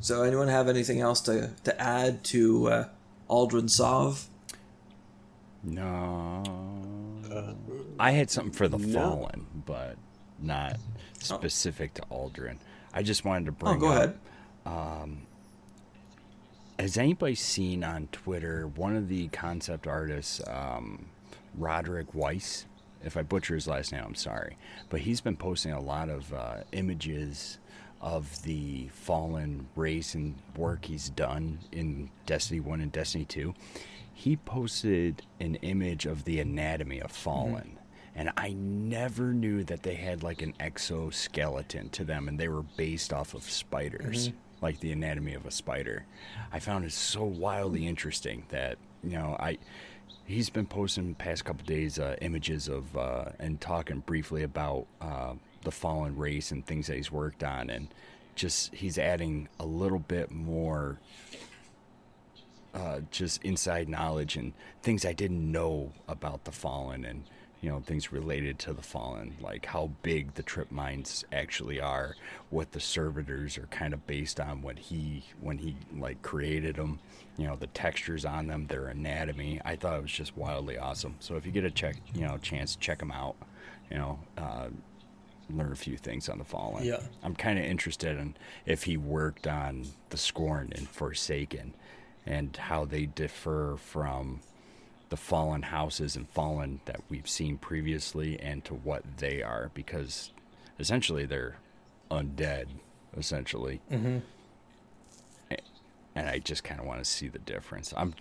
So, 0.02 0.24
anyone 0.24 0.48
have 0.48 0.68
anything 0.68 1.00
else 1.00 1.22
to, 1.22 1.52
to 1.64 1.80
add 1.80 2.24
to 2.26 2.68
uh, 2.68 2.86
Uldren 3.30 3.70
Sov? 3.70 4.26
No. 5.64 6.42
Uh, 7.32 7.54
I 8.00 8.10
had 8.10 8.32
something 8.32 8.52
for 8.52 8.68
the 8.68 8.80
no. 8.80 9.00
Fallen, 9.00 9.46
but 9.64 9.98
not 10.40 10.78
oh. 10.78 10.80
specific 11.20 12.00
oh. 12.10 12.30
to 12.32 12.42
Uldren. 12.42 12.58
I 12.94 13.04
just 13.04 13.26
wanted 13.26 13.46
to 13.46 13.52
bring. 13.52 13.76
Oh, 13.76 13.78
go 13.78 13.90
up, 13.90 13.96
ahead. 13.96 14.20
Um, 14.66 15.22
has 16.80 16.98
anybody 16.98 17.36
seen 17.36 17.84
on 17.84 18.08
Twitter 18.12 18.68
one 18.68 18.96
of 18.96 19.08
the 19.08 19.28
concept 19.30 19.88
artists, 19.88 20.42
um, 20.48 21.06
Roderick 21.56 22.14
Weiss? 22.14 22.66
If 23.04 23.18
I 23.18 23.24
butcher 23.24 23.56
his 23.56 23.68
last 23.68 23.92
name, 23.92 24.04
I'm 24.06 24.16
sorry, 24.16 24.58
but 24.90 25.02
he's 25.02 25.22
been 25.22 25.36
posting 25.36 25.72
a 25.72 25.80
lot 25.82 26.10
of 26.10 26.32
uh, 26.34 26.58
images 26.72 27.58
of 28.00 28.44
the 28.44 28.90
fallen 28.94 29.68
race 29.76 30.14
and 30.14 30.36
work 30.56 30.86
he's 30.86 31.10
done 31.10 31.60
in 31.72 32.10
Destiny 32.26 32.60
1 32.60 32.82
and 32.82 32.92
Destiny 32.92 33.26
2. 33.26 33.54
He 34.14 34.36
posted 34.38 35.24
an 35.40 35.56
image 35.56 36.06
of 36.06 36.26
the 36.26 36.40
anatomy 36.40 37.00
of 37.00 37.12
fallen. 37.12 37.64
Mm-hmm 37.64 37.81
and 38.16 38.32
I 38.36 38.54
never 38.54 39.34
knew 39.34 39.64
that 39.64 39.84
they 39.84 39.96
had 39.96 40.24
like 40.24 40.42
an 40.42 40.54
exoskeleton 40.60 41.90
to 41.90 42.04
them 42.04 42.28
and 42.28 42.40
they 42.40 42.48
were 42.48 42.64
based 42.64 43.14
off 43.14 43.34
of 43.34 43.44
spiders, 43.44 44.30
mm-hmm. 44.30 44.38
like 44.62 44.80
the 44.80 44.92
anatomy 44.92 45.34
of 45.34 45.46
a 45.46 45.52
spider. 45.52 46.06
I 46.52 46.60
found 46.60 46.86
it 46.86 46.92
so 46.92 47.24
wildly 47.24 47.88
interesting 47.88 48.44
that, 48.50 48.78
you 49.04 49.12
know, 49.12 49.38
I 49.40 49.58
he's 50.26 50.50
been 50.50 50.66
posting 50.66 51.10
the 51.10 51.16
past 51.16 51.46
couple 51.46 51.66
days 51.66 52.00
uh, 52.00 52.16
images 52.22 52.68
of 52.68 52.96
uh, 52.98 53.26
and 53.40 53.60
talking 53.62 54.00
briefly 54.00 54.44
about 54.44 54.88
uh, 55.00 55.34
the 55.64 55.72
fallen 55.72 56.18
race 56.18 56.52
and 56.52 56.66
things 56.66 56.88
that 56.88 56.98
he's 56.98 57.12
worked 57.12 57.44
on 57.44 57.70
and 57.70 57.88
just 58.36 58.74
he's 58.74 58.98
adding 58.98 59.48
a 59.60 59.66
little 59.66 60.00
bit 60.00 60.32
more 60.32 61.00
uh, 62.74 63.02
just 63.12 63.44
inside 63.44 63.90
knowledge 63.90 64.36
and 64.36 64.54
things 64.82 65.06
I 65.06 65.14
didn't 65.14 65.52
know 65.52 65.92
about 66.08 66.46
the 66.46 66.52
fallen 66.52 67.04
and 67.04 67.24
you 67.62 67.70
know 67.70 67.80
things 67.80 68.12
related 68.12 68.58
to 68.60 68.74
the 68.74 68.82
fallen 68.82 69.36
like 69.40 69.66
how 69.68 69.92
big 70.02 70.34
the 70.34 70.44
trip 70.44 70.72
mines 70.72 71.24
actually 71.32 71.80
are 71.80 72.16
what 72.50 72.72
the 72.72 72.80
servitors 72.80 73.58
are 73.58 73.68
kind 73.68 73.94
of 73.94 74.06
based 74.08 74.40
on 74.40 74.62
what 74.62 74.78
he 74.78 75.24
when 75.40 75.58
he 75.58 75.76
like 75.98 76.22
created 76.22 76.76
them 76.76 77.00
you 77.38 77.48
know 77.48 77.56
the 77.56 77.68
textures 77.68 78.26
on 78.26 78.48
them 78.48 78.68
their 78.68 78.88
anatomy. 78.88 79.60
I 79.64 79.76
thought 79.76 79.98
it 79.98 80.02
was 80.02 80.12
just 80.12 80.36
wildly 80.38 80.78
awesome. 80.78 81.16
So 81.20 81.36
if 81.36 81.46
you 81.46 81.52
get 81.52 81.64
a 81.64 81.72
check 81.72 81.96
you 82.14 82.28
know 82.28 82.38
chance 82.38 82.76
check 82.76 83.00
them 83.00 83.12
out 83.12 83.36
you 83.90 83.98
know 83.98 84.20
uh, 84.38 84.68
learn 85.50 85.72
a 85.72 85.76
few 85.76 85.98
things 85.98 86.30
on 86.30 86.38
the 86.38 86.44
fallen. 86.44 86.86
Yeah. 86.86 87.00
I'm 87.24 87.36
kind 87.36 87.60
of 87.60 87.66
interested 87.66 88.18
in 88.18 88.36
if 88.66 88.84
he 88.84 88.98
worked 88.98 89.48
on 89.48 89.88
the 90.10 90.18
scorn 90.18 90.72
and 90.76 90.88
forsaken 90.88 91.74
and 92.26 92.56
how 92.56 92.86
they 92.86 93.06
differ 93.06 93.76
from 93.78 94.42
the 95.12 95.18
fallen 95.18 95.62
houses 95.62 96.16
and 96.16 96.28
fallen 96.30 96.80
that 96.86 97.02
we've 97.10 97.28
seen 97.28 97.58
previously 97.58 98.40
and 98.40 98.64
to 98.64 98.74
what 98.74 99.04
they 99.18 99.44
are 99.44 99.70
because 99.74 100.32
essentially 100.80 101.26
they're 101.26 101.58
undead 102.10 102.68
essentially. 103.18 103.82
Mm-hmm. 103.92 104.20
and 106.16 106.30
i 106.30 106.40
just 106.40 106.64
kind 106.64 106.80
of 106.80 106.86
want 106.88 107.00
to 107.00 107.06
see 107.06 107.28
the 107.28 107.40
difference. 107.40 107.94
I'm 107.96 108.14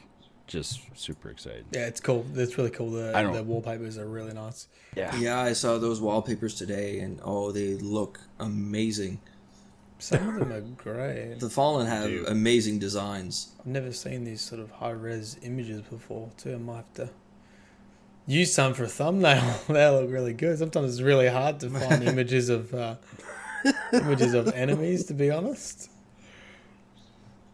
just 0.48 0.80
super 0.96 1.30
excited. 1.30 1.64
Yeah 1.70 1.86
it's 1.86 2.00
cool. 2.00 2.26
It's 2.34 2.58
really 2.58 2.70
cool. 2.70 2.90
The, 2.90 3.12
the 3.32 3.44
wallpapers 3.44 3.96
are 3.96 4.08
really 4.08 4.34
nice. 4.34 4.66
Yeah. 4.96 5.14
Yeah 5.16 5.40
i 5.40 5.52
saw 5.52 5.78
those 5.78 6.00
wallpapers 6.00 6.56
today 6.56 6.98
and 6.98 7.20
oh 7.22 7.52
they 7.52 7.74
look 7.74 8.18
amazing 8.40 9.20
some 10.00 10.28
of 10.28 10.34
them 10.38 10.52
are 10.52 10.60
great. 10.60 11.38
The 11.38 11.50
Fallen 11.50 11.86
have 11.86 12.08
Dude. 12.08 12.26
amazing 12.26 12.78
designs. 12.78 13.52
I've 13.60 13.66
never 13.66 13.92
seen 13.92 14.24
these 14.24 14.40
sort 14.40 14.60
of 14.60 14.70
high 14.70 14.90
res 14.90 15.36
images 15.42 15.82
before, 15.82 16.30
too. 16.36 16.54
I 16.54 16.58
might 16.58 16.76
have 16.76 16.94
to 16.94 17.10
use 18.26 18.52
some 18.52 18.74
for 18.74 18.84
a 18.84 18.88
thumbnail. 18.88 19.60
they 19.68 19.88
look 19.88 20.10
really 20.10 20.32
good. 20.32 20.58
Sometimes 20.58 20.92
it's 20.92 21.02
really 21.02 21.28
hard 21.28 21.60
to 21.60 21.70
find 21.70 22.02
images 22.08 22.48
of 22.48 22.72
uh, 22.74 22.96
images 23.92 24.34
of 24.34 24.48
enemies, 24.54 25.04
to 25.06 25.14
be 25.14 25.30
honest. 25.30 25.90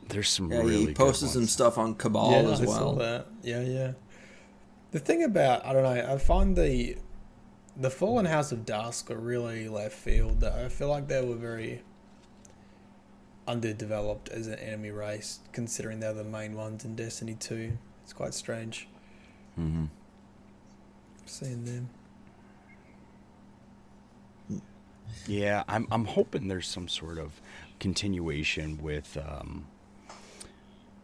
There's 0.09 0.29
some 0.29 0.51
yeah, 0.53 0.59
really. 0.59 0.87
He 0.87 0.95
posted 0.95 1.31
some 1.31 1.47
stuff 1.47 1.79
on 1.79 1.97
Cabal 1.97 2.31
yeah, 2.31 2.51
as 2.51 2.63
I 2.63 2.67
well. 2.67 2.79
Saw 2.79 2.95
that. 2.95 3.27
Yeah, 3.43 3.63
yeah. 3.63 3.93
The 4.93 5.01
thing 5.01 5.25
about 5.25 5.67
I 5.67 5.73
don't 5.73 5.83
know, 5.83 6.13
I 6.15 6.17
find 6.19 6.57
the 6.57 6.97
the 7.77 7.91
Fallen 7.91 8.25
House 8.25 8.53
of 8.53 8.65
Dusk 8.65 9.11
are 9.11 9.19
really 9.19 9.69
left 9.69 9.97
field. 9.97 10.41
Though. 10.41 10.65
I 10.65 10.69
feel 10.69 10.89
like 10.89 11.09
they 11.09 11.25
were 11.25 11.35
very 11.35 11.83
underdeveloped 13.47 14.29
as 14.29 14.47
an 14.47 14.59
enemy 14.59 14.91
race, 14.91 15.41
considering 15.53 16.01
they're 16.01 16.13
the 16.13 16.25
main 16.25 16.55
ones 16.55 16.85
in 16.85 16.97
Destiny 16.97 17.37
2. 17.39 17.77
It's 18.05 18.13
quite 18.13 18.35
strange. 18.35 18.89
Mm-hmm. 19.59 19.87
Seeing 21.27 21.65
them. 21.65 21.89
Yeah, 25.27 25.65
I'm 25.67 25.89
I'm 25.91 26.05
hoping 26.05 26.49
there's 26.49 26.69
some 26.69 26.89
sort 26.89 27.19
of 27.19 27.41
continuation 27.81 28.81
with 28.81 29.17
um, 29.17 29.67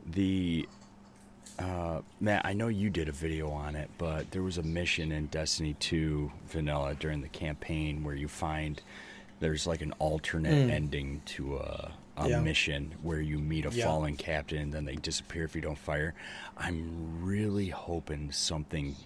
the 0.07 0.69
uh, 1.59 2.03
Matt. 2.21 2.43
I 2.45 2.53
know 2.53 2.69
you 2.69 2.91
did 2.91 3.09
a 3.09 3.13
video 3.13 3.51
on 3.51 3.75
it, 3.75 3.91
but 3.99 4.31
there 4.31 4.43
was 4.43 4.59
a 4.59 4.63
mission 4.63 5.13
in 5.13 5.27
Destiny 5.27 5.75
2 5.81 6.31
Vanilla 6.47 6.95
during 6.95 7.21
the 7.21 7.29
campaign 7.29 8.05
where 8.05 8.15
you 8.15 8.29
find 8.29 8.81
there's 9.41 9.67
like 9.67 9.83
an 9.83 9.93
alternate 9.99 10.69
mm. 10.69 10.71
ending 10.71 11.23
to 11.27 11.57
a 11.57 11.93
a 12.17 12.29
yeah. 12.29 12.41
mission 12.41 12.95
where 13.03 13.21
you 13.21 13.39
meet 13.39 13.65
a 13.65 13.71
yeah. 13.71 13.85
fallen 13.85 14.17
captain 14.17 14.59
and 14.59 14.73
then 14.73 14.85
they 14.85 14.97
disappear 14.97 15.45
if 15.45 15.55
you 15.55 15.63
don't 15.63 15.79
fire. 15.79 16.15
I'm 16.57 17.23
really 17.25 17.69
hoping 17.69 18.31
something 18.33 18.97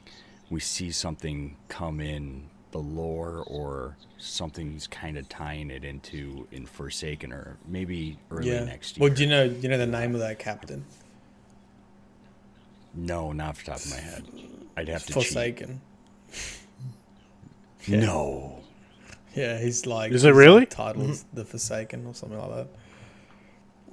we 0.50 0.60
see 0.60 0.90
something 0.90 1.56
come 1.68 2.00
in 2.00 2.48
the 2.72 2.78
lore 2.78 3.44
or 3.46 3.96
something's 4.18 4.86
kind 4.86 5.16
of 5.16 5.28
tying 5.28 5.70
it 5.70 5.84
into 5.84 6.46
in 6.52 6.66
Forsaken 6.66 7.32
or 7.32 7.56
maybe 7.66 8.18
early 8.30 8.50
yeah. 8.50 8.64
next 8.64 8.96
year. 8.96 9.06
Well, 9.06 9.16
do 9.16 9.22
you 9.22 9.30
know 9.30 9.48
do 9.48 9.60
you 9.60 9.68
know 9.68 9.78
the 9.78 9.86
name 9.86 10.14
of 10.14 10.20
that 10.20 10.38
captain? 10.38 10.84
No, 12.94 13.32
not 13.32 13.50
off 13.50 13.64
the 13.64 13.70
top 13.70 13.80
of 13.80 13.90
my 13.90 13.96
head. 13.96 14.24
I'd 14.76 14.88
have 14.88 15.04
to 15.06 15.12
Forsaken. 15.12 15.80
yeah. 17.86 18.00
No. 18.00 18.60
Yeah, 19.34 19.58
he's 19.58 19.84
like. 19.86 20.12
Is 20.12 20.24
it 20.24 20.30
really? 20.30 20.64
Titles 20.66 21.24
mm-hmm. 21.24 21.36
the 21.36 21.44
Forsaken 21.44 22.06
or 22.06 22.14
something 22.14 22.38
like 22.38 22.50
that. 22.50 22.68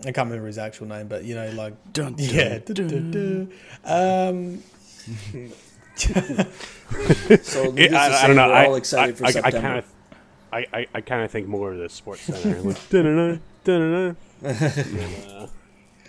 I 0.06 0.12
can't 0.12 0.28
remember 0.28 0.48
his 0.48 0.58
actual 0.58 0.88
name, 0.88 1.08
but 1.08 1.24
you 1.24 1.36
know, 1.36 1.50
like 1.52 1.76
dun, 1.94 2.14
dun, 2.14 2.26
yeah. 2.26 2.58
Dun, 2.60 3.52
um, 3.86 4.64
so 5.96 6.10
it, 7.78 7.94
I, 7.94 8.24
I, 8.24 8.28
don't 8.28 8.36
know. 8.36 8.48
We're 8.48 8.54
I, 8.54 8.66
all 8.66 8.76
excited 8.76 9.16
I, 9.16 9.18
for 9.18 9.26
I, 9.26 9.32
September. 9.32 9.58
I 9.58 9.62
kind 9.62 9.80
of, 9.80 9.86
I, 10.52 10.66
I, 10.74 10.88
I 10.96 11.02
kind 11.02 11.24
of 11.24 11.32
think 11.32 11.48
more 11.48 11.72
of 11.72 11.80
the 11.80 11.90
sports 11.90 12.22
center. 12.22 12.62
like, 12.62 12.78
uh, 14.46 15.48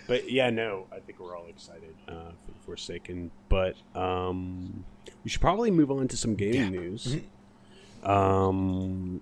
but 0.07 0.29
yeah, 0.31 0.49
no, 0.49 0.87
I 0.91 0.99
think 0.99 1.19
we're 1.19 1.35
all 1.35 1.47
excited 1.47 1.95
uh, 2.07 2.31
for 2.45 2.51
the 2.51 2.59
Forsaken. 2.65 3.31
But 3.49 3.75
um, 3.95 4.85
we 5.23 5.29
should 5.29 5.41
probably 5.41 5.71
move 5.71 5.91
on 5.91 6.07
to 6.09 6.17
some 6.17 6.35
gaming 6.35 6.73
yeah. 6.73 6.79
news. 6.79 7.15
Mm-hmm. 8.03 8.09
Um, 8.09 9.21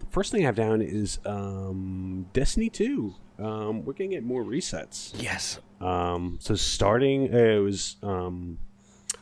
the 0.00 0.06
first 0.06 0.32
thing 0.32 0.42
I 0.42 0.46
have 0.46 0.56
down 0.56 0.82
is 0.82 1.18
um, 1.24 2.26
Destiny 2.32 2.68
Two. 2.68 3.14
Um, 3.38 3.84
we're 3.84 3.94
gonna 3.94 4.10
get 4.10 4.24
more 4.24 4.44
resets. 4.44 5.12
Yes. 5.20 5.60
Um, 5.80 6.38
so 6.40 6.54
starting, 6.54 7.34
uh, 7.34 7.36
it 7.36 7.58
was 7.58 7.96
um, 8.02 8.58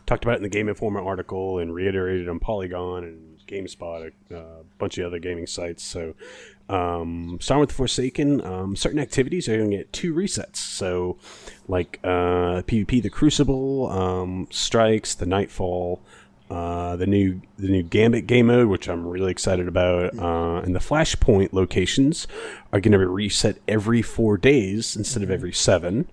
talked 0.06 0.24
about 0.24 0.36
in 0.36 0.42
the 0.42 0.48
Game 0.48 0.68
Informer 0.68 1.00
article 1.00 1.58
and 1.58 1.74
reiterated 1.74 2.28
on 2.28 2.38
Polygon 2.38 3.04
and 3.04 3.38
GameSpot, 3.46 4.12
a 4.30 4.38
uh, 4.38 4.62
bunch 4.78 4.98
of 4.98 5.06
other 5.06 5.18
gaming 5.18 5.46
sites. 5.46 5.82
So 5.82 6.14
um, 6.68 7.38
starting 7.40 7.60
with 7.60 7.72
Forsaken, 7.72 8.40
um, 8.42 8.76
certain 8.76 8.98
activities 8.98 9.48
are 9.48 9.56
going 9.58 9.70
to 9.70 9.76
get 9.76 9.92
two 9.92 10.14
resets. 10.14 10.56
So, 10.56 11.18
like 11.68 12.00
uh, 12.02 12.62
PvP, 12.62 13.02
the 13.02 13.10
Crucible, 13.10 13.88
um, 13.90 14.48
Strikes, 14.50 15.14
the 15.14 15.26
Nightfall, 15.26 16.02
uh, 16.52 16.96
the 16.96 17.06
new 17.06 17.40
the 17.56 17.68
new 17.68 17.82
Gambit 17.82 18.26
game 18.26 18.46
mode, 18.46 18.68
which 18.68 18.88
I'm 18.88 19.06
really 19.06 19.30
excited 19.30 19.68
about, 19.68 20.18
uh, 20.18 20.60
and 20.62 20.74
the 20.74 20.80
Flashpoint 20.80 21.52
locations 21.52 22.26
are 22.72 22.80
going 22.80 22.92
to 22.92 22.98
be 22.98 23.04
reset 23.04 23.58
every 23.66 24.02
four 24.02 24.36
days 24.36 24.96
instead 24.96 25.22
of 25.22 25.28
mm-hmm. 25.28 25.34
every 25.34 25.52
seven 25.52 26.08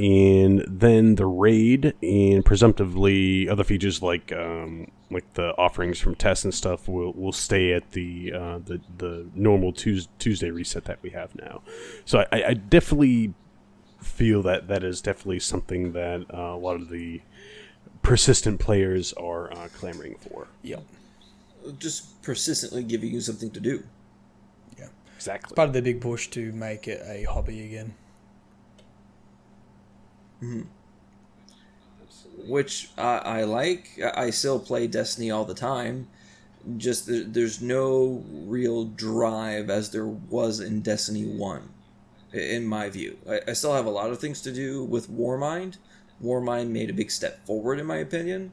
and 0.00 0.64
then 0.66 1.16
the 1.16 1.26
raid 1.26 1.92
and 2.02 2.42
presumptively 2.42 3.46
other 3.50 3.64
features 3.64 4.02
like 4.02 4.32
um, 4.32 4.90
like 5.10 5.30
the 5.34 5.54
offerings 5.58 5.98
from 5.98 6.14
tests 6.14 6.42
and 6.42 6.54
stuff 6.54 6.88
will 6.88 7.12
will 7.12 7.32
stay 7.32 7.74
at 7.74 7.90
the 7.92 8.32
uh, 8.32 8.58
the 8.64 8.80
the 8.96 9.28
normal 9.34 9.72
Tuesday, 9.72 10.10
Tuesday 10.18 10.50
reset 10.50 10.84
that 10.84 10.98
we 11.02 11.10
have 11.10 11.34
now. 11.34 11.60
So 12.06 12.24
I, 12.32 12.44
I 12.44 12.54
definitely 12.54 13.34
feel 14.00 14.42
that 14.42 14.68
that 14.68 14.82
is 14.82 15.02
definitely 15.02 15.40
something 15.40 15.92
that 15.92 16.24
uh, 16.32 16.54
a 16.54 16.56
lot 16.56 16.76
of 16.76 16.88
the 16.88 17.20
persistent 18.10 18.58
players 18.58 19.12
are 19.12 19.52
uh, 19.52 19.68
clamoring 19.78 20.16
for. 20.16 20.48
Yeah, 20.62 20.80
just 21.78 22.20
persistently 22.22 22.82
giving 22.82 23.14
you 23.14 23.20
something 23.20 23.52
to 23.52 23.60
do. 23.60 23.84
Yeah, 24.76 24.88
exactly. 25.14 25.50
It's 25.50 25.54
part 25.54 25.68
of 25.68 25.74
the 25.74 25.80
big 25.80 26.00
push 26.00 26.26
to 26.30 26.50
make 26.50 26.88
it 26.88 27.00
a 27.06 27.22
hobby 27.30 27.64
again. 27.64 27.94
Mm-hmm. 30.42 30.62
Which 32.50 32.90
I, 32.98 33.18
I 33.18 33.44
like. 33.44 34.00
I 34.16 34.30
still 34.30 34.58
play 34.58 34.88
Destiny 34.88 35.30
all 35.30 35.44
the 35.44 35.54
time. 35.54 36.08
Just 36.78 37.06
there, 37.06 37.22
there's 37.22 37.62
no 37.62 38.24
real 38.28 38.86
drive 38.86 39.70
as 39.70 39.90
there 39.92 40.06
was 40.06 40.58
in 40.58 40.80
Destiny 40.80 41.26
1, 41.26 41.68
in 42.32 42.66
my 42.66 42.90
view. 42.90 43.18
I, 43.28 43.40
I 43.46 43.52
still 43.52 43.74
have 43.74 43.86
a 43.86 43.90
lot 43.90 44.10
of 44.10 44.18
things 44.18 44.40
to 44.42 44.52
do 44.52 44.82
with 44.82 45.08
Warmind. 45.08 45.76
Warmind 46.22 46.68
made 46.68 46.90
a 46.90 46.92
big 46.92 47.10
step 47.10 47.44
forward, 47.46 47.78
in 47.78 47.86
my 47.86 47.96
opinion. 47.96 48.52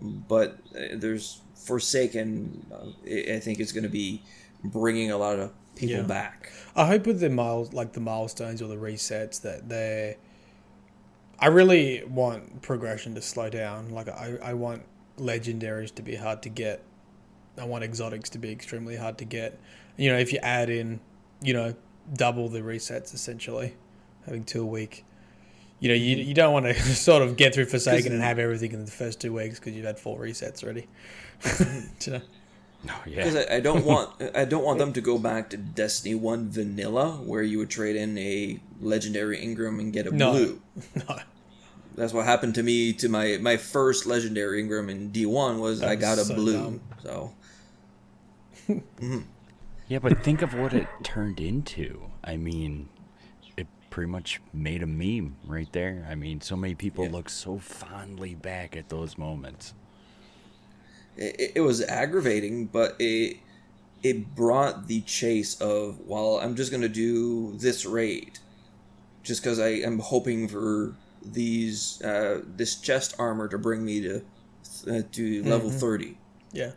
But 0.00 0.58
uh, 0.74 0.94
there's 0.94 1.40
Forsaken, 1.54 2.66
uh, 2.72 3.34
I 3.34 3.40
think, 3.40 3.60
is 3.60 3.72
going 3.72 3.84
to 3.84 3.90
be 3.90 4.22
bringing 4.62 5.10
a 5.10 5.16
lot 5.16 5.38
of 5.38 5.52
people 5.74 5.96
yeah. 5.96 6.02
back. 6.02 6.52
I 6.76 6.86
hope 6.86 7.06
with 7.06 7.20
the 7.20 7.30
miles, 7.30 7.72
like 7.72 7.92
the 7.92 8.00
milestones 8.00 8.62
or 8.62 8.68
the 8.68 8.76
resets, 8.76 9.40
that 9.42 9.68
they're 9.68 10.16
I 11.40 11.46
really 11.46 12.02
want 12.04 12.62
progression 12.62 13.14
to 13.14 13.22
slow 13.22 13.48
down. 13.48 13.90
Like 13.90 14.08
I, 14.08 14.38
I 14.42 14.54
want 14.54 14.82
legendaries 15.18 15.94
to 15.94 16.02
be 16.02 16.16
hard 16.16 16.42
to 16.42 16.48
get. 16.48 16.82
I 17.56 17.64
want 17.64 17.84
exotics 17.84 18.30
to 18.30 18.38
be 18.38 18.50
extremely 18.50 18.96
hard 18.96 19.18
to 19.18 19.24
get. 19.24 19.58
You 19.96 20.10
know, 20.10 20.18
if 20.18 20.32
you 20.32 20.38
add 20.42 20.68
in, 20.68 21.00
you 21.40 21.54
know, 21.54 21.74
double 22.12 22.48
the 22.48 22.60
resets 22.60 23.14
essentially, 23.14 23.74
having 24.26 24.44
two 24.44 24.62
a 24.62 24.66
week. 24.66 25.04
You 25.80 25.88
know, 25.88 25.94
you, 25.94 26.16
you 26.16 26.34
don't 26.34 26.52
want 26.52 26.66
to 26.66 26.74
sort 26.94 27.22
of 27.22 27.36
get 27.36 27.54
through 27.54 27.66
Forsaken 27.66 28.12
and 28.12 28.22
have 28.22 28.38
everything 28.38 28.72
in 28.72 28.84
the 28.84 28.90
first 28.90 29.20
two 29.20 29.32
weeks 29.32 29.58
because 29.58 29.74
you've 29.74 29.84
had 29.84 29.98
four 29.98 30.20
resets 30.20 30.64
already. 30.64 30.86
you 32.04 32.12
know? 32.12 32.20
No, 32.84 32.94
yeah. 33.06 33.16
Because 33.16 33.36
I, 33.36 33.56
I, 33.56 33.60
don't 33.60 33.84
want 33.84 34.10
I 34.36 34.44
don't 34.44 34.64
want 34.64 34.78
them 34.78 34.92
to 34.92 35.00
go 35.00 35.18
back 35.18 35.50
to 35.50 35.56
Destiny 35.56 36.14
One 36.14 36.48
Vanilla, 36.48 37.12
where 37.16 37.42
you 37.42 37.58
would 37.58 37.70
trade 37.70 37.96
in 37.96 38.16
a 38.18 38.60
legendary 38.80 39.42
Ingram 39.42 39.80
and 39.80 39.92
get 39.92 40.06
a 40.06 40.14
no. 40.14 40.32
blue. 40.32 40.62
No. 41.08 41.18
That's 41.96 42.12
what 42.12 42.26
happened 42.26 42.54
to 42.54 42.62
me 42.62 42.92
to 42.92 43.08
my 43.08 43.38
my 43.40 43.56
first 43.56 44.06
legendary 44.06 44.60
Ingram 44.60 44.88
in 44.88 45.10
D 45.10 45.26
one 45.26 45.58
was 45.58 45.82
I 45.82 45.96
got 45.96 46.18
a 46.18 46.24
so 46.24 46.34
blue. 46.36 46.62
Dumb. 46.62 46.80
So. 47.02 47.34
mm-hmm. 48.68 49.18
Yeah, 49.88 49.98
but 49.98 50.22
think 50.22 50.42
of 50.42 50.54
what 50.54 50.74
it 50.74 50.86
turned 51.02 51.40
into. 51.40 52.02
I 52.22 52.36
mean, 52.36 52.88
it 52.94 52.97
pretty 53.98 54.10
much 54.10 54.40
made 54.52 54.82
a 54.82 54.86
meme 54.86 55.36
right 55.46 55.72
there. 55.72 56.06
I 56.08 56.14
mean, 56.14 56.40
so 56.40 56.56
many 56.56 56.74
people 56.74 57.04
yeah. 57.04 57.10
look 57.10 57.28
so 57.28 57.58
fondly 57.58 58.34
back 58.34 58.76
at 58.76 58.88
those 58.88 59.18
moments 59.18 59.74
it, 61.18 61.52
it 61.56 61.60
was 61.60 61.82
aggravating, 61.82 62.66
but 62.66 62.96
it 62.98 63.38
it 64.02 64.34
brought 64.34 64.86
the 64.86 65.00
chase 65.02 65.60
of 65.60 66.00
well, 66.06 66.38
I'm 66.38 66.54
just 66.54 66.70
gonna 66.70 66.88
do 66.88 67.52
this 67.56 67.84
raid, 67.84 68.38
just 69.22 69.42
because 69.42 69.58
I 69.58 69.68
am 69.68 69.98
hoping 69.98 70.48
for 70.48 70.94
these 71.22 72.00
uh, 72.02 72.42
this 72.56 72.76
chest 72.76 73.16
armor 73.18 73.48
to 73.48 73.58
bring 73.58 73.84
me 73.84 74.00
to 74.00 74.22
uh, 74.88 75.02
to 75.12 75.42
level 75.42 75.68
mm-hmm. 75.68 75.78
thirty. 75.78 76.18
Yeah, 76.52 76.70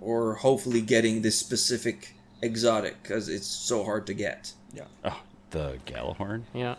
or 0.00 0.34
hopefully 0.34 0.80
getting 0.80 1.22
this 1.22 1.36
specific 1.36 2.14
exotic 2.40 3.02
because 3.02 3.28
it's 3.28 3.46
so 3.46 3.84
hard 3.84 4.06
to 4.06 4.14
get. 4.14 4.52
Yeah. 4.72 4.84
Oh, 5.04 5.20
the 5.50 5.78
Gjallarhorn. 5.86 6.42
Yeah. 6.54 6.76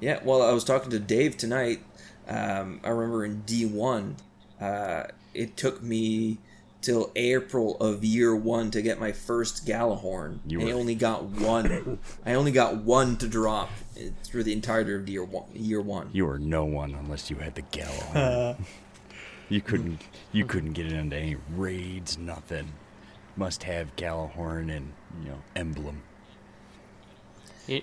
Yeah. 0.00 0.20
Well, 0.24 0.42
I 0.42 0.52
was 0.52 0.64
talking 0.64 0.90
to 0.90 0.98
Dave 0.98 1.36
tonight. 1.36 1.80
Um, 2.28 2.80
I 2.82 2.88
remember 2.88 3.24
in 3.24 3.42
D 3.42 3.66
one, 3.66 4.16
uh, 4.60 5.04
it 5.34 5.56
took 5.56 5.82
me 5.82 6.38
till 6.86 7.10
April 7.16 7.76
of 7.78 8.04
year 8.04 8.34
one 8.34 8.70
to 8.70 8.80
get 8.80 9.00
my 9.00 9.12
first 9.12 9.66
Gjallarhorn. 9.66 10.38
You 10.46 10.60
were... 10.60 10.68
I 10.68 10.70
only 10.70 10.94
got 10.94 11.24
one. 11.24 11.98
I 12.24 12.34
only 12.34 12.52
got 12.52 12.76
one 12.76 13.16
to 13.18 13.28
drop 13.28 13.70
through 14.22 14.44
the 14.44 14.52
entirety 14.52 14.94
of 14.94 15.08
year 15.08 15.24
one. 15.24 15.48
Year 15.52 15.80
one. 15.80 16.10
You 16.12 16.26
were 16.26 16.38
no 16.38 16.64
one 16.64 16.94
unless 16.94 17.30
you 17.30 17.36
had 17.36 17.54
the 17.54 17.62
Gjallarhorn. 17.62 18.64
you 19.48 19.60
couldn't. 19.60 20.00
You 20.32 20.44
couldn't 20.44 20.72
get 20.72 20.86
it 20.86 20.92
into 20.92 21.16
any 21.16 21.36
raids. 21.54 22.18
Nothing. 22.18 22.72
Must 23.36 23.64
have 23.64 23.94
Gjallarhorn 23.96 24.74
and 24.74 24.92
you 25.22 25.30
know 25.30 25.38
emblem. 25.54 26.02
You, 27.66 27.82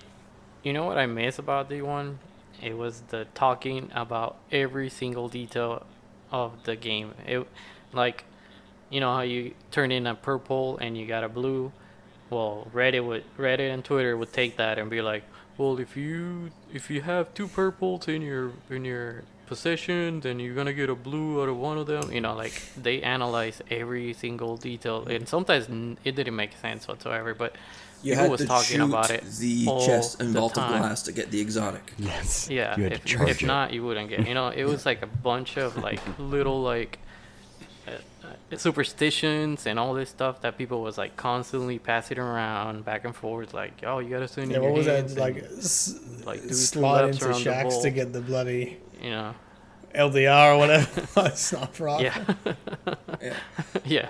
you 0.63 0.73
know 0.73 0.85
what 0.85 0.97
I 0.97 1.05
miss 1.05 1.39
about 1.39 1.69
the 1.69 1.81
one? 1.81 2.19
It 2.61 2.77
was 2.77 3.01
the 3.09 3.27
talking 3.33 3.91
about 3.93 4.37
every 4.51 4.89
single 4.89 5.27
detail 5.27 5.85
of 6.31 6.63
the 6.63 6.75
game. 6.75 7.13
It 7.27 7.45
like 7.91 8.23
you 8.89 8.99
know 8.99 9.13
how 9.13 9.21
you 9.21 9.53
turn 9.71 9.91
in 9.91 10.07
a 10.07 10.15
purple 10.15 10.77
and 10.77 10.97
you 10.97 11.05
got 11.05 11.23
a 11.23 11.29
blue. 11.29 11.71
Well, 12.29 12.67
Reddit 12.73 13.05
would 13.05 13.23
Reddit 13.37 13.73
and 13.73 13.83
Twitter 13.83 14.15
would 14.15 14.31
take 14.31 14.57
that 14.57 14.79
and 14.79 14.89
be 14.89 15.01
like, 15.01 15.23
well, 15.57 15.79
if 15.79 15.97
you 15.97 16.51
if 16.73 16.89
you 16.89 17.01
have 17.01 17.33
two 17.33 17.47
purples 17.47 18.07
in 18.07 18.21
your 18.21 18.51
in 18.69 18.85
your 18.85 19.23
possession, 19.45 20.21
then 20.21 20.39
you're 20.39 20.55
gonna 20.55 20.73
get 20.73 20.89
a 20.89 20.95
blue 20.95 21.41
out 21.41 21.49
of 21.49 21.57
one 21.57 21.77
of 21.77 21.87
them. 21.87 22.11
You 22.11 22.21
know, 22.21 22.35
like 22.35 22.61
they 22.81 23.01
analyze 23.01 23.61
every 23.69 24.13
single 24.13 24.57
detail, 24.57 25.05
and 25.07 25.27
sometimes 25.27 25.97
it 26.03 26.15
didn't 26.15 26.35
make 26.35 26.55
sense 26.57 26.87
whatsoever. 26.87 27.33
But 27.33 27.55
you 28.03 28.15
had 28.15 28.29
was 28.31 28.41
to 28.41 28.47
talking 28.47 28.77
shoot 28.77 28.83
about 28.83 29.09
it 29.11 29.23
the 29.39 29.65
chest 29.85 30.21
and 30.21 30.33
vault 30.33 30.57
of 30.57 30.67
glass 30.67 31.03
to 31.03 31.11
get 31.11 31.31
the 31.31 31.39
exotic. 31.41 31.93
Yes. 31.97 32.49
Yeah. 32.49 32.79
If, 32.79 33.05
if 33.21 33.43
not, 33.43 33.73
you 33.73 33.83
wouldn't 33.83 34.09
get. 34.09 34.27
You 34.27 34.33
know, 34.33 34.49
it 34.49 34.65
was 34.65 34.85
like 34.85 35.01
a 35.01 35.07
bunch 35.07 35.57
of 35.57 35.77
like 35.77 35.99
little 36.19 36.61
like 36.61 36.99
uh, 37.87 37.91
uh, 38.23 38.57
superstitions 38.57 39.65
and 39.65 39.79
all 39.79 39.93
this 39.93 40.09
stuff 40.09 40.41
that 40.41 40.57
people 40.57 40.81
was 40.81 40.97
like 40.97 41.15
constantly 41.15 41.79
passing 41.79 42.19
around 42.19 42.85
back 42.85 43.05
and 43.05 43.15
forth. 43.15 43.53
Like, 43.53 43.83
oh, 43.85 43.99
you 43.99 44.09
gotta 44.09 44.27
send. 44.27 44.51
Yeah. 44.51 44.59
What 44.59 44.73
was 44.73 44.85
that? 44.85 45.15
Like, 45.17 45.37
s- 45.57 45.99
like 46.25 46.39
slide 46.41 47.09
into 47.09 47.33
shacks 47.33 47.77
to 47.77 47.89
get 47.89 48.13
the 48.13 48.21
bloody. 48.21 48.77
You 49.01 49.09
know. 49.11 49.35
LDR 49.93 50.55
or 50.55 50.57
whatever. 50.57 51.07
it's 51.27 51.53
not 51.53 51.73
proper. 51.73 52.03
Yeah. 52.03 52.23
yeah. 53.21 53.33
yeah. 53.85 54.09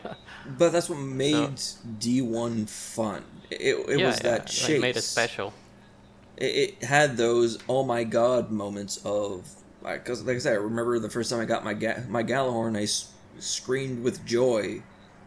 But 0.57 0.71
that's 0.71 0.89
what 0.89 0.99
made 0.99 1.59
so. 1.59 1.79
D1 1.99 2.69
fun 2.69 3.23
it, 3.59 3.89
it 3.89 3.99
yeah, 3.99 4.07
was 4.07 4.19
that 4.19 4.39
yeah. 4.39 4.45
chase. 4.45 4.69
Like 4.69 4.81
made 4.81 4.97
it 4.97 5.01
special. 5.01 5.53
It, 6.37 6.45
it, 6.45 6.83
had 6.83 7.17
those 7.17 7.59
oh 7.69 7.83
my 7.83 8.03
god 8.03 8.51
moments 8.51 8.97
of 9.05 9.47
because 9.81 10.23
like 10.23 10.37
I 10.37 10.39
said, 10.39 10.53
I 10.53 10.57
remember 10.57 10.97
the 10.99 11.09
first 11.09 11.29
time 11.29 11.39
I 11.39 11.45
got 11.45 11.63
my 11.63 11.73
ga- 11.73 12.03
my 12.07 12.23
Gjallarhorn, 12.23 12.77
I 12.77 12.83
s- 12.83 13.11
screamed 13.39 14.03
with 14.03 14.25
joy 14.25 14.81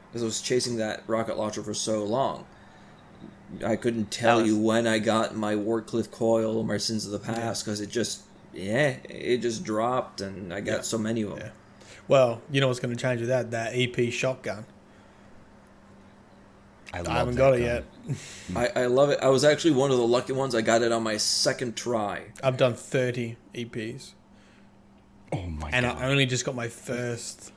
because 0.09 0.23
I 0.23 0.25
was 0.25 0.41
chasing 0.41 0.77
that 0.79 1.03
rocket 1.07 1.37
launcher 1.37 1.63
for 1.63 1.75
so 1.75 2.05
long. 2.05 2.47
I 3.65 3.77
couldn't 3.77 4.11
tell 4.11 4.39
was... 4.39 4.49
you 4.49 4.59
when 4.59 4.87
I 4.87 4.99
got 4.99 5.37
my 5.37 5.55
Wardcliff 5.55 6.11
coil 6.11 6.57
or 6.57 6.65
my 6.65 6.79
Sins 6.79 7.07
of 7.07 7.13
the 7.13 7.19
Past 7.19 7.65
because 7.65 7.81
it 7.81 7.91
just 7.91 8.23
yeah 8.57 8.97
it 9.09 9.39
just 9.39 9.65
dropped 9.65 10.21
and 10.21 10.53
I 10.53 10.61
got 10.61 10.77
yeah. 10.77 10.83
so 10.83 10.99
many 10.99 11.23
of 11.23 11.31
them. 11.31 11.39
Yeah. 11.39 11.51
Well, 12.09 12.43
you 12.51 12.61
know 12.61 12.69
what's 12.69 12.81
going 12.81 12.95
to 12.95 13.01
change 13.01 13.21
with 13.21 13.29
that? 13.29 13.51
That 13.51 13.73
EP 13.75 14.13
shotgun. 14.13 14.65
I, 16.93 17.01
I 17.01 17.19
haven't 17.19 17.35
got 17.35 17.51
gun. 17.51 17.61
it 17.61 17.65
yet. 17.65 17.85
I, 18.57 18.83
I 18.83 18.87
love 18.87 19.11
it. 19.11 19.19
I 19.21 19.29
was 19.29 19.45
actually 19.45 19.75
one 19.75 19.91
of 19.91 19.99
the 19.99 20.07
lucky 20.07 20.33
ones. 20.33 20.55
I 20.55 20.61
got 20.61 20.83
it 20.83 20.93
on 20.93 21.03
my 21.03 21.17
second 21.17 21.77
try. 21.77 22.27
I've 22.43 22.57
done 22.57 22.75
30 22.75 23.37
EPs. 23.55 24.13
Oh 25.33 25.43
my 25.43 25.71
and 25.71 25.85
god. 25.85 25.99
I 25.99 26.07
only 26.07 26.27
just 26.27 26.45
got 26.45 26.55
my 26.55 26.69
first, 26.69 27.53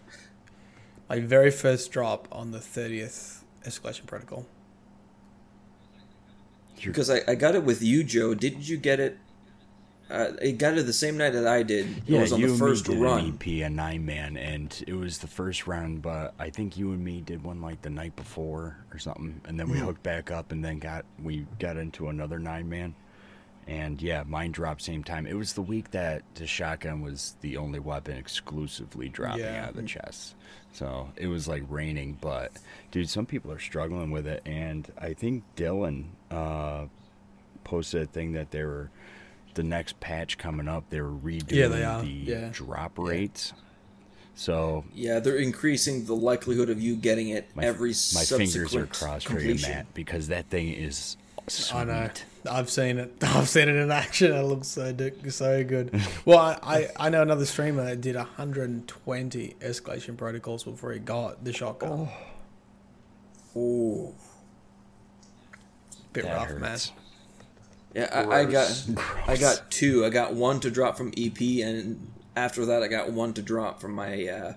my 1.07 1.19
very 1.19 1.51
first 1.51 1.91
drop 1.91 2.27
on 2.31 2.51
the 2.51 2.59
30th 2.59 3.43
escalation 3.65 4.07
protocol. 4.07 4.45
Because 6.83 7.09
I, 7.09 7.21
I 7.27 7.35
got 7.35 7.55
it 7.55 7.63
with 7.63 7.81
you, 7.81 8.03
Joe. 8.03 8.33
Didn't 8.33 8.67
you 8.67 8.77
get 8.77 8.99
it 8.99 9.17
uh, 10.09 10.31
it 10.41 10.57
got 10.57 10.77
it 10.77 10.85
the 10.85 10.93
same 10.93 11.17
night 11.17 11.33
that 11.33 11.45
I 11.45 11.63
did. 11.63 11.85
It 11.85 12.03
yeah, 12.07 12.21
was 12.21 12.33
on 12.33 12.39
you 12.39 12.51
the 12.51 12.57
first 12.57 12.87
and 12.87 12.99
me 12.99 13.03
did 13.03 13.09
run. 13.09 13.19
An 13.19 13.39
EP, 13.41 13.47
a 13.65 13.69
nine 13.69 14.05
man, 14.05 14.37
and 14.37 14.83
it 14.87 14.93
was 14.93 15.19
the 15.19 15.27
first 15.27 15.67
round. 15.67 16.01
But 16.01 16.33
I 16.39 16.49
think 16.49 16.77
you 16.77 16.91
and 16.91 17.03
me 17.03 17.21
did 17.21 17.43
one 17.43 17.61
like 17.61 17.81
the 17.81 17.89
night 17.89 18.15
before 18.15 18.77
or 18.91 18.97
something, 18.97 19.39
and 19.45 19.59
then 19.59 19.69
we 19.69 19.77
mm. 19.77 19.81
hooked 19.81 20.03
back 20.03 20.31
up, 20.31 20.51
and 20.51 20.65
then 20.65 20.79
got 20.79 21.05
we 21.21 21.45
got 21.59 21.77
into 21.77 22.07
another 22.07 22.39
nine 22.39 22.69
man. 22.69 22.95
And 23.67 24.01
yeah, 24.01 24.23
mine 24.25 24.51
dropped 24.51 24.81
same 24.81 25.03
time. 25.03 25.27
It 25.27 25.35
was 25.35 25.53
the 25.53 25.61
week 25.61 25.91
that 25.91 26.23
the 26.33 26.47
shotgun 26.47 27.01
was 27.01 27.35
the 27.41 27.57
only 27.57 27.79
weapon 27.79 28.17
exclusively 28.17 29.09
dropping 29.09 29.41
yeah. 29.41 29.65
out 29.65 29.69
of 29.69 29.75
the 29.75 29.83
chest. 29.83 30.33
So 30.73 31.09
it 31.15 31.27
was 31.27 31.47
like 31.47 31.63
raining, 31.69 32.17
but 32.19 32.51
dude, 32.89 33.09
some 33.09 33.27
people 33.27 33.51
are 33.51 33.59
struggling 33.59 34.09
with 34.09 34.25
it, 34.25 34.41
and 34.45 34.91
I 34.97 35.13
think 35.13 35.43
Dylan 35.55 36.05
uh, 36.31 36.85
posted 37.63 38.01
a 38.01 38.05
thing 38.07 38.33
that 38.33 38.49
they 38.49 38.63
were 38.63 38.89
the 39.53 39.63
next 39.63 39.99
patch 39.99 40.37
coming 40.37 40.67
up, 40.67 40.85
they're 40.89 41.03
redoing 41.03 41.51
yeah, 41.51 41.67
they 41.67 42.07
the 42.07 42.31
yeah. 42.31 42.49
drop 42.51 42.97
rates. 42.97 43.53
So 44.35 44.85
yeah, 44.93 45.19
they're 45.19 45.35
increasing 45.35 46.05
the 46.05 46.15
likelihood 46.15 46.69
of 46.69 46.81
you 46.81 46.95
getting 46.95 47.29
it 47.29 47.53
my, 47.55 47.65
every. 47.65 47.89
My 47.89 48.23
fingers 48.23 48.73
are 48.73 48.85
crossed 48.85 49.27
for 49.27 49.39
you, 49.39 49.55
Matt, 49.55 49.93
because 49.93 50.29
that 50.29 50.49
thing 50.49 50.69
is. 50.69 51.17
Sweet. 51.47 51.79
I 51.79 51.83
know. 51.83 52.09
I've 52.49 52.69
seen 52.69 52.99
it. 52.99 53.15
I've 53.21 53.49
seen 53.49 53.67
it 53.69 53.75
in 53.75 53.91
action. 53.91 54.31
It 54.31 54.41
looks 54.43 54.67
so 54.67 54.95
so 55.29 55.63
good. 55.63 55.99
well, 56.23 56.37
I, 56.37 56.57
I, 56.61 56.89
I 56.99 57.09
know 57.09 57.21
another 57.21 57.45
streamer 57.45 57.83
that 57.83 58.01
did 58.01 58.15
120 58.15 59.55
escalation 59.59 60.15
protocols 60.15 60.63
before 60.63 60.93
he 60.93 60.99
got 60.99 61.43
the 61.43 61.51
shotgun. 61.51 62.07
Oh. 63.55 63.59
Ooh. 63.59 64.15
Bit 66.13 66.25
that 66.25 66.35
rough, 66.35 66.47
hurts. 66.47 66.91
man. 66.91 67.08
Yeah, 67.93 68.09
I, 68.13 68.41
I, 68.41 68.45
got 68.45 68.83
Gross. 68.93 69.17
I 69.27 69.37
got 69.37 69.71
two. 69.71 70.05
I 70.05 70.09
got 70.09 70.33
one 70.33 70.59
to 70.59 70.69
drop 70.69 70.95
from 70.95 71.11
EP, 71.17 71.39
and 71.41 72.11
after 72.35 72.65
that, 72.67 72.83
I 72.83 72.87
got 72.87 73.11
one 73.11 73.33
to 73.33 73.41
drop 73.41 73.81
from 73.81 73.93
my 73.93 74.27
uh, 74.27 74.53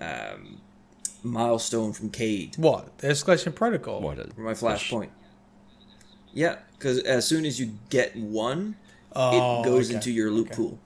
um, 0.00 0.60
milestone 1.22 1.92
from 1.92 2.10
Cayde. 2.10 2.56
What 2.58 2.98
the 2.98 3.08
escalation 3.08 3.54
protocol? 3.54 4.00
What 4.00 4.18
is 4.18 4.36
my 4.36 4.52
flashpoint? 4.52 5.08
Yeah, 6.34 6.56
because 6.78 6.98
as 7.00 7.26
soon 7.26 7.44
as 7.44 7.58
you 7.58 7.72
get 7.90 8.16
one, 8.16 8.76
oh, 9.14 9.60
it 9.60 9.64
goes 9.64 9.88
okay. 9.88 9.96
into 9.96 10.10
your 10.10 10.30
loot 10.30 10.48
okay. 10.48 10.56
pool. 10.56 10.78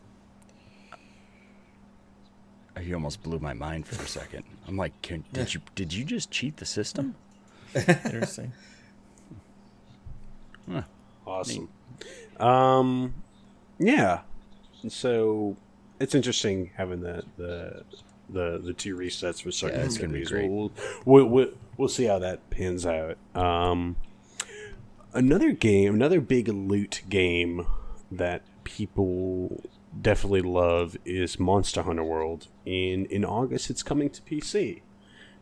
He 2.81 2.93
almost 2.93 3.23
blew 3.23 3.39
my 3.39 3.55
mind 3.55 3.87
for 3.87 4.03
a 4.03 4.07
second. 4.07 4.45
I'm 4.69 4.77
like, 4.77 5.01
can, 5.03 5.25
did 5.33 5.55
you 5.55 5.61
did 5.75 5.93
you 5.93 6.05
just 6.05 6.31
cheat 6.31 6.59
the 6.59 6.67
system? 6.67 7.15
Interesting. 7.75 8.53
Huh. 10.71 10.83
Awesome. 11.27 11.69
Um, 12.39 13.15
yeah. 13.79 14.21
So 14.89 15.57
it's 16.01 16.15
interesting 16.15 16.71
having 16.77 17.01
the 17.01 17.25
the 17.37 17.85
the, 18.29 18.59
the 18.59 18.73
two 18.73 18.97
resets 18.97 19.43
for 19.43 19.51
certain 19.53 19.91
yeah, 19.91 19.99
gonna 19.99 20.13
be 20.13 20.25
great. 20.25 20.51
We'll, 20.51 20.73
we'll, 21.05 21.27
we'll, 21.27 21.49
we'll 21.77 21.89
see 21.89 22.05
how 22.05 22.19
that 22.19 22.51
pans 22.51 22.85
out. 22.85 23.19
Um, 23.37 23.97
another 25.13 25.53
game, 25.53 25.95
another 25.95 26.21
big 26.21 26.49
loot 26.49 27.03
game 27.09 27.67
that 28.11 28.43
people 28.65 29.63
definitely 30.01 30.43
love 30.43 30.97
is 31.05 31.39
Monster 31.39 31.83
Hunter 31.83 32.05
World. 32.05 32.49
In 32.65 33.07
in 33.07 33.25
August, 33.25 33.71
it's 33.71 33.83
coming 33.83 34.11
to 34.11 34.23
PC. 34.23 34.83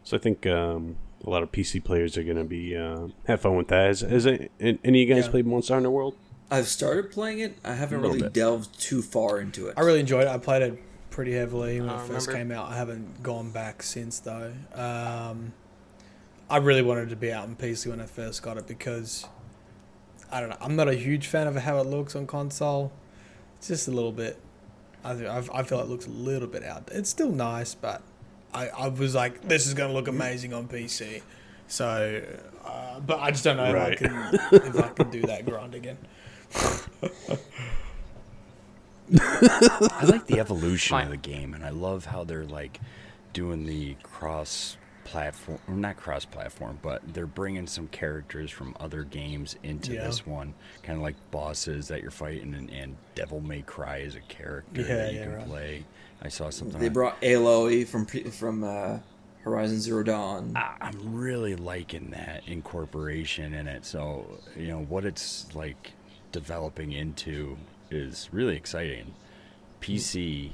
So 0.02 0.16
I 0.16 0.20
think 0.20 0.47
um, 0.47 0.97
a 1.27 1.31
lot 1.31 1.43
of 1.43 1.51
PC 1.51 1.83
players 1.83 2.17
are 2.17 2.23
going 2.23 2.37
to 2.37 2.45
be 2.45 2.77
uh, 2.77 3.09
have 3.27 3.41
fun 3.41 3.57
with 3.57 3.69
that. 3.69 3.87
Has, 3.87 4.01
has 4.01 4.27
any 4.27 4.49
of 4.59 4.95
you 4.95 5.07
guys 5.07 5.25
yeah. 5.25 5.31
played 5.31 5.47
Monster 5.47 5.75
Hunter 5.75 5.91
World? 5.91 6.15
I've 6.51 6.69
started 6.69 7.11
playing 7.11 7.41
it. 7.41 7.59
I 7.65 7.75
haven't 7.75 8.01
really 8.01 8.21
bit. 8.21 8.33
delved 8.33 8.79
too 8.79 9.03
far 9.03 9.41
into 9.41 9.69
it. 9.69 9.75
I 9.77 9.81
really 9.81 10.01
enjoyed 10.01 10.25
it. 10.25 10.29
I 10.29 10.39
played 10.39 10.63
it 10.63 10.79
pretty 11.11 11.33
heavily 11.33 11.81
when 11.81 11.91
it 11.91 12.01
first 12.03 12.31
came 12.31 12.51
out. 12.51 12.71
I 12.71 12.77
haven't 12.77 13.23
gone 13.23 13.51
back 13.51 13.83
since 13.83 14.21
though. 14.21 14.53
Um, 14.75 15.53
I 16.51 16.59
really 16.59 16.83
wanted 16.83 17.09
to 17.11 17.17
be 17.17 17.33
out 17.33 17.45
on 17.45 17.57
PC 17.57 17.87
when 17.89 18.01
I 18.01 18.07
first 18.07 18.43
got 18.43 18.59
it 18.59 18.67
because 18.67 19.27
I 20.31 20.41
don't 20.41 20.51
know. 20.51 20.59
I'm 20.61 20.77
not 20.77 20.89
a 20.89 20.95
huge 20.95 21.27
fan 21.27 21.47
of 21.47 21.57
how 21.57 21.79
it 21.79 21.87
looks 21.87 22.15
on 22.15 22.27
console. 22.27 22.93
It's 23.57 23.69
just 23.69 23.89
a 23.89 23.93
little 23.93 24.13
bit. 24.13 24.39
I 25.03 25.13
I 25.53 25.63
feel 25.63 25.81
it 25.81 25.89
looks 25.89 26.07
a 26.07 26.11
little 26.11 26.49
bit 26.49 26.63
out. 26.63 26.89
It's 26.93 27.11
still 27.11 27.31
nice, 27.31 27.75
but 27.75 28.03
I, 28.55 28.69
I 28.69 28.89
was 28.89 29.15
like, 29.15 29.43
this 29.43 29.67
is 29.67 29.75
going 29.75 29.91
to 29.91 29.95
look 29.95 30.09
amazing 30.09 30.55
on 30.55 30.69
PC. 30.69 31.23
So, 31.67 32.23
uh, 32.65 33.01
but 33.01 33.19
I 33.19 33.31
just 33.31 33.45
don't 33.45 33.57
know 33.57 33.73
right. 33.73 33.93
if, 33.93 34.03
I 34.03 34.07
can, 34.07 34.35
if 34.53 34.79
I 34.79 34.89
can 34.89 35.11
do 35.11 35.23
that 35.23 35.45
grind 35.45 35.75
again. 35.75 35.99
I 39.21 40.05
like 40.05 40.27
the 40.27 40.39
evolution 40.41 40.95
Fine. 40.95 41.07
of 41.07 41.11
the 41.11 41.17
game, 41.17 41.53
and 41.55 41.65
I 41.65 41.71
love 41.71 42.07
how 42.07 42.25
they're 42.25 42.45
like 42.45 42.81
doing 43.33 43.67
the 43.67 43.97
cross 44.03 44.77
platform, 45.05 45.59
not 45.69 45.97
cross 45.97 46.25
platform, 46.25 46.79
but 46.83 47.03
they're 47.13 47.27
bringing 47.27 47.67
some 47.67 47.87
characters 47.89 48.51
from 48.51 48.75
other 48.81 49.05
games 49.05 49.57
into 49.63 49.93
yeah. 49.95 50.05
this 50.05 50.27
one, 50.27 50.55
kind 50.83 50.97
of 50.99 51.03
like 51.03 51.17
bosses 51.31 51.89
that 51.89 52.03
you're 52.03 52.11
fighting, 52.11 52.55
and, 52.55 52.71
and 52.71 52.97
Devil 53.15 53.41
May 53.41 53.63
Cry 53.63 53.99
is 53.99 54.17
a 54.17 54.21
character 54.21 54.81
yeah, 54.81 54.87
that 54.87 55.13
you 55.13 55.19
yeah, 55.19 55.25
can 55.25 55.35
right. 55.35 55.47
play. 55.47 55.85
I 56.23 56.29
saw 56.29 56.51
something. 56.51 56.81
They 56.81 56.89
brought 56.89 57.21
Aloy 57.21 57.87
from 57.87 58.07
from 58.07 58.65
uh, 58.65 58.99
Horizon 59.43 59.81
Zero 59.81 60.03
Dawn. 60.03 60.55
I, 60.57 60.77
I'm 60.81 61.15
really 61.15 61.55
liking 61.55 62.11
that 62.11 62.43
incorporation 62.47 63.55
in 63.55 63.69
it. 63.69 63.85
So 63.85 64.27
you 64.57 64.69
know 64.69 64.81
what 64.81 65.05
it's 65.05 65.55
like 65.55 65.93
developing 66.33 66.93
into 66.93 67.57
is 67.91 68.29
really 68.33 68.57
exciting. 68.57 69.15
PC, 69.81 70.51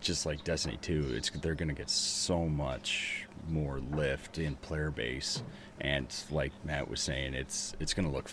just 0.00 0.26
like 0.26 0.44
Destiny 0.44 0.78
2, 0.80 1.12
it's 1.14 1.30
they're 1.30 1.54
gonna 1.54 1.74
get 1.74 1.90
so 1.90 2.46
much 2.46 3.26
more 3.48 3.80
lift 3.92 4.38
in 4.38 4.56
player 4.56 4.90
base, 4.90 5.42
and 5.80 6.06
like 6.30 6.52
Matt 6.64 6.88
was 6.88 7.00
saying, 7.00 7.34
it's 7.34 7.74
it's 7.80 7.94
gonna 7.94 8.10
look 8.10 8.30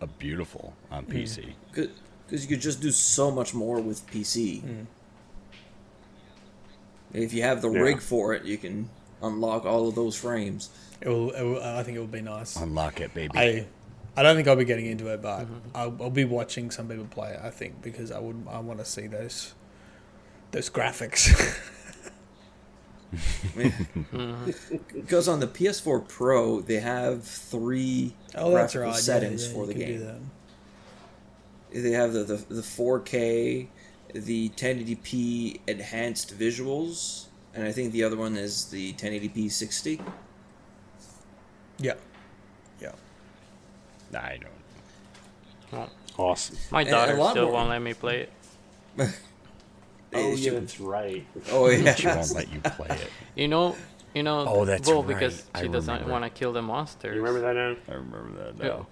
a 0.00 0.06
beautiful 0.06 0.74
on 0.90 1.06
PC. 1.06 1.54
Good 1.72 1.90
because 2.26 2.42
you 2.42 2.48
could 2.48 2.60
just 2.60 2.80
do 2.80 2.90
so 2.90 3.30
much 3.30 3.54
more 3.54 3.80
with 3.80 4.06
PC. 4.08 4.62
Mm. 4.62 4.86
If 7.12 7.32
you 7.32 7.42
have 7.42 7.62
the 7.62 7.70
yeah. 7.70 7.80
rig 7.80 8.00
for 8.00 8.34
it, 8.34 8.44
you 8.44 8.58
can 8.58 8.90
unlock 9.22 9.64
all 9.64 9.88
of 9.88 9.94
those 9.94 10.16
frames. 10.16 10.70
It 11.00 11.08
will, 11.08 11.30
it 11.30 11.42
will, 11.42 11.62
I 11.62 11.82
think 11.82 11.96
it 11.96 12.00
will 12.00 12.06
be 12.06 12.22
nice. 12.22 12.56
Unlock 12.56 13.00
it, 13.00 13.14
baby. 13.14 13.38
I, 13.38 13.66
I 14.16 14.22
don't 14.22 14.34
think 14.34 14.48
I'll 14.48 14.56
be 14.56 14.64
getting 14.64 14.86
into 14.86 15.12
it, 15.12 15.22
but 15.22 15.40
mm-hmm. 15.40 15.54
I'll, 15.74 15.96
I'll, 16.00 16.10
be 16.10 16.24
watching 16.24 16.70
some 16.70 16.88
people 16.88 17.06
play 17.06 17.32
it. 17.32 17.40
I 17.42 17.50
think 17.50 17.80
because 17.82 18.10
I 18.10 18.18
would, 18.18 18.46
I 18.50 18.58
want 18.58 18.80
to 18.80 18.84
see 18.84 19.06
those, 19.06 19.54
those 20.50 20.70
graphics. 20.70 21.30
Because 23.54 25.26
mm-hmm. 25.26 25.30
on 25.30 25.40
the 25.40 25.46
PS4 25.46 26.06
Pro, 26.08 26.60
they 26.60 26.80
have 26.80 27.22
three 27.22 28.14
oh, 28.34 28.50
graphical 28.50 28.88
right. 28.88 28.94
settings 28.94 29.44
yeah, 29.44 29.48
yeah, 29.48 29.54
for 29.54 29.66
the 29.66 29.74
game 29.74 30.30
they 31.82 31.92
have 31.92 32.12
the, 32.12 32.24
the, 32.24 32.36
the 32.36 32.62
4K, 32.62 33.68
the 34.14 34.48
1080p 34.50 35.60
enhanced 35.66 36.38
visuals, 36.38 37.26
and 37.54 37.64
I 37.64 37.72
think 37.72 37.92
the 37.92 38.04
other 38.04 38.16
one 38.16 38.36
is 38.36 38.66
the 38.66 38.92
1080p 38.94 39.50
60. 39.50 40.00
Yeah. 41.78 41.94
Yeah. 42.80 42.92
I 44.14 44.38
don't. 44.38 44.52
Oh. 45.72 45.88
Awesome. 46.18 46.56
My 46.70 46.84
daughter 46.84 47.12
still 47.12 47.44
more. 47.44 47.52
won't 47.52 47.68
let 47.68 47.82
me 47.82 47.92
play 47.92 48.26
it. 48.96 49.10
oh, 50.14 50.34
yeah, 50.34 50.52
that's 50.52 50.80
right. 50.80 51.26
Oh, 51.50 51.68
yeah. 51.68 51.94
she 51.94 52.06
won't 52.06 52.34
let 52.34 52.52
you 52.52 52.60
play 52.60 52.88
it. 52.90 53.10
You 53.34 53.48
know, 53.48 53.76
you 54.14 54.22
know. 54.22 54.46
Oh, 54.48 54.64
that's 54.64 54.88
well, 54.88 55.02
right. 55.02 55.08
because 55.08 55.44
she 55.60 55.68
doesn't 55.68 56.08
want 56.08 56.24
to 56.24 56.30
kill 56.30 56.52
the 56.52 56.62
monsters. 56.62 57.14
You 57.14 57.22
remember 57.22 57.40
that 57.40 57.54
now? 57.54 57.94
I 57.94 57.96
remember 57.98 58.44
that 58.44 58.58
now. 58.58 58.86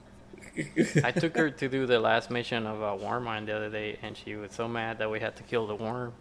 I 1.03 1.11
took 1.11 1.37
her 1.37 1.51
to 1.51 1.69
do 1.69 1.87
the 1.87 1.99
last 1.99 2.31
mission 2.31 2.67
of 2.67 2.83
uh, 2.83 3.05
Warmind 3.05 3.47
the 3.47 3.57
other 3.57 3.71
day, 3.71 3.99
and 4.03 4.17
she 4.17 4.37
was 4.37 4.53
so 4.53 4.69
mad 4.69 4.99
that 4.99 5.11
we 5.11 5.21
had 5.21 5.35
to 5.37 5.43
kill 5.43 5.67
the 5.67 5.75
worm, 5.75 6.13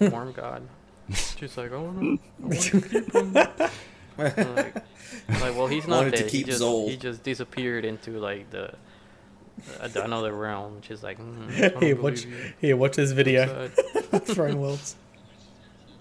worm 0.00 0.32
god. 0.32 0.62
She's 1.12 1.56
like, 1.56 1.72
"Oh 1.72 1.90
no, 1.90 2.18
I 2.42 2.46
want 2.46 2.60
to 2.60 2.80
keep 2.80 3.12
him." 3.12 3.32
like, 4.16 4.36
like, 4.36 5.56
well, 5.56 5.66
he's 5.66 5.86
not 5.86 6.10
dead. 6.10 6.30
He 6.30 6.42
just, 6.42 6.62
he 6.62 6.96
just 6.96 7.22
disappeared 7.22 7.84
into 7.84 8.18
like 8.18 8.50
the 8.50 8.74
uh, 9.80 9.88
another 9.96 10.32
realm. 10.32 10.80
She's 10.82 11.02
like, 11.02 11.18
mm, 11.18 11.50
"Here, 11.82 11.96
watch, 11.96 12.26
here, 12.60 12.76
watch 12.76 12.96
this 12.96 13.12
video." 13.12 13.68
Throwing 14.24 14.60
worlds. 14.60 14.96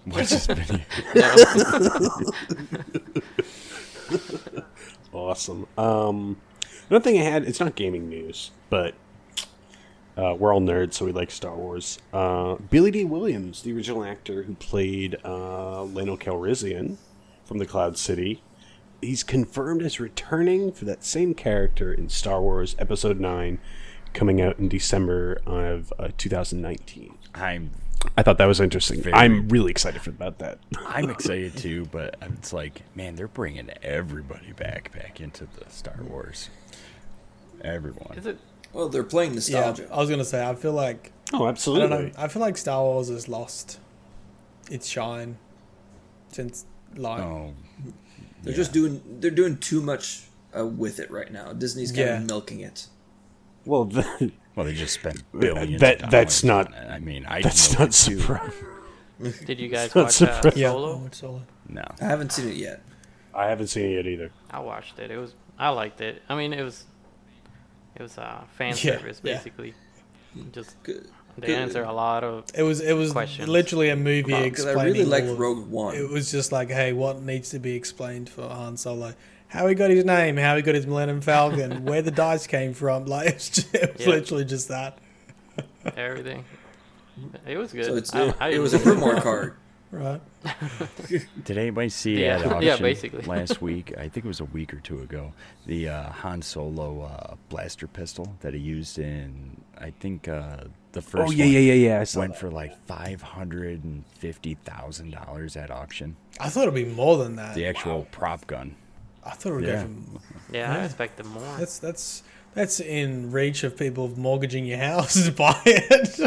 Watch 0.06 0.30
this 0.30 0.46
video. 0.46 0.80
awesome. 5.14 5.68
Um, 5.78 6.38
another 6.90 7.04
thing 7.04 7.20
I 7.20 7.24
had, 7.24 7.44
it's 7.46 7.60
not 7.60 7.76
gaming 7.76 8.08
news, 8.08 8.52
but 8.70 8.94
uh, 10.18 10.36
we're 10.38 10.54
all 10.54 10.62
nerds, 10.62 10.94
so 10.94 11.06
we 11.06 11.12
like 11.12 11.32
Star 11.32 11.56
Wars. 11.56 12.00
Uh, 12.14 12.56
Billy 12.56 12.92
Dee 12.92 13.04
Williams, 13.04 13.64
the 13.64 13.74
original 13.74 14.04
actor 14.04 14.44
who 14.44 14.54
played 14.56 15.18
uh, 15.26 15.84
Lando 15.84 16.16
Calrissian 16.18 16.98
from 17.44 17.58
the 17.58 17.66
Cloud 17.66 17.98
City, 17.98 18.42
he's 19.02 19.24
confirmed 19.24 19.84
as 19.84 20.00
returning 20.00 20.72
for 20.72 20.86
that 20.86 21.04
same 21.04 21.34
character 21.34 21.94
in 21.94 22.10
Star 22.10 22.42
Wars 22.42 22.76
Episode 22.80 23.20
Nine, 23.20 23.60
coming 24.14 24.42
out 24.42 24.60
in 24.60 24.68
December 24.70 25.42
of 25.46 25.94
uh, 26.00 26.10
2019. 26.18 27.18
I'm 27.34 27.72
I 28.18 28.24
thought 28.24 28.38
that 28.38 28.46
was 28.46 28.60
interesting. 28.60 29.02
Very, 29.02 29.14
I'm 29.14 29.48
really 29.50 29.72
excited 29.72 30.02
for 30.02 30.10
about 30.10 30.40
that. 30.40 30.60
I'm 30.78 31.10
excited 31.10 31.58
too, 31.58 31.86
but 31.92 32.16
it's 32.22 32.54
like, 32.54 32.82
man, 32.96 33.16
they're 33.16 33.28
bringing 33.28 33.70
everybody 33.82 34.52
back 34.54 34.92
back 34.94 35.20
into 35.20 35.46
the 35.46 35.70
Star 35.70 35.98
Wars. 36.08 36.50
Everyone. 37.62 38.18
Is 38.18 38.26
it? 38.26 38.38
Well, 38.74 38.90
they're 38.90 39.04
playing 39.04 39.36
nostalgia. 39.36 39.84
Yeah, 39.84 39.96
I 39.96 40.00
was 40.00 40.10
gonna 40.10 40.26
say, 40.26 40.48
I 40.48 40.56
feel 40.56 40.74
like. 40.74 41.12
Oh, 41.34 41.48
absolutely. 41.48 41.96
I, 41.96 42.02
know, 42.02 42.12
I 42.18 42.28
feel 42.28 42.42
like 42.42 42.58
Star 42.58 42.82
Wars 42.84 43.10
has 43.10 43.28
lost 43.28 43.80
its 44.70 44.88
shine 44.88 45.38
since 46.30 46.66
like. 46.96 47.22
Oh, 47.22 47.54
they're 48.46 48.54
yeah. 48.54 48.58
just 48.58 48.74
doing. 48.74 49.02
They're 49.20 49.32
doing 49.32 49.58
too 49.58 49.82
much 49.82 50.24
uh, 50.58 50.66
with 50.66 51.00
it 51.00 51.10
right 51.10 51.32
now. 51.32 51.52
Disney's 51.52 51.92
kind 51.92 52.08
yeah. 52.08 52.18
of 52.18 52.26
milking 52.26 52.60
it. 52.60 52.88
Well, 53.66 53.86
the, 53.86 54.32
well, 54.56 54.68
they 54.68 54.74
just 54.74 54.94
spent 54.94 55.24
billions. 55.38 55.82
That 55.82 56.12
that's 56.12 56.44
not. 56.44 56.74
I 56.74 57.00
mean, 57.00 57.26
I 57.26 57.42
that's 57.42 57.78
not 57.78 57.94
surprising. 57.94 58.54
Did 59.46 59.60
you 59.60 59.68
guys 59.68 59.96
watch 59.96 60.22
uh, 60.22 60.42
Solo? 60.42 60.54
Yeah, 60.56 61.10
Solo? 61.12 61.42
No, 61.68 61.84
I 62.00 62.06
haven't 62.06 62.32
seen 62.32 62.50
it 62.50 62.58
yet. 62.58 62.84
I 63.34 63.48
haven't 63.48 63.68
seen 63.68 63.98
it 63.98 64.06
either. 64.06 64.30
I 64.52 64.60
watched 64.60 65.00
it. 65.00 65.10
It 65.10 65.18
was 65.18 65.34
I 65.58 65.70
liked 65.70 66.02
it. 66.02 66.22
I 66.30 66.36
mean, 66.36 66.54
it 66.54 66.62
was 66.62 66.86
it 67.96 68.02
was 68.04 68.18
uh, 68.20 68.44
fan 68.58 68.70
yeah, 68.70 68.98
service 68.98 69.20
basically. 69.22 69.74
Yeah. 70.36 70.44
Just 70.52 70.82
Good. 70.84 71.10
They 71.38 71.48
Good. 71.48 71.58
answer 71.58 71.84
a 71.84 71.92
lot 71.92 72.24
of 72.24 72.46
it 72.54 72.64
was 72.64 72.80
it 72.80 72.94
was 72.94 73.12
questions. 73.12 73.48
literally 73.50 73.90
a 73.90 73.96
movie 73.96 74.34
explaining. 74.34 74.80
I 74.80 74.86
really 74.86 75.06
liked 75.06 75.28
Rogue 75.28 75.70
One. 75.70 75.96
It 75.96 76.10
was 76.10 76.32
just 76.32 76.52
like, 76.52 76.70
hey, 76.70 76.94
what 76.94 77.22
needs 77.22 77.50
to 77.50 77.60
be 77.60 77.76
explained 77.76 78.30
for 78.30 78.48
Han 78.48 78.78
Solo? 78.78 79.14
how 79.56 79.68
he 79.68 79.76
got 79.76 79.90
his 79.90 80.06
name, 80.06 80.38
how 80.38 80.56
he 80.56 80.62
got 80.62 80.76
his 80.76 80.86
Millennium 80.86 81.22
Falcon, 81.22 81.86
where 81.86 82.02
the 82.02 82.12
dice 82.12 82.48
came 82.48 82.74
from. 82.74 83.06
Like 83.06 83.28
it 83.28 83.34
was, 83.36 83.50
just, 83.50 83.76
it 83.76 83.98
was 83.98 84.08
literally 84.08 84.46
just 84.46 84.68
that. 84.68 84.98
Everything. 85.96 86.46
It 87.48 87.58
was 87.58 87.72
good. 87.72 87.86
So 87.86 87.96
it's, 87.96 88.14
I, 88.14 88.34
I, 88.40 88.50
it 88.50 88.60
was 88.60 88.74
a 88.74 88.80
Grimoire 88.80 89.22
card. 89.24 89.56
Right. 89.96 90.20
Did 91.46 91.58
anybody 91.58 91.88
see 91.88 92.22
yeah. 92.22 92.40
at 92.40 92.46
auction 92.48 92.64
yeah, 92.64 92.78
basically. 92.78 93.24
last 93.24 93.62
week? 93.62 93.94
I 93.98 94.10
think 94.10 94.26
it 94.26 94.28
was 94.28 94.42
a 94.42 94.46
week 94.46 94.74
or 94.74 94.82
two 94.82 95.00
ago. 95.00 95.32
The 95.66 95.88
uh, 95.88 96.12
Han 96.12 96.42
Solo 96.42 97.04
uh, 97.04 97.36
blaster 97.48 97.88
pistol 97.88 98.36
that 98.42 98.54
he 98.54 98.60
used 98.60 99.00
in, 99.00 99.56
I 99.78 99.92
think, 99.92 100.28
uh, 100.28 100.66
the 100.92 101.02
first. 101.02 101.30
Oh 101.30 101.32
yeah, 101.32 101.46
yeah, 101.46 101.60
yeah, 101.60 101.74
yeah. 101.74 102.06
went 102.20 102.34
that. 102.34 102.40
for 102.40 102.52
like 102.52 102.78
five 102.86 103.22
hundred 103.22 103.86
and 103.86 104.06
fifty 104.08 104.56
thousand 104.66 105.12
dollars 105.12 105.56
at 105.56 105.72
auction. 105.72 106.18
I 106.42 106.50
thought 106.50 106.64
it'd 106.64 106.74
be 106.74 106.84
more 106.84 107.18
than 107.18 107.38
that. 107.38 107.56
The 107.56 107.66
actual 107.66 108.00
wow. 108.00 108.08
prop 108.12 108.46
gun. 108.48 108.76
I 109.24 109.32
thought 109.32 109.54
it 109.54 109.56
would 109.56 109.64
yeah. 109.64 109.76
go 109.76 109.82
from. 109.84 110.20
Yeah, 110.52 110.74
yeah, 110.74 110.82
I 110.82 110.84
expected 110.84 111.26
more. 111.28 111.42
That's 111.58 111.80
that's 111.80 112.24
that's 112.54 112.82
in 112.82 113.32
reach 113.32 113.64
of 113.64 113.78
people 113.78 114.10
mortgaging 114.18 114.66
your 114.66 114.80
house 114.80 115.24
to 115.24 115.32
buy 115.32 115.58
it. 115.66 116.20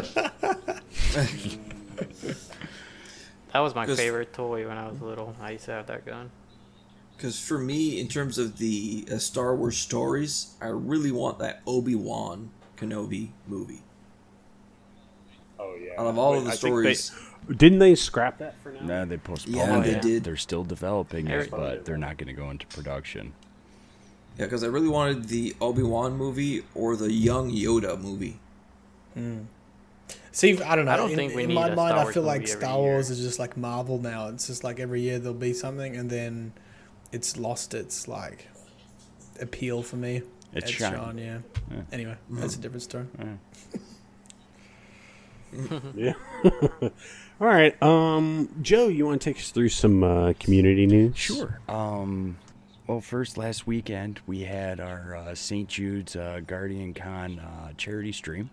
That 3.53 3.61
was 3.61 3.75
my 3.75 3.87
favorite 3.87 4.33
toy 4.33 4.67
when 4.67 4.77
I 4.77 4.89
was 4.89 5.01
little. 5.01 5.35
I 5.41 5.53
used 5.53 5.65
to 5.67 5.73
have 5.73 5.87
that 5.87 6.05
gun. 6.05 6.31
Because 7.17 7.41
for 7.41 7.59
me, 7.59 7.99
in 7.99 8.07
terms 8.07 8.39
of 8.39 8.59
the 8.59 9.07
uh, 9.11 9.19
Star 9.19 9.57
Wars 9.57 9.77
stories, 9.77 10.55
I 10.61 10.69
really 10.69 11.11
want 11.11 11.41
that 11.41 11.63
Obi 11.67 11.97
Wan 11.97 12.51
Kenobi 12.77 13.31
movie. 13.47 13.83
Oh 15.59 15.75
yeah. 15.75 16.01
Out 16.01 16.07
of 16.07 16.19
all 16.19 16.33
Wait, 16.33 16.39
of 16.39 16.45
the 16.45 16.51
I 16.53 16.55
stories, 16.55 17.13
didn't 17.57 17.79
they 17.81 17.95
scrap 17.95 18.39
that 18.39 18.61
for 18.63 18.73
now? 18.73 18.81
No, 18.83 19.05
they 19.05 19.17
postponed 19.17 19.57
yeah, 19.57 19.81
they 19.81 19.97
it. 19.97 20.03
did. 20.03 20.25
They're 20.25 20.37
still 20.37 20.65
developing 20.65 21.27
it, 21.29 21.51
but 21.51 21.85
they're 21.85 21.97
not 21.97 22.19
going 22.19 22.29
to 22.29 22.35
go 22.35 22.51
into 22.51 22.67
production. 22.67 23.33
Yeah, 24.39 24.45
because 24.45 24.63
I 24.63 24.69
really 24.69 24.89
wanted 24.89 25.25
the 25.25 25.57
Obi 25.61 25.83
Wan 25.83 26.17
movie 26.17 26.65
or 26.75 26.95
the 26.95 27.13
Young 27.13 27.51
Yoda 27.51 28.01
movie. 28.01 28.39
Hmm. 29.15 29.41
See, 30.33 30.61
I 30.63 30.77
don't 30.77 30.85
know. 30.85 30.93
I 30.93 30.97
don't 30.97 31.11
in, 31.11 31.17
think 31.17 31.35
we 31.35 31.43
in 31.43 31.49
need 31.49 31.55
my 31.55 31.75
mind, 31.75 31.95
I 31.95 32.13
feel 32.13 32.23
like 32.23 32.47
Star 32.47 32.79
Wars 32.79 33.11
is 33.11 33.21
just 33.21 33.39
like 33.39 33.57
Marvel 33.57 33.99
now. 33.99 34.29
It's 34.29 34.47
just 34.47 34.63
like 34.63 34.79
every 34.79 35.01
year 35.01 35.19
there'll 35.19 35.35
be 35.37 35.53
something, 35.53 35.97
and 35.97 36.09
then 36.09 36.53
it's 37.13 37.37
lost 37.37 37.75
its 37.75 38.07
like 38.07 38.49
appeal 39.41 39.83
for 39.83 39.97
me. 39.97 40.23
It's 40.53 40.71
shine. 40.71 41.19
yeah. 41.19 41.39
yeah. 41.71 41.83
Anyway, 41.93 42.17
mm-hmm. 42.31 42.41
that's 42.41 42.57
a 42.57 42.59
different 42.59 42.83
story. 42.83 43.07
Yeah. 45.53 45.81
yeah. 45.95 46.13
All 47.41 47.47
right, 47.47 47.81
um, 47.83 48.49
Joe, 48.63 48.89
you 48.89 49.07
want 49.07 49.21
to 49.21 49.31
take 49.31 49.39
us 49.39 49.51
through 49.51 49.69
some 49.69 50.03
uh, 50.03 50.33
community 50.41 50.87
news? 50.87 51.17
Sure. 51.17 51.61
Um, 51.69 52.37
well, 52.89 53.01
first, 53.01 53.37
last 53.37 53.67
weekend 53.67 54.21
we 54.27 54.41
had 54.41 54.81
our 54.81 55.17
uh, 55.17 55.35
St. 55.35 55.69
Jude's 55.69 56.17
uh, 56.17 56.41
Guardian 56.45 56.95
Con 56.95 57.39
uh, 57.39 57.73
charity 57.77 58.13
stream 58.13 58.51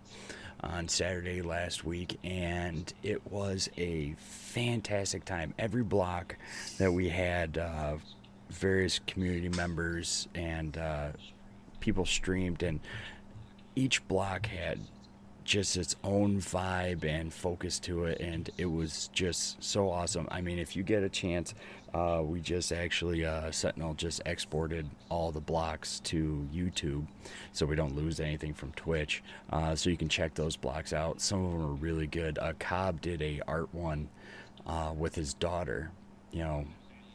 on 0.66 0.88
Saturday 0.88 1.42
last 1.42 1.86
week, 1.86 2.20
and 2.24 2.94
it 3.04 3.26
was 3.32 3.70
a 3.78 4.16
fantastic 4.18 5.26
time. 5.26 5.54
Every 5.58 5.84
block 5.84 6.36
that 6.78 6.92
we 6.92 7.10
had, 7.10 7.58
uh, 7.58 7.98
various 8.50 9.00
community 9.08 9.50
members 9.50 10.28
and 10.36 10.78
uh, 10.78 11.10
people 11.80 12.06
streamed, 12.06 12.64
and 12.64 12.80
each 13.76 14.08
block 14.08 14.48
had 14.48 14.80
just 15.44 15.78
its 15.78 15.96
own 16.04 16.38
vibe 16.42 17.04
and 17.06 17.32
focus 17.32 17.80
to 17.80 18.06
it, 18.06 18.20
and 18.20 18.50
it 18.58 18.66
was 18.66 19.10
just 19.14 19.64
so 19.64 19.92
awesome. 19.92 20.28
I 20.32 20.42
mean, 20.42 20.58
if 20.58 20.76
you 20.76 20.84
get 20.84 21.04
a 21.04 21.10
chance, 21.10 21.54
uh, 21.96 22.22
we 22.22 22.42
just 22.42 22.74
actually 22.74 23.26
uh, 23.26 23.50
Sentinel 23.52 23.94
just 23.94 24.22
exported 24.26 24.90
all 25.08 25.32
the 25.32 25.40
blocks 25.40 26.02
to 26.02 26.46
YouTube, 26.54 27.08
so 27.54 27.66
we 27.66 27.78
don't 27.78 27.96
lose 27.96 28.20
anything 28.20 28.54
from 28.54 28.74
Twitch. 28.74 29.24
Uh, 29.50 29.76
so 29.76 29.90
you 29.90 29.96
can 29.96 30.10
check 30.10 30.34
those 30.34 30.58
blocks 30.58 30.92
out. 30.92 31.22
Some 31.22 31.46
of 31.46 31.54
them 31.54 31.62
are 31.62 31.74
really 31.74 32.08
good. 32.08 32.38
Uh, 32.38 32.52
Cobb 32.60 33.00
did 33.00 33.22
a 33.22 33.42
art 33.48 33.74
one 33.74 34.10
uh, 34.68 34.94
with 34.94 35.16
his 35.16 35.34
daughter, 35.36 35.90
you 36.34 36.44
know, 36.44 36.66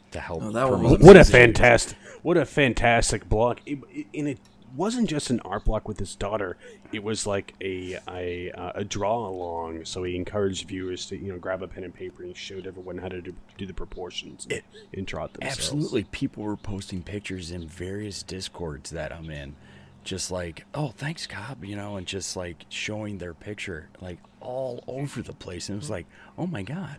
to 0.09 0.19
help. 0.19 0.41
Oh, 0.41 0.97
what 0.97 1.15
a 1.15 1.25
fantastic! 1.25 1.95
What 2.23 2.37
a 2.37 2.45
fantastic 2.45 3.29
block! 3.29 3.61
It, 3.67 3.77
it, 3.91 4.07
and 4.15 4.29
it 4.29 4.39
wasn't 4.75 5.09
just 5.09 5.29
an 5.29 5.39
art 5.41 5.65
block 5.65 5.87
with 5.87 5.99
his 5.99 6.15
daughter. 6.15 6.57
It 6.91 7.03
was 7.03 7.27
like 7.27 7.53
a 7.61 7.97
a, 8.09 8.51
uh, 8.51 8.71
a 8.75 8.83
draw 8.83 9.27
along. 9.27 9.85
So 9.85 10.03
he 10.03 10.15
encouraged 10.15 10.67
viewers 10.67 11.05
to 11.07 11.17
you 11.17 11.31
know 11.31 11.39
grab 11.39 11.61
a 11.61 11.67
pen 11.67 11.83
and 11.83 11.93
paper 11.93 12.23
and 12.23 12.35
showed 12.35 12.67
everyone 12.67 12.97
how 12.97 13.09
to 13.09 13.21
do, 13.21 13.35
do 13.57 13.65
the 13.65 13.73
proportions 13.73 14.45
and, 14.45 14.53
it, 14.53 14.65
and 14.93 15.05
draw 15.05 15.25
it 15.25 15.33
themselves. 15.33 15.57
Absolutely, 15.57 16.03
people 16.05 16.43
were 16.43 16.57
posting 16.57 17.03
pictures 17.03 17.51
in 17.51 17.67
various 17.67 18.23
discords 18.23 18.89
that 18.91 19.11
I'm 19.11 19.29
in, 19.29 19.55
just 20.03 20.31
like 20.31 20.65
oh 20.73 20.89
thanks 20.89 21.27
Cobb, 21.27 21.63
you 21.63 21.75
know, 21.75 21.97
and 21.97 22.07
just 22.07 22.35
like 22.35 22.65
showing 22.69 23.17
their 23.17 23.33
picture 23.33 23.89
like 24.01 24.19
all 24.39 24.83
over 24.87 25.21
the 25.21 25.33
place, 25.33 25.69
and 25.69 25.75
it 25.75 25.79
was 25.79 25.89
like 25.89 26.07
oh 26.37 26.47
my 26.47 26.63
god 26.63 26.97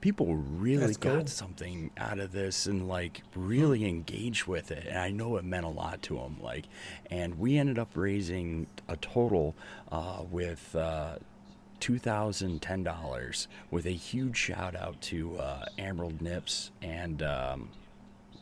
people 0.00 0.36
really 0.36 0.94
got 0.94 1.18
cool. 1.18 1.26
something 1.26 1.90
out 1.96 2.18
of 2.18 2.32
this 2.32 2.66
and 2.66 2.88
like 2.88 3.22
really 3.34 3.84
engaged 3.84 4.46
with 4.46 4.70
it 4.70 4.86
and 4.86 4.98
i 4.98 5.10
know 5.10 5.36
it 5.36 5.44
meant 5.44 5.64
a 5.64 5.68
lot 5.68 6.00
to 6.02 6.14
them 6.14 6.36
like 6.40 6.66
and 7.10 7.38
we 7.38 7.58
ended 7.58 7.78
up 7.78 7.90
raising 7.94 8.66
a 8.88 8.96
total 8.96 9.54
uh, 9.90 10.22
with 10.30 10.74
uh, 10.76 11.16
$2010 11.80 13.46
with 13.70 13.86
a 13.86 13.90
huge 13.90 14.36
shout 14.36 14.74
out 14.74 15.00
to 15.00 15.38
uh, 15.38 15.64
Admiral 15.78 16.12
Nibs 16.20 16.70
and 16.82 17.22
um, 17.22 17.70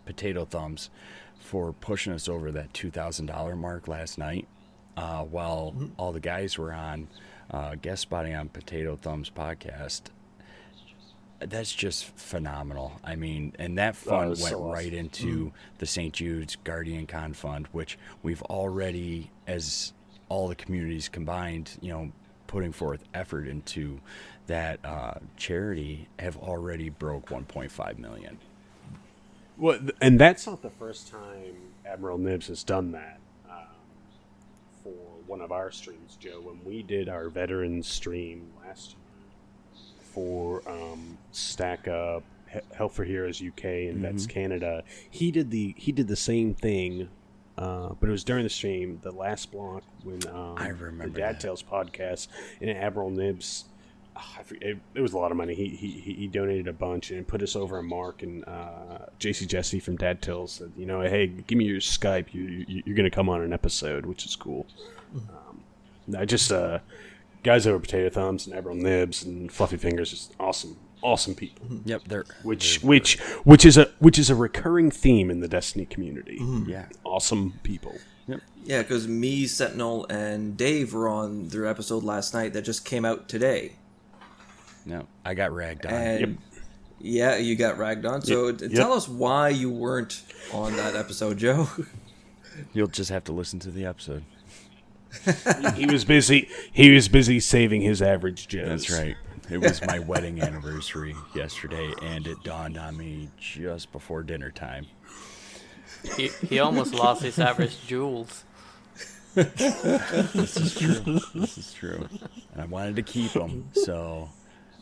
potato 0.04 0.44
thumbs 0.44 0.90
for 1.38 1.72
pushing 1.72 2.12
us 2.12 2.28
over 2.28 2.50
that 2.52 2.72
$2000 2.72 3.56
mark 3.58 3.88
last 3.88 4.18
night 4.18 4.48
uh, 4.96 5.22
while 5.22 5.74
mm-hmm. 5.76 5.86
all 5.98 6.12
the 6.12 6.20
guys 6.20 6.56
were 6.56 6.72
on 6.72 7.08
uh, 7.50 7.74
guest 7.76 8.02
spotting 8.02 8.34
on 8.34 8.48
potato 8.48 8.96
thumbs 8.96 9.30
podcast 9.30 10.02
that's 11.40 11.72
just 11.72 12.06
phenomenal. 12.16 12.92
I 13.04 13.16
mean, 13.16 13.54
and 13.58 13.78
that 13.78 13.96
fund 13.96 14.28
went 14.28 14.38
so 14.38 14.70
right 14.70 14.86
awesome. 14.86 14.98
into 14.98 15.26
mm-hmm. 15.26 15.56
the 15.78 15.86
St. 15.86 16.12
Jude's 16.12 16.56
Guardian 16.64 17.06
Con 17.06 17.34
Fund, 17.34 17.68
which 17.72 17.98
we've 18.22 18.42
already, 18.42 19.30
as 19.46 19.92
all 20.28 20.48
the 20.48 20.54
communities 20.54 21.08
combined, 21.08 21.72
you 21.80 21.92
know, 21.92 22.10
putting 22.46 22.72
forth 22.72 23.04
effort 23.12 23.46
into 23.46 24.00
that 24.46 24.78
uh, 24.84 25.14
charity, 25.36 26.08
have 26.18 26.36
already 26.36 26.88
broke 26.88 27.28
1.5 27.28 27.98
million. 27.98 28.38
Well, 29.58 29.80
and 30.00 30.20
that's 30.20 30.46
not 30.46 30.62
the 30.62 30.70
first 30.70 31.10
time 31.10 31.56
Admiral 31.84 32.18
Nibs 32.18 32.48
has 32.48 32.62
done 32.62 32.92
that. 32.92 33.18
Um, 33.50 33.66
for 34.82 34.90
one 35.26 35.40
of 35.40 35.50
our 35.50 35.70
streams, 35.70 36.16
Joe, 36.16 36.40
when 36.42 36.60
we 36.64 36.82
did 36.82 37.08
our 37.08 37.28
veterans 37.28 37.86
stream 37.86 38.48
last 38.64 38.90
year 38.90 39.05
for 40.16 40.62
um, 40.66 41.18
Stack 41.30 41.88
Up, 41.88 42.22
Health 42.74 42.94
for 42.94 43.04
Heroes 43.04 43.42
UK 43.46 43.64
and 43.64 43.96
mm-hmm. 43.96 44.02
Vets 44.02 44.26
Canada. 44.26 44.82
He 45.10 45.30
did 45.30 45.50
the 45.50 45.74
he 45.76 45.92
did 45.92 46.08
the 46.08 46.16
same 46.16 46.54
thing, 46.54 47.10
uh, 47.58 47.90
but 48.00 48.08
it 48.08 48.12
was 48.12 48.24
during 48.24 48.42
the 48.42 48.48
stream, 48.48 48.98
the 49.02 49.12
last 49.12 49.52
block 49.52 49.82
when 50.04 50.26
um, 50.28 50.54
I 50.56 50.68
remember 50.68 51.12
the 51.12 51.20
Dad 51.20 51.34
that. 51.34 51.40
Tales 51.40 51.62
podcast 51.62 52.28
and 52.62 52.70
Admiral 52.70 53.10
Nibs. 53.10 53.66
Oh, 54.18 54.38
it, 54.62 54.78
it, 54.94 55.00
was 55.02 55.12
a 55.12 55.18
lot 55.18 55.30
of 55.30 55.36
money. 55.36 55.54
He, 55.54 55.68
he 55.68 56.14
he 56.14 56.26
donated 56.26 56.66
a 56.66 56.72
bunch 56.72 57.10
and 57.10 57.28
put 57.28 57.42
us 57.42 57.54
over 57.54 57.76
a 57.76 57.82
mark. 57.82 58.22
And 58.22 58.42
uh, 58.46 59.10
JC 59.20 59.46
Jesse 59.46 59.80
from 59.80 59.96
Dad 59.96 60.22
Tales 60.22 60.52
said, 60.52 60.72
you 60.78 60.86
know, 60.86 61.02
hey, 61.02 61.26
give 61.26 61.58
me 61.58 61.66
your 61.66 61.80
Skype. 61.80 62.32
You, 62.32 62.64
you 62.66 62.94
are 62.94 62.96
gonna 62.96 63.10
come 63.10 63.28
on 63.28 63.42
an 63.42 63.52
episode, 63.52 64.06
which 64.06 64.24
is 64.24 64.34
cool. 64.34 64.66
Mm-hmm. 65.14 65.28
Um, 65.36 66.16
I 66.18 66.24
just 66.24 66.50
uh, 66.50 66.78
guys 67.46 67.66
over 67.66 67.78
Potato 67.78 68.10
Thumbs 68.10 68.46
and 68.46 68.54
Admiral 68.54 68.76
Nibs 68.76 69.22
and 69.22 69.50
Fluffy 69.50 69.76
Fingers, 69.76 70.10
just 70.10 70.34
awesome, 70.38 70.76
awesome 71.00 71.34
people. 71.34 71.64
Mm-hmm. 71.66 71.88
Yep, 71.88 72.02
they're 72.08 72.24
which 72.42 72.80
they're 72.80 72.88
which 72.88 73.20
which 73.44 73.64
is 73.64 73.78
a 73.78 73.90
which 74.00 74.18
is 74.18 74.28
a 74.28 74.34
recurring 74.34 74.90
theme 74.90 75.30
in 75.30 75.40
the 75.40 75.48
Destiny 75.48 75.86
community. 75.86 76.38
Mm-hmm. 76.38 76.68
Yeah, 76.68 76.86
awesome 77.04 77.54
people. 77.62 77.94
Yep. 78.26 78.40
Yeah, 78.64 78.82
because 78.82 79.06
me, 79.06 79.46
Sentinel, 79.46 80.06
and 80.10 80.56
Dave 80.56 80.92
were 80.92 81.08
on 81.08 81.48
their 81.48 81.66
episode 81.66 82.02
last 82.02 82.34
night 82.34 82.52
that 82.54 82.62
just 82.62 82.84
came 82.84 83.04
out 83.04 83.28
today. 83.28 83.76
No, 84.84 85.06
I 85.24 85.34
got 85.34 85.52
ragged 85.52 85.86
on. 85.86 85.92
And 85.92 86.20
yep. 86.20 86.30
Yeah, 86.98 87.36
you 87.36 87.54
got 87.54 87.78
ragged 87.78 88.04
on. 88.04 88.22
So 88.22 88.48
yep. 88.48 88.72
tell 88.72 88.92
us 88.92 89.08
why 89.08 89.50
you 89.50 89.70
weren't 89.70 90.22
on 90.52 90.76
that 90.76 90.96
episode, 90.96 91.38
Joe. 91.38 91.68
You'll 92.72 92.88
just 92.88 93.10
have 93.10 93.22
to 93.24 93.32
listen 93.32 93.60
to 93.60 93.70
the 93.70 93.84
episode 93.84 94.24
he 95.74 95.86
was 95.86 96.04
busy. 96.04 96.48
He 96.72 96.90
was 96.90 97.08
busy 97.08 97.40
saving 97.40 97.82
his 97.82 98.02
average 98.02 98.48
Joe. 98.48 98.66
That's 98.68 98.90
right. 98.90 99.16
It 99.48 99.58
was 99.58 99.80
my 99.86 100.00
wedding 100.00 100.40
anniversary 100.40 101.14
yesterday, 101.34 101.92
and 102.02 102.26
it 102.26 102.36
dawned 102.42 102.76
on 102.76 102.96
me 102.96 103.30
just 103.38 103.92
before 103.92 104.24
dinner 104.24 104.50
time. 104.50 104.86
He, 106.16 106.28
he 106.48 106.58
almost 106.58 106.94
lost 106.94 107.22
his 107.22 107.38
average 107.38 107.86
jewels. 107.86 108.44
this 109.34 110.56
is 110.56 110.74
true. 110.74 111.20
This 111.34 111.58
is 111.58 111.72
true. 111.72 112.08
And 112.52 112.62
I 112.62 112.64
wanted 112.64 112.96
to 112.96 113.02
keep 113.02 113.32
them, 113.32 113.68
so 113.72 114.30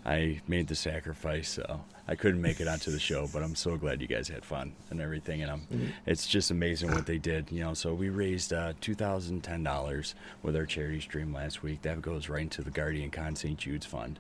I 0.07 0.41
made 0.49 0.69
the 0.69 0.75
sacrifice. 0.75 1.51
So 1.51 1.85
I 2.07 2.15
couldn't 2.15 2.43
make 2.43 2.61
it 2.61 2.69
onto 2.69 2.91
the 2.91 2.99
show, 2.99 3.29
but 3.33 3.43
I'm 3.43 3.55
so 3.55 3.77
glad 3.77 4.01
you 4.01 4.07
guys 4.07 4.29
had 4.29 4.45
fun 4.45 4.75
and 4.91 5.01
everything. 5.01 5.43
And 5.43 5.51
I'm, 5.51 5.61
mm-hmm. 5.61 5.87
it's 6.07 6.27
just 6.27 6.51
amazing 6.51 6.91
what 6.91 7.07
they 7.07 7.19
did. 7.19 7.51
You 7.51 7.61
know, 7.61 7.75
so 7.75 7.95
we 7.95 8.11
raised 8.11 8.53
uh, 8.53 8.75
two 8.81 8.95
thousand 8.95 9.43
ten 9.43 9.63
dollars 9.63 10.15
with 10.43 10.57
our 10.57 10.67
charity 10.67 11.01
stream 11.01 11.33
last 11.33 11.63
week. 11.63 11.83
That 11.83 12.03
goes 12.03 12.29
right 12.29 12.43
into 12.43 12.63
the 12.63 12.71
Guardian 12.71 13.11
Con 13.11 13.37
St. 13.37 13.59
Jude's 13.59 13.87
Fund, 13.87 14.19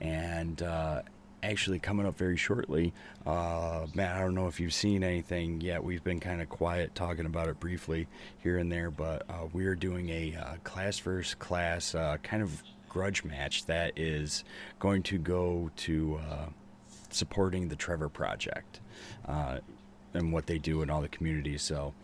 and. 0.00 0.62
Uh, 0.62 1.02
actually, 1.42 1.78
coming 1.78 2.06
up 2.06 2.16
very 2.16 2.36
shortly, 2.36 2.92
uh, 3.24 3.86
Matt. 3.94 4.16
I 4.16 4.20
don't 4.20 4.34
know 4.34 4.48
if 4.48 4.58
you've 4.58 4.74
seen 4.74 5.04
anything 5.04 5.60
yet. 5.60 5.84
We've 5.84 6.02
been 6.02 6.18
kind 6.18 6.42
of 6.42 6.48
quiet 6.48 6.94
talking 6.94 7.24
about 7.24 7.48
it 7.48 7.60
briefly 7.60 8.08
here 8.38 8.58
and 8.58 8.72
there, 8.72 8.90
but 8.90 9.22
uh, 9.28 9.46
we 9.52 9.66
are 9.66 9.76
doing 9.76 10.08
a 10.08 10.34
uh, 10.34 10.54
class 10.64 10.98
versus 10.98 11.34
class 11.34 11.94
uh, 11.94 12.16
kind 12.22 12.42
of 12.42 12.62
grudge 12.88 13.24
match 13.24 13.66
that 13.66 13.92
is 13.96 14.42
going 14.80 15.02
to 15.04 15.18
go 15.18 15.70
to 15.76 16.18
uh, 16.28 16.46
supporting 17.10 17.68
the 17.68 17.76
Trevor 17.76 18.08
Project 18.08 18.80
uh, 19.26 19.58
and 20.14 20.32
what 20.32 20.46
they 20.46 20.58
do 20.58 20.82
in 20.82 20.90
all 20.90 21.00
the 21.00 21.08
communities. 21.08 21.62
So 21.62 21.94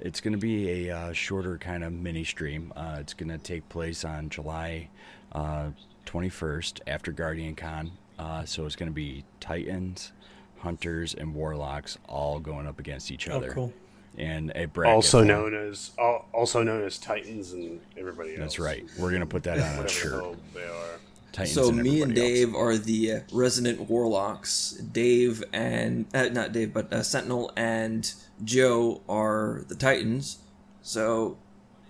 it's 0.00 0.20
going 0.20 0.32
to 0.32 0.38
be 0.38 0.88
a 0.88 0.96
uh, 0.96 1.12
shorter 1.12 1.58
kind 1.58 1.84
of 1.84 1.92
mini 1.92 2.24
stream. 2.24 2.72
Uh, 2.76 2.96
it's 3.00 3.14
going 3.14 3.30
to 3.30 3.38
take 3.38 3.68
place 3.68 4.04
on 4.04 4.28
July 4.28 4.88
21st 5.34 6.80
uh, 6.80 6.90
after 6.90 7.12
Guardian 7.12 7.54
Con. 7.54 7.92
Uh, 8.18 8.44
so 8.44 8.66
it's 8.66 8.76
going 8.76 8.90
to 8.90 8.94
be 8.94 9.24
Titans, 9.40 10.12
Hunters, 10.58 11.14
and 11.14 11.34
Warlocks 11.34 11.98
all 12.08 12.38
going 12.38 12.66
up 12.66 12.78
against 12.78 13.10
each 13.10 13.28
oh, 13.28 13.36
other. 13.36 13.50
Oh, 13.50 13.54
cool. 13.54 13.72
And 14.18 14.52
a 14.54 14.66
bracket 14.66 14.94
also 14.94 15.24
known 15.24 15.54
as 15.54 15.92
also 15.96 16.62
known 16.62 16.84
as 16.84 16.98
Titans 16.98 17.52
and 17.52 17.80
everybody 17.96 18.32
else. 18.32 18.40
That's 18.40 18.58
right. 18.58 18.84
We're 18.98 19.10
gonna 19.10 19.24
put 19.24 19.42
that 19.44 19.58
on 19.58 19.86
a 19.86 19.88
shirt. 19.88 20.36
They 20.52 20.64
are. 20.64 21.00
Titans 21.32 21.54
so 21.54 21.68
and 21.70 21.82
me 21.82 22.02
and 22.02 22.14
Dave 22.14 22.48
else. 22.48 22.62
are 22.62 22.76
the 22.76 23.12
uh, 23.12 23.20
resident 23.32 23.88
warlocks. 23.88 24.72
Dave 24.72 25.42
and 25.52 26.06
uh, 26.14 26.28
not 26.28 26.52
Dave, 26.52 26.74
but 26.74 26.92
uh, 26.92 27.02
Sentinel 27.02 27.50
and 27.56 28.12
Joe 28.44 29.00
are 29.08 29.64
the 29.68 29.74
Titans. 29.74 30.38
So, 30.82 31.38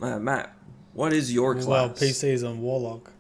uh, 0.01 0.19
Matt, 0.21 0.55
what 0.93 1.13
is 1.13 1.33
your 1.33 1.55
class? 1.55 1.67
Well, 1.67 1.91
PC 1.91 2.25
is 2.25 2.45
on 2.45 2.61
warlock. 2.61 3.11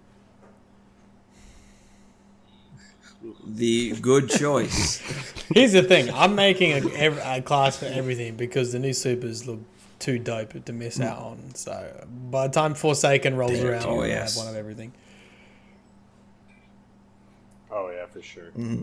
The 3.44 3.92
good 4.00 4.28
choice. 4.28 5.00
Here's 5.54 5.72
the 5.72 5.82
thing: 5.82 6.10
I'm 6.10 6.34
making 6.34 6.72
a, 6.72 7.36
a, 7.36 7.42
class 7.42 7.78
for 7.78 7.86
everything 7.86 8.36
because 8.36 8.72
the 8.72 8.78
new 8.78 8.92
supers 8.92 9.46
look 9.46 9.60
too 10.00 10.18
dope 10.18 10.64
to 10.64 10.72
miss 10.72 10.98
mm. 10.98 11.06
out 11.06 11.18
on. 11.18 11.54
So 11.54 12.06
by 12.30 12.48
the 12.48 12.52
time 12.52 12.74
Forsaken 12.74 13.36
rolls 13.36 13.52
Damn, 13.52 13.66
around, 13.66 13.86
oh, 13.86 14.02
yes. 14.02 14.34
have 14.34 14.44
one 14.44 14.52
of 14.52 14.58
everything. 14.58 14.92
Oh 17.72 17.90
yeah, 17.90 18.06
for 18.06 18.22
sure. 18.22 18.50
Mm-hmm. 18.56 18.82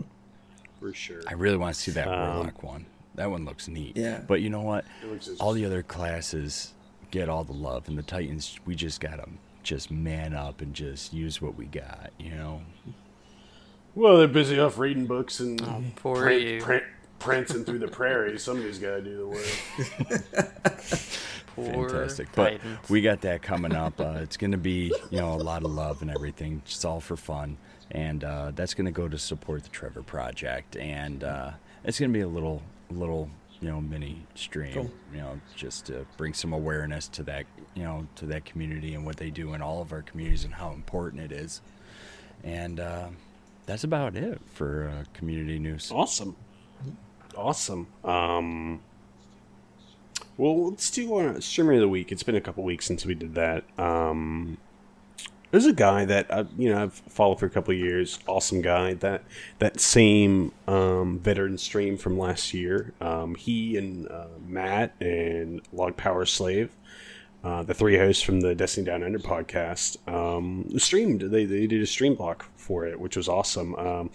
For 0.80 0.92
sure. 0.92 1.22
I 1.28 1.34
really 1.34 1.56
want 1.56 1.74
to 1.74 1.80
see 1.80 1.92
that 1.92 2.08
um, 2.08 2.36
Warlock 2.36 2.62
one. 2.62 2.86
That 3.14 3.30
one 3.30 3.44
looks 3.44 3.68
neat. 3.68 3.96
Yeah. 3.96 4.20
But 4.26 4.40
you 4.40 4.50
know 4.50 4.62
what? 4.62 4.84
All 5.38 5.52
the 5.52 5.64
other 5.64 5.82
classes 5.82 6.72
get 7.10 7.28
all 7.28 7.44
the 7.44 7.52
love, 7.52 7.88
and 7.88 7.96
the 7.96 8.02
Titans, 8.02 8.58
we 8.66 8.74
just 8.74 9.00
gotta 9.00 9.28
just 9.62 9.90
man 9.90 10.34
up 10.34 10.60
and 10.60 10.74
just 10.74 11.12
use 11.12 11.40
what 11.40 11.56
we 11.56 11.66
got. 11.66 12.10
You 12.18 12.30
know. 12.30 12.62
Well, 13.94 14.18
they're 14.18 14.28
busy 14.28 14.58
off 14.58 14.78
reading 14.78 15.06
books 15.06 15.40
and 15.40 15.60
oh, 15.62 15.82
pran- 15.96 16.60
pran- 16.60 16.84
prancing 17.18 17.64
through 17.64 17.80
the 17.80 17.88
prairie. 17.88 18.38
Somebody's 18.38 18.78
got 18.78 18.96
to 18.96 19.02
do 19.02 19.16
the 19.16 19.26
work. 19.26 20.80
Fantastic. 21.56 22.28
But 22.34 22.60
we 22.88 23.00
got 23.00 23.20
that 23.22 23.42
coming 23.42 23.74
up. 23.74 24.00
Uh, 24.00 24.18
it's 24.20 24.36
going 24.36 24.52
to 24.52 24.58
be, 24.58 24.94
you 25.10 25.18
know, 25.18 25.34
a 25.34 25.42
lot 25.42 25.64
of 25.64 25.72
love 25.72 26.02
and 26.02 26.10
everything. 26.10 26.62
It's 26.64 26.84
all 26.84 27.00
for 27.00 27.16
fun 27.16 27.58
and 27.90 28.24
uh, 28.24 28.52
that's 28.54 28.74
going 28.74 28.86
to 28.86 28.92
go 28.92 29.08
to 29.08 29.18
support 29.18 29.62
the 29.62 29.68
Trevor 29.70 30.02
Project, 30.02 30.76
and 30.76 31.24
uh, 31.24 31.50
it's 31.84 31.98
going 31.98 32.10
to 32.10 32.16
be 32.16 32.22
a 32.22 32.28
little 32.28 32.62
little 32.90 33.30
you 33.60 33.68
know 33.68 33.80
mini 33.80 34.22
stream, 34.34 34.72
cool. 34.72 34.90
you 35.12 35.20
know, 35.20 35.40
just 35.56 35.86
to 35.86 36.06
bring 36.16 36.34
some 36.34 36.52
awareness 36.52 37.08
to 37.08 37.22
that 37.24 37.46
you 37.74 37.82
know 37.82 38.06
to 38.16 38.26
that 38.26 38.44
community 38.44 38.94
and 38.94 39.04
what 39.04 39.16
they 39.16 39.30
do 39.30 39.54
in 39.54 39.62
all 39.62 39.80
of 39.82 39.92
our 39.92 40.02
communities 40.02 40.44
and 40.44 40.54
how 40.54 40.72
important 40.72 41.22
it 41.22 41.32
is, 41.32 41.60
and 42.44 42.80
uh, 42.80 43.08
that's 43.66 43.84
about 43.84 44.16
it 44.16 44.40
for 44.46 44.88
uh, 44.88 45.04
community 45.14 45.58
news. 45.58 45.90
Awesome, 45.92 46.36
awesome. 47.36 47.88
Um, 48.04 48.80
well, 50.36 50.70
let's 50.70 50.90
do 50.90 51.14
our 51.14 51.40
streamer 51.40 51.74
of 51.74 51.80
the 51.80 51.88
week. 51.88 52.12
It's 52.12 52.22
been 52.22 52.36
a 52.36 52.40
couple 52.40 52.64
weeks 52.64 52.86
since 52.86 53.04
we 53.04 53.14
did 53.14 53.34
that. 53.34 53.64
Um, 53.78 54.56
there's 55.50 55.66
a 55.66 55.72
guy 55.72 56.04
that 56.04 56.32
I, 56.32 56.46
you 56.56 56.72
know 56.72 56.82
I've 56.82 56.92
followed 56.92 57.40
for 57.40 57.46
a 57.46 57.50
couple 57.50 57.72
of 57.72 57.80
years. 57.80 58.18
Awesome 58.26 58.60
guy. 58.62 58.94
That 58.94 59.24
that 59.58 59.80
same 59.80 60.52
um, 60.66 61.18
veteran 61.18 61.58
stream 61.58 61.96
from 61.96 62.18
last 62.18 62.54
year. 62.54 62.92
Um, 63.00 63.34
he 63.34 63.76
and 63.76 64.08
uh, 64.08 64.26
Matt 64.46 64.94
and 65.00 65.60
Log 65.72 65.96
Power 65.96 66.24
Slave, 66.24 66.70
uh, 67.42 67.62
the 67.62 67.74
three 67.74 67.96
hosts 67.98 68.22
from 68.22 68.40
the 68.40 68.54
Destiny 68.54 68.86
Down 68.86 69.02
Under 69.02 69.18
podcast, 69.18 69.96
um, 70.08 70.78
streamed. 70.78 71.22
They, 71.22 71.44
they 71.44 71.66
did 71.66 71.82
a 71.82 71.86
stream 71.86 72.14
block 72.14 72.46
for 72.56 72.86
it, 72.86 73.00
which 73.00 73.16
was 73.16 73.28
awesome. 73.28 73.74
Um, 73.76 74.10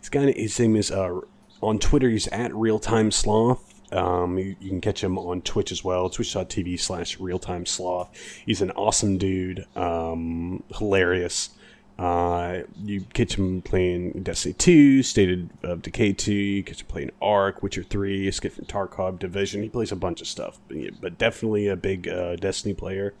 this 0.00 0.08
guy, 0.08 0.30
his 0.32 0.58
name 0.60 0.76
is 0.76 0.90
uh, 0.90 1.20
on 1.62 1.78
Twitter. 1.78 2.08
He's 2.08 2.28
at 2.28 2.54
Real 2.54 2.78
Time 2.78 3.10
Sloth. 3.10 3.65
Um, 3.92 4.38
you, 4.38 4.56
you, 4.60 4.70
can 4.70 4.80
catch 4.80 5.02
him 5.02 5.16
on 5.18 5.42
Twitch 5.42 5.70
as 5.70 5.84
well, 5.84 6.10
twitch.tv 6.10 6.80
slash 6.80 7.18
realtime 7.18 7.66
sloth. 7.66 8.10
He's 8.44 8.60
an 8.60 8.72
awesome 8.72 9.16
dude, 9.16 9.64
um, 9.76 10.64
hilarious. 10.74 11.50
Uh, 11.98 12.62
you 12.82 13.02
catch 13.14 13.38
him 13.38 13.62
playing 13.62 14.22
Destiny 14.22 14.54
2, 14.54 15.02
State 15.02 15.48
of 15.62 15.82
Decay 15.82 16.12
2, 16.12 16.32
you 16.32 16.62
catch 16.62 16.82
him 16.82 16.86
playing 16.88 17.10
Ark, 17.22 17.62
Witcher 17.62 17.84
3, 17.84 18.28
Escape 18.28 18.52
from 18.52 18.66
Tarkov, 18.66 19.18
Division. 19.18 19.62
He 19.62 19.68
plays 19.68 19.92
a 19.92 19.96
bunch 19.96 20.20
of 20.20 20.26
stuff, 20.26 20.58
but, 20.68 20.76
but 21.00 21.18
definitely 21.18 21.68
a 21.68 21.76
big 21.76 22.08
uh, 22.08 22.36
Destiny 22.36 22.74
player. 22.74 23.14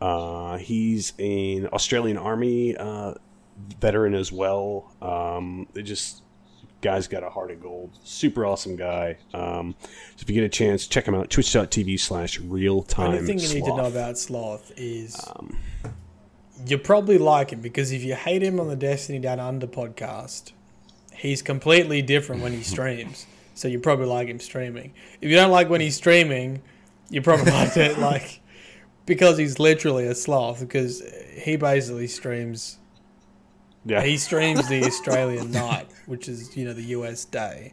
Uh, 0.00 0.56
he's 0.58 1.12
an 1.18 1.66
Australian 1.72 2.16
Army 2.16 2.76
uh, 2.76 3.14
veteran 3.80 4.14
as 4.14 4.32
well. 4.32 4.92
Um, 5.02 5.68
just 5.74 6.22
guy's 6.86 7.08
got 7.08 7.24
a 7.24 7.30
heart 7.30 7.50
of 7.50 7.60
gold. 7.60 7.90
Super 8.04 8.46
awesome 8.46 8.76
guy. 8.76 9.16
Um, 9.34 9.74
so 9.80 10.22
if 10.22 10.30
you 10.30 10.34
get 10.36 10.44
a 10.44 10.48
chance, 10.48 10.86
check 10.86 11.06
him 11.06 11.16
out. 11.16 11.30
Twitch.tv 11.30 11.98
slash 11.98 12.38
real 12.38 12.82
time. 12.82 13.12
The 13.12 13.26
thing 13.26 13.40
you 13.40 13.48
need 13.48 13.64
to 13.64 13.76
know 13.76 13.86
about 13.86 14.16
Sloth 14.16 14.70
is 14.76 15.20
um, 15.34 15.58
you 16.64 16.78
probably 16.78 17.18
like 17.18 17.50
him 17.50 17.60
because 17.60 17.90
if 17.90 18.04
you 18.04 18.14
hate 18.14 18.40
him 18.40 18.60
on 18.60 18.68
the 18.68 18.76
Destiny 18.76 19.18
Down 19.18 19.40
Under 19.40 19.66
podcast, 19.66 20.52
he's 21.12 21.42
completely 21.42 22.02
different 22.02 22.40
when 22.40 22.52
he 22.52 22.62
streams. 22.74 23.26
so 23.54 23.66
you 23.66 23.80
probably 23.80 24.06
like 24.06 24.28
him 24.28 24.38
streaming. 24.38 24.92
If 25.20 25.28
you 25.28 25.34
don't 25.34 25.50
like 25.50 25.68
when 25.68 25.80
he's 25.80 25.96
streaming, 25.96 26.62
you 27.10 27.20
probably 27.20 27.50
like 27.50 27.76
it 27.76 27.98
like 28.10 28.40
because 29.06 29.38
he's 29.38 29.58
literally 29.58 30.06
a 30.06 30.14
sloth 30.14 30.60
because 30.60 31.02
he 31.34 31.56
basically 31.56 32.06
streams 32.06 32.78
yeah. 33.86 34.02
He 34.02 34.18
streams 34.18 34.68
the 34.68 34.84
Australian 34.84 35.50
night, 35.52 35.88
which 36.06 36.28
is, 36.28 36.56
you 36.56 36.64
know, 36.64 36.72
the 36.72 36.82
US 36.82 37.24
day. 37.24 37.72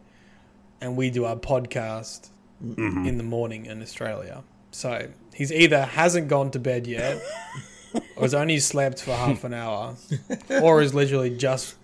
and 0.84 0.98
we 0.98 1.10
do 1.10 1.24
our 1.24 1.38
podcast 1.38 2.30
mm-hmm. 2.64 3.06
in 3.06 3.18
the 3.18 3.24
morning 3.24 3.66
in 3.66 3.82
Australia. 3.82 4.44
So 4.72 5.08
he's 5.34 5.52
either 5.52 5.86
hasn't 5.86 6.28
gone 6.28 6.52
to 6.52 6.60
bed 6.60 6.88
yet, 6.88 7.22
or 8.18 8.24
has 8.24 8.34
only 8.34 8.60
slept 8.60 9.02
for 9.02 9.12
half 9.14 9.44
an 9.44 9.54
hour, 9.54 9.96
or 10.62 10.82
is 10.82 10.94
literally 10.94 11.36
just 11.36 11.76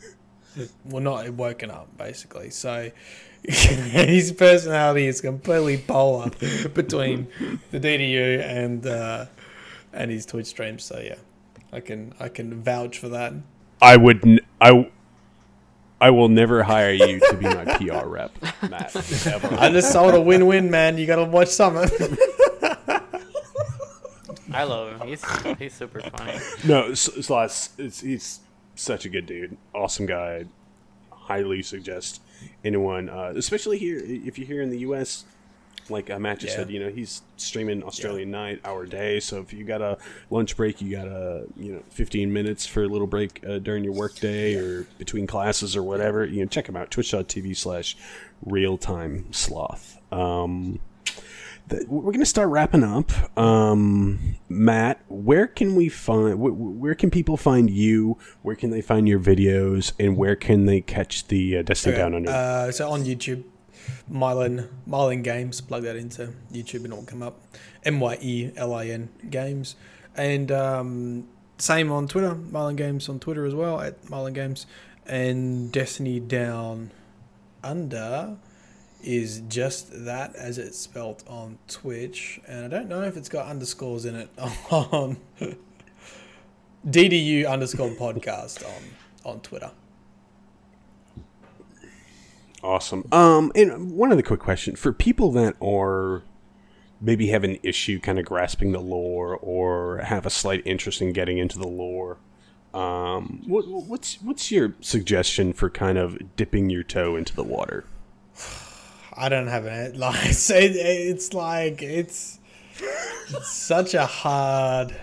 well 0.85 1.01
not 1.01 1.29
woken 1.29 1.71
up 1.71 1.97
basically. 1.97 2.49
So 2.49 2.91
his 3.43 4.33
personality 4.33 5.07
is 5.07 5.21
completely 5.21 5.77
polar 5.77 6.31
between 6.73 7.27
the 7.71 7.79
DDU 7.79 8.41
and 8.41 8.85
uh, 8.85 9.25
and 9.93 10.11
his 10.11 10.25
Twitch 10.25 10.47
streams. 10.47 10.83
So 10.83 10.99
yeah, 10.99 11.15
I 11.71 11.79
can 11.79 12.13
I 12.19 12.27
can 12.27 12.61
vouch 12.61 12.99
for 12.99 13.09
that. 13.09 13.33
I 13.81 13.97
would 13.97 14.25
n- 14.25 14.39
I. 14.59 14.89
I 16.01 16.11
will 16.11 16.29
never 16.29 16.63
hire 16.63 16.93
you 16.93 17.19
to 17.19 17.35
be 17.35 17.43
my 17.43 17.65
PR 17.65 18.07
rep, 18.07 18.31
Matt. 18.69 18.95
Ever. 19.27 19.53
I 19.59 19.69
just 19.69 19.91
sold 19.91 20.13
a 20.13 20.21
win-win, 20.21 20.71
man. 20.71 20.97
You 20.97 21.05
got 21.05 21.17
to 21.17 21.25
watch 21.25 21.49
Summit. 21.49 21.91
I 24.53 24.63
love 24.63 24.99
him. 24.99 25.07
He's 25.07 25.23
he's 25.57 25.73
super 25.73 26.01
funny. 26.01 26.39
No, 26.65 26.93
Sloth, 26.93 27.73
it's, 27.77 27.99
he's 28.01 28.39
such 28.75 29.05
a 29.05 29.09
good 29.09 29.25
dude. 29.25 29.57
Awesome 29.75 30.05
guy. 30.05 30.45
Highly 31.11 31.61
suggest 31.61 32.21
anyone, 32.63 33.09
uh, 33.09 33.33
especially 33.35 33.77
here, 33.77 34.01
if 34.01 34.39
you're 34.39 34.47
here 34.47 34.61
in 34.61 34.69
the 34.69 34.79
U.S., 34.79 35.25
like 35.89 36.09
uh, 36.09 36.19
Matt 36.19 36.39
just 36.39 36.53
yeah. 36.53 36.63
said, 36.63 36.71
you 36.71 36.79
know, 36.79 36.89
he's 36.89 37.21
streaming 37.37 37.83
Australian 37.83 38.29
yeah. 38.29 38.37
night, 38.37 38.61
hour 38.65 38.85
day. 38.85 39.19
So 39.19 39.39
if 39.39 39.53
you 39.53 39.63
got 39.63 39.81
a 39.81 39.97
lunch 40.29 40.55
break, 40.55 40.81
you 40.81 40.91
got 40.91 41.07
a 41.07 41.45
you 41.57 41.73
know 41.73 41.83
15 41.89 42.31
minutes 42.31 42.65
for 42.65 42.83
a 42.83 42.87
little 42.87 43.07
break 43.07 43.43
uh, 43.47 43.59
during 43.59 43.83
your 43.83 43.93
work 43.93 44.15
day 44.15 44.55
or 44.55 44.87
between 44.97 45.27
classes 45.27 45.75
or 45.75 45.83
whatever. 45.83 46.25
You 46.25 46.41
know, 46.41 46.47
check 46.47 46.67
him 46.67 46.75
out. 46.75 46.91
Twitch.tv 46.91 47.55
slash 47.55 47.97
real 48.45 48.77
time 48.77 49.31
sloth. 49.31 49.97
Um, 50.11 50.79
we're 51.87 52.11
going 52.11 52.19
to 52.19 52.25
start 52.25 52.49
wrapping 52.49 52.83
up. 52.83 53.11
Um, 53.37 54.37
Matt, 54.47 55.01
where 55.07 55.47
can 55.47 55.75
we 55.75 55.89
find? 55.89 56.39
Wh- 56.39 56.79
where 56.79 56.95
can 56.95 57.11
people 57.11 57.37
find 57.37 57.69
you? 57.69 58.17
Where 58.41 58.55
can 58.55 58.71
they 58.71 58.81
find 58.81 59.07
your 59.07 59.19
videos? 59.19 59.93
And 59.99 60.17
where 60.17 60.35
can 60.35 60.65
they 60.65 60.81
catch 60.81 61.27
the 61.27 61.57
uh, 61.57 61.61
Destiny 61.61 61.93
okay. 61.93 62.01
Down 62.01 62.15
Under? 62.15 62.31
Uh, 62.31 62.71
so 62.71 62.89
on 62.89 63.03
YouTube, 63.03 63.43
Myelin 64.11 64.67
Myelin 64.87 65.23
Games. 65.23 65.61
Plug 65.61 65.83
that 65.83 65.95
into 65.95 66.33
YouTube 66.51 66.83
and 66.83 66.93
it'll 66.93 67.03
come 67.03 67.23
up. 67.23 67.39
M 67.83 67.99
Y 67.99 68.17
E 68.21 68.51
L 68.55 68.73
I 68.73 68.87
N 68.87 69.09
Games, 69.29 69.75
and 70.15 70.51
um, 70.51 71.27
same 71.57 71.91
on 71.91 72.07
Twitter. 72.07 72.35
Myelin 72.35 72.75
Games 72.75 73.09
on 73.09 73.19
Twitter 73.19 73.45
as 73.45 73.55
well 73.55 73.79
at 73.79 74.01
Myelin 74.05 74.33
Games, 74.33 74.65
and 75.05 75.71
Destiny 75.71 76.19
Down 76.19 76.91
Under 77.63 78.37
is 79.01 79.41
just 79.47 80.05
that 80.05 80.35
as 80.35 80.57
it's 80.57 80.77
spelt 80.77 81.23
on 81.27 81.57
Twitch, 81.67 82.41
and 82.47 82.65
I 82.65 82.67
don't 82.67 82.89
know 82.89 83.03
if 83.03 83.15
it's 83.15 83.29
got 83.29 83.47
underscores 83.47 84.05
in 84.05 84.15
it 84.15 84.29
on 84.71 85.17
DDU 86.87 87.49
underscore 87.49 87.89
podcast 87.91 88.65
on 88.65 88.83
on 89.33 89.39
Twitter. 89.41 89.71
Awesome. 92.63 93.07
Um, 93.11 93.51
and 93.55 93.91
one 93.91 94.11
other 94.11 94.21
quick 94.21 94.39
question 94.39 94.75
for 94.75 94.91
people 94.91 95.31
that 95.33 95.55
are 95.61 96.23
maybe 97.01 97.27
have 97.27 97.43
an 97.43 97.57
issue 97.63 97.99
kind 97.99 98.19
of 98.19 98.25
grasping 98.25 98.71
the 98.71 98.79
lore 98.79 99.37
or 99.37 99.99
have 99.99 100.25
a 100.25 100.29
slight 100.29 100.61
interest 100.65 101.01
in 101.01 101.13
getting 101.13 101.37
into 101.37 101.57
the 101.57 101.67
lore. 101.67 102.17
Um, 102.73 103.41
what, 103.47 103.67
what's 103.67 104.21
what's 104.21 104.51
your 104.51 104.75
suggestion 104.81 105.53
for 105.53 105.69
kind 105.69 105.97
of 105.97 106.35
dipping 106.35 106.69
your 106.69 106.83
toe 106.83 107.15
into 107.15 107.35
the 107.35 107.43
water? 107.43 107.85
I 109.13 109.29
don't 109.29 109.47
have 109.47 109.65
it. 109.65 109.95
like 109.97 110.25
it's, 110.25 110.49
it, 110.49 110.75
it's 110.75 111.33
like 111.33 111.81
it's, 111.81 112.39
it's 113.29 113.51
such 113.51 113.93
a 113.93 114.05
hard. 114.05 114.95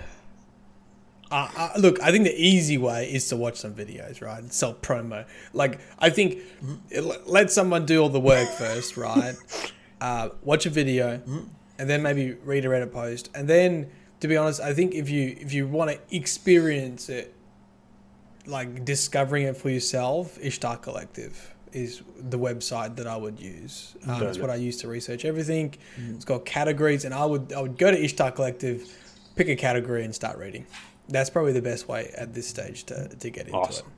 Uh, 1.31 1.48
uh, 1.57 1.70
look, 1.78 2.01
I 2.01 2.12
think 2.12 2.24
the 2.24 2.36
easy 2.36 2.78
way 2.78 3.12
is 3.12 3.28
to 3.28 3.36
watch 3.36 3.57
some 3.57 3.74
videos, 3.74 4.23
right? 4.23 4.53
Self 4.53 4.81
promo. 4.81 5.24
Like 5.53 5.81
I 5.98 6.11
think, 6.11 6.39
it, 6.90 7.03
let 7.28 7.51
someone 7.51 7.85
do 7.85 8.01
all 8.03 8.09
the 8.09 8.20
work 8.20 8.48
first, 8.51 8.97
right? 8.97 9.35
Uh, 10.01 10.31
watch 10.43 10.66
a 10.66 10.70
video, 10.70 11.20
and 11.78 11.90
then 11.90 12.03
maybe 12.03 12.32
read 12.44 12.65
a 12.65 12.69
Reddit 12.69 12.93
post, 12.93 13.31
and 13.35 13.48
then, 13.48 13.90
to 14.20 14.28
be 14.28 14.36
honest, 14.36 14.61
I 14.61 14.73
think 14.73 14.94
if 14.94 15.11
you 15.11 15.36
if 15.40 15.53
you 15.53 15.66
want 15.66 15.90
to 15.90 16.16
experience 16.16 17.09
it, 17.09 17.35
like 18.47 18.85
discovering 18.85 19.44
it 19.44 19.57
for 19.57 19.70
yourself, 19.70 20.39
Ishtar 20.40 20.77
Collective 20.77 21.55
is 21.73 22.03
the 22.16 22.39
website 22.39 22.97
that 22.97 23.07
I 23.07 23.16
would 23.16 23.40
use. 23.40 23.97
Um, 24.07 24.23
it's 24.23 24.39
what 24.39 24.51
I 24.51 24.55
use 24.55 24.78
to 24.78 24.89
research 24.89 25.24
everything. 25.24 25.74
Mm. 26.01 26.15
It's 26.15 26.24
got 26.24 26.44
categories, 26.44 27.05
and 27.05 27.12
I 27.12 27.24
would 27.24 27.53
I 27.53 27.61
would 27.61 27.78
go 27.78 27.90
to 27.90 28.01
Ishtar 28.01 28.31
Collective, 28.31 28.89
pick 29.35 29.48
a 29.48 29.57
category, 29.57 30.05
and 30.05 30.15
start 30.15 30.39
reading. 30.39 30.66
That's 31.09 31.31
probably 31.31 31.53
the 31.53 31.62
best 31.62 31.89
way 31.89 32.12
at 32.16 32.35
this 32.35 32.49
stage 32.49 32.85
to, 32.85 33.09
to 33.09 33.31
get 33.31 33.47
into 33.47 33.59
awesome. 33.59 33.87
it. 33.87 33.93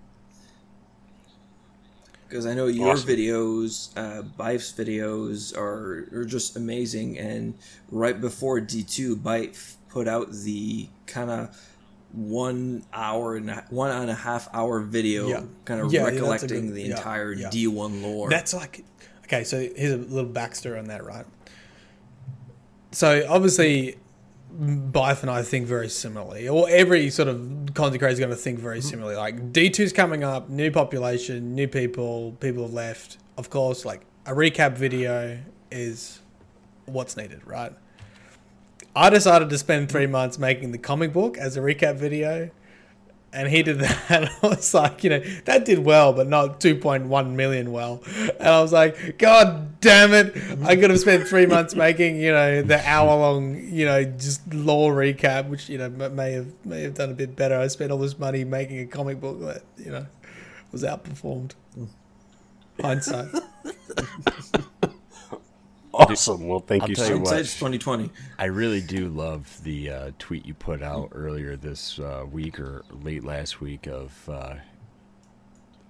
Because 2.28 2.44
I 2.44 2.52
know 2.52 2.66
your 2.66 2.92
awesome. 2.92 3.08
videos, 3.08 3.96
uh, 3.96 4.22
Byf's 4.22 4.72
videos 4.72 5.56
are, 5.56 6.08
are 6.12 6.24
just 6.26 6.56
amazing. 6.56 7.18
And 7.18 7.54
right 7.90 8.20
before 8.20 8.60
D2, 8.60 9.14
Byf 9.14 9.76
put 9.88 10.06
out 10.06 10.30
the 10.30 10.88
kind 11.06 11.30
of 11.30 11.58
one 12.12 12.84
hour 12.92 13.36
and 13.36 13.50
a, 13.50 13.64
one 13.70 13.90
and 13.90 14.10
a 14.10 14.14
half 14.14 14.48
hour 14.54 14.80
video, 14.80 15.28
yeah. 15.28 15.42
kind 15.64 15.80
of 15.80 15.92
yeah, 15.92 16.04
recollecting 16.04 16.64
yeah, 16.64 16.70
good, 16.70 16.74
the 16.74 16.90
entire 16.90 17.34
D1 17.34 18.02
lore. 18.02 18.28
That's 18.28 18.54
like 18.54 18.84
okay. 19.24 19.44
So 19.44 19.58
here's 19.58 19.92
a 19.92 19.96
little 19.96 20.30
backstory 20.30 20.78
on 20.78 20.86
that, 20.86 21.04
right? 21.04 21.26
So 22.92 23.26
obviously, 23.28 23.96
Byf 24.56 25.22
and 25.22 25.30
I 25.30 25.42
think 25.42 25.66
very 25.66 25.88
similarly, 25.88 26.48
or 26.48 26.68
every 26.68 27.10
sort 27.10 27.28
of 27.28 27.38
content 27.74 28.00
creator 28.00 28.08
is 28.08 28.18
going 28.18 28.30
to 28.30 28.36
think 28.36 28.58
very 28.58 28.78
mm-hmm. 28.78 28.88
similarly. 28.88 29.16
Like 29.16 29.52
D2's 29.52 29.92
coming 29.92 30.24
up, 30.24 30.48
new 30.48 30.70
population, 30.70 31.54
new 31.54 31.68
people, 31.68 32.32
people 32.40 32.62
have 32.62 32.72
left. 32.72 33.18
Of 33.36 33.50
course, 33.50 33.84
like 33.84 34.02
a 34.26 34.32
recap 34.32 34.76
video 34.76 35.38
is 35.70 36.20
what's 36.86 37.16
needed, 37.16 37.46
right? 37.46 37.72
I 38.96 39.10
decided 39.10 39.50
to 39.50 39.58
spend 39.58 39.90
three 39.90 40.06
months 40.06 40.38
making 40.38 40.72
the 40.72 40.78
comic 40.78 41.12
book 41.12 41.38
as 41.38 41.56
a 41.56 41.60
recap 41.60 41.96
video. 41.96 42.50
And 43.32 43.48
he 43.48 43.62
did 43.62 43.78
that. 43.80 44.30
I 44.42 44.46
was 44.46 44.72
like, 44.74 45.04
you 45.04 45.10
know, 45.10 45.20
that 45.44 45.64
did 45.64 45.80
well, 45.80 46.12
but 46.12 46.28
not 46.28 46.60
2.1 46.60 47.30
million 47.32 47.72
well. 47.72 48.02
And 48.38 48.48
I 48.48 48.60
was 48.60 48.72
like, 48.72 49.18
God 49.18 49.80
damn 49.80 50.12
it. 50.12 50.36
I 50.64 50.76
could 50.76 50.90
have 50.90 51.00
spent 51.00 51.28
three 51.28 51.46
months 51.46 51.74
making, 51.86 52.16
you 52.16 52.32
know, 52.32 52.62
the 52.62 52.80
hour 52.88 53.14
long, 53.16 53.56
you 53.56 53.84
know, 53.84 54.04
just 54.04 54.52
lore 54.52 54.94
recap, 54.94 55.48
which, 55.48 55.68
you 55.68 55.78
know, 55.78 55.88
may 55.88 56.32
have, 56.32 56.48
may 56.64 56.82
have 56.82 56.94
done 56.94 57.10
a 57.10 57.14
bit 57.14 57.36
better. 57.36 57.58
I 57.58 57.66
spent 57.68 57.92
all 57.92 57.98
this 57.98 58.18
money 58.18 58.44
making 58.44 58.80
a 58.80 58.86
comic 58.86 59.20
book 59.20 59.40
that, 59.40 59.62
you 59.76 59.90
know, 59.90 60.06
was 60.72 60.82
outperformed. 60.82 61.52
Mm. 61.78 61.88
Hindsight. 62.80 63.28
awesome. 65.98 66.46
Well, 66.46 66.60
thank 66.60 66.84
I'll 66.84 66.88
you 66.88 66.94
so 66.94 67.18
much. 67.18 67.32
It's 67.32 67.54
2020. 67.54 68.10
I 68.38 68.46
really 68.46 68.80
do 68.80 69.08
love 69.08 69.62
the 69.64 69.90
uh, 69.90 70.10
tweet 70.18 70.46
you 70.46 70.54
put 70.54 70.82
out 70.82 71.10
earlier 71.12 71.56
this 71.56 71.98
uh, 71.98 72.24
week 72.30 72.60
or 72.60 72.84
late 72.90 73.24
last 73.24 73.60
week 73.60 73.86
of 73.86 74.28
uh, 74.28 74.54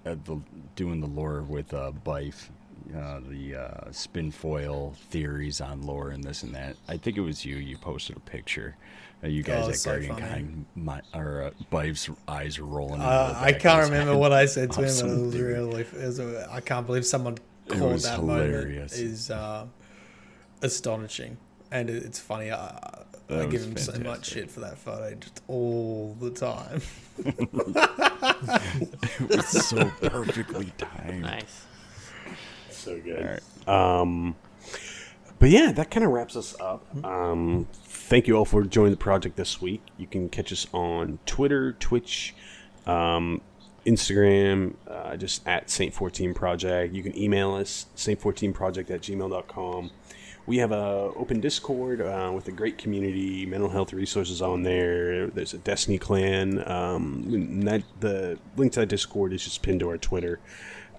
the, 0.03 0.39
doing 0.75 0.99
the 0.99 1.07
lore 1.07 1.41
with 1.43 1.73
uh, 1.73 1.91
Byf, 2.05 2.49
uh, 2.95 3.19
the 3.27 3.55
uh, 3.55 3.91
spin 3.91 4.31
foil 4.31 4.95
theories 5.09 5.61
on 5.61 5.83
lore 5.83 6.09
and 6.09 6.23
this 6.23 6.43
and 6.43 6.53
that. 6.55 6.75
I 6.87 6.97
think 6.97 7.17
it 7.17 7.21
was 7.21 7.45
you. 7.45 7.57
You 7.57 7.77
posted 7.77 8.17
a 8.17 8.21
picture. 8.21 8.75
Uh, 9.23 9.27
you 9.27 9.43
guys 9.43 9.65
oh, 9.65 9.69
at 9.69 9.75
so 9.75 9.91
Guardian 9.91 10.15
Con, 10.15 10.65
my, 10.75 11.01
or 11.13 11.43
uh, 11.43 11.51
Byf's 11.71 12.09
eyes 12.27 12.57
are 12.57 12.63
rolling. 12.63 13.01
I 13.01 13.51
can't 13.51 13.83
remember 13.83 14.15
what 14.17 14.31
I 14.31 14.45
said 14.45 14.71
to 14.71 14.85
awesome 14.85 15.09
him. 15.09 15.19
It 15.19 15.25
was 15.25 15.37
really, 15.37 15.81
it 15.81 15.93
was 15.93 16.19
a, 16.19 16.47
I 16.49 16.61
can't 16.61 16.85
believe 16.85 17.05
someone 17.05 17.37
called 17.67 17.99
that 17.99 18.19
hilarious. 18.19 18.97
moment. 18.97 19.11
Is 19.11 19.31
astonishing, 20.61 21.37
and 21.71 21.89
it's 21.89 22.19
funny. 22.19 22.51
I, 22.51 23.03
I 23.29 23.45
give 23.45 23.61
him 23.61 23.75
fantastic. 23.75 23.95
so 23.95 24.01
much 24.01 24.25
shit 24.25 24.49
for 24.49 24.61
that 24.61 24.77
photo 24.77 25.13
just 25.15 25.41
all 25.47 26.17
the 26.19 26.31
time. 26.31 26.81
it 29.19 29.37
was 29.37 29.67
so 29.67 29.91
perfectly 30.01 30.71
timed. 30.77 31.21
Nice. 31.21 31.65
So 32.71 32.99
good. 32.99 33.41
Um, 33.67 34.35
but 35.37 35.49
yeah, 35.49 35.71
that 35.71 35.91
kind 35.91 36.03
of 36.03 36.11
wraps 36.11 36.35
us 36.35 36.59
up. 36.59 36.83
Um, 37.05 37.67
thank 37.83 38.27
you 38.27 38.35
all 38.35 38.45
for 38.45 38.63
joining 38.63 38.91
the 38.91 38.97
project 38.97 39.35
this 39.35 39.61
week. 39.61 39.81
You 39.97 40.07
can 40.07 40.29
catch 40.29 40.51
us 40.51 40.65
on 40.73 41.19
Twitter, 41.27 41.73
Twitch, 41.73 42.33
um, 42.87 43.41
Instagram, 43.85 44.73
uh, 44.87 45.17
just 45.17 45.47
at 45.47 45.69
Saint 45.69 45.93
14 45.93 46.33
Project. 46.33 46.93
You 46.95 47.03
can 47.03 47.15
email 47.17 47.53
us, 47.53 47.85
saint14project 47.95 48.89
at 48.89 49.01
gmail.com 49.01 49.91
we 50.49 50.57
have 50.57 50.71
a 50.71 51.11
open 51.15 51.39
Discord 51.39 52.01
uh, 52.01 52.31
with 52.33 52.47
a 52.47 52.51
great 52.51 52.79
community, 52.79 53.45
mental 53.45 53.69
health 53.69 53.93
resources 53.93 54.41
on 54.41 54.63
there. 54.63 55.27
There's 55.27 55.53
a 55.53 55.59
Destiny 55.59 55.99
clan. 55.99 56.67
Um, 56.67 57.61
that 57.65 57.83
the 57.99 58.39
link 58.57 58.73
to 58.73 58.79
that 58.79 58.87
Discord 58.87 59.31
is 59.31 59.43
just 59.43 59.61
pinned 59.61 59.81
to 59.81 59.89
our 59.89 59.99
Twitter. 59.99 60.39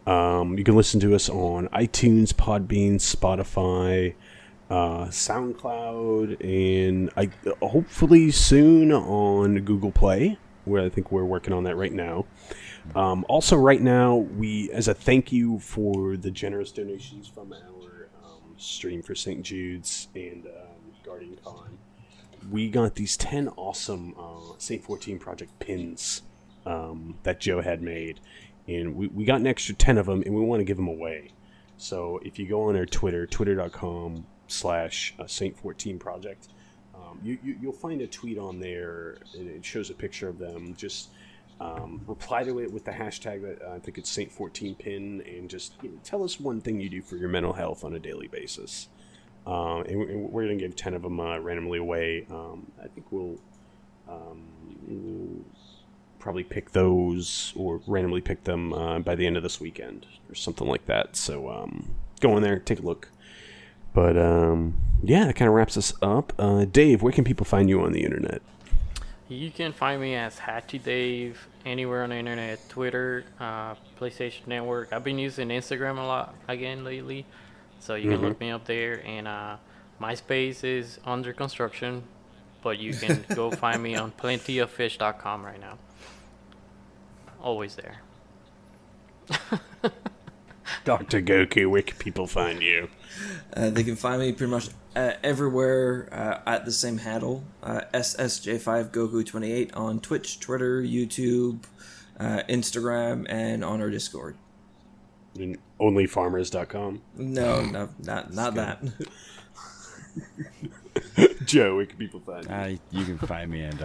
Um, 0.07 0.57
you 0.57 0.63
can 0.63 0.77
listen 0.77 1.01
to 1.01 1.17
us 1.17 1.29
on 1.29 1.67
iTunes, 1.71 2.33
Podbean, 2.33 3.01
Spotify, 3.01 4.15
uh, 4.71 5.07
SoundCloud, 5.07 6.37
and 6.45 7.11
I, 7.17 7.31
hopefully 7.61 8.31
soon 8.31 8.93
on 8.93 9.57
Google 9.65 9.91
Play, 9.91 10.39
where 10.65 10.85
I 10.85 10.89
think 10.89 11.11
we're 11.11 11.25
working 11.25 11.53
on 11.53 11.65
that 11.65 11.75
right 11.75 11.93
now. 11.93 12.25
Um, 12.95 13.27
also, 13.29 13.57
right 13.57 13.83
now, 13.83 14.15
we 14.15 14.71
as 14.71 14.87
a 14.87 14.95
thank 14.95 15.33
you 15.33 15.59
for 15.59 16.17
the 16.17 16.31
generous 16.31 16.71
donations 16.71 17.27
from 17.27 17.53
our 17.53 17.90
stream 18.61 19.03
for 19.03 19.15
St. 19.15 19.43
Jude's 19.43 20.09
and 20.15 20.47
um, 20.47 20.93
Guardian 21.05 21.39
Con, 21.45 21.79
we 22.51 22.69
got 22.69 22.95
these 22.95 23.17
ten 23.17 23.49
awesome 23.57 24.15
uh, 24.19 24.55
St. 24.59 24.83
14 24.83 25.19
Project 25.19 25.59
pins 25.59 26.23
um, 26.67 27.17
that 27.23 27.41
Joe 27.41 27.61
had 27.61 27.83
made, 27.83 28.21
and 28.71 28.95
we, 28.95 29.09
we 29.09 29.25
got 29.25 29.41
an 29.41 29.47
extra 29.47 29.75
10 29.75 29.99
of 29.99 30.07
them 30.07 30.23
and 30.25 30.35
we 30.35 30.41
want 30.41 30.61
to 30.61 30.65
give 30.65 30.77
them 30.77 30.89
away 30.89 31.33
so 31.77 32.21
if 32.25 32.39
you 32.39 32.47
go 32.47 32.69
on 32.69 32.77
our 32.77 32.87
twitter 32.87 33.27
twitter.com 33.27 34.25
slash 34.49 35.15
uh, 35.19 35.27
saint 35.27 35.57
14 35.59 35.99
project 35.99 36.49
um, 36.95 37.19
you, 37.23 37.39
you, 37.43 37.57
will 37.63 37.73
find 37.73 38.01
a 38.03 38.07
tweet 38.07 38.39
on 38.39 38.61
there 38.61 39.17
and 39.35 39.49
it 39.49 39.65
shows 39.65 39.91
a 39.91 39.95
picture 39.95 40.29
of 40.29 40.39
them 40.39 40.75
just 40.77 41.11
um, 41.61 42.01
reply 42.07 42.43
to 42.43 42.59
it 42.59 42.73
with 42.73 42.85
the 42.85 42.91
hashtag 42.91 43.43
that 43.43 43.63
uh, 43.63 43.75
i 43.75 43.79
think 43.79 43.99
it's 43.99 44.11
saint 44.11 44.33
14 44.33 44.75
pin 44.75 45.23
and 45.27 45.49
just 45.51 45.75
you 45.83 45.91
know, 45.91 45.99
tell 46.03 46.25
us 46.25 46.41
one 46.41 46.61
thing 46.61 46.81
you 46.81 46.89
do 46.89 47.03
for 47.03 47.17
your 47.17 47.29
mental 47.29 47.53
health 47.53 47.85
on 47.85 47.95
a 47.95 47.99
daily 47.99 48.29
basis 48.29 48.89
um, 49.47 49.83
and, 49.89 50.31
we're 50.31 50.45
going 50.45 50.59
to 50.59 50.65
give 50.65 50.77
10 50.77 50.95
of 50.95 51.03
them 51.03 51.21
uh, 51.21 51.39
randomly 51.39 51.79
away 51.79 52.27
um, 52.31 52.71
i 52.83 52.89
think 52.89 53.07
we'll, 53.11 53.39
um, 54.09 54.43
we'll 54.87 55.45
probably 56.21 56.45
pick 56.45 56.71
those 56.71 57.53
or 57.57 57.81
randomly 57.87 58.21
pick 58.21 58.45
them 58.45 58.73
uh, 58.73 59.01
by 59.01 59.17
the 59.17 59.27
end 59.27 59.37
of 59.37 59.43
this 59.43 59.61
weekend 59.61 60.07
or 60.29 60.35
something 60.35 60.69
like 60.69 60.87
that. 60.87 61.17
So 61.17 61.51
um, 61.51 61.89
go 62.21 62.37
in 62.37 62.43
there, 62.43 62.61
take 62.61 62.79
a 62.79 62.83
look. 62.83 63.09
But 63.93 64.17
um, 64.17 64.75
yeah, 65.03 65.25
that 65.25 65.35
kind 65.35 65.49
of 65.49 65.55
wraps 65.55 65.77
us 65.77 65.93
up. 66.01 66.33
Uh, 66.39 66.65
Dave, 66.67 67.03
where 67.03 67.13
can 67.13 67.25
people 67.25 67.45
find 67.45 67.69
you 67.69 67.81
on 67.81 67.93
the 67.93 68.05
internet? 68.05 68.43
You 69.31 69.51
can 69.51 69.73
find 69.73 69.99
me 70.01 70.15
as 70.17 70.39
Hatchie 70.39 70.83
Dave 70.83 71.49
anywhere 71.65 72.03
on 72.03 72.11
the 72.11 72.17
internet, 72.17 72.69
Twitter, 72.69 73.25
uh, 73.39 73.75
PlayStation 73.99 74.47
Network. 74.47 74.93
I've 74.93 75.05
been 75.05 75.19
using 75.19 75.49
Instagram 75.49 75.97
a 75.97 76.03
lot 76.03 76.35
again 76.49 76.85
lately, 76.85 77.25
so 77.79 77.95
you 77.95 78.11
mm-hmm. 78.11 78.21
can 78.21 78.29
look 78.29 78.41
me 78.41 78.51
up 78.51 78.67
there. 78.67 79.03
And 79.07 79.27
uh, 79.27 79.57
MySpace 79.99 80.65
is 80.65 80.99
under 81.07 81.33
construction, 81.33 82.03
but 82.63 82.79
you 82.79 82.93
can 82.93 83.25
go 83.35 83.51
find 83.51 83.83
me 83.83 83.95
on 83.97 84.13
plentyoffish.com 84.13 85.47
right 85.47 85.61
now 85.61 85.79
always 87.43 87.77
there. 87.77 88.01
Dr. 90.85 91.23
Goku, 91.23 91.69
where 91.69 91.83
can 91.83 91.97
people 91.99 92.27
find 92.27 92.63
you? 92.63 92.89
Uh, 93.55 93.71
they 93.71 93.83
can 93.83 93.97
find 93.97 94.21
me 94.21 94.33
pretty 94.33 94.51
much 94.51 94.69
uh, 94.97 95.13
everywhere 95.23 96.09
uh, 96.13 96.41
at 96.51 96.65
the 96.65 96.73
same 96.73 96.99
handle 96.99 97.45
uh, 97.63 97.83
SSJ5Goku28 97.95 99.77
on 99.77 100.01
Twitch, 100.01 100.41
Twitter, 100.41 100.83
YouTube, 100.83 101.65
uh, 102.19 102.43
Instagram, 102.49 103.27
and 103.29 103.65
on 103.65 103.81
our 103.81 103.91
Discord. 103.91 104.37
And 105.39 105.59
onlyfarmers.com? 105.81 107.03
No, 107.17 107.65
no, 107.65 107.89
not, 108.01 108.33
not 108.33 108.55
that. 108.55 108.83
Joe, 111.45 111.77
where 111.77 111.87
can 111.87 111.97
people 111.97 112.21
find 112.21 112.45
you? 112.45 112.51
Uh, 112.51 112.77
you 112.91 113.05
can 113.05 113.19
find 113.19 113.51
me 113.51 113.63
at 113.63 113.81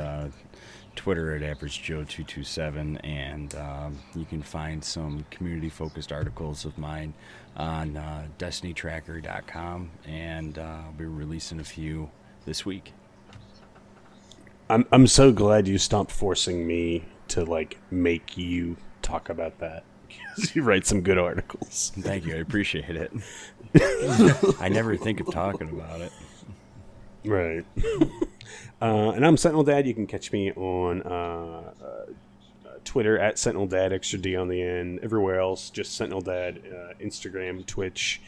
Twitter 0.96 1.36
at 1.36 1.42
AverageJoe227, 1.42 3.00
and 3.04 3.56
um, 3.56 4.00
you 4.16 4.26
can 4.26 4.42
find 4.42 4.84
some 4.84 5.26
community 5.30 5.70
focused 5.70 6.12
articles 6.12 6.66
of 6.66 6.78
mine 6.78 7.14
on 7.56 7.98
uh, 7.98 8.28
DestinyTracker.com, 8.38 9.92
and 10.06 10.58
uh, 10.58 10.62
I'll 10.86 10.92
be 10.94 11.06
releasing 11.06 11.60
a 11.60 11.64
few 11.64 12.10
this 12.46 12.66
week. 12.66 12.94
I'm 14.70 14.86
I'm 14.92 15.08
so 15.08 15.32
glad 15.32 15.68
you 15.68 15.78
stopped 15.78 16.12
forcing 16.12 16.66
me 16.66 17.06
to 17.30 17.44
like 17.44 17.78
make 17.92 18.38
you 18.38 18.78
talk 19.02 19.30
about 19.30 19.60
that. 19.60 19.84
because 20.36 20.56
you 20.56 20.64
write 20.64 20.86
some 20.86 21.02
good 21.02 21.18
articles. 21.18 21.92
Thank 22.00 22.26
you, 22.26 22.36
I 22.36 22.40
appreciate 22.40 22.96
it. 22.96 23.12
I 24.60 24.70
never 24.70 24.96
think 24.98 25.20
of 25.20 25.32
talking 25.32 25.70
about 25.70 26.02
it. 26.02 26.12
Right. 27.24 27.66
Uh, 28.82 29.12
and 29.12 29.26
I'm 29.26 29.38
Sentinel 29.38 29.64
Dad. 29.64 29.88
You 29.88 29.94
can 29.94 30.06
catch 30.06 30.34
me 30.34 30.52
on 30.52 31.02
uh, 31.04 31.72
uh, 31.82 32.06
Twitter 32.86 33.18
at 33.20 33.38
Sentinel 33.38 33.68
Dad, 33.68 33.92
extra 33.92 34.18
D 34.20 34.36
on 34.36 34.48
the 34.48 34.62
end. 34.62 35.00
Everywhere 35.04 35.40
else, 35.40 35.70
just 35.70 35.96
Sentinel 35.96 36.22
Dad. 36.22 36.62
Uh, 36.66 36.94
Instagram, 37.04 37.66
Twitch, 37.66 38.22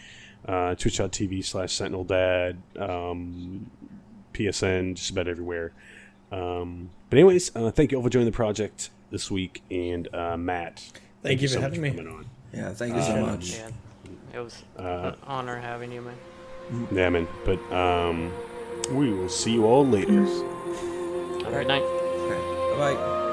uh, 0.48 0.76
twitch.tv 0.76 1.46
slash 1.46 1.74
Sentinel 1.74 2.04
Dad, 2.04 2.58
um, 2.78 3.70
PSN, 4.34 4.96
just 4.96 5.12
about 5.12 5.28
everywhere. 5.28 5.72
Um, 6.32 6.90
but 7.10 7.20
anyways, 7.20 7.56
uh, 7.56 7.72
thank 7.72 7.92
you 7.92 7.98
all 7.98 8.04
for 8.04 8.10
joining 8.10 8.26
the 8.26 8.36
project 8.36 8.90
this 9.12 9.32
week, 9.32 9.64
and 9.72 10.10
Matt, 10.12 10.80
thank, 10.80 11.02
thank 11.24 11.42
you, 11.42 11.48
for 11.48 11.56
so 11.56 11.62
having 11.62 11.82
me. 11.82 11.98
On. 11.98 12.26
Yeah, 12.54 12.74
thank 12.74 12.96
you 12.96 13.02
so 13.02 13.26
much. 13.26 13.52
Yeah, 13.52 13.70
it 14.34 14.40
was 14.40 14.64
an 14.78 15.16
honor 15.26 15.58
having 15.58 15.92
you, 15.92 16.02
man. 16.02 16.18
Yeah, 16.92 17.10
man. 17.10 17.28
But 17.46 17.60
um, 17.72 18.32
we 18.92 19.14
will 19.14 19.30
see 19.30 19.54
you 19.54 19.66
all 19.66 19.86
later. 19.86 20.26
All 20.26 21.52
right, 21.52 21.68
night. 21.68 21.82
All 21.82 22.30
right. 22.30 22.78
Bye 22.78 22.94
bye. 22.94 23.27